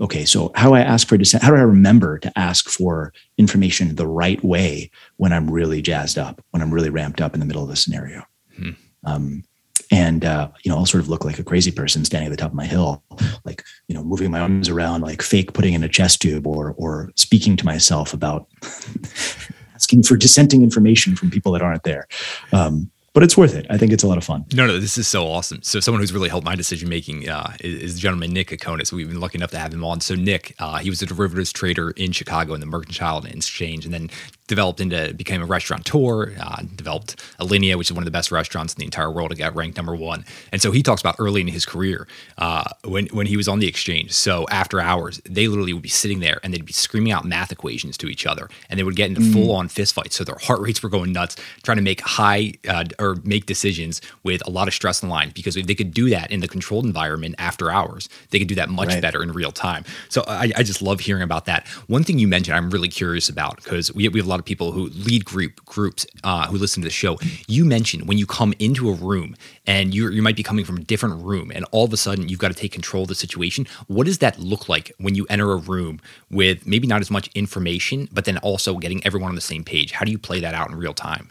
Okay 0.00 0.24
so 0.24 0.50
how 0.54 0.68
do 0.68 0.74
i 0.74 0.80
ask 0.80 1.06
for 1.06 1.16
dissent 1.16 1.42
how 1.42 1.50
do 1.50 1.56
i 1.56 1.62
remember 1.62 2.18
to 2.18 2.38
ask 2.38 2.68
for 2.68 3.12
information 3.38 3.94
the 3.94 4.06
right 4.06 4.42
way 4.42 4.90
when 5.18 5.32
i'm 5.32 5.50
really 5.50 5.82
jazzed 5.82 6.18
up 6.18 6.42
when 6.50 6.62
i'm 6.62 6.72
really 6.72 6.90
ramped 6.90 7.20
up 7.20 7.34
in 7.34 7.40
the 7.40 7.46
middle 7.46 7.64
of 7.64 7.70
a 7.70 7.76
scenario? 7.76 8.24
Hmm. 8.56 8.70
um, 9.04 9.44
and 9.90 10.24
uh, 10.24 10.48
you 10.62 10.70
know 10.70 10.78
i'll 10.78 10.86
sort 10.86 11.02
of 11.02 11.08
look 11.08 11.24
like 11.24 11.38
a 11.38 11.44
crazy 11.44 11.70
person 11.70 12.04
standing 12.04 12.26
at 12.26 12.30
the 12.30 12.36
top 12.36 12.50
of 12.50 12.56
my 12.56 12.66
hill 12.66 13.02
like 13.44 13.64
you 13.88 13.94
know 13.94 14.02
moving 14.02 14.30
my 14.30 14.40
arms 14.40 14.68
around 14.68 15.00
like 15.00 15.22
fake 15.22 15.52
putting 15.52 15.74
in 15.74 15.82
a 15.82 15.88
chest 15.88 16.20
tube 16.20 16.46
or 16.46 16.74
or 16.76 17.10
speaking 17.16 17.56
to 17.56 17.64
myself 17.64 18.12
about 18.12 18.46
asking 19.74 20.02
for 20.02 20.16
dissenting 20.16 20.62
information 20.62 21.16
from 21.16 21.30
people 21.30 21.52
that 21.52 21.62
aren't 21.62 21.82
there 21.84 22.06
um, 22.52 22.90
but 23.12 23.24
it's 23.24 23.36
worth 23.36 23.54
it. 23.54 23.66
I 23.68 23.76
think 23.76 23.92
it's 23.92 24.04
a 24.04 24.06
lot 24.06 24.18
of 24.18 24.24
fun. 24.24 24.44
No, 24.52 24.66
no, 24.66 24.78
this 24.78 24.96
is 24.96 25.08
so 25.08 25.26
awesome. 25.26 25.62
So, 25.62 25.80
someone 25.80 26.00
who's 26.00 26.12
really 26.12 26.28
helped 26.28 26.44
my 26.44 26.54
decision 26.54 26.88
making 26.88 27.28
uh, 27.28 27.56
is, 27.60 27.82
is, 27.82 27.98
gentleman 27.98 28.32
Nick 28.32 28.50
Kokonas. 28.50 28.92
We've 28.92 29.08
been 29.08 29.20
lucky 29.20 29.38
enough 29.38 29.50
to 29.50 29.58
have 29.58 29.74
him 29.74 29.84
on. 29.84 30.00
So, 30.00 30.14
Nick, 30.14 30.54
uh, 30.60 30.78
he 30.78 30.90
was 30.90 31.02
a 31.02 31.06
derivatives 31.06 31.52
trader 31.52 31.90
in 31.90 32.12
Chicago 32.12 32.54
in 32.54 32.60
the 32.60 32.66
mercantile 32.66 33.24
exchange, 33.24 33.84
and 33.84 33.92
then 33.92 34.10
developed 34.50 34.80
into 34.80 35.14
became 35.14 35.40
a 35.40 35.46
restaurateur, 35.46 36.34
uh, 36.38 36.62
developed 36.74 37.16
Alinea, 37.38 37.76
which 37.78 37.88
is 37.88 37.94
one 37.94 38.02
of 38.02 38.04
the 38.04 38.10
best 38.10 38.30
restaurants 38.30 38.74
in 38.74 38.80
the 38.80 38.84
entire 38.84 39.10
world. 39.10 39.32
It 39.32 39.36
got 39.36 39.54
ranked 39.54 39.76
number 39.78 39.94
one. 39.94 40.24
And 40.52 40.60
so 40.60 40.72
he 40.72 40.82
talks 40.82 41.00
about 41.00 41.14
early 41.18 41.40
in 41.40 41.48
his 41.48 41.64
career 41.64 42.06
uh, 42.36 42.64
when 42.84 43.06
when 43.06 43.26
he 43.26 43.36
was 43.36 43.48
on 43.48 43.60
the 43.60 43.68
exchange. 43.68 44.12
So 44.12 44.46
after 44.50 44.80
hours, 44.80 45.20
they 45.24 45.48
literally 45.48 45.72
would 45.72 45.82
be 45.82 45.88
sitting 45.88 46.20
there 46.20 46.40
and 46.42 46.52
they'd 46.52 46.66
be 46.66 46.72
screaming 46.72 47.12
out 47.12 47.24
math 47.24 47.52
equations 47.52 47.96
to 47.98 48.08
each 48.08 48.26
other, 48.26 48.50
and 48.68 48.78
they 48.78 48.84
would 48.84 48.96
get 48.96 49.08
into 49.08 49.22
mm. 49.22 49.32
full 49.32 49.52
on 49.52 49.68
fist 49.68 49.94
fights. 49.94 50.16
So 50.16 50.24
their 50.24 50.40
heart 50.40 50.60
rates 50.60 50.82
were 50.82 50.90
going 50.90 51.12
nuts, 51.12 51.36
trying 51.62 51.78
to 51.78 51.82
make 51.82 52.00
high 52.00 52.52
uh, 52.68 52.84
or 52.98 53.16
make 53.24 53.46
decisions 53.46 54.02
with 54.24 54.46
a 54.46 54.50
lot 54.50 54.66
of 54.68 54.74
stress 54.74 55.02
on 55.02 55.08
the 55.08 55.14
line. 55.14 55.30
Because 55.32 55.56
if 55.56 55.66
they 55.66 55.76
could 55.76 55.94
do 55.94 56.10
that 56.10 56.30
in 56.30 56.40
the 56.40 56.48
controlled 56.48 56.84
environment 56.84 57.36
after 57.38 57.70
hours, 57.70 58.08
they 58.30 58.40
could 58.40 58.48
do 58.48 58.56
that 58.56 58.68
much 58.68 58.88
right. 58.88 59.00
better 59.00 59.22
in 59.22 59.30
real 59.32 59.52
time. 59.52 59.84
So 60.08 60.24
I, 60.26 60.50
I 60.56 60.62
just 60.64 60.82
love 60.82 61.00
hearing 61.00 61.22
about 61.22 61.44
that. 61.46 61.68
One 61.86 62.02
thing 62.02 62.18
you 62.18 62.26
mentioned, 62.26 62.56
I'm 62.56 62.70
really 62.70 62.88
curious 62.88 63.28
about 63.28 63.56
because 63.62 63.94
we, 63.94 64.08
we 64.08 64.18
have 64.18 64.26
a 64.26 64.30
lot 64.30 64.39
of 64.40 64.44
people 64.44 64.72
who 64.72 64.88
lead 64.88 65.24
group 65.24 65.64
groups 65.64 66.06
uh, 66.24 66.48
who 66.48 66.58
listen 66.58 66.82
to 66.82 66.86
the 66.86 66.90
show. 66.90 67.18
You 67.46 67.64
mentioned 67.64 68.08
when 68.08 68.18
you 68.18 68.26
come 68.26 68.52
into 68.58 68.90
a 68.90 68.94
room 68.94 69.36
and 69.66 69.94
you 69.94 70.10
you 70.10 70.22
might 70.22 70.36
be 70.36 70.42
coming 70.42 70.64
from 70.64 70.78
a 70.78 70.80
different 70.80 71.22
room, 71.24 71.52
and 71.54 71.64
all 71.70 71.84
of 71.84 71.92
a 71.92 71.96
sudden 71.96 72.28
you've 72.28 72.40
got 72.40 72.48
to 72.48 72.54
take 72.54 72.72
control 72.72 73.02
of 73.02 73.08
the 73.08 73.14
situation. 73.14 73.66
What 73.86 74.06
does 74.06 74.18
that 74.18 74.38
look 74.38 74.68
like 74.68 74.92
when 74.98 75.14
you 75.14 75.26
enter 75.30 75.52
a 75.52 75.56
room 75.56 76.00
with 76.30 76.66
maybe 76.66 76.88
not 76.88 77.00
as 77.00 77.10
much 77.10 77.28
information, 77.34 78.08
but 78.12 78.24
then 78.24 78.38
also 78.38 78.76
getting 78.78 79.04
everyone 79.06 79.28
on 79.28 79.36
the 79.36 79.40
same 79.40 79.62
page? 79.62 79.92
How 79.92 80.04
do 80.04 80.10
you 80.10 80.18
play 80.18 80.40
that 80.40 80.54
out 80.54 80.70
in 80.70 80.76
real 80.76 80.94
time? 80.94 81.30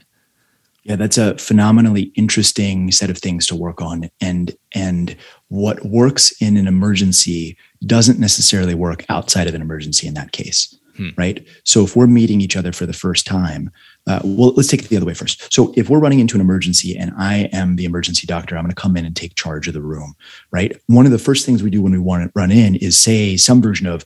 Yeah, 0.83 0.95
that's 0.95 1.17
a 1.17 1.37
phenomenally 1.37 2.13
interesting 2.15 2.91
set 2.91 3.09
of 3.09 3.17
things 3.17 3.45
to 3.47 3.55
work 3.55 3.81
on. 3.81 4.09
And 4.21 4.55
and 4.73 5.15
what 5.49 5.85
works 5.85 6.31
in 6.41 6.57
an 6.57 6.67
emergency 6.67 7.57
doesn't 7.85 8.19
necessarily 8.19 8.75
work 8.75 9.05
outside 9.09 9.47
of 9.47 9.55
an 9.55 9.61
emergency 9.61 10.07
in 10.07 10.13
that 10.13 10.31
case 10.31 10.78
hmm. 10.99 11.09
right? 11.15 11.47
So 11.63 11.83
if 11.83 11.95
we're 11.95 12.07
meeting 12.07 12.41
each 12.41 12.57
other 12.57 12.73
for 12.73 12.85
the 12.85 12.93
first 12.93 13.25
time, 13.25 13.71
uh, 14.05 14.19
well, 14.23 14.53
let's 14.55 14.67
take 14.67 14.83
it 14.83 14.89
the 14.89 14.97
other 14.97 15.05
way 15.05 15.13
first. 15.13 15.51
So 15.51 15.73
if 15.77 15.89
we're 15.89 15.99
running 15.99 16.19
into 16.19 16.35
an 16.35 16.41
emergency 16.41 16.97
and 16.97 17.11
I 17.17 17.49
am 17.53 17.77
the 17.77 17.85
emergency 17.85 18.27
doctor, 18.27 18.57
I'm 18.57 18.65
going 18.65 18.75
to 18.75 18.79
come 18.79 18.97
in 18.97 19.05
and 19.05 19.15
take 19.15 19.35
charge 19.35 19.67
of 19.67 19.73
the 19.73 19.81
room, 19.81 20.13
right? 20.51 20.77
One 20.87 21.05
of 21.05 21.11
the 21.11 21.17
first 21.17 21.45
things 21.45 21.63
we 21.63 21.69
do 21.69 21.81
when 21.81 21.93
we 21.93 21.99
want 21.99 22.25
to 22.25 22.31
run 22.35 22.51
in 22.51 22.75
is 22.75 22.99
say 22.99 23.37
some 23.37 23.61
version 23.61 23.87
of, 23.87 24.03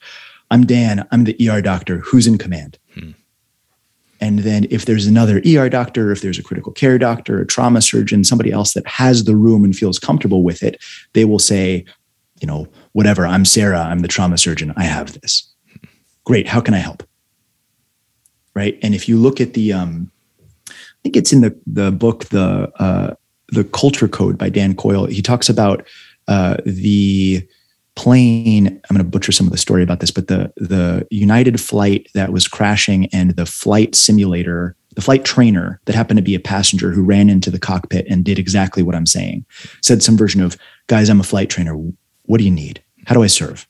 I'm 0.52 0.66
Dan, 0.66 1.08
I'm 1.12 1.24
the 1.24 1.50
ER 1.50 1.62
doctor, 1.62 1.98
who's 2.00 2.28
in 2.28 2.38
command? 2.38 2.78
Hmm. 2.94 3.12
And 4.22 4.40
then 4.40 4.68
if 4.70 4.86
there's 4.86 5.08
another 5.08 5.42
ER 5.46 5.68
doctor, 5.68 6.12
if 6.12 6.22
there's 6.22 6.40
a 6.40 6.44
critical 6.44 6.72
care 6.72 6.98
doctor, 6.98 7.42
a 7.42 7.48
trauma 7.48 7.82
surgeon, 7.82 8.24
somebody 8.24 8.52
else 8.52 8.74
that 8.74 8.88
has 8.88 9.24
the 9.24 9.36
room 9.36 9.66
and 9.66 9.76
feels 9.76 10.00
comfortable 10.00 10.44
with 10.44 10.64
it, 10.64 10.82
they 11.14 11.26
will 11.26 11.40
say, 11.40 11.84
you 12.40 12.48
know, 12.48 12.68
whatever, 12.92 13.26
I'm 13.26 13.46
Sarah, 13.46 13.82
I'm 13.82 14.00
the 14.00 14.08
trauma 14.08 14.38
surgeon, 14.38 14.74
I 14.78 14.84
have 14.84 15.20
this 15.20 15.53
great 16.24 16.48
how 16.48 16.62
can 16.62 16.74
i 16.74 16.78
help? 16.78 17.04
Right? 18.56 18.78
And 18.84 18.94
if 18.94 19.10
you 19.10 19.18
look 19.18 19.42
at 19.42 19.54
the 19.54 19.74
um 19.74 20.12
i 20.70 20.74
think 21.04 21.16
it's 21.16 21.34
in 21.34 21.42
the 21.42 21.58
the 21.66 21.92
book 21.92 22.26
the 22.26 22.72
uh 22.80 23.14
the 23.50 23.64
culture 23.66 24.08
code 24.08 24.38
by 24.38 24.50
dan 24.50 24.76
coyle 24.76 25.06
he 25.06 25.22
talks 25.22 25.50
about 25.50 25.86
uh 26.28 26.58
the 26.66 27.46
plane 27.96 28.68
i'm 28.68 28.96
going 28.96 28.98
to 28.98 29.04
butcher 29.04 29.32
some 29.32 29.46
of 29.46 29.52
the 29.52 29.58
story 29.58 29.84
about 29.84 30.00
this 30.00 30.12
but 30.12 30.28
the 30.28 30.52
the 30.56 31.06
united 31.12 31.60
flight 31.60 32.08
that 32.16 32.32
was 32.32 32.48
crashing 32.48 33.08
and 33.08 33.32
the 33.32 33.46
flight 33.46 33.94
simulator 33.94 34.76
the 34.96 35.02
flight 35.02 35.26
trainer 35.26 35.80
that 35.86 35.96
happened 35.96 36.18
to 36.18 36.24
be 36.24 36.36
a 36.36 36.40
passenger 36.40 36.92
who 36.92 37.04
ran 37.04 37.30
into 37.30 37.52
the 37.52 37.60
cockpit 37.60 38.08
and 38.10 38.24
did 38.24 38.40
exactly 38.40 38.82
what 38.82 38.96
i'm 38.96 39.06
saying 39.06 39.46
said 39.82 40.02
some 40.02 40.18
version 40.18 40.42
of 40.42 40.58
guys 40.88 41.10
i'm 41.10 41.20
a 41.20 41.24
flight 41.24 41.50
trainer. 41.50 41.76
What 42.24 42.38
do 42.38 42.46
you 42.46 42.52
need? 42.52 42.82
How 43.06 43.14
do 43.14 43.24
i 43.24 43.28
serve 43.28 43.68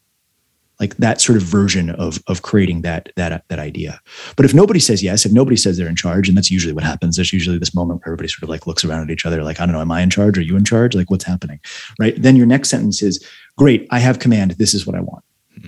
like 0.83 0.97
that 0.97 1.21
sort 1.21 1.37
of 1.37 1.43
version 1.43 1.91
of 1.91 2.21
of 2.27 2.41
creating 2.41 2.81
that 2.81 3.07
that 3.15 3.45
that 3.47 3.59
idea. 3.59 4.01
But 4.35 4.45
if 4.45 4.53
nobody 4.53 4.81
says 4.81 5.01
yes, 5.01 5.25
if 5.25 5.31
nobody 5.31 5.55
says 5.55 5.77
they're 5.77 5.87
in 5.87 5.95
charge, 5.95 6.27
and 6.27 6.37
that's 6.37 6.51
usually 6.51 6.73
what 6.73 6.83
happens, 6.83 7.15
there's 7.15 7.31
usually 7.31 7.57
this 7.57 7.73
moment 7.73 8.01
where 8.01 8.09
everybody 8.09 8.27
sort 8.27 8.43
of 8.43 8.49
like 8.49 8.67
looks 8.67 8.83
around 8.83 9.03
at 9.03 9.09
each 9.09 9.25
other, 9.25 9.43
like, 9.43 9.61
I 9.61 9.65
don't 9.65 9.73
know, 9.73 9.79
am 9.79 9.93
I 9.93 10.01
in 10.01 10.09
charge? 10.09 10.37
Are 10.37 10.41
you 10.41 10.57
in 10.57 10.65
charge? 10.65 10.93
Like, 10.93 11.09
what's 11.09 11.23
happening? 11.23 11.61
Right. 11.97 12.21
Then 12.21 12.35
your 12.35 12.45
next 12.45 12.69
sentence 12.69 13.01
is, 13.01 13.25
Great, 13.57 13.87
I 13.91 13.99
have 13.99 14.19
command. 14.19 14.51
This 14.51 14.73
is 14.73 14.85
what 14.85 14.97
I 14.97 14.99
want. 14.99 15.23
Mm-hmm. 15.57 15.67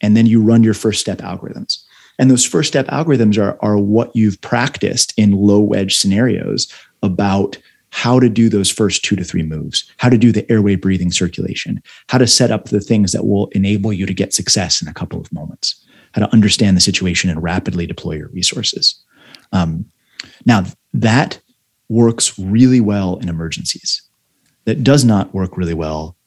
And 0.00 0.16
then 0.16 0.24
you 0.24 0.40
run 0.40 0.62
your 0.62 0.74
first 0.74 1.00
step 1.00 1.18
algorithms. 1.18 1.82
And 2.18 2.30
those 2.30 2.46
first 2.46 2.68
step 2.68 2.86
algorithms 2.86 3.36
are, 3.36 3.58
are 3.60 3.76
what 3.76 4.14
you've 4.16 4.40
practiced 4.40 5.12
in 5.18 5.32
low 5.32 5.60
wedge 5.60 5.96
scenarios 5.96 6.72
about 7.02 7.58
how 7.96 8.20
to 8.20 8.28
do 8.28 8.50
those 8.50 8.70
first 8.70 9.02
two 9.02 9.16
to 9.16 9.24
three 9.24 9.42
moves, 9.42 9.90
how 9.96 10.10
to 10.10 10.18
do 10.18 10.30
the 10.30 10.48
airway 10.52 10.76
breathing 10.76 11.10
circulation, 11.10 11.82
how 12.10 12.18
to 12.18 12.26
set 12.26 12.50
up 12.50 12.66
the 12.66 12.78
things 12.78 13.12
that 13.12 13.24
will 13.24 13.46
enable 13.52 13.90
you 13.90 14.04
to 14.04 14.12
get 14.12 14.34
success 14.34 14.82
in 14.82 14.86
a 14.86 14.92
couple 14.92 15.18
of 15.18 15.32
moments, 15.32 15.82
how 16.12 16.20
to 16.20 16.30
understand 16.30 16.76
the 16.76 16.82
situation 16.82 17.30
and 17.30 17.42
rapidly 17.42 17.86
deploy 17.86 18.12
your 18.12 18.28
resources. 18.28 19.02
Um, 19.52 19.86
now, 20.44 20.64
that 20.92 21.40
works 21.88 22.38
really 22.38 22.80
well 22.80 23.16
in 23.16 23.30
emergencies. 23.30 24.02
That 24.66 24.84
does 24.84 25.02
not 25.02 25.32
work 25.32 25.56
really 25.56 25.72
well 25.72 26.18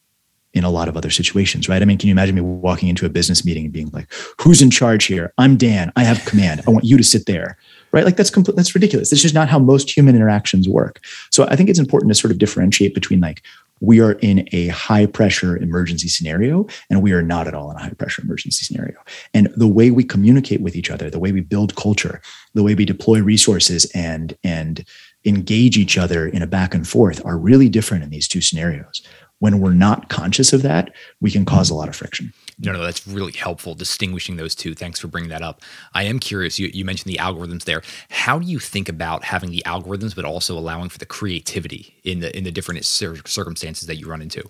in 0.55 0.63
a 0.63 0.72
lot 0.72 0.88
of 0.88 0.97
other 0.97 1.11
situations, 1.11 1.70
right? 1.70 1.84
I 1.84 1.86
mean, 1.86 1.99
can 1.99 2.07
you 2.07 2.13
imagine 2.13 2.34
me 2.34 2.41
walking 2.41 2.89
into 2.89 3.05
a 3.05 3.09
business 3.09 3.45
meeting 3.45 3.65
and 3.65 3.74
being 3.74 3.91
like, 3.93 4.11
"Who's 4.41 4.63
in 4.63 4.72
charge 4.72 5.05
here? 5.05 5.34
I'm 5.38 5.55
Dan. 5.55 5.91
I 5.95 6.03
have 6.03 6.26
command. 6.26 6.63
I 6.65 6.72
want 6.72 6.86
you 6.86 6.97
to 6.97 7.03
sit 7.03 7.28
there." 7.28 7.59
Right? 7.91 8.05
Like 8.05 8.17
that's 8.17 8.29
complete, 8.29 8.55
that's 8.55 8.75
ridiculous. 8.75 9.09
This 9.09 9.25
is 9.25 9.33
not 9.33 9.49
how 9.49 9.59
most 9.59 9.95
human 9.95 10.15
interactions 10.15 10.67
work. 10.67 10.99
So 11.31 11.45
I 11.49 11.55
think 11.55 11.69
it's 11.69 11.79
important 11.79 12.11
to 12.11 12.15
sort 12.15 12.31
of 12.31 12.37
differentiate 12.37 12.93
between 12.93 13.19
like 13.19 13.43
we 13.81 14.01
are 14.01 14.13
in 14.13 14.47
a 14.51 14.67
high 14.67 15.05
pressure 15.05 15.57
emergency 15.57 16.07
scenario 16.07 16.67
and 16.89 17.01
we 17.01 17.13
are 17.13 17.21
not 17.21 17.47
at 17.47 17.53
all 17.53 17.71
in 17.71 17.77
a 17.77 17.81
high 17.81 17.89
pressure 17.91 18.21
emergency 18.21 18.65
scenario. 18.65 18.97
And 19.33 19.47
the 19.55 19.67
way 19.67 19.91
we 19.91 20.03
communicate 20.03 20.61
with 20.61 20.75
each 20.75 20.89
other, 20.89 21.09
the 21.09 21.19
way 21.19 21.31
we 21.31 21.41
build 21.41 21.75
culture, 21.75 22.21
the 22.53 22.63
way 22.63 22.75
we 22.75 22.85
deploy 22.85 23.21
resources 23.21 23.89
and 23.93 24.37
and 24.43 24.85
engage 25.25 25.77
each 25.77 25.97
other 25.97 26.27
in 26.27 26.41
a 26.41 26.47
back 26.47 26.73
and 26.73 26.87
forth 26.87 27.23
are 27.25 27.37
really 27.37 27.69
different 27.69 28.03
in 28.03 28.09
these 28.09 28.27
two 28.27 28.41
scenarios. 28.41 29.01
When 29.39 29.59
we're 29.59 29.73
not 29.73 30.09
conscious 30.09 30.53
of 30.53 30.61
that, 30.63 30.93
we 31.21 31.31
can 31.31 31.45
cause 31.45 31.69
a 31.69 31.75
lot 31.75 31.89
of 31.89 31.95
friction. 31.95 32.33
No, 32.62 32.74
no, 32.74 32.84
that's 32.84 33.07
really 33.07 33.32
helpful 33.32 33.74
distinguishing 33.74 34.36
those 34.36 34.53
two. 34.53 34.76
Thanks 34.76 34.99
for 34.99 35.07
bringing 35.07 35.30
that 35.30 35.41
up. 35.41 35.62
I 35.93 36.03
am 36.03 36.20
curious. 36.20 36.60
You, 36.60 36.70
you 36.74 36.84
mentioned 36.84 37.12
the 37.12 37.18
algorithms 37.18 37.64
there. 37.64 37.82
How 38.10 38.38
do 38.38 38.45
you 38.45 38.60
think 38.60 38.89
about 38.89 39.24
having 39.24 39.49
the 39.49 39.64
algorithms, 39.66 40.14
but 40.14 40.26
also 40.26 40.57
allowing 40.57 40.89
for 40.89 40.97
the 40.97 41.05
creativity 41.05 41.95
in 42.03 42.20
the 42.20 42.36
in 42.38 42.43
the 42.43 42.51
different 42.51 42.84
circumstances 42.84 43.88
that 43.88 43.95
you 43.95 44.07
run 44.07 44.22
into? 44.22 44.43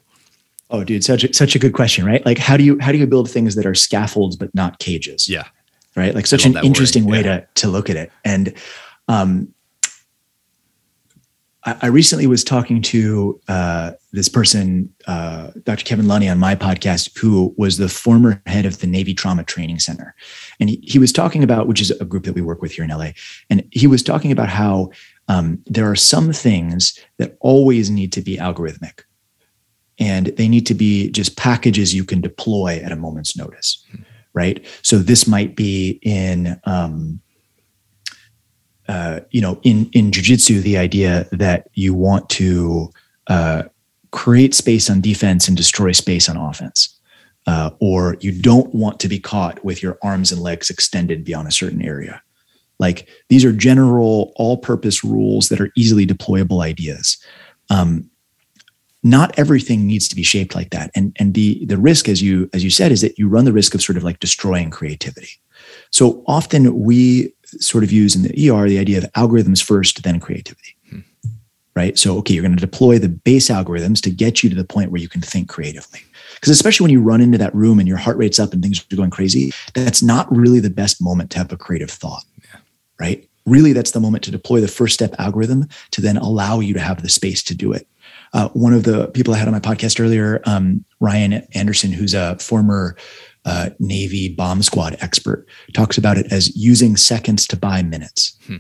Oh, 0.72 0.84
dude, 0.84 1.04
such 1.04 1.24
a, 1.24 1.34
such 1.34 1.56
a 1.56 1.60
good 1.60 1.74
question, 1.74 2.06
right? 2.06 2.26
Like, 2.26 2.40
how 2.40 2.58
do 2.58 2.64
you 2.64 2.80
how 2.80 2.92
do 2.92 2.98
you 2.98 3.08
build 3.08 3.30
things 3.30 3.56
that 3.56 3.66
are 3.66 3.76
scaffolds 3.76 4.36
but 4.36 4.54
not 4.56 4.80
cages? 4.80 5.30
Yeah, 5.30 5.46
right. 5.96 6.16
Like, 6.16 6.26
such 6.26 6.46
an 6.46 6.58
interesting 6.64 7.06
way 7.06 7.22
yeah. 7.24 7.42
to 7.42 7.48
to 7.56 7.68
look 7.68 7.90
at 7.92 7.96
it. 7.96 8.12
And 8.26 8.54
um, 9.08 9.54
I, 11.82 11.88
recently 11.88 12.28
was 12.28 12.44
talking 12.44 12.82
to 12.84 13.40
uh, 13.48 13.92
this 14.12 14.30
person, 14.30 14.94
uh, 15.08 15.52
Dr. 15.64 15.84
Kevin 15.84 16.08
Lunny, 16.08 16.30
on 16.30 16.38
my 16.38 16.56
podcast, 16.56 17.18
who 17.18 17.54
was 17.58 17.78
the 17.78 17.90
former 17.90 18.42
head 18.46 18.66
of 18.66 18.80
the 18.80 18.88
Navy 18.88 19.14
Trauma 19.14 19.44
Training 19.44 19.80
Center. 19.80 20.16
And 20.60 20.70
he, 20.70 20.80
he 20.84 21.00
was 21.00 21.12
talking 21.12 21.44
about, 21.44 21.68
which 21.68 21.82
is 21.82 21.92
a 21.92 22.06
group 22.06 22.24
that 22.26 22.34
we 22.34 22.42
work 22.42 22.62
with 22.62 22.72
here 22.72 22.84
in 22.84 22.90
LA. 22.90 23.10
And 23.50 23.68
he 23.72 23.88
was 23.88 24.04
talking 24.04 24.32
about 24.32 24.50
how 24.50 24.92
um, 25.28 25.62
there 25.66 25.90
are 25.90 25.96
some 25.96 26.34
things 26.34 27.00
that 27.18 27.38
always 27.40 27.90
need 27.90 28.12
to 28.14 28.22
be 28.22 28.38
algorithmic. 28.38 29.02
And 30.00 30.28
they 30.28 30.48
need 30.48 30.66
to 30.68 30.74
be 30.74 31.10
just 31.12 31.36
packages 31.36 31.94
you 31.94 32.06
can 32.06 32.22
deploy 32.22 32.82
at 32.84 32.92
a 32.92 32.96
moment's 32.96 33.36
notice, 33.36 33.86
right? 34.34 34.66
So 34.82 34.98
this 34.98 35.28
might 35.28 35.56
be 35.56 36.00
in, 36.04 36.60
um, 36.64 37.20
uh, 38.90 39.20
you 39.30 39.40
know, 39.40 39.60
in 39.62 39.88
in 39.94 40.10
jujitsu, 40.10 40.62
the 40.64 40.78
idea 40.78 41.28
that 41.32 41.68
you 41.76 41.94
want 41.94 42.28
to 42.30 42.90
uh, 43.28 43.64
create 44.10 44.56
space 44.56 44.90
on 44.90 45.00
defense 45.00 45.48
and 45.48 45.56
destroy 45.56 45.92
space 45.92 46.28
on 46.28 46.36
offense, 46.36 47.00
uh, 47.46 47.70
or 47.80 48.18
you 48.20 48.32
don't 48.32 48.74
want 48.74 49.00
to 49.00 49.08
be 49.08 49.20
caught 49.20 49.64
with 49.64 49.84
your 49.84 50.00
arms 50.02 50.32
and 50.32 50.42
legs 50.42 50.72
extended 50.72 51.24
beyond 51.24 51.48
a 51.48 51.52
certain 51.52 51.84
area. 51.84 52.20
Like 52.80 53.08
these 53.28 53.46
are 53.46 53.52
general, 53.52 54.34
all-purpose 54.38 55.04
rules 55.04 55.50
that 55.50 55.62
are 55.62 55.72
easily 55.78 56.08
deployable 56.08 56.64
ideas. 56.64 57.24
Um, 57.70 58.10
not 59.04 59.38
everything 59.38 59.86
needs 59.86 60.08
to 60.08 60.16
be 60.16 60.24
shaped 60.24 60.56
like 60.56 60.72
that, 60.72 60.90
and 60.96 61.16
and 61.20 61.36
the 61.36 61.64
the 61.66 61.78
risk, 61.78 62.10
as 62.10 62.24
you 62.24 62.50
as 62.54 62.64
you 62.64 62.72
said, 62.72 62.92
is 62.92 63.02
that 63.02 63.20
you 63.20 63.30
run 63.30 63.46
the 63.46 63.54
risk 63.54 63.76
of 63.76 63.84
sort 63.84 63.98
of 63.98 64.04
like 64.04 64.20
destroying 64.20 64.72
creativity. 64.72 65.30
So 65.92 66.24
often 66.26 66.80
we 66.80 67.34
sort 67.60 67.84
of 67.84 67.92
use 67.92 68.16
in 68.16 68.24
the 68.24 68.50
ER 68.50 68.68
the 68.68 68.80
idea 68.80 68.98
of 68.98 69.12
algorithms 69.14 69.64
first, 69.64 70.04
then 70.04 70.20
creativity. 70.20 70.76
Hmm. 70.90 71.00
Right. 71.76 71.98
So, 71.98 72.18
okay, 72.18 72.34
you're 72.34 72.44
going 72.44 72.56
to 72.56 72.60
deploy 72.60 73.00
the 73.00 73.10
base 73.10 73.50
algorithms 73.50 74.02
to 74.02 74.10
get 74.10 74.44
you 74.44 74.50
to 74.50 74.56
the 74.56 74.66
point 74.66 74.92
where 74.92 75.02
you 75.02 75.08
can 75.08 75.22
think 75.22 75.48
creatively. 75.48 76.02
Because 76.36 76.50
especially 76.50 76.86
when 76.86 76.92
you 76.92 77.02
run 77.02 77.22
into 77.22 77.38
that 77.38 77.56
room 77.56 77.80
and 77.80 77.88
your 77.88 77.98
heart 77.98 78.18
rate's 78.18 78.40
up 78.40 78.54
and 78.54 78.62
things 78.62 78.86
are 78.92 78.96
going 78.96 79.10
crazy, 79.10 79.52
that's 79.74 80.02
not 80.02 80.34
really 80.36 80.60
the 80.60 80.70
best 80.70 81.02
moment 81.02 81.32
to 81.32 81.38
have 81.38 81.52
a 81.52 81.58
creative 81.58 81.92
thought. 81.92 82.24
Yeah. 82.44 82.60
Right. 83.00 83.30
Really, 83.46 83.74
that's 83.74 83.92
the 83.92 84.00
moment 84.00 84.24
to 84.26 84.32
deploy 84.32 84.62
the 84.62 84.68
first 84.68 84.94
step 84.94 85.16
algorithm 85.20 85.68
to 85.92 86.02
then 86.02 86.18
allow 86.18 86.60
you 86.60 86.74
to 86.74 86.80
have 86.80 87.02
the 87.02 87.10
space 87.10 87.42
to 87.44 87.56
do 87.56 87.74
it. 87.74 87.88
Uh, 88.34 88.50
one 88.50 88.74
of 88.74 88.84
the 88.84 89.08
people 89.08 89.34
I 89.34 89.38
had 89.38 89.48
on 89.48 89.54
my 89.54 89.60
podcast 89.60 90.00
earlier, 90.00 90.42
um, 90.46 90.86
Ryan 91.00 91.34
Anderson, 91.54 91.92
who's 91.92 92.14
a 92.14 92.38
former 92.38 92.96
uh, 93.46 93.70
Navy 93.80 94.30
bomb 94.30 94.62
squad 94.62 94.98
expert, 95.02 95.48
talks 95.74 95.98
about 95.98 96.18
it 96.18 96.32
as 96.32 96.56
using 96.56 96.98
seconds 96.98 97.48
to 97.48 97.58
buy 97.58 97.82
minutes. 97.82 98.38
Hmm. 98.46 98.58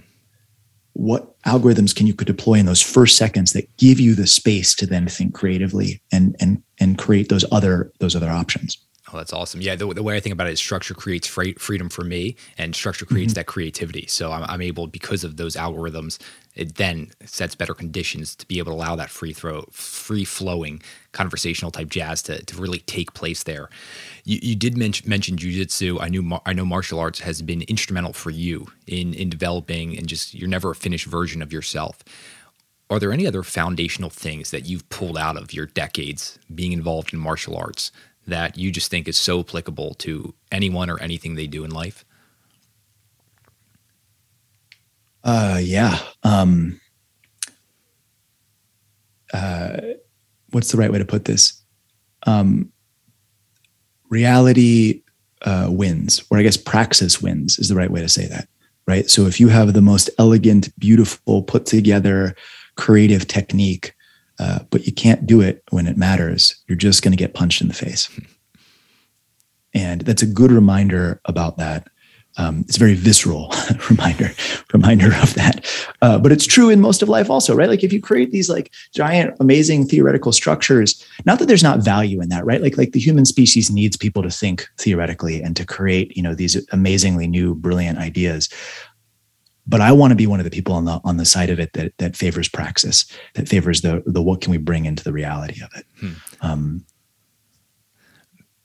What 0.93 1.41
algorithms 1.43 1.95
can 1.95 2.07
you 2.07 2.13
could 2.13 2.27
deploy 2.27 2.55
in 2.55 2.65
those 2.65 2.81
first 2.81 3.15
seconds 3.15 3.53
that 3.53 3.75
give 3.77 3.99
you 3.99 4.15
the 4.15 4.27
space 4.27 4.75
to 4.75 4.85
then 4.85 5.07
think 5.07 5.33
creatively 5.33 6.01
and 6.11 6.35
and 6.39 6.61
and 6.79 6.97
create 6.97 7.29
those 7.29 7.45
other 7.51 7.91
those 7.99 8.15
other 8.15 8.29
options? 8.29 8.77
Oh, 9.11 9.17
that's 9.17 9.33
awesome. 9.33 9.61
Yeah, 9.61 9.75
the, 9.75 9.91
the, 9.93 10.03
way 10.03 10.15
I 10.15 10.19
think 10.19 10.33
about 10.33 10.47
it 10.47 10.53
is 10.53 10.59
structure 10.59 10.93
creates 10.93 11.27
freedom 11.27 11.89
for 11.89 12.03
me, 12.03 12.35
and 12.57 12.75
structure 12.75 13.05
creates 13.05 13.31
mm-hmm. 13.31 13.39
that 13.39 13.47
creativity. 13.47 14.05
So 14.07 14.31
I'm, 14.31 14.43
I'm, 14.43 14.61
able, 14.61 14.87
because 14.87 15.23
of 15.23 15.37
those 15.37 15.55
algorithms, 15.55 16.19
it 16.59 16.75
then 16.75 17.09
sets 17.23 17.55
better 17.55 17.73
conditions 17.73 18.35
to 18.35 18.45
be 18.45 18.59
able 18.59 18.73
to 18.73 18.75
allow 18.75 18.93
that 18.97 19.09
free 19.09 19.31
throw, 19.31 19.61
free 19.71 20.25
flowing 20.25 20.81
conversational 21.13 21.71
type 21.71 21.89
jazz 21.89 22.21
to, 22.23 22.43
to 22.43 22.57
really 22.57 22.79
take 22.79 23.13
place 23.13 23.43
there. 23.43 23.69
You, 24.25 24.39
you 24.41 24.55
did 24.57 24.77
mention 24.77 25.09
mention 25.09 25.37
jujitsu. 25.37 26.01
I 26.01 26.09
knew 26.09 26.37
I 26.45 26.51
know 26.51 26.65
martial 26.65 26.99
arts 26.99 27.21
has 27.21 27.41
been 27.41 27.61
instrumental 27.63 28.11
for 28.11 28.29
you 28.29 28.67
in 28.87 29.13
in 29.13 29.29
developing 29.29 29.97
and 29.97 30.05
just 30.07 30.33
you're 30.33 30.49
never 30.49 30.71
a 30.71 30.75
finished 30.75 31.05
version 31.05 31.41
of 31.41 31.53
yourself. 31.53 32.03
Are 32.89 32.99
there 32.99 33.13
any 33.13 33.25
other 33.25 33.43
foundational 33.43 34.09
things 34.09 34.51
that 34.51 34.65
you've 34.67 34.89
pulled 34.89 35.17
out 35.17 35.37
of 35.37 35.53
your 35.53 35.67
decades 35.67 36.39
being 36.53 36.73
involved 36.73 37.13
in 37.13 37.19
martial 37.19 37.55
arts 37.55 37.91
that 38.27 38.57
you 38.57 38.69
just 38.69 38.91
think 38.91 39.07
is 39.07 39.17
so 39.17 39.39
applicable 39.39 39.93
to 39.93 40.33
anyone 40.51 40.89
or 40.89 40.99
anything 40.99 41.35
they 41.35 41.47
do 41.47 41.63
in 41.63 41.71
life? 41.71 42.03
Uh, 45.23 45.59
yeah. 45.61 45.99
Um, 46.23 46.79
uh, 49.33 49.77
what's 50.51 50.71
the 50.71 50.77
right 50.77 50.91
way 50.91 50.99
to 50.99 51.05
put 51.05 51.25
this? 51.25 51.61
Um, 52.25 52.71
reality 54.09 55.03
uh, 55.43 55.67
wins, 55.69 56.23
or 56.29 56.37
I 56.37 56.43
guess 56.43 56.57
praxis 56.57 57.21
wins 57.21 57.59
is 57.59 57.69
the 57.69 57.75
right 57.75 57.91
way 57.91 58.01
to 58.01 58.09
say 58.09 58.27
that, 58.27 58.47
right? 58.87 59.09
So 59.09 59.25
if 59.25 59.39
you 59.39 59.49
have 59.49 59.73
the 59.73 59.81
most 59.81 60.09
elegant, 60.17 60.77
beautiful, 60.79 61.43
put 61.43 61.65
together, 61.65 62.35
creative 62.75 63.27
technique, 63.27 63.93
uh, 64.39 64.59
but 64.69 64.85
you 64.85 64.93
can't 64.93 65.25
do 65.25 65.41
it 65.41 65.63
when 65.69 65.85
it 65.85 65.97
matters, 65.97 66.55
you're 66.67 66.77
just 66.77 67.03
going 67.03 67.11
to 67.11 67.17
get 67.17 67.33
punched 67.33 67.61
in 67.61 67.67
the 67.67 67.73
face. 67.73 68.09
And 69.73 70.01
that's 70.01 70.23
a 70.23 70.27
good 70.27 70.51
reminder 70.51 71.21
about 71.25 71.57
that. 71.57 71.87
Um, 72.37 72.59
it's 72.67 72.77
a 72.77 72.79
very 72.79 72.93
visceral 72.93 73.51
reminder 73.89 74.31
reminder 74.71 75.07
of 75.21 75.33
that 75.33 75.65
uh, 76.01 76.17
but 76.17 76.31
it's 76.31 76.45
true 76.45 76.69
in 76.69 76.79
most 76.79 77.01
of 77.01 77.09
life 77.09 77.29
also 77.29 77.55
right 77.55 77.67
like 77.67 77.83
if 77.83 77.91
you 77.91 77.99
create 77.99 78.31
these 78.31 78.49
like 78.49 78.71
giant 78.93 79.35
amazing 79.39 79.85
theoretical 79.85 80.31
structures 80.31 81.05
not 81.25 81.39
that 81.39 81.47
there's 81.47 81.63
not 81.63 81.79
value 81.79 82.21
in 82.21 82.29
that 82.29 82.45
right 82.45 82.61
like 82.61 82.77
like 82.77 82.91
the 82.91 82.99
human 82.99 83.25
species 83.25 83.69
needs 83.69 83.97
people 83.97 84.23
to 84.23 84.29
think 84.29 84.69
theoretically 84.77 85.41
and 85.41 85.57
to 85.57 85.65
create 85.65 86.15
you 86.15 86.23
know 86.23 86.35
these 86.35 86.65
amazingly 86.71 87.27
new 87.27 87.55
brilliant 87.55 87.97
ideas 87.97 88.47
but 89.69 89.81
I 89.81 89.91
want 89.91 90.09
to 90.11 90.15
be 90.15 90.25
one 90.25 90.39
of 90.39 90.45
the 90.45 90.49
people 90.49 90.73
on 90.73 90.85
the 90.85 90.99
on 91.03 91.17
the 91.17 91.25
side 91.25 91.51
of 91.51 91.59
it 91.59 91.73
that 91.73 91.95
that 91.99 92.17
favors 92.17 92.49
praxis, 92.49 93.05
that 93.35 93.47
favors 93.47 93.81
the 93.81 94.01
the 94.05 94.21
what 94.21 94.41
can 94.41 94.51
we 94.51 94.57
bring 94.57 94.85
into 94.85 95.03
the 95.03 95.13
reality 95.13 95.61
of 95.63 95.69
it. 95.75 95.85
Hmm. 95.99 96.11
Um, 96.41 96.85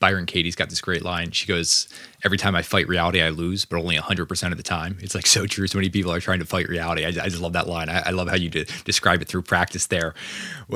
Byron 0.05 0.27
Katie's 0.27 0.55
got 0.55 0.69
this 0.69 0.83
great 0.83 1.03
line. 1.03 1.31
She 1.31 1.47
goes, 1.47 1.89
Every 2.25 2.37
time 2.37 2.55
I 2.55 2.61
fight 2.61 2.87
reality, 2.89 3.23
I 3.23 3.31
lose, 3.31 3.65
but 3.65 3.79
only 3.79 3.97
100% 3.97 4.51
of 4.51 4.59
the 4.59 4.63
time. 4.63 4.99
It's 5.01 5.15
like 5.15 5.27
so 5.27 5.47
true. 5.47 5.67
So 5.67 5.79
many 5.79 5.89
people 5.89 6.13
are 6.13 6.21
trying 6.21 6.41
to 6.41 6.45
fight 6.45 6.69
reality. 6.69 7.07
I, 7.07 7.09
I 7.09 7.29
just 7.31 7.41
love 7.41 7.55
that 7.55 7.69
line. 7.69 7.89
I, 7.89 8.09
I 8.09 8.11
love 8.11 8.29
how 8.29 8.37
you 8.37 8.51
de- 8.51 8.67
describe 8.85 9.23
it 9.23 9.29
through 9.29 9.43
practice 9.43 9.87
there. 9.87 10.13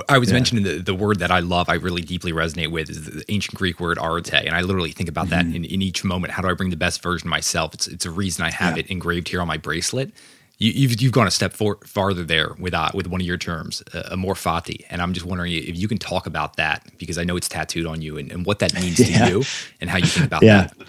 I 0.08 0.16
was 0.16 0.30
yeah. 0.30 0.34
mentioning 0.34 0.64
the, 0.64 0.78
the 0.78 0.94
word 0.94 1.18
that 1.18 1.30
I 1.30 1.40
love, 1.40 1.68
I 1.68 1.74
really 1.74 2.00
deeply 2.00 2.32
resonate 2.32 2.70
with 2.70 2.88
is 2.88 3.04
the 3.04 3.22
ancient 3.28 3.54
Greek 3.54 3.80
word 3.80 3.98
arete. 3.98 4.32
And 4.32 4.54
I 4.54 4.62
literally 4.62 4.92
think 4.92 5.10
about 5.10 5.26
mm-hmm. 5.26 5.50
that 5.50 5.56
in, 5.56 5.66
in 5.66 5.82
each 5.82 6.04
moment. 6.04 6.32
How 6.32 6.40
do 6.40 6.48
I 6.48 6.54
bring 6.54 6.70
the 6.70 6.76
best 6.76 7.02
version 7.02 7.28
of 7.28 7.30
myself? 7.30 7.74
It's, 7.74 7.86
it's 7.86 8.06
a 8.06 8.10
reason 8.10 8.46
I 8.46 8.50
have 8.50 8.78
yeah. 8.78 8.84
it 8.84 8.90
engraved 8.90 9.28
here 9.28 9.42
on 9.42 9.46
my 9.46 9.58
bracelet 9.58 10.10
you, 10.58 10.72
have 10.72 10.76
you've, 10.76 11.02
you've 11.02 11.12
gone 11.12 11.26
a 11.26 11.30
step 11.30 11.52
for, 11.52 11.78
farther 11.84 12.24
there 12.24 12.54
with 12.58 12.74
uh, 12.74 12.90
with 12.92 13.06
one 13.06 13.20
of 13.20 13.26
your 13.26 13.36
terms, 13.36 13.82
uh, 13.94 14.08
amor 14.10 14.34
fati, 14.34 14.84
and 14.90 15.00
I'm 15.00 15.12
just 15.12 15.24
wondering 15.24 15.52
if 15.52 15.76
you 15.76 15.86
can 15.86 15.98
talk 15.98 16.26
about 16.26 16.56
that 16.56 16.84
because 16.98 17.16
I 17.16 17.24
know 17.24 17.36
it's 17.36 17.48
tattooed 17.48 17.86
on 17.86 18.02
you 18.02 18.18
and, 18.18 18.30
and 18.32 18.44
what 18.44 18.58
that 18.58 18.74
means 18.74 18.98
yeah. 19.10 19.26
to 19.26 19.30
you 19.30 19.44
and 19.80 19.88
how 19.88 19.98
you 19.98 20.06
think 20.06 20.26
about 20.26 20.42
yeah. 20.42 20.68
that. 20.68 20.86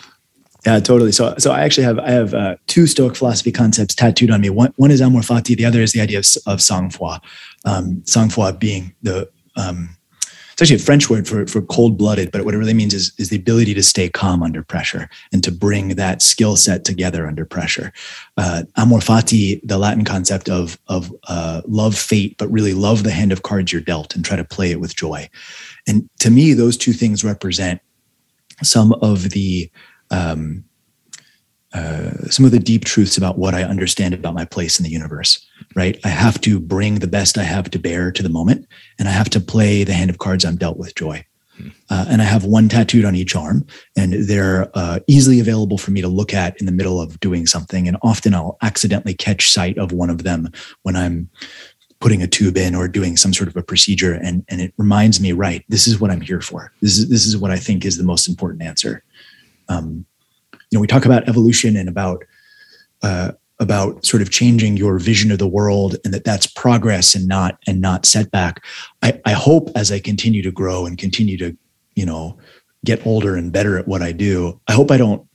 Yeah, 0.66 0.80
totally. 0.80 1.14
So, 1.14 1.36
so 1.38 1.52
I 1.52 1.62
actually 1.62 1.86
have 1.86 2.00
I 2.00 2.10
have 2.10 2.34
uh, 2.34 2.56
two 2.68 2.86
Stoic 2.86 3.16
philosophy 3.16 3.52
concepts 3.52 3.96
tattooed 3.96 4.32
on 4.32 4.42
me. 4.42 4.50
One, 4.50 4.74
one 4.76 4.92
is 4.92 5.02
amor 5.02 5.22
fati. 5.22 5.56
The 5.56 5.66
other 5.66 5.82
is 5.82 5.94
the 5.94 6.02
idea 6.02 6.20
of, 6.20 6.26
of 6.48 6.62
sang 6.62 6.90
froid. 6.90 7.22
Um, 7.64 8.04
sang 8.06 8.30
froid 8.30 8.60
being 8.60 8.94
the 9.02 9.30
um, 9.56 9.96
it's 10.60 10.70
actually 10.70 10.84
a 10.84 10.86
French 10.86 11.10
word 11.10 11.26
for 11.26 11.48
for 11.48 11.62
cold 11.62 11.98
blooded, 11.98 12.32
but 12.32 12.44
what 12.44 12.54
it 12.54 12.58
really 12.58 12.74
means 12.74 12.94
is 12.94 13.14
is 13.18 13.30
the 13.30 13.38
ability 13.38 13.74
to 13.76 13.82
stay 13.82 14.10
calm 14.10 14.44
under 14.44 14.62
pressure 14.62 15.10
and 15.32 15.42
to 15.46 15.54
bring 15.54 15.96
that 15.96 16.22
skill 16.22 16.58
set 16.58 16.84
together 16.84 17.26
under 17.26 17.46
pressure. 17.46 17.94
Uh, 18.36 18.64
amor 18.76 19.00
fati, 19.00 19.62
the 19.64 19.78
Latin 19.78 20.04
concept 20.04 20.50
of 20.50 20.78
of 20.88 21.16
uh, 21.30 21.62
love 21.66 21.98
fate, 21.98 22.36
but 22.38 22.52
really 22.52 22.74
love 22.74 23.04
the 23.04 23.12
hand 23.12 23.32
of 23.32 23.44
cards 23.44 23.72
you're 23.72 23.82
dealt 23.82 24.14
and 24.16 24.26
try 24.26 24.36
to 24.36 24.44
play 24.44 24.70
it 24.70 24.82
with 24.82 24.98
joy. 24.98 25.30
And 25.88 26.10
to 26.20 26.30
me, 26.30 26.52
those 26.52 26.76
two 26.76 26.92
things 26.92 27.24
represent 27.24 27.80
some 28.62 28.92
of 29.02 29.30
the 29.30 29.72
um, 30.12 30.66
uh, 31.74 32.12
some 32.30 32.46
of 32.46 32.52
the 32.52 32.60
deep 32.60 32.86
truths 32.86 33.18
about 33.18 33.38
what 33.38 33.54
I 33.54 33.64
understand 33.64 34.14
about 34.14 34.34
my 34.34 34.46
place 34.46 34.80
in 34.80 34.84
the 34.84 34.90
universe, 34.90 35.46
right? 35.76 36.00
I 36.04 36.08
have 36.10 36.42
to 36.42 36.60
bring 36.60 36.96
the 36.96 37.08
best 37.08 37.38
I 37.38 37.44
have 37.44 37.70
to 37.72 37.80
bear 37.80 38.12
to 38.12 38.24
the 38.24 38.30
moment, 38.30 38.68
and 38.98 39.08
I 39.08 39.12
have 39.12 39.30
to 39.32 39.40
play 39.40 39.84
the 39.84 39.94
hand 39.94 40.10
of 40.10 40.18
cards 40.18 40.46
I'm 40.46 40.56
dealt 40.56 40.78
with 40.78 40.96
joy. 40.96 41.26
Uh, 41.90 42.06
and 42.08 42.22
I 42.22 42.26
have 42.26 42.46
one 42.46 42.70
tattooed 42.70 43.04
on 43.04 43.16
each 43.16 43.36
arm, 43.36 43.68
and 43.98 44.14
they're 44.14 44.72
uh, 44.74 45.00
easily 45.08 45.40
available 45.40 45.78
for 45.78 45.92
me 45.92 46.02
to 46.02 46.08
look 46.08 46.34
at 46.34 46.58
in 46.58 46.66
the 46.66 46.72
middle 46.72 47.02
of 47.02 47.20
doing 47.20 47.46
something. 47.46 47.88
And 47.88 47.98
often 48.02 48.34
I'll 48.34 48.58
accidentally 48.62 49.14
catch 49.14 49.52
sight 49.52 49.78
of 49.78 49.92
one 49.92 50.10
of 50.10 50.24
them 50.24 50.52
when 50.84 50.96
I'm 50.96 51.30
putting 52.00 52.24
a 52.24 52.28
tube 52.28 52.56
in 52.56 52.76
or 52.76 52.88
doing 52.88 53.18
some 53.18 53.34
sort 53.34 53.50
of 53.50 53.58
a 53.58 53.62
procedure, 53.62 54.14
and 54.14 54.46
and 54.48 54.62
it 54.62 54.74
reminds 54.78 55.20
me, 55.20 55.34
right, 55.34 55.66
this 55.68 55.86
is 55.86 56.00
what 56.00 56.12
I'm 56.12 56.22
here 56.22 56.42
for. 56.42 56.72
This 56.82 56.98
is 56.98 57.10
this 57.10 57.26
is 57.26 57.38
what 57.38 57.52
I 57.52 57.58
think 57.58 57.86
is 57.86 57.98
the 57.98 58.04
most 58.06 58.30
important 58.30 58.64
answer 58.64 59.04
um, 59.70 60.06
you 60.72 60.78
know 60.78 60.82
we 60.82 60.88
talk 60.88 61.06
about 61.06 61.28
evolution 61.28 61.76
and 61.76 61.90
about 61.90 62.24
uh, 63.02 63.32
about 63.60 64.06
sort 64.06 64.22
of 64.22 64.30
changing 64.30 64.78
your 64.78 65.00
vision 65.00 65.32
of 65.32 65.40
the 65.40 65.48
world 65.48 65.98
and 66.06 66.14
that 66.14 66.24
that's 66.24 66.48
progress 66.48 67.14
and 67.16 67.28
not 67.28 67.60
and 67.68 67.82
not 67.82 68.06
setback 68.06 68.64
I, 69.04 69.20
I 69.26 69.34
hope 69.34 69.70
as 69.76 69.92
i 69.92 70.00
continue 70.00 70.42
to 70.44 70.52
grow 70.52 70.86
and 70.86 70.98
continue 70.98 71.38
to 71.38 71.58
you 71.96 72.06
know 72.06 72.38
get 72.86 73.06
older 73.06 73.36
and 73.36 73.52
better 73.52 73.78
at 73.78 73.88
what 73.88 74.02
i 74.02 74.12
do 74.12 74.60
i 74.68 74.74
hope 74.74 74.92
i 74.92 74.98
don't 74.98 75.26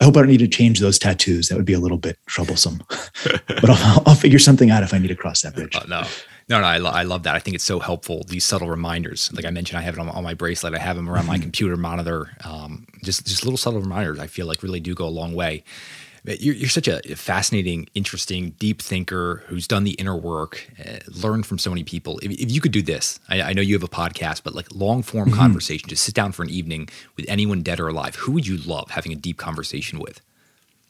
I 0.00 0.04
hope 0.04 0.16
I 0.16 0.20
don't 0.20 0.28
need 0.28 0.38
to 0.38 0.46
change 0.46 0.78
those 0.78 0.96
tattoos. 0.96 1.48
That 1.48 1.56
would 1.56 1.64
be 1.64 1.72
a 1.72 1.80
little 1.80 1.98
bit 1.98 2.18
troublesome, 2.26 2.84
but 3.48 3.68
I'll, 3.68 4.02
I'll, 4.06 4.14
figure 4.14 4.38
something 4.38 4.70
out 4.70 4.84
if 4.84 4.94
I 4.94 4.98
need 4.98 5.08
to 5.08 5.16
cross 5.16 5.42
that 5.42 5.56
bridge. 5.56 5.74
Uh, 5.74 5.84
no, 5.88 6.04
no, 6.48 6.60
no, 6.60 6.66
I, 6.66 6.78
lo- 6.78 6.90
I 6.90 7.02
love 7.02 7.24
that. 7.24 7.34
I 7.34 7.40
think 7.40 7.54
it's 7.54 7.64
so 7.64 7.78
helpful. 7.78 8.24
These 8.26 8.44
subtle 8.44 8.70
reminders, 8.70 9.30
like 9.34 9.44
I 9.44 9.50
mentioned, 9.50 9.78
I 9.78 9.82
have 9.82 9.94
it 9.94 10.00
on, 10.00 10.08
on 10.08 10.24
my 10.24 10.34
bracelet. 10.34 10.74
I 10.74 10.78
have 10.78 10.96
them 10.96 11.08
around 11.08 11.26
my 11.26 11.34
mm-hmm. 11.34 11.42
computer 11.42 11.76
monitor. 11.76 12.30
Um, 12.44 12.86
just 13.02 13.26
just 13.26 13.44
little 13.44 13.58
subtle 13.58 13.80
reminders. 13.80 14.18
I 14.18 14.26
feel 14.26 14.46
like 14.46 14.62
really 14.62 14.80
do 14.80 14.94
go 14.94 15.06
a 15.06 15.08
long 15.08 15.34
way. 15.34 15.62
You're, 16.24 16.54
you're 16.54 16.68
such 16.68 16.88
a 16.88 17.00
fascinating, 17.16 17.88
interesting, 17.94 18.50
deep 18.58 18.82
thinker 18.82 19.44
who's 19.46 19.66
done 19.66 19.84
the 19.84 19.92
inner 19.92 20.16
work, 20.16 20.68
uh, 20.84 20.98
learned 21.08 21.46
from 21.46 21.58
so 21.58 21.70
many 21.70 21.84
people. 21.84 22.18
If, 22.18 22.32
if 22.32 22.50
you 22.50 22.60
could 22.60 22.72
do 22.72 22.82
this, 22.82 23.18
I, 23.30 23.40
I, 23.40 23.52
know 23.54 23.62
you 23.62 23.74
have 23.74 23.82
a 23.82 23.88
podcast, 23.88 24.42
but 24.42 24.54
like 24.54 24.66
long 24.74 25.02
form 25.02 25.30
mm-hmm. 25.30 25.38
conversation, 25.38 25.88
just 25.88 26.04
sit 26.04 26.14
down 26.14 26.32
for 26.32 26.42
an 26.42 26.50
evening 26.50 26.88
with 27.16 27.24
anyone 27.28 27.62
dead 27.62 27.80
or 27.80 27.88
alive. 27.88 28.16
Who 28.16 28.32
would 28.32 28.46
you 28.46 28.58
love 28.58 28.90
having 28.90 29.12
a 29.12 29.16
deep 29.16 29.38
conversation 29.38 30.00
with? 30.00 30.20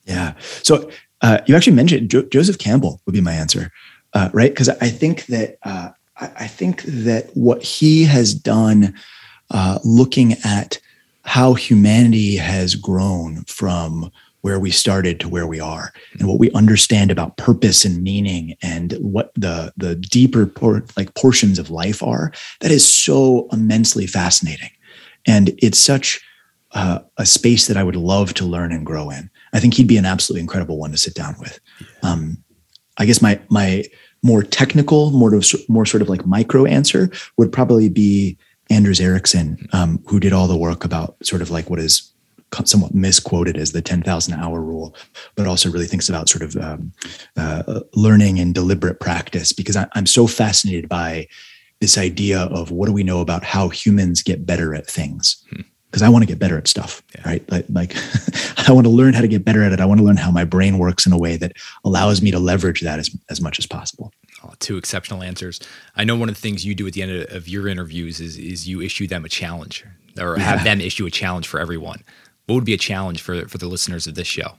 Yeah. 0.07 0.35
So 0.63 0.91
uh, 1.21 1.39
you 1.47 1.55
actually 1.55 1.77
mentioned 1.77 2.11
jo- 2.11 2.23
Joseph 2.23 2.59
Campbell 2.59 3.01
would 3.07 3.13
be 3.13 3.21
my 3.21 3.35
answer 3.35 3.71
uh, 4.19 4.31
right? 4.33 4.51
Because 4.51 4.69
I 4.69 4.89
think 4.89 5.27
that 5.27 5.59
uh, 5.63 5.91
I 6.21 6.49
think 6.49 6.83
that 6.83 7.31
what 7.35 7.63
he 7.63 8.03
has 8.05 8.35
done, 8.35 8.95
uh, 9.53 9.79
looking 9.85 10.33
at 10.45 10.81
how 11.23 11.55
humanity 11.55 12.37
has 12.37 12.75
grown 12.75 13.45
from 13.45 14.11
where 14.41 14.59
we 14.59 14.71
started 14.71 15.21
to 15.21 15.29
where 15.29 15.47
we 15.47 15.61
are, 15.61 15.93
and 16.19 16.27
what 16.27 16.41
we 16.41 16.51
understand 16.51 17.13
about 17.13 17.37
purpose 17.37 17.85
and 17.85 18.03
meaning, 18.03 18.57
and 18.61 18.95
what 18.95 19.31
the 19.37 19.73
the 19.77 19.95
deeper 19.95 20.47
por- 20.47 20.85
like 20.97 21.15
portions 21.15 21.59
of 21.61 21.71
life 21.71 22.03
are, 22.03 22.33
that 22.61 22.73
is 22.73 22.93
so 22.93 23.47
immensely 23.53 24.09
fascinating, 24.09 24.71
and 25.29 25.51
it's 25.59 25.79
such 25.79 26.21
uh, 26.73 26.99
a 27.19 27.27
space 27.27 27.69
that 27.69 27.77
I 27.77 27.85
would 27.85 27.97
love 27.97 28.35
to 28.35 28.45
learn 28.45 28.73
and 28.73 28.85
grow 28.85 29.11
in. 29.11 29.31
I 29.53 29.61
think 29.61 29.75
he'd 29.75 29.87
be 29.87 29.97
an 29.97 30.07
absolutely 30.07 30.41
incredible 30.41 30.77
one 30.77 30.91
to 30.91 30.99
sit 30.99 31.15
down 31.15 31.37
with. 31.39 31.61
Um, 32.03 32.43
I 32.99 33.07
guess 33.07 33.23
my 33.23 33.41
my 33.49 33.85
more 34.23 34.43
technical, 34.43 35.11
more 35.11 35.35
of, 35.35 35.45
more 35.69 35.87
sort 35.87 36.03
of 36.03 36.09
like 36.09 36.27
micro 36.27 36.65
answer 36.65 37.11
would 37.37 37.53
probably 37.53 37.89
be 37.89 38.37
Anders 38.71 39.01
Ericsson, 39.01 39.69
um, 39.73 40.03
who 40.07 40.21
did 40.21 40.33
all 40.33 40.49
the 40.49 40.57
work 40.57 40.85
about 40.85 41.17
sort 41.25 41.43
of 41.43 41.51
like 41.51 41.71
what 41.71 41.79
is 41.79 42.13
somewhat 42.65 42.95
misquoted 42.95 43.57
as 43.57 43.73
the 43.73 43.83
10,000 43.83 44.35
hour 44.35 44.61
rule, 44.61 44.95
but 45.35 45.47
also 45.47 45.71
really 45.71 45.87
thinks 45.87 46.09
about 46.09 46.29
sort 46.29 46.43
of 46.43 46.57
um, 46.57 46.93
uh, 47.37 47.81
learning 47.95 48.39
and 48.39 48.55
deliberate 48.55 49.01
practice 49.01 49.53
because 49.53 49.77
I, 49.77 49.87
I'm 49.95 50.07
so 50.07 50.27
fascinated 50.27 50.89
by 50.89 51.29
this 51.81 51.97
idea 51.97 52.41
of 52.41 52.71
what 52.71 52.87
do 52.87 52.93
we 52.93 53.05
know 53.05 53.21
about 53.21 53.45
how 53.45 53.69
humans 53.69 54.23
get 54.23 54.47
better 54.47 54.75
at 54.75 54.87
things. 54.87 55.45
Hmm 55.51 55.61
because 55.91 56.03
I 56.03 56.09
want 56.09 56.23
to 56.23 56.27
get 56.27 56.39
better 56.39 56.59
at 56.59 56.69
stuff, 56.69 57.03
yeah. 57.15 57.23
right? 57.29 57.51
Like, 57.51 57.67
like 57.71 57.97
I 58.69 58.73
want 58.73 58.87
to 58.87 58.91
learn 58.91 59.15
how 59.15 59.23
to 59.23 59.29
get 59.29 59.45
better 59.45 59.63
at 59.63 59.73
it. 59.73 59.81
I 59.81 59.87
want 59.87 59.99
to 60.01 60.05
learn 60.05 60.17
how 60.17 60.31
my 60.31 60.45
brain 60.45 60.79
works 60.79 61.07
in 61.07 61.13
a 61.13 61.19
way 61.19 61.37
that 61.37 61.53
allows 61.85 62.21
me 62.21 62.31
to 62.31 62.39
leverage 62.39 62.83
that 62.83 62.99
as, 62.99 63.11
as 63.31 63.41
much 63.41 63.59
as 63.59 63.67
possible. 63.67 64.13
Oh, 64.45 64.53
two 64.61 64.77
exceptional 64.77 65.23
answers. 65.23 65.61
I 65.97 66.05
know 66.05 66.15
one 66.15 66.29
of 66.29 66.35
the 66.35 66.41
things 66.41 66.65
you 66.65 66.75
do 66.75 66.87
at 66.87 66.93
the 66.93 67.03
end 67.03 67.13
of 67.31 67.49
your 67.49 67.67
interviews 67.69 68.21
is, 68.21 68.37
is 68.37 68.69
you 68.69 68.81
issue 68.81 69.07
them 69.07 69.25
a 69.25 69.29
challenge 69.29 69.85
or 70.21 70.37
yeah. 70.37 70.45
have 70.45 70.65
them 70.65 70.81
issue 70.81 71.07
a 71.07 71.11
challenge 71.11 71.49
for 71.49 71.59
everyone. 71.59 72.05
What 72.47 72.57
would 72.57 72.65
be 72.65 72.75
a 72.75 72.79
challenge 72.79 73.23
for, 73.23 73.49
for 73.49 73.59
the 73.59 73.67
listeners 73.67 74.07
of 74.07 74.15
this 74.15 74.29
show? 74.29 74.53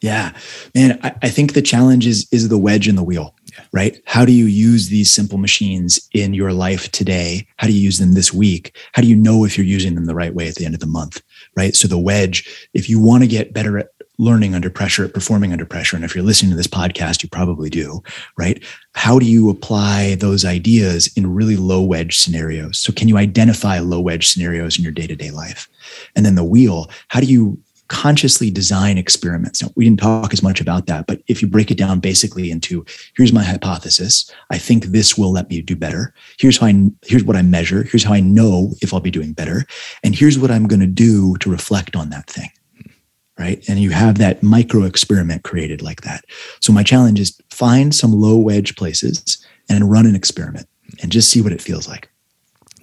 Yeah, 0.00 0.32
man, 0.74 0.98
I, 1.02 1.14
I 1.22 1.28
think 1.30 1.54
the 1.54 1.62
challenge 1.62 2.06
is, 2.06 2.28
is 2.30 2.48
the 2.48 2.58
wedge 2.58 2.86
in 2.88 2.96
the 2.96 3.02
wheel. 3.02 3.34
Right? 3.72 4.00
How 4.06 4.24
do 4.24 4.32
you 4.32 4.46
use 4.46 4.88
these 4.88 5.10
simple 5.10 5.38
machines 5.38 6.08
in 6.12 6.34
your 6.34 6.52
life 6.52 6.90
today? 6.92 7.46
How 7.56 7.66
do 7.66 7.72
you 7.72 7.80
use 7.80 7.98
them 7.98 8.14
this 8.14 8.32
week? 8.32 8.76
How 8.92 9.02
do 9.02 9.08
you 9.08 9.16
know 9.16 9.44
if 9.44 9.56
you're 9.56 9.66
using 9.66 9.94
them 9.94 10.06
the 10.06 10.14
right 10.14 10.34
way 10.34 10.48
at 10.48 10.54
the 10.56 10.64
end 10.64 10.74
of 10.74 10.80
the 10.80 10.86
month, 10.86 11.22
right? 11.56 11.74
So 11.74 11.88
the 11.88 11.98
wedge, 11.98 12.68
if 12.74 12.88
you 12.88 13.00
want 13.00 13.22
to 13.22 13.28
get 13.28 13.52
better 13.52 13.78
at 13.78 13.88
learning 14.18 14.54
under 14.54 14.70
pressure, 14.70 15.04
at 15.04 15.12
performing 15.12 15.52
under 15.52 15.66
pressure, 15.66 15.94
and 15.94 16.04
if 16.04 16.14
you're 16.14 16.24
listening 16.24 16.50
to 16.50 16.56
this 16.56 16.66
podcast, 16.66 17.22
you 17.22 17.28
probably 17.28 17.68
do, 17.68 18.02
right? 18.38 18.62
How 18.94 19.18
do 19.18 19.26
you 19.26 19.50
apply 19.50 20.14
those 20.14 20.44
ideas 20.44 21.12
in 21.16 21.34
really 21.34 21.56
low 21.56 21.82
wedge 21.82 22.18
scenarios? 22.18 22.78
So 22.78 22.92
can 22.92 23.08
you 23.08 23.18
identify 23.18 23.78
low 23.78 24.00
wedge 24.00 24.26
scenarios 24.26 24.78
in 24.78 24.84
your 24.84 24.92
day 24.92 25.06
to 25.06 25.16
day 25.16 25.30
life? 25.30 25.68
And 26.14 26.24
then 26.24 26.34
the 26.34 26.44
wheel, 26.44 26.90
how 27.08 27.20
do 27.20 27.26
you 27.26 27.58
consciously 27.88 28.50
design 28.50 28.98
experiments. 28.98 29.62
Now, 29.62 29.70
we 29.76 29.84
didn't 29.84 30.00
talk 30.00 30.32
as 30.32 30.42
much 30.42 30.60
about 30.60 30.86
that, 30.86 31.06
but 31.06 31.22
if 31.26 31.42
you 31.42 31.48
break 31.48 31.70
it 31.70 31.78
down 31.78 32.00
basically 32.00 32.50
into 32.50 32.84
here's 33.16 33.32
my 33.32 33.44
hypothesis, 33.44 34.30
I 34.50 34.58
think 34.58 34.86
this 34.86 35.16
will 35.16 35.32
let 35.32 35.48
me 35.48 35.62
do 35.62 35.76
better. 35.76 36.14
Here's 36.38 36.58
how 36.58 36.66
I 36.66 36.90
here's 37.02 37.24
what 37.24 37.36
I 37.36 37.42
measure. 37.42 37.84
Here's 37.84 38.04
how 38.04 38.14
I 38.14 38.20
know 38.20 38.72
if 38.82 38.92
I'll 38.92 39.00
be 39.00 39.10
doing 39.10 39.32
better, 39.32 39.64
and 40.02 40.14
here's 40.14 40.38
what 40.38 40.50
I'm 40.50 40.66
going 40.66 40.80
to 40.80 40.86
do 40.86 41.36
to 41.38 41.50
reflect 41.50 41.96
on 41.96 42.10
that 42.10 42.28
thing. 42.28 42.50
Right. 43.38 43.62
And 43.68 43.78
you 43.78 43.90
have 43.90 44.16
that 44.16 44.42
micro 44.42 44.84
experiment 44.84 45.44
created 45.44 45.82
like 45.82 46.00
that. 46.02 46.24
So, 46.60 46.72
my 46.72 46.82
challenge 46.82 47.20
is 47.20 47.38
find 47.50 47.94
some 47.94 48.12
low 48.12 48.36
wedge 48.36 48.76
places 48.76 49.44
and 49.68 49.90
run 49.90 50.06
an 50.06 50.16
experiment 50.16 50.66
and 51.02 51.12
just 51.12 51.30
see 51.30 51.42
what 51.42 51.52
it 51.52 51.60
feels 51.60 51.88
like. 51.88 52.08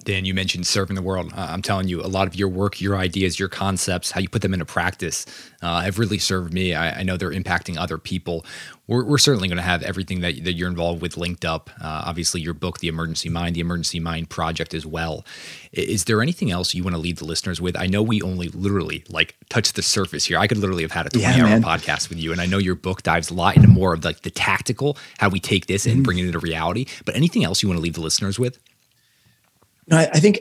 Dan, 0.04 0.26
you 0.26 0.34
mentioned 0.34 0.66
serving 0.66 0.96
the 0.96 1.02
world. 1.02 1.32
Uh, 1.34 1.46
I'm 1.50 1.62
telling 1.62 1.88
you, 1.88 2.02
a 2.02 2.06
lot 2.06 2.26
of 2.26 2.34
your 2.34 2.48
work, 2.48 2.80
your 2.80 2.96
ideas, 2.96 3.38
your 3.38 3.48
concepts, 3.48 4.10
how 4.10 4.20
you 4.20 4.28
put 4.28 4.42
them 4.42 4.52
into 4.52 4.66
practice, 4.66 5.24
uh, 5.62 5.80
have 5.80 5.98
really 5.98 6.18
served 6.18 6.52
me. 6.52 6.74
I, 6.74 7.00
I, 7.00 7.02
know 7.02 7.16
they're 7.16 7.30
impacting 7.30 7.78
other 7.78 7.96
people. 7.96 8.44
We're, 8.86 9.04
we're 9.04 9.18
certainly 9.18 9.48
going 9.48 9.56
to 9.56 9.62
have 9.62 9.82
everything 9.82 10.20
that, 10.20 10.44
that 10.44 10.52
you're 10.52 10.68
involved 10.68 11.00
with 11.00 11.16
linked 11.16 11.46
up. 11.46 11.70
Uh, 11.80 12.04
obviously, 12.04 12.42
your 12.42 12.52
book, 12.52 12.80
The 12.80 12.88
Emergency 12.88 13.30
Mind, 13.30 13.56
the 13.56 13.60
Emergency 13.60 13.98
Mind 13.98 14.28
Project 14.28 14.74
as 14.74 14.84
well. 14.84 15.24
Is 15.72 16.04
there 16.04 16.20
anything 16.20 16.50
else 16.50 16.74
you 16.74 16.84
want 16.84 16.94
to 16.94 17.00
leave 17.00 17.16
the 17.16 17.24
listeners 17.24 17.60
with? 17.60 17.74
I 17.76 17.86
know 17.86 18.02
we 18.02 18.20
only 18.20 18.48
literally 18.48 19.04
like 19.08 19.36
touch 19.48 19.72
the 19.72 19.82
surface 19.82 20.26
here. 20.26 20.36
I 20.38 20.46
could 20.46 20.58
literally 20.58 20.82
have 20.82 20.92
had 20.92 21.06
a 21.06 21.10
20 21.10 21.24
yeah, 21.24 21.42
hour 21.42 21.48
man. 21.48 21.62
podcast 21.62 22.10
with 22.10 22.18
you, 22.18 22.30
and 22.30 22.42
I 22.42 22.46
know 22.46 22.58
your 22.58 22.74
book 22.74 23.02
dives 23.02 23.30
a 23.30 23.34
lot 23.34 23.56
into 23.56 23.68
more 23.68 23.94
of 23.94 24.04
like 24.04 24.20
the 24.20 24.30
tactical, 24.30 24.98
how 25.18 25.30
we 25.30 25.40
take 25.40 25.66
this 25.66 25.86
and 25.86 25.96
mm-hmm. 25.96 26.02
bring 26.02 26.18
it 26.18 26.26
into 26.26 26.38
reality. 26.38 26.86
But 27.06 27.16
anything 27.16 27.42
else 27.42 27.62
you 27.62 27.70
want 27.70 27.78
to 27.78 27.82
leave 27.82 27.94
the 27.94 28.02
listeners 28.02 28.38
with? 28.38 28.58
No, 29.88 29.98
I, 29.98 30.08
I 30.12 30.20
think 30.20 30.40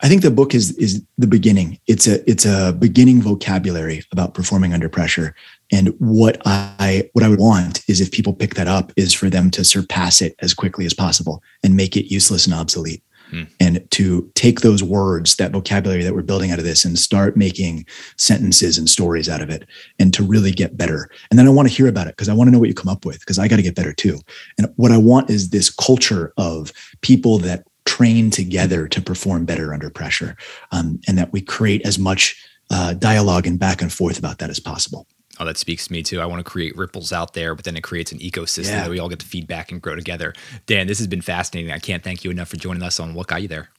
I 0.00 0.08
think 0.08 0.22
the 0.22 0.30
book 0.30 0.54
is 0.54 0.76
is 0.76 1.02
the 1.16 1.26
beginning. 1.26 1.78
It's 1.86 2.06
a 2.06 2.28
it's 2.30 2.46
a 2.46 2.72
beginning 2.72 3.20
vocabulary 3.20 4.04
about 4.12 4.34
performing 4.34 4.72
under 4.72 4.88
pressure. 4.88 5.34
And 5.72 5.88
what 5.98 6.40
I 6.44 7.10
what 7.12 7.24
I 7.24 7.28
would 7.28 7.40
want 7.40 7.82
is 7.88 8.00
if 8.00 8.12
people 8.12 8.32
pick 8.32 8.54
that 8.54 8.68
up 8.68 8.92
is 8.96 9.12
for 9.12 9.28
them 9.28 9.50
to 9.52 9.64
surpass 9.64 10.22
it 10.22 10.36
as 10.40 10.54
quickly 10.54 10.86
as 10.86 10.94
possible 10.94 11.42
and 11.64 11.76
make 11.76 11.96
it 11.96 12.12
useless 12.12 12.46
and 12.46 12.54
obsolete. 12.54 13.02
Hmm. 13.30 13.42
And 13.60 13.90
to 13.90 14.30
take 14.34 14.60
those 14.60 14.82
words, 14.82 15.36
that 15.36 15.52
vocabulary 15.52 16.02
that 16.02 16.14
we're 16.14 16.22
building 16.22 16.50
out 16.50 16.58
of 16.58 16.64
this, 16.64 16.84
and 16.84 16.98
start 16.98 17.36
making 17.36 17.84
sentences 18.16 18.78
and 18.78 18.88
stories 18.88 19.28
out 19.28 19.42
of 19.42 19.50
it, 19.50 19.68
and 19.98 20.14
to 20.14 20.22
really 20.22 20.52
get 20.52 20.78
better. 20.78 21.10
And 21.30 21.38
then 21.38 21.46
I 21.46 21.50
want 21.50 21.68
to 21.68 21.74
hear 21.74 21.88
about 21.88 22.06
it 22.06 22.16
because 22.16 22.28
I 22.28 22.32
want 22.32 22.48
to 22.48 22.52
know 22.52 22.58
what 22.58 22.68
you 22.68 22.74
come 22.74 22.88
up 22.88 23.04
with 23.04 23.20
because 23.20 23.38
I 23.38 23.48
got 23.48 23.56
to 23.56 23.62
get 23.62 23.74
better 23.74 23.92
too. 23.92 24.18
And 24.56 24.72
what 24.76 24.92
I 24.92 24.96
want 24.96 25.28
is 25.28 25.50
this 25.50 25.68
culture 25.68 26.32
of 26.38 26.72
people 27.02 27.38
that 27.40 27.64
train 27.88 28.30
together 28.30 28.86
to 28.86 29.00
perform 29.00 29.46
better 29.46 29.72
under 29.72 29.88
pressure 29.88 30.36
um, 30.72 31.00
and 31.08 31.16
that 31.16 31.32
we 31.32 31.40
create 31.40 31.80
as 31.86 31.98
much 31.98 32.36
uh, 32.70 32.92
dialogue 32.92 33.46
and 33.46 33.58
back 33.58 33.80
and 33.80 33.90
forth 33.90 34.18
about 34.18 34.38
that 34.38 34.50
as 34.50 34.60
possible. 34.60 35.06
Oh, 35.40 35.46
that 35.46 35.56
speaks 35.56 35.86
to 35.86 35.92
me 35.92 36.02
too. 36.02 36.20
I 36.20 36.26
want 36.26 36.44
to 36.44 36.50
create 36.50 36.76
ripples 36.76 37.12
out 37.12 37.32
there, 37.32 37.54
but 37.54 37.64
then 37.64 37.76
it 37.76 37.82
creates 37.82 38.12
an 38.12 38.18
ecosystem 38.18 38.72
yeah. 38.72 38.82
that 38.82 38.90
we 38.90 38.98
all 38.98 39.08
get 39.08 39.20
to 39.20 39.26
feedback 39.26 39.72
and 39.72 39.80
grow 39.80 39.96
together. 39.96 40.34
Dan, 40.66 40.86
this 40.86 40.98
has 40.98 41.06
been 41.06 41.22
fascinating. 41.22 41.72
I 41.72 41.78
can't 41.78 42.02
thank 42.02 42.24
you 42.24 42.30
enough 42.30 42.48
for 42.48 42.56
joining 42.56 42.82
us 42.82 43.00
on 43.00 43.14
What 43.14 43.28
Got 43.28 43.40
You 43.40 43.48
There. 43.48 43.70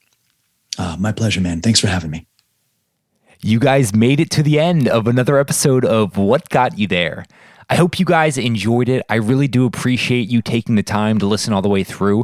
Uh, 0.77 0.95
my 0.98 1.11
pleasure, 1.11 1.41
man. 1.41 1.61
Thanks 1.61 1.80
for 1.80 1.88
having 1.88 2.10
me. 2.10 2.26
You 3.41 3.60
guys 3.60 3.94
made 3.94 4.19
it 4.19 4.31
to 4.31 4.44
the 4.44 4.60
end 4.60 4.88
of 4.88 5.07
another 5.07 5.38
episode 5.38 5.86
of 5.86 6.18
What 6.18 6.49
Got 6.49 6.80
You 6.80 6.88
There. 6.88 7.26
I 7.69 7.76
hope 7.76 7.99
you 7.99 8.06
guys 8.06 8.38
enjoyed 8.38 8.90
it. 8.90 9.06
I 9.10 9.15
really 9.15 9.48
do 9.48 9.65
appreciate 9.65 10.27
you 10.30 10.41
taking 10.41 10.76
the 10.76 10.84
time 10.84 11.19
to 11.19 11.27
listen 11.27 11.53
all 11.53 11.61
the 11.61 11.69
way 11.69 11.84
through. 11.84 12.23